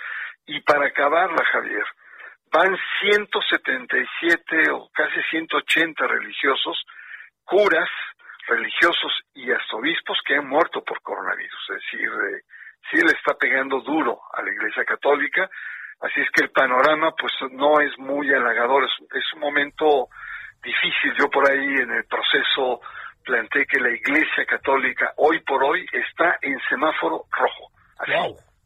Y 0.45 0.61
para 0.61 0.88
acabarla, 0.88 1.43
Javier, 1.45 1.84
van 2.51 2.76
177 3.01 4.72
o 4.72 4.89
casi 4.91 5.22
180 5.30 6.07
religiosos, 6.07 6.84
curas, 7.43 7.89
religiosos 8.48 9.11
y 9.34 9.52
arzobispos 9.52 10.18
que 10.26 10.36
han 10.36 10.48
muerto 10.48 10.84
por 10.84 11.02
coronavirus. 11.02 11.70
Es 11.70 11.76
decir, 11.76 12.10
eh, 12.10 12.41
sí 12.91 12.98
le 12.98 13.14
está 13.14 13.36
pegando 13.36 13.82
duro 13.82 14.20
a 14.34 14.41
la 14.41 14.52
Iglesia 14.52 14.84
Católica, 14.86 15.49
así 16.02 16.22
es 16.22 16.30
que 16.32 16.44
el 16.44 16.52
panorama 16.52 17.14
pues 17.20 17.34
no 17.52 17.80
es 17.80 17.98
muy 17.98 18.30
halagador, 18.34 18.86
es, 18.86 19.34
un 19.34 19.40
momento 19.40 20.10
difícil. 20.61 21.14
Yo 21.18 21.30
por 21.30 21.49
ahí 21.49 21.65
en 21.65 21.91
el 21.91 22.06
proceso 22.06 22.82
planteé 23.24 23.65
que 23.65 23.80
la 23.80 23.90
Iglesia 23.90 24.45
Católica 24.45 25.14
hoy 25.18 25.40
por 25.41 25.64
hoy 25.64 25.86
está 25.91 26.38
en 26.41 26.60
semáforo 26.70 27.26
rojo. 27.32 27.72
Así, 27.99 28.11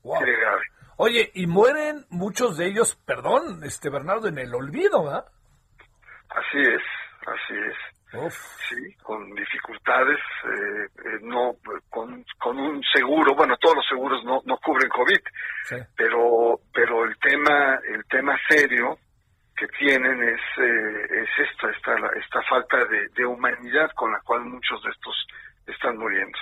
wow, 0.04 0.20
grave. 0.20 0.64
Oye, 1.00 1.30
y 1.36 1.46
mueren 1.46 2.06
muchos 2.10 2.58
de 2.58 2.66
ellos, 2.66 2.96
perdón, 3.06 3.64
este 3.64 3.92
Bernardo, 3.92 4.28
en 4.28 4.40
el 4.40 4.54
olvido, 4.56 5.04
¿verdad? 5.04 5.26
Así 6.30 6.60
es, 6.60 6.82
así 7.22 7.54
es. 7.54 7.97
Sí, 8.10 8.94
con 9.04 9.30
dificultades, 9.36 10.18
eh, 10.46 10.86
eh, 10.86 11.20
no 11.24 11.58
con, 11.90 12.26
con 12.40 12.58
un 12.58 12.82
seguro, 12.84 13.36
bueno, 13.36 13.58
todos 13.58 13.76
los 13.76 13.88
seguros 13.88 14.24
no, 14.24 14.42
no 14.46 14.58
cubren 14.60 14.90
COVID, 14.90 15.20
pero 15.96 16.62
pero 16.74 17.04
el 17.04 17.18
tema 17.20 17.80
el 17.88 18.06
tema 18.06 18.38
serio 18.48 18.98
que 19.56 19.68
tienen 19.80 20.24
es 20.24 20.42
eh, 20.58 21.22
es 21.22 21.50
esta 21.50 21.70
esta 21.70 21.96
esta 22.18 22.42
falta 22.50 22.78
de, 22.86 23.10
de 23.10 23.26
humanidad 23.26 23.92
con 23.94 24.12
la 24.12 24.22
cual 24.22 24.46
muchos 24.46 24.82
de 24.84 24.90
estos 24.92 25.28
están 25.68 25.98
muriendo. 25.98 26.38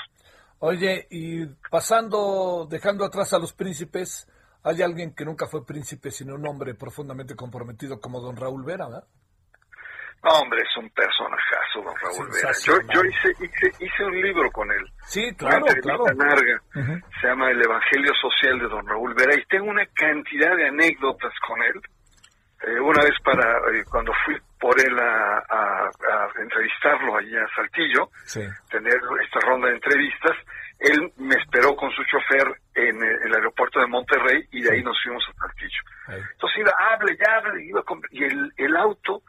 Oye, 0.59 1.07
y 1.09 1.45
pasando, 1.69 2.67
dejando 2.69 3.05
atrás 3.05 3.33
a 3.33 3.39
los 3.39 3.53
príncipes, 3.53 4.27
hay 4.63 4.81
alguien 4.81 5.13
que 5.13 5.25
nunca 5.25 5.47
fue 5.47 5.65
príncipe, 5.65 6.11
sino 6.11 6.35
un 6.35 6.47
hombre 6.47 6.73
profundamente 6.75 7.35
comprometido 7.35 7.99
como 7.99 8.21
don 8.21 8.37
Raúl 8.37 8.63
Vera, 8.63 8.87
¿verdad? 8.87 9.07
Hombre, 10.27 10.59
es 10.59 10.77
un 10.77 10.89
personajazo, 10.89 11.83
don 11.83 11.93
Raúl 12.01 12.27
Vera. 12.33 12.51
Yo, 12.65 12.73
yo 12.91 13.05
hice, 13.05 13.29
hice, 13.45 13.85
hice, 13.85 14.05
un 14.05 14.21
libro 14.21 14.49
con 14.51 14.71
él. 14.71 14.83
Sí, 15.05 15.21
claro, 15.35 15.65
claro. 15.83 16.03
larga. 16.17 16.59
Se 17.21 17.27
llama 17.27 17.51
El 17.51 17.61
Evangelio 17.61 18.11
Social 18.19 18.57
de 18.57 18.67
don 18.67 18.87
Raúl 18.87 19.13
Vera. 19.13 19.35
Y 19.35 19.45
tengo 19.45 19.69
una 19.69 19.85
cantidad 19.93 20.55
de 20.55 20.67
anécdotas 20.67 21.31
con 21.47 21.61
él. 21.61 21.79
Eh, 22.65 22.79
una 22.79 23.03
vez 23.03 23.13
para 23.23 23.45
eh, 23.69 23.83
cuando 23.87 24.11
fui 24.25 24.35
por 24.59 24.73
él 24.81 24.97
a, 24.97 25.43
a, 25.47 25.91
entrevistarlo 26.41 27.17
allí 27.17 27.37
a 27.37 27.47
Saltillo, 27.55 28.09
tener 28.71 28.97
esta 29.23 29.39
ronda 29.41 29.67
de 29.67 29.75
entrevistas, 29.75 30.33
él 30.79 31.13
me 31.17 31.35
esperó 31.35 31.75
con 31.75 31.91
su 31.91 32.03
chofer 32.05 32.47
en 32.73 32.95
el, 32.97 33.35
aeropuerto 33.35 33.79
de 33.79 33.85
Monterrey 33.87 34.43
y 34.51 34.61
de 34.63 34.73
ahí 34.73 34.81
nos 34.81 34.97
fuimos 35.03 35.23
a 35.29 35.45
Saltillo. 35.45 35.81
Entonces 36.31 36.57
iba, 36.57 36.73
hable, 36.91 37.15
ya, 37.15 37.35
hable, 37.37 37.63
iba 37.63 37.83
y 38.09 38.23
el, 38.23 38.53
el 38.57 38.75
auto 38.77 39.21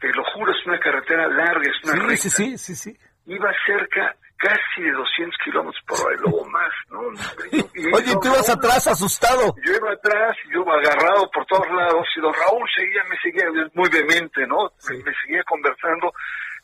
te 0.00 0.08
lo 0.12 0.24
juro, 0.34 0.52
es 0.52 0.66
una 0.66 0.78
carretera 0.78 1.28
larga, 1.28 1.62
es 1.62 1.84
una 1.84 2.16
sí, 2.16 2.30
Sí, 2.30 2.58
sí, 2.58 2.76
sí, 2.76 2.96
Iba 3.26 3.52
cerca 3.66 4.14
casi 4.36 4.82
de 4.82 4.92
200 4.92 5.38
kilómetros 5.44 5.82
por 5.86 6.00
hora, 6.00 6.16
luego 6.20 6.44
más, 6.50 6.70
¿no? 6.90 7.00
Oye, 7.00 8.12
tú 8.20 8.28
ibas 8.28 8.48
atrás 8.48 8.86
asustado. 8.86 9.54
Yo 9.64 9.72
iba 9.72 9.92
atrás, 9.92 10.36
yo 10.52 10.60
iba 10.60 10.74
agarrado 10.74 11.30
por 11.30 11.44
todos 11.46 11.66
lados, 11.70 12.06
y 12.16 12.20
don 12.20 12.34
Raúl 12.34 12.68
seguía, 12.74 13.02
me 13.08 13.18
seguía 13.20 13.70
muy 13.74 13.88
vehemente, 13.88 14.46
¿no? 14.46 14.70
Me, 14.88 15.12
seguía 15.22 15.42
conversando. 15.44 16.12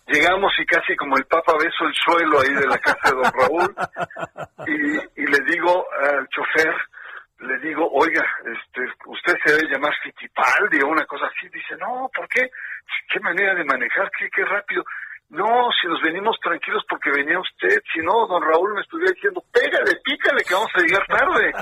Llegamos 0.07 0.53
y 0.59 0.67
casi 0.67 0.95
como 0.97 1.17
el 1.17 1.25
Papa 1.25 1.55
beso 1.55 1.85
el 1.87 1.95
suelo 1.95 2.41
ahí 2.41 2.55
de 2.55 2.67
la 2.67 2.79
casa 2.79 3.11
de 3.11 3.17
don 3.17 3.33
Raúl, 3.33 3.75
y, 4.67 5.23
y 5.23 5.27
le 5.27 5.41
digo 5.51 5.87
al 6.03 6.29
chofer, 6.29 6.75
le 7.43 7.59
digo, 7.59 7.89
oiga, 7.91 8.25
este, 8.45 8.83
usted 9.07 9.35
se 9.45 9.53
debe 9.53 9.73
llamar 9.73 9.93
Fittipaldi 10.03 10.81
o 10.83 10.89
una 10.89 11.05
cosa 11.07 11.27
así. 11.27 11.49
Dice, 11.49 11.77
no, 11.79 12.09
¿por 12.15 12.29
qué? 12.29 12.49
¿Qué 13.11 13.21
manera 13.21 13.55
de 13.55 13.65
manejar? 13.65 14.11
¿Qué, 14.17 14.31
qué 14.31 14.45
rápido? 14.45 14.85
No, 15.31 15.71
si 15.81 15.89
nos 15.89 16.01
venimos 16.03 16.39
tranquilos 16.41 16.85
porque 16.89 17.11
venía 17.11 17.41
usted, 17.41 17.83
si 17.93 18.01
no, 18.01 18.27
don 18.27 18.43
Raúl 18.43 18.75
me 18.75 18.83
estuviera 18.83 19.13
diciendo, 19.13 19.43
pégale, 19.53 19.97
pícale 20.05 20.45
que 20.45 20.55
vamos 20.55 20.71
a 20.75 20.81
llegar 20.81 21.07
tarde. 21.07 21.53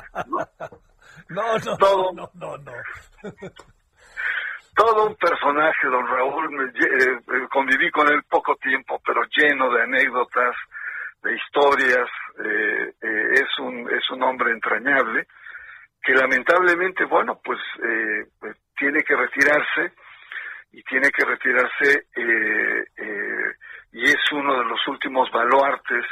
No, 1.28 1.58
no, 1.64 1.76
todo, 1.78 2.12
no, 2.12 2.30
no, 2.34 2.56
no. 2.58 2.72
todo 4.74 5.06
un 5.06 5.14
personaje, 5.16 5.86
don 5.86 6.06
Raúl, 6.06 6.50
me, 6.50 6.64
eh, 6.64 7.20
eh, 7.32 7.48
conviví 7.50 7.90
con 7.90 8.08
él 8.08 8.22
poco 8.28 8.56
tiempo, 8.56 9.00
pero 9.06 9.22
lleno 9.36 9.72
de 9.72 9.82
anécdotas, 9.82 10.56
de 11.22 11.36
historias, 11.36 12.08
eh, 12.44 12.94
es, 13.00 13.58
un, 13.60 13.88
es 13.90 14.10
un 14.10 14.22
hombre 14.24 14.52
entrañable 14.52 15.26
que 16.02 16.14
lamentablemente, 16.14 17.04
bueno, 17.04 17.40
pues, 17.44 17.58
eh, 17.82 18.26
pues, 18.38 18.56
tiene 18.76 19.02
que 19.02 19.14
retirarse 19.14 19.92
y 20.72 20.82
tiene 20.84 21.10
que 21.10 21.24
retirarse 21.24 22.06
eh, 22.16 22.84
eh, 22.96 23.54
y 23.92 24.04
es 24.04 24.32
uno 24.32 24.58
de 24.58 24.64
los 24.64 24.86
últimos 24.88 25.30
baluartes 25.30 26.04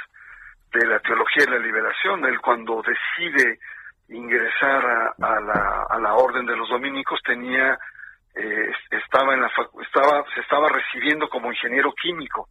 de 0.73 0.86
la 0.86 0.98
teología 1.01 1.44
de 1.47 1.52
la 1.52 1.59
liberación. 1.59 2.24
Él 2.27 2.40
cuando 2.40 2.82
decide 2.82 3.59
ingresar 4.09 4.85
a, 4.85 5.40
la, 5.40 5.86
a 5.89 5.98
la 5.98 6.15
orden 6.15 6.44
de 6.47 6.56
los 6.56 6.69
dominicos 6.69 7.20
tenía 7.23 7.78
estaba 8.90 9.35
en 9.35 9.40
la 9.40 9.51
estaba 9.82 10.24
se 10.32 10.40
estaba 10.40 10.69
recibiendo 10.69 11.28
como 11.28 11.51
ingeniero 11.51 11.93
químico 11.93 12.48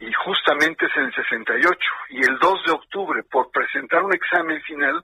y 0.00 0.12
justamente 0.12 0.86
es 0.86 0.96
en 0.96 1.04
el 1.04 1.14
68 1.14 1.78
y 2.10 2.24
el 2.24 2.36
2 2.38 2.64
de 2.66 2.72
octubre 2.72 3.22
por 3.30 3.50
presentar 3.52 4.02
un 4.02 4.12
examen 4.12 4.60
final 4.62 5.00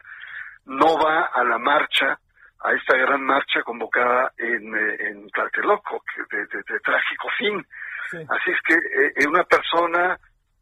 no 0.67 0.97
va 0.99 1.31
a 1.35 1.45
la 1.45 1.59
marcha, 1.59 2.19
a 2.63 2.73
esta 2.73 2.97
gran 2.97 3.23
marcha 3.23 3.63
convocada 3.63 4.33
en, 4.37 4.75
eh, 4.75 4.97
en 5.09 5.31
Tlatelolco, 5.31 6.03
de, 6.31 6.39
de, 6.47 6.81
trágico 6.81 7.29
fin. 7.39 7.67
Así 8.29 8.51
es 8.51 8.59
que 8.67 8.75
eh, 8.75 9.27
una 9.29 9.45
persona 9.45 10.19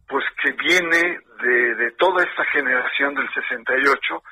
pues 0.08 0.24
que 0.42 0.52
viene 0.52 1.20
de, 1.42 1.74
de 1.74 1.90
toda 1.92 2.24
esta 2.24 2.44
generación 2.46 3.14
del 3.14 3.28
68, 3.32 4.22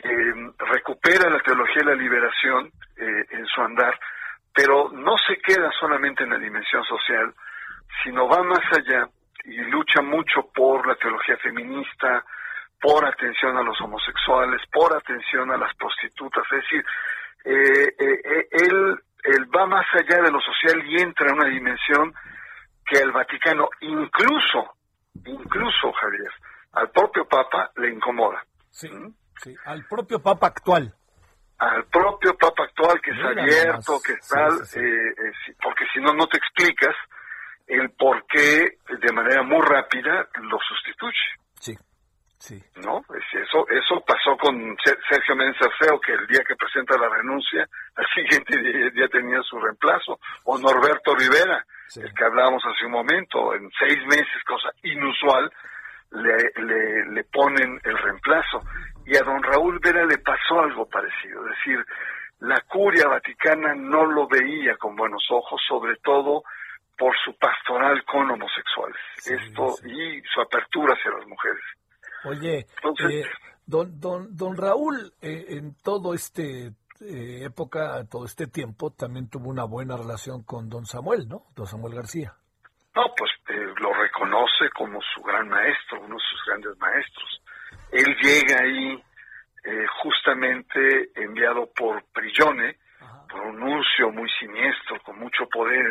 eh, 0.00 0.34
recupera 0.58 1.30
la 1.30 1.40
teología 1.40 1.82
de 1.82 1.96
la 1.96 2.02
liberación 2.02 2.70
eh, 2.96 3.24
en 3.30 3.46
su 3.46 3.60
andar, 3.62 3.98
pero 4.54 4.90
no 4.92 5.16
se 5.18 5.38
queda 5.38 5.70
solamente 5.80 6.24
en 6.24 6.30
la 6.30 6.38
dimensión 6.38 6.84
social, 6.84 7.34
sino 8.04 8.28
va 8.28 8.42
más 8.42 8.62
allá 8.76 9.08
y 9.44 9.56
lucha 9.56 10.02
mucho 10.02 10.50
por 10.54 10.86
la 10.86 10.94
teología 10.96 11.36
feminista, 11.38 12.24
por 12.80 13.04
atención 13.04 13.56
a 13.56 13.62
los 13.62 13.80
homosexuales, 13.80 14.60
por 14.72 14.94
atención 14.96 15.50
a 15.50 15.56
las 15.56 15.74
prostitutas. 15.76 16.44
Es 16.52 16.62
decir, 16.62 16.84
eh, 17.44 17.94
eh, 17.98 18.20
eh, 18.24 18.48
él, 18.50 19.00
él 19.24 19.46
va 19.54 19.66
más 19.66 19.86
allá 19.94 20.22
de 20.22 20.30
lo 20.30 20.40
social 20.40 20.84
y 20.86 21.00
entra 21.00 21.28
en 21.28 21.34
una 21.34 21.48
dimensión 21.48 22.14
que 22.84 22.98
al 22.98 23.12
Vaticano, 23.12 23.68
incluso, 23.80 24.74
incluso 25.24 25.92
Javier, 25.92 26.30
al 26.72 26.90
propio 26.90 27.26
Papa 27.26 27.70
le 27.76 27.90
incomoda. 27.90 28.44
Sí, 28.70 28.88
¿Mm? 28.88 29.14
sí, 29.42 29.54
al 29.66 29.84
propio 29.86 30.22
Papa 30.22 30.48
actual. 30.48 30.94
Al 31.58 31.84
propio 31.86 32.36
Papa 32.36 32.64
actual 32.64 33.00
que 33.00 33.10
es 33.10 33.18
abierto, 33.18 34.00
que 34.00 34.12
está, 34.12 34.46
porque 35.60 35.84
si 35.92 36.00
no, 36.00 36.14
no 36.14 36.28
te 36.28 36.38
explicas 36.38 36.94
el 37.66 37.90
por 37.90 38.24
qué 38.26 38.78
de 38.88 39.12
manera 39.12 39.42
muy 39.42 39.60
rápida 39.60 40.28
lo 40.40 40.58
sustituye. 40.60 41.18
Sí. 41.60 41.76
Sí. 42.38 42.62
¿No? 42.76 43.02
Eso, 43.32 43.66
eso 43.68 44.00
pasó 44.06 44.36
con 44.36 44.76
Sergio 44.84 45.34
Feo, 45.78 46.00
que 46.00 46.12
el 46.12 46.26
día 46.28 46.42
que 46.46 46.54
presenta 46.54 46.96
la 46.96 47.08
renuncia, 47.08 47.66
al 47.96 48.06
siguiente 48.14 48.56
día, 48.58 48.90
ya 48.94 49.08
tenía 49.08 49.42
su 49.42 49.58
reemplazo. 49.58 50.18
O 50.44 50.58
Norberto 50.58 51.14
Rivera, 51.16 51.64
el 51.96 52.14
que 52.14 52.24
hablábamos 52.24 52.62
hace 52.64 52.86
un 52.86 52.92
momento, 52.92 53.54
en 53.54 53.68
seis 53.78 53.98
meses, 54.06 54.44
cosa 54.46 54.70
inusual, 54.82 55.50
le, 56.12 56.62
le, 56.62 57.06
le 57.10 57.24
ponen 57.24 57.80
el 57.84 57.98
reemplazo. 57.98 58.62
Y 59.04 59.16
a 59.16 59.22
don 59.22 59.42
Raúl 59.42 59.78
Vera 59.82 60.04
le 60.04 60.18
pasó 60.18 60.60
algo 60.60 60.86
parecido. 60.86 61.44
Es 61.48 61.56
decir, 61.58 61.84
la 62.40 62.60
curia 62.60 63.08
vaticana 63.08 63.74
no 63.74 64.06
lo 64.06 64.28
veía 64.28 64.76
con 64.76 64.94
buenos 64.94 65.26
ojos, 65.30 65.60
sobre 65.66 65.96
todo 65.96 66.44
por 66.96 67.16
su 67.24 67.36
pastoral 67.36 68.04
con 68.04 68.30
homosexuales. 68.30 69.00
Esto 69.24 69.76
y 69.86 70.20
su 70.22 70.40
apertura 70.40 70.94
hacia 70.94 71.12
las 71.12 71.26
mujeres. 71.26 71.62
Oye, 72.28 72.66
eh, 73.10 73.24
don, 73.66 74.00
don, 74.00 74.36
don 74.36 74.56
Raúl, 74.56 75.12
eh, 75.22 75.46
en 75.50 75.74
todo 75.82 76.14
este 76.14 76.72
eh, 77.00 77.44
época, 77.44 78.04
todo 78.10 78.24
este 78.24 78.46
tiempo, 78.46 78.90
también 78.90 79.28
tuvo 79.28 79.48
una 79.48 79.64
buena 79.64 79.96
relación 79.96 80.42
con 80.42 80.68
don 80.68 80.84
Samuel, 80.84 81.28
¿no? 81.28 81.44
Don 81.56 81.66
Samuel 81.66 81.94
García. 81.94 82.34
No, 82.94 83.04
pues 83.16 83.30
lo 83.80 83.94
reconoce 83.94 84.68
como 84.76 85.00
su 85.14 85.22
gran 85.22 85.48
maestro, 85.48 86.00
uno 86.00 86.16
de 86.16 86.22
sus 86.30 86.44
grandes 86.46 86.78
maestros. 86.78 87.42
Él 87.92 88.16
llega 88.20 88.60
ahí 88.60 89.02
justamente 90.02 91.10
enviado 91.14 91.68
por 91.74 92.02
Prillone, 92.12 92.76
por 93.28 93.40
un 93.42 93.60
nuncio 93.60 94.10
muy 94.10 94.28
siniestro, 94.38 95.00
con 95.04 95.18
mucho 95.18 95.46
poder, 95.48 95.84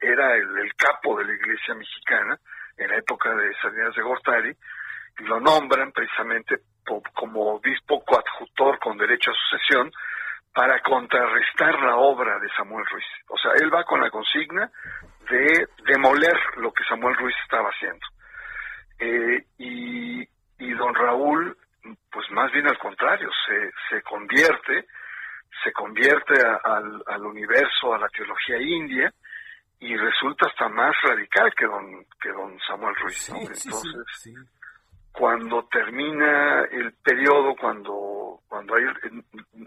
era 0.00 0.34
el, 0.34 0.74
capo 0.76 1.16
de 1.18 1.24
la 1.24 1.34
iglesia 1.34 1.74
mexicana 1.74 2.38
en 2.76 2.88
la 2.88 2.96
época 2.96 3.34
de 3.34 3.54
Salinas 3.62 3.94
de 3.94 4.02
Gortari, 4.02 4.56
y 5.18 5.24
lo 5.24 5.40
nombran 5.40 5.92
precisamente 5.92 6.56
como 7.14 7.54
obispo 7.54 8.04
coadjutor 8.04 8.78
con 8.78 8.98
derecho 8.98 9.30
a 9.30 9.34
sucesión 9.34 9.90
para 10.52 10.80
contrarrestar 10.82 11.80
la 11.80 11.96
obra 11.96 12.38
de 12.38 12.48
Samuel 12.56 12.84
Ruiz. 12.86 13.06
O 13.28 13.38
sea, 13.38 13.52
él 13.60 13.72
va 13.74 13.84
con 13.84 14.00
la 14.00 14.10
consigna 14.10 14.70
de 15.28 15.66
demoler 15.86 16.36
lo 16.56 16.72
que 16.72 16.84
Samuel 16.84 17.16
Ruiz 17.16 17.34
estaba 17.42 17.70
haciendo. 17.70 18.06
Eh, 18.98 19.44
y, 19.58 20.20
y 20.58 20.72
don 20.74 20.94
Raúl, 20.94 21.56
pues 22.10 22.30
más 22.30 22.52
bien 22.52 22.68
al 22.68 22.78
contrario, 22.78 23.30
se, 23.46 23.70
se 23.90 24.02
convierte 24.02 24.86
se 25.62 25.72
convierte 25.72 26.34
al, 26.64 27.02
al, 27.06 27.24
universo, 27.24 27.94
a 27.94 27.98
la 27.98 28.08
teología 28.08 28.60
india, 28.60 29.12
y 29.78 29.96
resulta 29.96 30.46
hasta 30.48 30.68
más 30.68 30.94
radical 31.02 31.52
que 31.56 31.66
don, 31.66 32.06
que 32.20 32.30
don 32.30 32.58
Samuel 32.66 32.94
Ruiz. 32.96 33.28
Entonces, 33.28 34.34
cuando 35.14 35.68
termina 35.68 36.64
el 36.72 36.92
periodo, 36.94 37.54
cuando, 37.54 38.40
cuando 38.48 38.74
hay, 38.74 38.84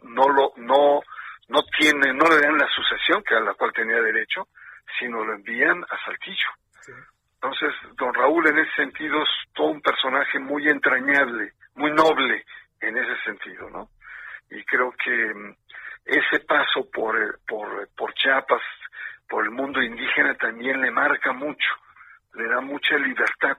no 0.03 0.27
lo, 0.27 0.51
no, 0.57 0.99
no 1.47 1.63
tiene, 1.77 2.13
no 2.13 2.25
le 2.27 2.41
dan 2.41 2.57
la 2.57 2.67
sucesión 2.67 3.23
que 3.23 3.33
a 3.33 3.39
la 3.39 3.53
cual 3.53 3.71
tenía 3.71 4.01
derecho, 4.01 4.49
sino 4.99 5.23
lo 5.23 5.33
envían 5.33 5.81
a 5.83 6.05
Saltillo. 6.05 6.49
Entonces, 7.35 7.73
don 7.95 8.13
Raúl 8.13 8.45
en 8.47 8.57
ese 8.59 8.75
sentido 8.75 9.23
es 9.23 9.29
todo 9.53 9.67
un 9.67 9.81
personaje 9.81 10.37
muy 10.37 10.67
entrañable, 10.67 11.53
muy 11.75 11.91
noble 11.91 12.43
en 12.81 12.97
ese 12.97 13.15
sentido, 13.23 13.69
¿no? 13.69 13.89
Y 14.49 14.61
creo 14.65 14.91
que 14.91 15.55
ese 16.03 16.41
paso 16.41 16.89
por, 16.91 17.39
por, 17.47 17.87
por 17.95 18.13
Chiapas, 18.15 18.61
por 19.29 19.45
el 19.45 19.51
mundo 19.51 19.81
indígena, 19.81 20.35
también 20.35 20.81
le 20.81 20.91
marca 20.91 21.31
mucho, 21.31 21.69
le 22.33 22.49
da 22.49 22.59
mucha 22.59 22.97
libertad. 22.97 23.57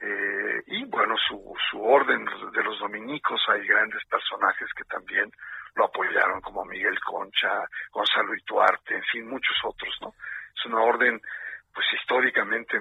Eh, 0.00 0.62
y 0.66 0.84
bueno, 0.84 1.14
su, 1.28 1.54
su 1.70 1.82
orden 1.82 2.24
de 2.24 2.62
los 2.62 2.78
dominicos, 2.78 3.40
hay 3.48 3.66
grandes 3.66 4.04
personajes 4.06 4.68
que 4.76 4.84
también 4.84 5.30
lo 5.74 5.86
apoyaron, 5.86 6.40
como 6.40 6.64
Miguel 6.64 6.98
Concha, 7.00 7.64
Gonzalo 7.92 8.34
Ituarte, 8.34 8.94
en 8.94 9.04
fin, 9.04 9.28
muchos 9.28 9.56
otros, 9.64 9.94
¿no? 10.02 10.14
Es 10.54 10.66
una 10.66 10.80
orden, 10.80 11.20
pues 11.72 11.86
históricamente, 11.98 12.78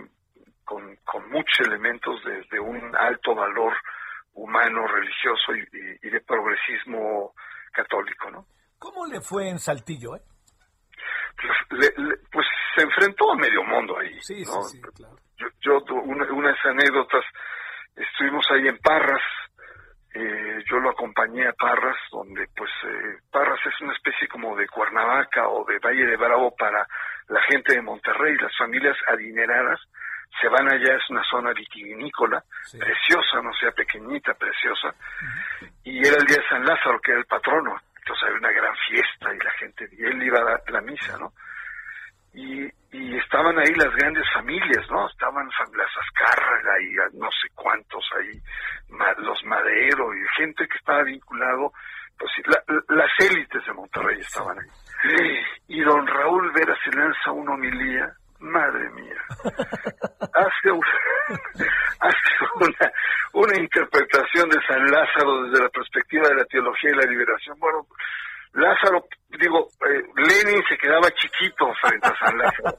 con, 0.63 0.95
con 1.05 1.29
muchos 1.29 1.67
elementos 1.67 2.23
de, 2.23 2.43
de 2.51 2.59
un 2.59 2.95
alto 2.95 3.35
valor 3.35 3.73
humano, 4.33 4.87
religioso 4.87 5.55
y, 5.55 6.07
y 6.07 6.09
de 6.09 6.21
progresismo 6.21 7.33
católico, 7.71 8.31
¿no? 8.31 8.45
¿Cómo 8.79 9.05
le 9.05 9.21
fue 9.21 9.49
en 9.49 9.59
Saltillo? 9.59 10.15
Eh? 10.15 10.21
Pues, 11.69 11.91
pues, 12.31 12.47
se 12.75 12.83
enfrentó 12.83 13.31
a 13.31 13.35
medio 13.35 13.63
mundo 13.63 13.97
ahí. 13.97 14.19
Sí, 14.21 14.45
sí, 14.45 14.61
sí, 14.71 14.81
claro. 14.93 15.15
Yo, 15.37 15.47
yo 15.61 15.83
una, 16.03 16.25
unas 16.31 16.65
anécdotas, 16.65 17.23
estuvimos 17.95 18.45
ahí 18.51 18.67
en 18.67 18.77
Parras, 18.79 19.21
eh, 20.13 20.63
yo 20.69 20.79
lo 20.79 20.91
acompañé 20.91 21.47
a 21.47 21.53
Parras, 21.53 21.97
donde 22.11 22.47
pues 22.55 22.71
eh, 22.83 23.17
Parras 23.29 23.59
es 23.65 23.81
una 23.81 23.93
especie 23.93 24.27
como 24.27 24.55
de 24.55 24.67
Cuernavaca 24.67 25.49
o 25.49 25.65
de 25.65 25.77
Valle 25.79 26.05
de 26.05 26.15
Bravo 26.15 26.55
para 26.55 26.87
la 27.27 27.41
gente 27.43 27.73
de 27.73 27.81
Monterrey, 27.81 28.35
las 28.37 28.55
familias 28.57 28.95
adineradas 29.07 29.79
se 30.39 30.47
van 30.49 30.71
allá, 30.71 30.95
es 30.95 31.09
una 31.09 31.23
zona 31.23 31.53
vitivinícola, 31.53 32.43
preciosa, 32.77 33.41
no 33.41 33.53
sea 33.53 33.71
pequeñita, 33.71 34.33
preciosa, 34.33 34.93
y 35.83 35.99
era 35.99 36.17
el 36.17 36.25
día 36.25 36.37
de 36.37 36.49
San 36.49 36.65
Lázaro, 36.65 36.99
que 36.99 37.11
era 37.11 37.19
el 37.19 37.25
patrono, 37.25 37.79
entonces 37.97 38.23
había 38.23 38.39
una 38.39 38.51
gran 38.51 38.75
fiesta 38.89 39.33
y 39.33 39.37
la 39.37 39.51
gente, 39.51 39.87
y 39.91 40.03
él 40.03 40.23
iba 40.23 40.39
a 40.39 40.43
dar 40.43 40.61
la 40.69 40.81
misa, 40.81 41.17
¿no? 41.17 41.31
Y, 42.35 42.65
y 42.91 43.17
estaban 43.17 43.57
ahí 43.57 43.73
las 43.75 43.95
grandes 43.95 44.25
familias, 44.33 44.85
¿no? 44.89 45.07
Estaban 45.07 45.47
las 45.47 45.91
Azcárraga 45.97 46.73
y 46.81 47.17
no 47.17 47.29
sé 47.31 47.49
cuántos 47.55 48.03
ahí, 48.19 48.39
los 49.19 49.43
Madero 49.45 50.13
y 50.13 50.21
gente 50.37 50.67
que 50.67 50.77
estaba 50.77 51.03
vinculado, 51.03 51.71
pues 52.17 52.31
las 52.89 53.11
élites 53.19 53.65
de 53.65 53.73
Monterrey 53.73 54.19
estaban 54.19 54.57
ahí. 54.59 55.39
Y 55.67 55.81
don 55.81 56.05
Raúl 56.07 56.51
Vera 56.53 56.75
se 56.83 56.91
lanza 56.91 57.31
una 57.31 57.53
homilía 57.53 58.13
madre 58.39 58.89
mía, 58.91 59.21
hace, 60.33 60.69
hace 61.99 62.45
una, 62.55 62.91
una 63.33 63.57
interpretación 63.59 64.49
de 64.49 64.59
San 64.67 64.85
Lázaro 64.85 65.43
desde 65.43 65.63
la 65.63 65.69
perspectiva 65.69 66.29
de 66.29 66.35
la 66.35 66.45
teología 66.45 66.91
y 66.91 66.95
la 66.95 67.09
liberación. 67.09 67.57
Bueno, 67.59 67.87
Lázaro, 68.53 69.05
digo, 69.29 69.67
eh, 69.89 70.03
Lenin 70.15 70.63
se 70.69 70.77
quedaba 70.95 71.11
chiquito 71.11 71.73
frente 71.81 72.07
a 72.07 72.15
San 72.17 72.37
Lázaro. 72.37 72.77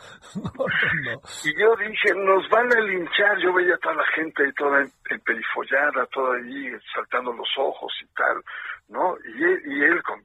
Y 1.46 1.62
yo 1.62 1.76
dije, 1.76 2.14
nos 2.16 2.50
van 2.50 2.66
a 2.76 2.82
linchar. 2.82 3.38
Yo 3.38 3.54
veía 3.54 3.76
a 3.76 3.78
toda 3.78 3.96
la 3.96 4.06
gente 4.16 4.44
ahí 4.44 4.52
toda 4.54 4.84
emperifollada, 5.10 6.08
toda 6.08 6.38
ahí 6.38 6.72
saltando 6.94 7.32
los 7.34 7.48
ojos 7.58 7.94
y 8.02 8.08
tal. 8.16 8.42
¿no? 8.90 9.16
Y 9.24 9.44
él, 9.44 9.62
y 9.66 9.84
él 9.84 10.02
con 10.02 10.20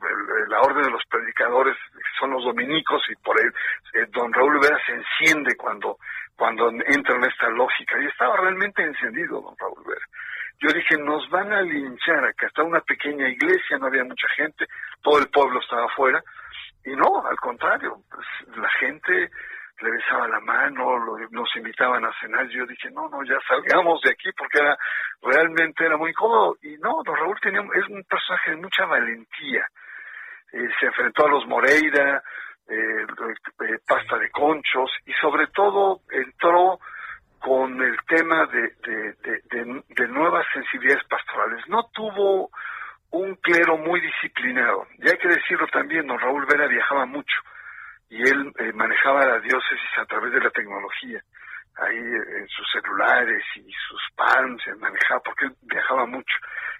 la 0.48 0.60
orden 0.62 0.82
de 0.82 0.90
los 0.90 1.02
predicadores, 1.10 1.76
son 2.18 2.30
los 2.30 2.42
dominicos, 2.42 3.02
y 3.10 3.16
por 3.16 3.38
él, 3.38 3.52
eh, 3.94 4.06
don 4.10 4.32
Raúl 4.32 4.58
Vera 4.60 4.78
se 4.86 4.92
enciende 4.92 5.54
cuando, 5.56 5.98
cuando 6.36 6.70
entra 6.70 7.16
en 7.16 7.24
esta 7.24 7.48
lógica, 7.50 8.02
y 8.02 8.06
estaba 8.06 8.36
realmente 8.36 8.82
encendido 8.82 9.40
don 9.42 9.54
Raúl 9.58 9.84
Vera. 9.86 10.06
Yo 10.60 10.70
dije, 10.70 10.96
nos 10.98 11.28
van 11.30 11.52
a 11.52 11.62
linchar 11.62 12.24
acá, 12.24 12.46
está 12.46 12.62
una 12.62 12.80
pequeña 12.80 13.28
iglesia, 13.28 13.78
no 13.78 13.86
había 13.86 14.04
mucha 14.04 14.28
gente, 14.30 14.66
todo 15.02 15.18
el 15.18 15.28
pueblo 15.28 15.60
estaba 15.60 15.84
afuera, 15.84 16.22
y 16.88 16.96
no, 16.96 17.26
al 17.26 17.36
contrario, 17.36 17.98
pues, 18.10 18.26
la 18.56 18.70
gente 18.80 19.30
le 19.80 19.90
besaba 19.90 20.26
la 20.26 20.40
mano, 20.40 20.98
nos 21.30 21.56
invitaban 21.56 22.04
a 22.04 22.12
cenar, 22.20 22.48
yo 22.48 22.66
dije, 22.66 22.90
no, 22.90 23.08
no, 23.08 23.22
ya 23.24 23.38
salgamos 23.46 24.00
de 24.02 24.10
aquí 24.10 24.30
porque 24.36 24.58
era 24.58 24.76
realmente 25.22 25.84
era 25.84 25.96
muy 25.96 26.10
incómodo. 26.10 26.56
Y 26.62 26.76
no, 26.78 27.02
don 27.04 27.14
Raúl 27.14 27.38
tenía, 27.40 27.60
es 27.60 27.88
un 27.88 28.02
personaje 28.04 28.52
de 28.52 28.56
mucha 28.56 28.86
valentía. 28.86 29.68
Eh, 30.52 30.68
se 30.80 30.86
enfrentó 30.86 31.26
a 31.26 31.30
los 31.30 31.46
Moreira, 31.46 32.22
eh, 32.68 33.04
eh, 33.04 33.78
pasta 33.86 34.18
de 34.18 34.30
conchos 34.30 34.90
y 35.06 35.12
sobre 35.12 35.46
todo 35.48 36.00
entró 36.10 36.78
con 37.38 37.80
el 37.80 37.96
tema 38.06 38.46
de, 38.46 38.72
de, 38.82 39.82
de, 39.88 40.08
nuevas 40.08 40.44
sensibilidades 40.52 41.04
pastorales. 41.08 41.62
No 41.68 41.88
tuvo 41.92 42.50
un 43.10 43.34
clero 43.36 43.78
muy 43.78 44.00
disciplinado. 44.00 44.86
Y 44.98 45.08
hay 45.08 45.16
que 45.18 45.28
decirlo 45.28 45.66
también, 45.68 46.06
don 46.06 46.18
Raúl 46.18 46.46
Vera 46.46 46.66
viajaba 46.66 47.06
mucho 47.06 47.36
y 48.10 48.22
él 48.22 48.52
eh, 48.58 48.72
manejaba 48.72 49.26
la 49.26 49.38
diócesis 49.40 49.98
a 49.98 50.06
través 50.06 50.32
de 50.32 50.40
la 50.40 50.50
tecnología, 50.50 51.22
ahí 51.76 51.96
eh, 51.96 52.38
en 52.40 52.48
sus 52.48 52.66
celulares 52.72 53.44
y 53.56 53.70
sus 53.88 54.00
palms, 54.16 54.66
él 54.66 54.76
manejaba, 54.76 55.20
porque 55.20 55.46
él 55.46 55.56
viajaba 55.62 56.06
mucho. 56.06 56.34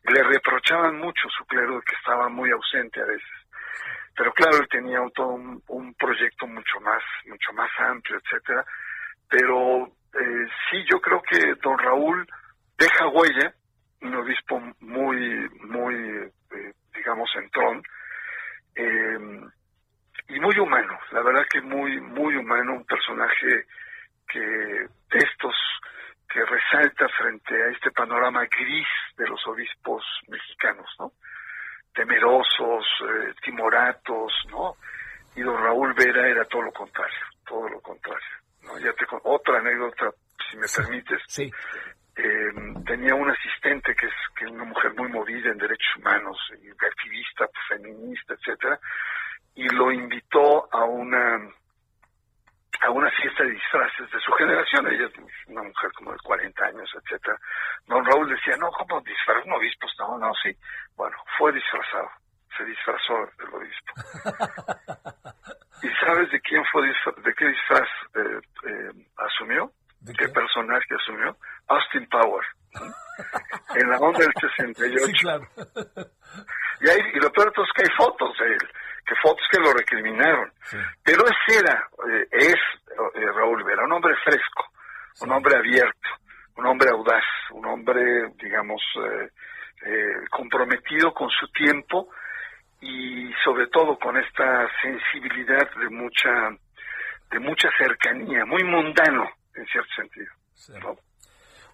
le 0.04 0.22
reprochaban 0.22 0.98
mucho 0.98 1.28
su 1.28 1.44
clero 1.44 1.80
que 1.82 1.94
estaba 1.96 2.28
muy 2.28 2.50
ausente 2.50 3.00
a 3.00 3.04
veces. 3.04 3.28
Pero 4.16 4.32
claro, 4.32 4.56
él 4.56 4.68
tenía 4.68 5.00
un, 5.00 5.62
un, 5.68 5.94
proyecto 5.94 6.46
mucho 6.46 6.80
más, 6.80 7.02
mucho 7.26 7.52
más 7.52 7.70
amplio, 7.78 8.18
etcétera. 8.18 8.64
Pero 9.28 9.86
eh, 10.14 10.46
sí, 10.70 10.84
yo 10.90 11.00
creo 11.00 11.22
que 11.22 11.54
don 11.62 11.78
Raúl 11.78 12.26
deja 12.76 13.06
huella, 13.08 13.54
un 14.00 14.14
obispo 14.14 14.60
muy, 14.80 15.48
muy, 15.64 16.30
digamos, 16.94 17.30
entrón, 17.36 17.82
eh, 18.74 19.18
y 20.28 20.40
muy 20.40 20.58
humano, 20.58 20.98
la 21.12 21.22
verdad 21.22 21.46
que 21.50 21.60
muy, 21.60 22.00
muy 22.00 22.36
humano, 22.36 22.74
un 22.74 22.84
personaje 22.84 23.64
que 24.28 24.40
de 24.40 25.18
estos 25.18 25.54
que 26.28 26.44
resalta 26.44 27.08
frente 27.08 27.54
a 27.54 27.68
este 27.70 27.90
panorama 27.90 28.44
gris 28.44 28.86
de 29.16 29.26
los 29.26 29.44
obispos 29.46 30.04
mexicanos, 30.28 30.86
¿no? 30.98 31.12
Temerosos, 31.94 32.84
eh, 33.00 33.34
timoratos, 33.42 34.32
¿no? 34.50 34.76
Y 35.34 35.40
don 35.40 35.56
Raúl 35.56 35.94
Vera 35.94 36.28
era 36.28 36.44
todo 36.44 36.62
lo 36.62 36.72
contrario, 36.72 37.24
todo 37.46 37.68
lo 37.68 37.80
contrario, 37.80 38.28
¿no? 38.62 38.78
Ya 38.78 38.92
te 38.92 39.06
otra 39.22 39.58
anécdota, 39.58 40.10
si 40.50 40.58
me 40.58 40.66
permites. 40.68 41.22
Sí. 41.26 41.50
Eh, 42.18 42.52
tenía 42.84 43.14
un 43.14 43.30
asistente 43.30 43.94
que 43.94 44.06
es, 44.06 44.12
que 44.36 44.44
es 44.44 44.50
una 44.50 44.64
mujer 44.64 44.92
muy 44.94 45.08
movida 45.08 45.50
en 45.50 45.58
derechos 45.58 45.96
humanos, 45.96 46.36
activista, 46.80 47.48
feminista, 47.68 48.34
etcétera, 48.34 48.78
y 49.54 49.68
lo 49.68 49.92
invitó 49.92 50.68
a 50.72 50.84
una 50.84 51.38
a 52.80 52.90
una 52.90 53.10
fiesta 53.10 53.42
de 53.42 53.50
disfraces 53.50 54.10
de 54.10 54.20
su 54.20 54.32
generación, 54.32 54.86
ella 54.86 55.06
es 55.06 55.48
una 55.48 55.62
mujer 55.62 55.90
como 55.94 56.12
de 56.12 56.18
40 56.18 56.64
años, 56.64 56.88
etcétera. 56.94 57.36
Don 57.86 58.04
Raúl 58.04 58.28
decía, 58.28 58.56
no, 58.56 58.70
¿cómo 58.70 59.00
disfraz 59.00 59.44
un 59.44 59.52
obispo? 59.52 59.88
No, 59.98 60.18
no, 60.18 60.32
sí. 60.42 60.54
Bueno, 60.96 61.16
fue 61.36 61.52
disfrazado, 61.52 62.08
se 62.56 62.64
disfrazó 62.64 63.28
del 63.36 63.54
obispo. 63.54 63.92
¿Y 65.82 65.88
sabes 66.04 66.30
de 66.30 66.40
quién 66.40 66.64
fue 66.70 66.86
de 66.86 67.34
qué 67.34 67.48
disfraz 67.48 67.88
eh, 68.14 68.40
eh, 68.68 68.92
asumió? 69.16 69.72
¿De 70.00 70.12
qué? 70.14 70.28
personaje 70.28 70.94
asumió? 70.94 71.36
Austin 71.68 72.06
Power. 72.08 72.44
en 73.74 73.90
la 73.90 73.98
onda 73.98 74.20
del 74.20 74.32
68. 74.40 75.06
Sí, 75.06 75.12
claro. 75.20 75.46
y, 76.80 76.88
hay, 76.88 77.00
y 77.14 77.18
lo 77.20 77.32
peor 77.32 77.52
es 77.56 77.72
que 77.74 77.82
hay 77.82 77.96
fotos 77.96 78.36
de 78.38 78.46
él, 78.46 78.70
que 79.04 79.14
fotos 79.22 79.44
que 79.50 79.60
lo 79.60 79.72
recriminaron. 79.72 80.52
Pero 81.02 81.24
ese 81.26 81.58
era, 81.58 81.88
eh, 82.12 82.28
es 82.30 82.56
Raúl 83.34 83.64
Vera, 83.64 83.84
un 83.84 83.92
hombre 83.92 84.14
fresco, 84.24 84.70
un 85.20 85.32
hombre 85.32 85.56
abierto, 85.56 86.08
un 86.56 86.66
hombre 86.66 86.90
audaz, 86.90 87.24
un 87.50 87.66
hombre, 87.66 88.30
digamos, 88.36 88.82
comprometido 90.30 91.12
con 91.14 91.30
su 91.30 91.48
tiempo 91.48 92.08
y 92.80 93.32
sobre 93.44 93.66
todo 93.68 93.98
con 93.98 94.16
esta 94.16 94.68
sensibilidad 94.82 95.68
de 95.76 95.88
mucha 95.88 96.30
de 97.30 97.38
mucha 97.40 97.68
cercanía, 97.78 98.44
muy 98.46 98.64
mundano 98.64 99.37
en 99.58 99.66
cierto 99.66 99.90
sentido. 99.94 100.98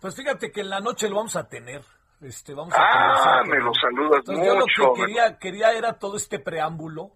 Pues 0.00 0.16
fíjate 0.16 0.50
que 0.50 0.60
en 0.60 0.70
la 0.70 0.80
noche 0.80 1.08
lo 1.08 1.16
vamos 1.16 1.36
a 1.36 1.48
tener. 1.48 1.82
Este, 2.20 2.54
vamos 2.54 2.72
a 2.74 2.78
ah, 2.80 3.42
me 3.44 3.58
lo 3.58 3.72
saludas 3.74 4.22
mucho. 4.26 4.44
Yo 4.44 4.58
lo 4.58 4.66
que 4.66 5.00
quería, 5.00 5.38
quería 5.38 5.72
era 5.72 5.98
todo 5.98 6.16
este 6.16 6.38
preámbulo 6.38 7.10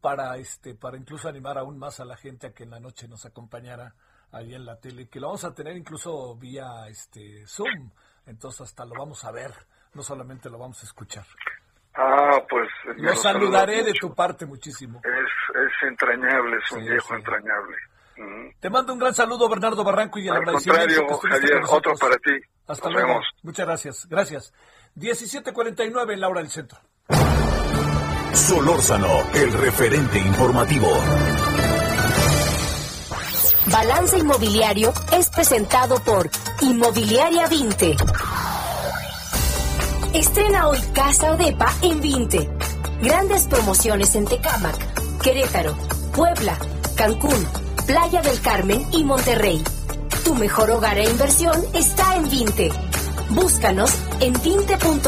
para 0.00 0.36
este 0.36 0.74
para 0.74 0.96
incluso 0.96 1.28
animar 1.28 1.58
aún 1.58 1.78
más 1.78 2.00
a 2.00 2.04
la 2.04 2.16
gente 2.16 2.48
a 2.48 2.52
que 2.52 2.64
en 2.64 2.70
la 2.70 2.80
noche 2.80 3.08
nos 3.08 3.24
acompañara 3.24 3.94
ahí 4.32 4.54
en 4.54 4.64
la 4.64 4.78
tele, 4.78 5.08
que 5.08 5.20
lo 5.20 5.28
vamos 5.28 5.44
a 5.44 5.54
tener 5.54 5.76
incluso 5.76 6.36
vía 6.36 6.86
este 6.88 7.46
Zoom, 7.46 7.90
entonces 8.26 8.60
hasta 8.62 8.84
lo 8.84 8.94
vamos 8.98 9.24
a 9.24 9.32
ver, 9.32 9.52
no 9.94 10.02
solamente 10.02 10.48
lo 10.48 10.58
vamos 10.58 10.82
a 10.82 10.86
escuchar. 10.86 11.24
Ah, 11.94 12.38
pues... 12.48 12.68
Lo 12.96 13.14
saludaré 13.16 13.82
de 13.82 13.92
tu 13.94 14.14
parte 14.14 14.46
muchísimo. 14.46 15.00
Es, 15.02 15.56
es 15.56 15.88
entrañable, 15.88 16.56
es 16.58 16.72
un 16.72 16.84
viejo 16.84 17.14
entrañable. 17.14 17.76
Te 18.60 18.68
mando 18.68 18.92
un 18.92 18.98
gran 18.98 19.14
saludo, 19.14 19.48
Bernardo 19.48 19.82
Barranco, 19.82 20.18
y 20.18 20.28
el 20.28 20.36
Al 20.36 20.44
contrario, 20.44 21.06
Javier, 21.08 21.62
otro 21.68 21.94
para 21.96 22.16
ti. 22.16 22.32
Hasta 22.66 22.90
luego. 22.90 23.20
Muchas 23.42 23.66
gracias. 23.66 24.06
Gracias. 24.08 24.52
17.49 24.96 26.12
en 26.12 26.20
la 26.20 26.28
hora 26.28 26.40
del 26.40 26.50
centro. 26.50 26.78
Solórzano, 28.34 29.08
el 29.34 29.52
referente 29.52 30.18
informativo. 30.18 30.88
Balance 33.66 34.18
Inmobiliario 34.18 34.92
es 35.12 35.28
presentado 35.30 36.02
por 36.02 36.28
Inmobiliaria 36.60 37.46
20. 37.48 37.96
Estrena 40.14 40.68
hoy 40.68 40.78
Casa 40.92 41.32
Odepa 41.32 41.72
en 41.82 42.00
20. 42.00 42.50
Grandes 43.02 43.46
promociones 43.46 44.14
en 44.16 44.26
Tecámac, 44.26 44.76
Querétaro, 45.22 45.76
Puebla, 46.14 46.58
Cancún, 46.96 47.46
Playa 47.86 48.22
del 48.22 48.40
Carmen 48.40 48.86
y 48.92 49.04
Monterrey. 49.04 49.62
Tu 50.24 50.34
mejor 50.34 50.70
hogar 50.70 50.98
e 50.98 51.08
inversión 51.08 51.56
está 51.74 52.16
en 52.16 52.28
20. 52.28 52.70
Búscanos 53.30 53.90
en 54.20 54.32
vinte.com.mx. 54.42 55.00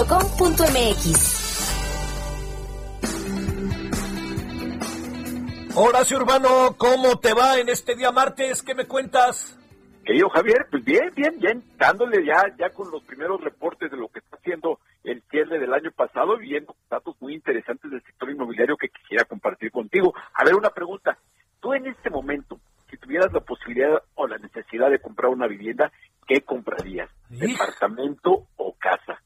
Horacio 5.75 6.19
Urbano, 6.19 6.77
¿cómo 6.77 7.19
te 7.19 7.33
va 7.35 7.59
en 7.59 7.69
este 7.69 7.95
día 7.95 8.13
martes? 8.13 8.63
¿Qué 8.63 8.75
me 8.75 8.87
cuentas? 8.87 9.59
Querido 10.05 10.29
Javier, 10.31 10.67
pues 10.71 10.85
bien, 10.85 11.13
bien, 11.15 11.39
bien, 11.39 11.63
dándole 11.79 12.27
ya, 12.27 12.45
ya 12.59 12.71
con 12.71 12.91
los 12.91 13.03
primeros 13.05 13.41
reportes 13.41 13.91
de 13.91 13.97
lo 13.97 14.09
que 14.09 14.19
está 14.19 14.37
haciendo 14.37 14.81
el 15.05 15.23
cierre 15.31 15.59
del 15.59 15.73
año 15.73 15.91
pasado, 15.93 16.37
viendo 16.37 16.75
datos 16.91 17.15
muy 17.21 17.35
interesantes 17.35 17.91
del 17.91 18.03
sector 18.03 18.31
inmobiliario 18.31 18.77
que 18.77 18.89
quisiera 18.89 19.25
compartir 19.25 19.71
contigo. 19.71 20.13
A 20.35 20.45
ver, 20.45 20.55
una 20.55 20.71
pregunta. 20.71 21.17
Tú 21.63 21.73
en 21.75 21.87
este 21.87 22.11
momento, 22.11 22.59
si 22.91 22.97
tuvieras 22.97 23.33
la 23.33 23.41
posibilidad 23.41 24.03
o 24.17 24.27
la 24.27 24.37
necesidad 24.37 24.91
de 24.91 24.99
comprar 24.99 25.31
una 25.31 25.47
vivienda, 25.47 25.93
¿qué 26.27 26.41
comprarías? 26.43 27.09
¿Departamento 27.29 28.49
o 28.57 28.75
casa? 28.77 29.23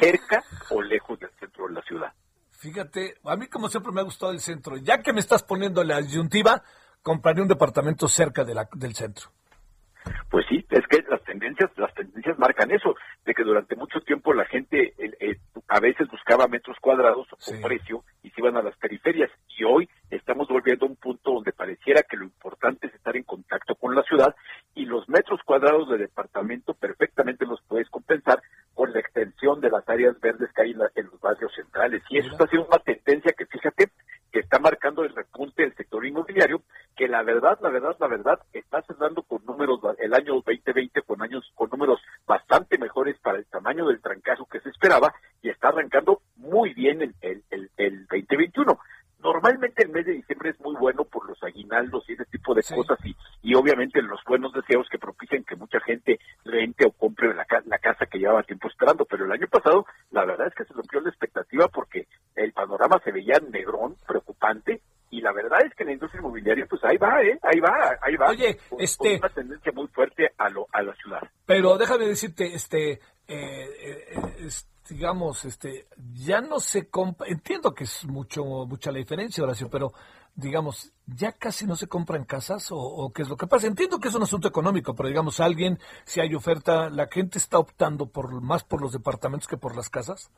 ¿Cerca 0.00 0.42
o 0.70 0.82
lejos 0.82 1.18
del 1.20 1.30
centro 1.38 1.68
de 1.68 1.74
la 1.74 1.82
ciudad? 1.82 2.12
Fíjate, 2.50 3.14
a 3.24 3.36
mí 3.36 3.46
como 3.46 3.68
siempre 3.68 3.92
me 3.92 4.00
ha 4.00 4.04
gustado 4.04 4.32
el 4.32 4.40
centro. 4.40 4.76
Ya 4.78 5.00
que 5.00 5.12
me 5.12 5.20
estás 5.20 5.44
poniendo 5.44 5.84
la 5.84 5.98
adyuntiva, 5.98 6.60
compraría 7.02 7.42
un 7.42 7.48
departamento 7.48 8.08
cerca 8.08 8.42
de 8.42 8.54
la, 8.54 8.68
del 8.74 8.94
centro. 8.96 9.30
Pues 10.30 10.44
sí, 10.48 10.64
es 10.70 10.86
que 10.86 11.02
las 11.08 11.22
tendencias, 11.22 11.70
las 11.76 11.92
tendencias 11.94 12.38
marcan 12.38 12.70
eso, 12.70 12.94
de 13.24 13.34
que 13.34 13.42
durante 13.42 13.76
mucho 13.76 14.00
tiempo 14.00 14.32
la 14.32 14.44
gente 14.44 14.92
eh, 14.98 15.36
a 15.68 15.80
veces 15.80 16.08
buscaba 16.08 16.46
metros 16.46 16.76
cuadrados 16.80 17.26
o 17.32 17.62
precio 17.62 18.04
y 18.22 18.30
se 18.30 18.40
iban 18.40 18.56
a 18.56 18.62
las 18.62 18.76
periferias. 18.76 19.30
Y 19.58 19.64
hoy 19.64 19.88
estamos 20.10 20.48
volviendo 20.48 20.86
a 20.86 20.88
un 20.88 20.96
punto 20.96 21.32
donde 21.32 21.52
pareciera 21.52 22.02
que 22.02 22.16
lo 22.16 22.24
importante 22.24 22.86
es 22.86 22.94
estar 22.94 23.16
en 23.16 23.24
contacto 23.24 23.74
con 23.74 23.94
la 23.94 24.02
ciudad 24.02 24.34
y 24.74 24.84
los 24.84 25.08
metros 25.08 25.40
cuadrados 25.44 25.88
de 25.88 25.98
departamento 25.98 26.74
perfectamente 26.74 27.46
los 27.46 27.60
puedes 27.62 27.88
compensar 27.88 28.42
con 28.76 28.92
la 28.92 29.00
extensión 29.00 29.58
de 29.62 29.70
las 29.70 29.88
áreas 29.88 30.20
verdes 30.20 30.52
que 30.54 30.62
hay 30.62 30.72
en, 30.72 31.06
los 31.06 31.20
barrios 31.20 31.50
centrales. 31.54 32.02
Y 32.10 32.18
eso 32.18 32.30
está 32.30 32.46
siendo 32.46 32.68
una 32.68 32.78
tendencia 32.78 33.32
que, 33.32 33.46
fíjate, 33.46 33.90
que 34.30 34.40
está 34.40 34.58
marcando 34.58 35.02
el 35.02 35.14
repunte 35.14 35.62
del 35.62 35.74
sector 35.74 36.04
inmobiliario, 36.04 36.60
que 36.94 37.08
la 37.08 37.22
verdad, 37.22 37.58
la 37.62 37.70
verdad, 37.70 37.96
la 37.98 38.06
verdad, 38.06 38.38
está 38.52 38.82
cerrando 38.82 39.22
con 39.22 39.42
números, 39.46 39.80
el 39.98 40.12
año 40.12 40.34
2020 40.34 41.00
con 41.02 41.22
años, 41.22 41.50
con 41.54 41.70
números 41.70 41.98
bastante 42.26 42.76
mejores 42.76 43.18
para 43.20 43.38
el 43.38 43.46
tamaño 43.46 43.86
del 43.86 44.02
trancazo 44.02 44.44
que 44.44 44.60
se 44.60 44.68
esperaba 44.68 45.14
y 45.40 45.48
está 45.48 45.68
arrancando 45.68 46.20
muy 46.36 46.74
bien 46.74 47.00
el, 47.00 47.14
el, 47.22 47.42
el, 47.50 47.70
el 47.78 48.06
2021. 48.08 48.78
Normalmente 49.18 49.82
el 49.82 49.90
mes 49.90 50.06
de 50.06 50.12
diciembre 50.12 50.50
es 50.50 50.60
muy 50.60 50.76
bueno 50.76 51.04
por 51.04 51.28
los 51.28 51.42
aguinaldos 51.42 52.08
y 52.08 52.12
ese 52.12 52.24
tipo 52.26 52.54
de 52.54 52.62
cosas 52.62 52.98
y, 53.04 53.16
y 53.42 53.54
obviamente 53.54 54.02
los 54.02 54.20
buenos 54.24 54.52
deseos 54.52 54.86
que 54.90 54.98
propician 54.98 55.44
que 55.44 55.56
mucha 55.56 55.80
gente 55.80 56.18
rente 56.44 56.86
o 56.86 56.92
compre 56.92 57.34
la, 57.34 57.46
la 57.64 57.78
casa 57.78 58.06
que 58.06 58.18
llevaba 58.18 58.42
tiempo 58.42 58.68
esperando. 58.68 59.04
Pero 59.04 59.24
el 59.24 59.32
año 59.32 59.48
pasado 59.48 59.86
la 60.10 60.24
verdad 60.24 60.48
es 60.48 60.54
que 60.54 60.64
se 60.64 60.74
rompió 60.74 61.00
la 61.00 61.10
expectativa 61.10 61.68
porque 61.68 62.06
el 62.34 62.52
panorama 62.52 63.00
se 63.04 63.12
veía 63.12 63.40
negrón, 63.50 63.96
preocupante, 64.06 64.82
y 65.10 65.20
la 65.20 65.32
verdad 65.32 65.60
es 65.64 65.74
que 65.74 65.84
la 65.84 65.92
industria 65.92 66.20
inmobiliaria, 66.20 66.66
pues 66.66 66.82
ahí 66.84 66.96
va, 66.96 67.22
¿eh? 67.22 67.38
Ahí 67.42 67.60
va, 67.60 67.96
ahí 68.02 68.16
va. 68.16 68.28
Oye, 68.30 68.58
este... 68.78 69.16
una 69.18 69.28
tendencia 69.28 69.72
muy 69.72 69.86
fuerte 69.88 70.30
a, 70.36 70.50
lo, 70.50 70.66
a 70.72 70.82
la 70.82 70.94
ciudad. 70.96 71.22
Pero 71.46 71.78
déjame 71.78 72.06
decirte, 72.06 72.54
este, 72.54 72.92
eh, 72.92 73.00
eh, 73.28 74.48
digamos, 74.88 75.44
este, 75.44 75.86
ya 76.14 76.40
no 76.40 76.60
se 76.60 76.88
compra, 76.88 77.28
entiendo 77.28 77.74
que 77.74 77.84
es 77.84 78.04
mucho, 78.04 78.44
mucha 78.66 78.92
la 78.92 78.98
diferencia, 78.98 79.44
Horacio, 79.44 79.68
pero 79.70 79.92
digamos, 80.34 80.92
ya 81.06 81.32
casi 81.32 81.66
no 81.66 81.76
se 81.76 81.88
compran 81.88 82.24
casas 82.24 82.70
o, 82.70 82.76
o, 82.76 83.12
qué 83.12 83.22
es 83.22 83.28
lo 83.28 83.36
que 83.36 83.46
pasa. 83.46 83.66
Entiendo 83.66 83.98
que 83.98 84.08
es 84.08 84.14
un 84.14 84.22
asunto 84.22 84.48
económico, 84.48 84.94
pero 84.94 85.08
digamos, 85.08 85.40
alguien, 85.40 85.78
si 86.04 86.20
hay 86.20 86.34
oferta, 86.34 86.90
la 86.90 87.08
gente 87.10 87.38
está 87.38 87.58
optando 87.58 88.06
por 88.06 88.40
más 88.42 88.62
por 88.62 88.82
los 88.82 88.92
departamentos 88.92 89.48
que 89.48 89.56
por 89.56 89.74
las 89.74 89.88
casas. 89.88 90.30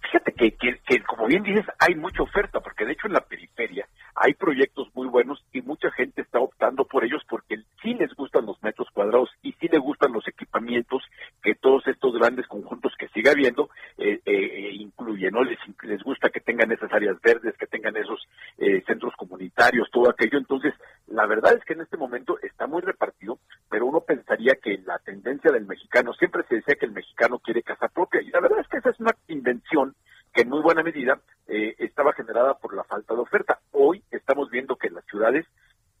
Fíjate 0.00 0.32
que, 0.32 0.52
que, 0.52 1.02
como 1.02 1.26
bien 1.26 1.42
dices, 1.42 1.66
hay 1.78 1.94
mucha 1.94 2.22
oferta, 2.22 2.60
porque 2.60 2.84
de 2.84 2.92
hecho 2.92 3.06
en 3.06 3.12
la 3.12 3.20
periferia 3.20 3.86
hay 4.14 4.34
proyectos 4.34 4.88
muy 4.94 5.06
buenos 5.06 5.44
y 5.52 5.62
mucha 5.62 5.90
gente 5.92 6.22
está 6.22 6.40
optando 6.40 6.84
por 6.84 7.04
ellos 7.04 7.22
porque 7.28 7.56
sí 7.82 7.94
les 7.94 8.12
gustan 8.14 8.46
los 8.46 8.60
metros 8.62 8.88
cuadrados 8.92 9.30
y 9.42 9.52
sí 9.52 9.68
les 9.68 9.80
gustan 9.80 10.12
los 10.12 10.26
equipamientos 10.26 11.02
que 11.42 11.54
todos 11.54 11.86
estos 11.86 12.14
grandes 12.14 12.46
conjuntos 12.46 12.94
que 12.98 13.08
sigue 13.08 13.30
habiendo 13.30 13.70
eh, 13.96 14.20
eh, 14.24 14.70
incluyen, 14.72 15.32
¿no? 15.32 15.44
Les, 15.44 15.58
les 15.82 16.02
gusta 16.02 16.30
que 16.30 16.40
tengan 16.40 16.72
esas 16.72 16.92
áreas 16.92 17.20
verdes, 17.20 17.56
que 17.56 17.66
tengan 17.66 17.96
esos 17.96 18.26
eh, 18.58 18.82
centros 18.86 19.14
comunitarios, 19.16 19.90
todo 19.90 20.10
aquello. 20.10 20.38
Entonces, 20.38 20.74
la 21.06 21.26
verdad 21.26 21.54
es 21.54 21.64
que 21.64 21.74
en 21.74 21.82
este 21.82 21.96
momento 21.96 22.38
está 22.42 22.66
muy 22.66 22.82
repartido, 22.82 23.38
pero 23.70 23.86
uno 23.86 24.00
pensaría 24.00 24.54
que 24.56 24.78
la 24.84 24.98
tendencia 24.98 25.52
del 25.52 25.66
mexicano, 25.66 26.12
siempre 26.14 26.42
se 26.48 26.56
decía 26.56 26.74
que 26.74 26.86
el 26.86 26.92
mexicano 26.92 27.38
quiere 27.38 27.62
casa 27.62 27.88
propia 27.88 28.20
y 28.20 28.30
la 28.30 28.40
verdad 28.40 28.60
es 28.60 28.68
que 28.68 28.78
esa 28.78 28.90
es 28.90 29.00
una 29.00 29.12
invención 29.38 29.94
que 30.32 30.42
en 30.42 30.50
muy 30.50 30.60
buena 30.60 30.82
medida 30.82 31.20
eh, 31.46 31.74
estaba 31.78 32.12
generada 32.12 32.54
por 32.54 32.74
la 32.74 32.84
falta 32.84 33.14
de 33.14 33.20
oferta. 33.20 33.58
Hoy 33.72 34.02
estamos 34.10 34.50
viendo 34.50 34.76
que 34.76 34.90
las 34.90 35.04
ciudades 35.06 35.46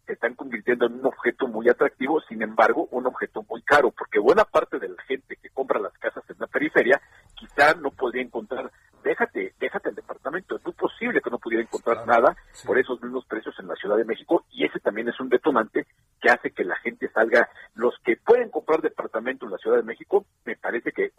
se 0.06 0.12
están 0.14 0.34
convirtiendo 0.34 0.86
en 0.86 0.94
un 0.94 1.06
objeto 1.06 1.48
muy 1.48 1.68
atractivo, 1.68 2.20
sin 2.28 2.42
embargo, 2.42 2.88
un 2.90 3.06
objeto 3.06 3.44
muy 3.48 3.62
caro, 3.62 3.90
porque 3.90 4.18
buena 4.18 4.44
parte 4.44 4.78
de 4.78 4.88
la 4.88 5.02
gente 5.02 5.36
que 5.36 5.50
compra 5.50 5.78
las 5.78 5.92
casas 5.98 6.24
en 6.28 6.36
la 6.38 6.46
periferia 6.46 7.00
quizá 7.34 7.74
no 7.74 7.90
podría 7.90 8.22
encontrar 8.22 8.70
déjate, 9.02 9.54
déjate 9.58 9.88
el 9.90 9.94
departamento. 9.94 10.56
Es 10.56 10.64
muy 10.64 10.74
posible 10.74 11.20
que 11.20 11.30
no 11.30 11.38
pudiera 11.38 11.62
encontrar 11.62 12.06
nada 12.06 12.36
por 12.66 12.78
esos 12.78 13.02
mismos 13.02 13.24
precios 13.26 13.54
en 13.58 13.68
la 13.68 13.74
Ciudad 13.74 13.96
de 13.96 14.04
México 14.04 14.44
y 14.50 14.64
ese 14.64 14.80
también 14.80 15.08
es 15.08 15.18
un 15.20 15.28
detonante 15.28 15.86
que 16.20 16.30
hace 16.30 16.50
que 16.50 16.64
la 16.64 16.76
gente 16.76 17.08
salga. 17.10 17.48
Los 17.74 17.94
que 18.04 18.16
pueden 18.16 18.50
comprar 18.50 18.80
departamento 18.80 19.46
en 19.46 19.52
la 19.52 19.58
Ciudad 19.58 19.76
de 19.76 19.82
México, 19.82 20.26
me 20.44 20.56
parece 20.56 20.92
que. 20.92 21.12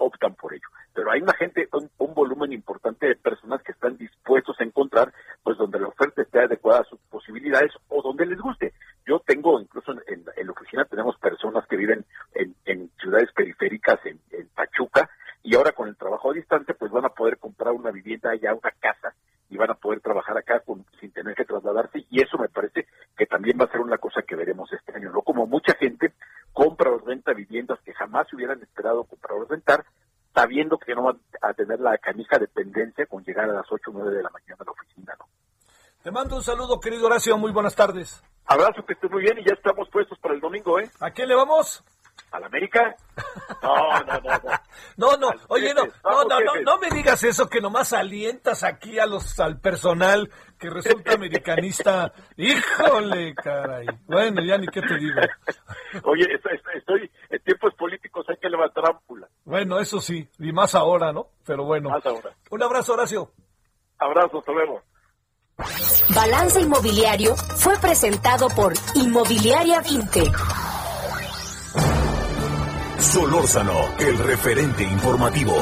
Hay 1.09 1.21
una 1.21 1.33
gente, 1.33 1.67
un, 1.73 1.89
un 1.97 2.13
volumen 2.13 2.53
importante 2.53 3.07
de 3.07 3.15
personas 3.15 3.61
que 3.63 3.71
están 3.71 3.97
dispuestos 3.97 4.59
a 4.59 4.63
encontrar, 4.63 5.13
pues 5.43 5.57
donde 5.57 5.79
la 5.79 5.87
oferta 5.87 6.21
esté 6.21 6.39
adecuada 6.39 6.81
a 6.81 6.85
sus 6.85 6.99
posibilidades 7.09 7.71
o 7.87 8.01
donde 8.01 8.25
les 8.25 8.39
guste. 8.39 8.73
Yo 9.05 9.19
tengo, 9.19 9.59
incluso 9.59 9.91
en, 10.07 10.23
la 10.23 10.51
oficina 10.51 10.85
tenemos 10.85 11.17
personas 11.17 11.65
que 11.67 11.77
viven 11.77 12.05
en, 12.35 12.55
ciudades 13.01 13.31
periféricas, 13.33 13.99
en, 14.05 14.19
Pachuca, 14.55 15.09
y 15.41 15.55
ahora 15.55 15.71
con 15.71 15.87
el 15.87 15.95
trabajo 15.95 16.31
a 16.31 16.33
distancia 16.33 16.75
pues 16.77 16.91
van 16.91 17.05
a 17.05 17.09
poder 17.09 17.37
comprar 17.37 17.73
una 17.73 17.91
vivienda 17.91 18.35
ya 18.35 18.53
una 18.53 18.71
casa 18.79 19.15
y 19.49 19.57
van 19.57 19.71
a 19.71 19.75
poder 19.75 20.01
trabajar 20.01 20.37
acá 20.37 20.59
con, 20.59 20.85
sin 20.99 21.11
tener 21.11 21.33
que 21.33 21.45
trasladarse 21.45 22.05
y 22.09 22.21
eso 22.21 22.37
me 22.37 22.49
parece 22.49 22.87
que 23.17 23.25
también 23.25 23.57
va 23.59 23.65
a 23.65 23.71
ser 23.71 23.79
una 23.79 23.97
cosa 23.97 24.21
que 24.21 24.35
veremos 24.35 24.71
este 24.73 24.93
año, 24.93 25.11
¿no? 25.11 25.21
Como 25.21 25.47
mucha 25.47 25.73
gente 25.75 26.13
compra 26.53 26.91
o 26.91 26.99
renta 26.99 27.33
viviendas 27.33 27.79
que 27.81 27.93
jamás 27.93 28.27
se 28.27 28.35
hubieran 28.35 28.61
esperado 28.61 29.05
comprar 29.05 29.37
o 29.37 29.45
rentar, 29.45 29.85
sabiendo 30.39 30.77
que 30.77 30.95
no 30.95 31.03
van 31.03 31.19
a 31.41 31.53
tener 31.53 31.79
la 31.81 31.97
canija 31.97 32.37
dependencia 32.39 33.05
con 33.07 33.23
llegar 33.25 33.49
a 33.49 33.53
las 33.53 33.65
8 33.69 33.91
o 33.91 33.93
9 33.93 34.15
de 34.15 34.23
la 34.23 34.29
mañana 34.29 34.55
a 34.59 34.63
la 34.63 34.71
oficina, 34.71 35.13
¿no? 35.19 35.25
Te 36.01 36.11
mando 36.11 36.37
un 36.37 36.43
saludo, 36.43 36.79
querido 36.79 37.07
Horacio, 37.07 37.37
muy 37.37 37.51
buenas 37.51 37.75
tardes. 37.75 38.23
Abrazo, 38.45 38.85
que 38.85 38.93
estés 38.93 39.11
muy 39.11 39.21
bien 39.21 39.37
y 39.39 39.43
ya 39.43 39.53
estamos 39.53 39.89
puestos 39.89 40.17
para 40.19 40.33
el 40.33 40.39
domingo, 40.39 40.79
¿eh? 40.79 40.89
¿A 41.01 41.11
quién 41.11 41.27
le 41.27 41.35
vamos? 41.35 41.83
¿A 42.31 42.39
la 42.39 42.45
América? 42.45 42.95
No, 43.61 43.99
no, 44.05 44.19
no, 44.21 44.29
no. 44.29 44.51
No, 44.97 45.17
no, 45.17 45.29
oye, 45.47 45.73
no, 45.73 45.83
no, 46.03 46.23
no, 46.25 46.39
no, 46.41 46.61
no 46.61 46.77
me 46.77 46.89
digas 46.89 47.23
eso, 47.23 47.49
que 47.49 47.61
nomás 47.61 47.93
alientas 47.93 48.63
aquí 48.63 48.99
a 48.99 49.05
los, 49.05 49.39
al 49.39 49.59
personal 49.59 50.29
que 50.57 50.69
resulta 50.69 51.13
americanista. 51.13 52.11
Híjole, 52.37 53.33
caray. 53.35 53.87
Bueno, 54.05 54.41
ya 54.43 54.57
ni 54.57 54.67
qué 54.67 54.81
te 54.81 54.97
digo. 54.97 55.21
Oye, 56.03 56.25
estoy, 56.33 56.59
estoy 56.75 57.11
en 57.29 57.41
tiempos 57.43 57.73
políticos, 57.75 58.25
hay 58.29 58.37
que 58.37 58.49
levantar 58.49 58.89
ámpula. 58.89 59.27
Bueno, 59.49 59.79
eso 59.79 59.99
sí, 59.99 60.29
y 60.37 60.51
más 60.51 60.75
ahora, 60.75 61.11
¿no? 61.11 61.29
Pero 61.43 61.63
bueno. 61.63 61.89
Más 61.89 62.05
ahora. 62.05 62.35
Un 62.51 62.61
abrazo, 62.61 62.93
Horacio. 62.93 63.31
Abrazo, 63.97 64.37
hasta 64.37 64.51
luego. 64.51 64.79
Balance 66.13 66.61
Inmobiliario 66.61 67.35
fue 67.35 67.75
presentado 67.79 68.47
por 68.49 68.73
Inmobiliaria 68.93 69.81
20. 69.81 70.31
Solórzano, 72.99 73.73
el 73.97 74.19
referente 74.19 74.83
informativo. 74.83 75.53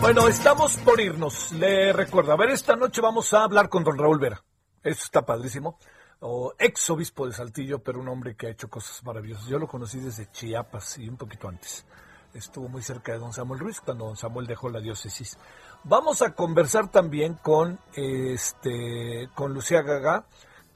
Bueno, 0.00 0.28
estamos 0.28 0.78
por 0.78 0.98
irnos. 0.98 1.52
Le 1.52 1.92
recuerdo, 1.92 2.32
a 2.32 2.36
ver, 2.36 2.48
esta 2.48 2.74
noche 2.74 3.02
vamos 3.02 3.34
a 3.34 3.44
hablar 3.44 3.68
con 3.68 3.84
don 3.84 3.98
Raúl 3.98 4.18
Vera. 4.18 4.42
Eso 4.82 5.04
está 5.04 5.20
padrísimo. 5.26 5.78
O 6.20 6.52
ex 6.58 6.90
obispo 6.90 7.26
de 7.26 7.32
Saltillo, 7.32 7.78
pero 7.78 7.98
un 7.98 8.08
hombre 8.08 8.36
que 8.36 8.46
ha 8.46 8.50
hecho 8.50 8.68
cosas 8.68 9.02
maravillosas. 9.04 9.46
Yo 9.46 9.58
lo 9.58 9.66
conocí 9.66 9.98
desde 10.00 10.30
Chiapas 10.30 10.98
y 10.98 11.08
un 11.08 11.16
poquito 11.16 11.48
antes. 11.48 11.86
Estuvo 12.34 12.68
muy 12.68 12.82
cerca 12.82 13.12
de 13.12 13.18
don 13.18 13.32
Samuel 13.32 13.60
Ruiz 13.60 13.80
cuando 13.80 14.04
don 14.04 14.16
Samuel 14.16 14.46
dejó 14.46 14.68
la 14.68 14.80
diócesis. 14.80 15.38
Vamos 15.82 16.20
a 16.22 16.34
conversar 16.34 16.90
también 16.90 17.34
con 17.34 17.78
este 17.94 19.30
con 19.34 19.54
Lucía 19.54 19.82
Gaga, 19.82 20.26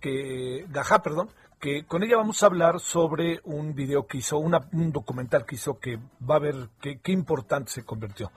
que 0.00 0.66
Gajá, 0.70 1.02
perdón, 1.02 1.30
que 1.60 1.86
con 1.86 2.02
ella 2.02 2.16
vamos 2.16 2.42
a 2.42 2.46
hablar 2.46 2.80
sobre 2.80 3.40
un 3.44 3.74
video 3.74 4.06
que 4.06 4.18
hizo, 4.18 4.38
un 4.38 4.92
documental 4.92 5.44
que 5.44 5.56
hizo 5.56 5.78
que 5.78 5.98
va 6.28 6.36
a 6.36 6.40
ver 6.40 6.70
qué 6.80 7.12
importante 7.12 7.70
se 7.70 7.84
convirtió. 7.84 8.32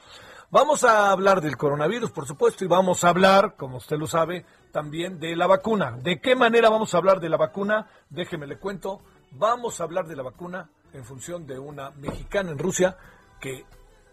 Vamos 0.50 0.86
a 0.86 1.12
hablar 1.12 1.42
del 1.42 1.58
coronavirus, 1.58 2.12
por 2.12 2.26
supuesto, 2.26 2.64
y 2.64 2.68
vamos 2.68 3.04
a 3.04 3.10
hablar, 3.10 3.56
como 3.58 3.78
usted 3.78 3.98
lo 3.98 4.08
sabe, 4.08 4.46
también 4.72 5.20
de 5.20 5.36
la 5.36 5.48
vacuna. 5.48 5.98
¿De 6.02 6.20
qué 6.20 6.36
manera 6.36 6.70
vamos 6.70 6.94
a 6.94 6.98
hablar 6.98 7.20
de 7.20 7.30
la 7.30 7.38
vacuna? 7.38 7.88
Déjeme 8.10 8.48
le 8.48 8.58
cuento. 8.58 9.02
Vamos 9.32 9.80
a 9.80 9.84
hablar 9.84 10.08
de 10.08 10.16
la 10.16 10.24
vacuna 10.24 10.70
en 10.94 11.04
función 11.04 11.46
de 11.46 11.60
una 11.60 11.92
mexicana 11.92 12.52
en 12.52 12.58
Rusia 12.58 12.98
que 13.40 13.66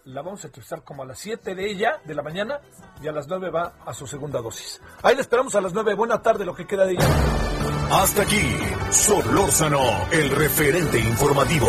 la 0.04 0.22
vamos 0.22 0.44
a 0.44 0.48
entrevistar 0.48 0.82
como 0.82 1.02
a 1.02 1.06
las 1.06 1.18
7 1.18 1.54
de 1.54 1.70
ella, 1.70 2.00
de 2.04 2.14
la 2.14 2.22
mañana, 2.22 2.60
y 3.02 3.08
a 3.08 3.12
las 3.12 3.26
9 3.26 3.50
va 3.50 3.74
a 3.86 3.94
su 3.94 4.06
segunda 4.06 4.40
dosis. 4.40 4.80
Ahí 5.02 5.14
la 5.14 5.22
esperamos 5.22 5.54
a 5.54 5.60
las 5.60 5.72
9. 5.72 5.94
Buena 5.94 6.20
tarde, 6.20 6.44
lo 6.44 6.54
que 6.54 6.66
queda 6.66 6.84
de 6.84 6.92
ella. 6.92 7.06
Hasta 7.90 8.22
aquí, 8.22 8.58
Solórzano, 8.90 9.80
el 10.12 10.30
referente 10.30 10.98
informativo. 10.98 11.68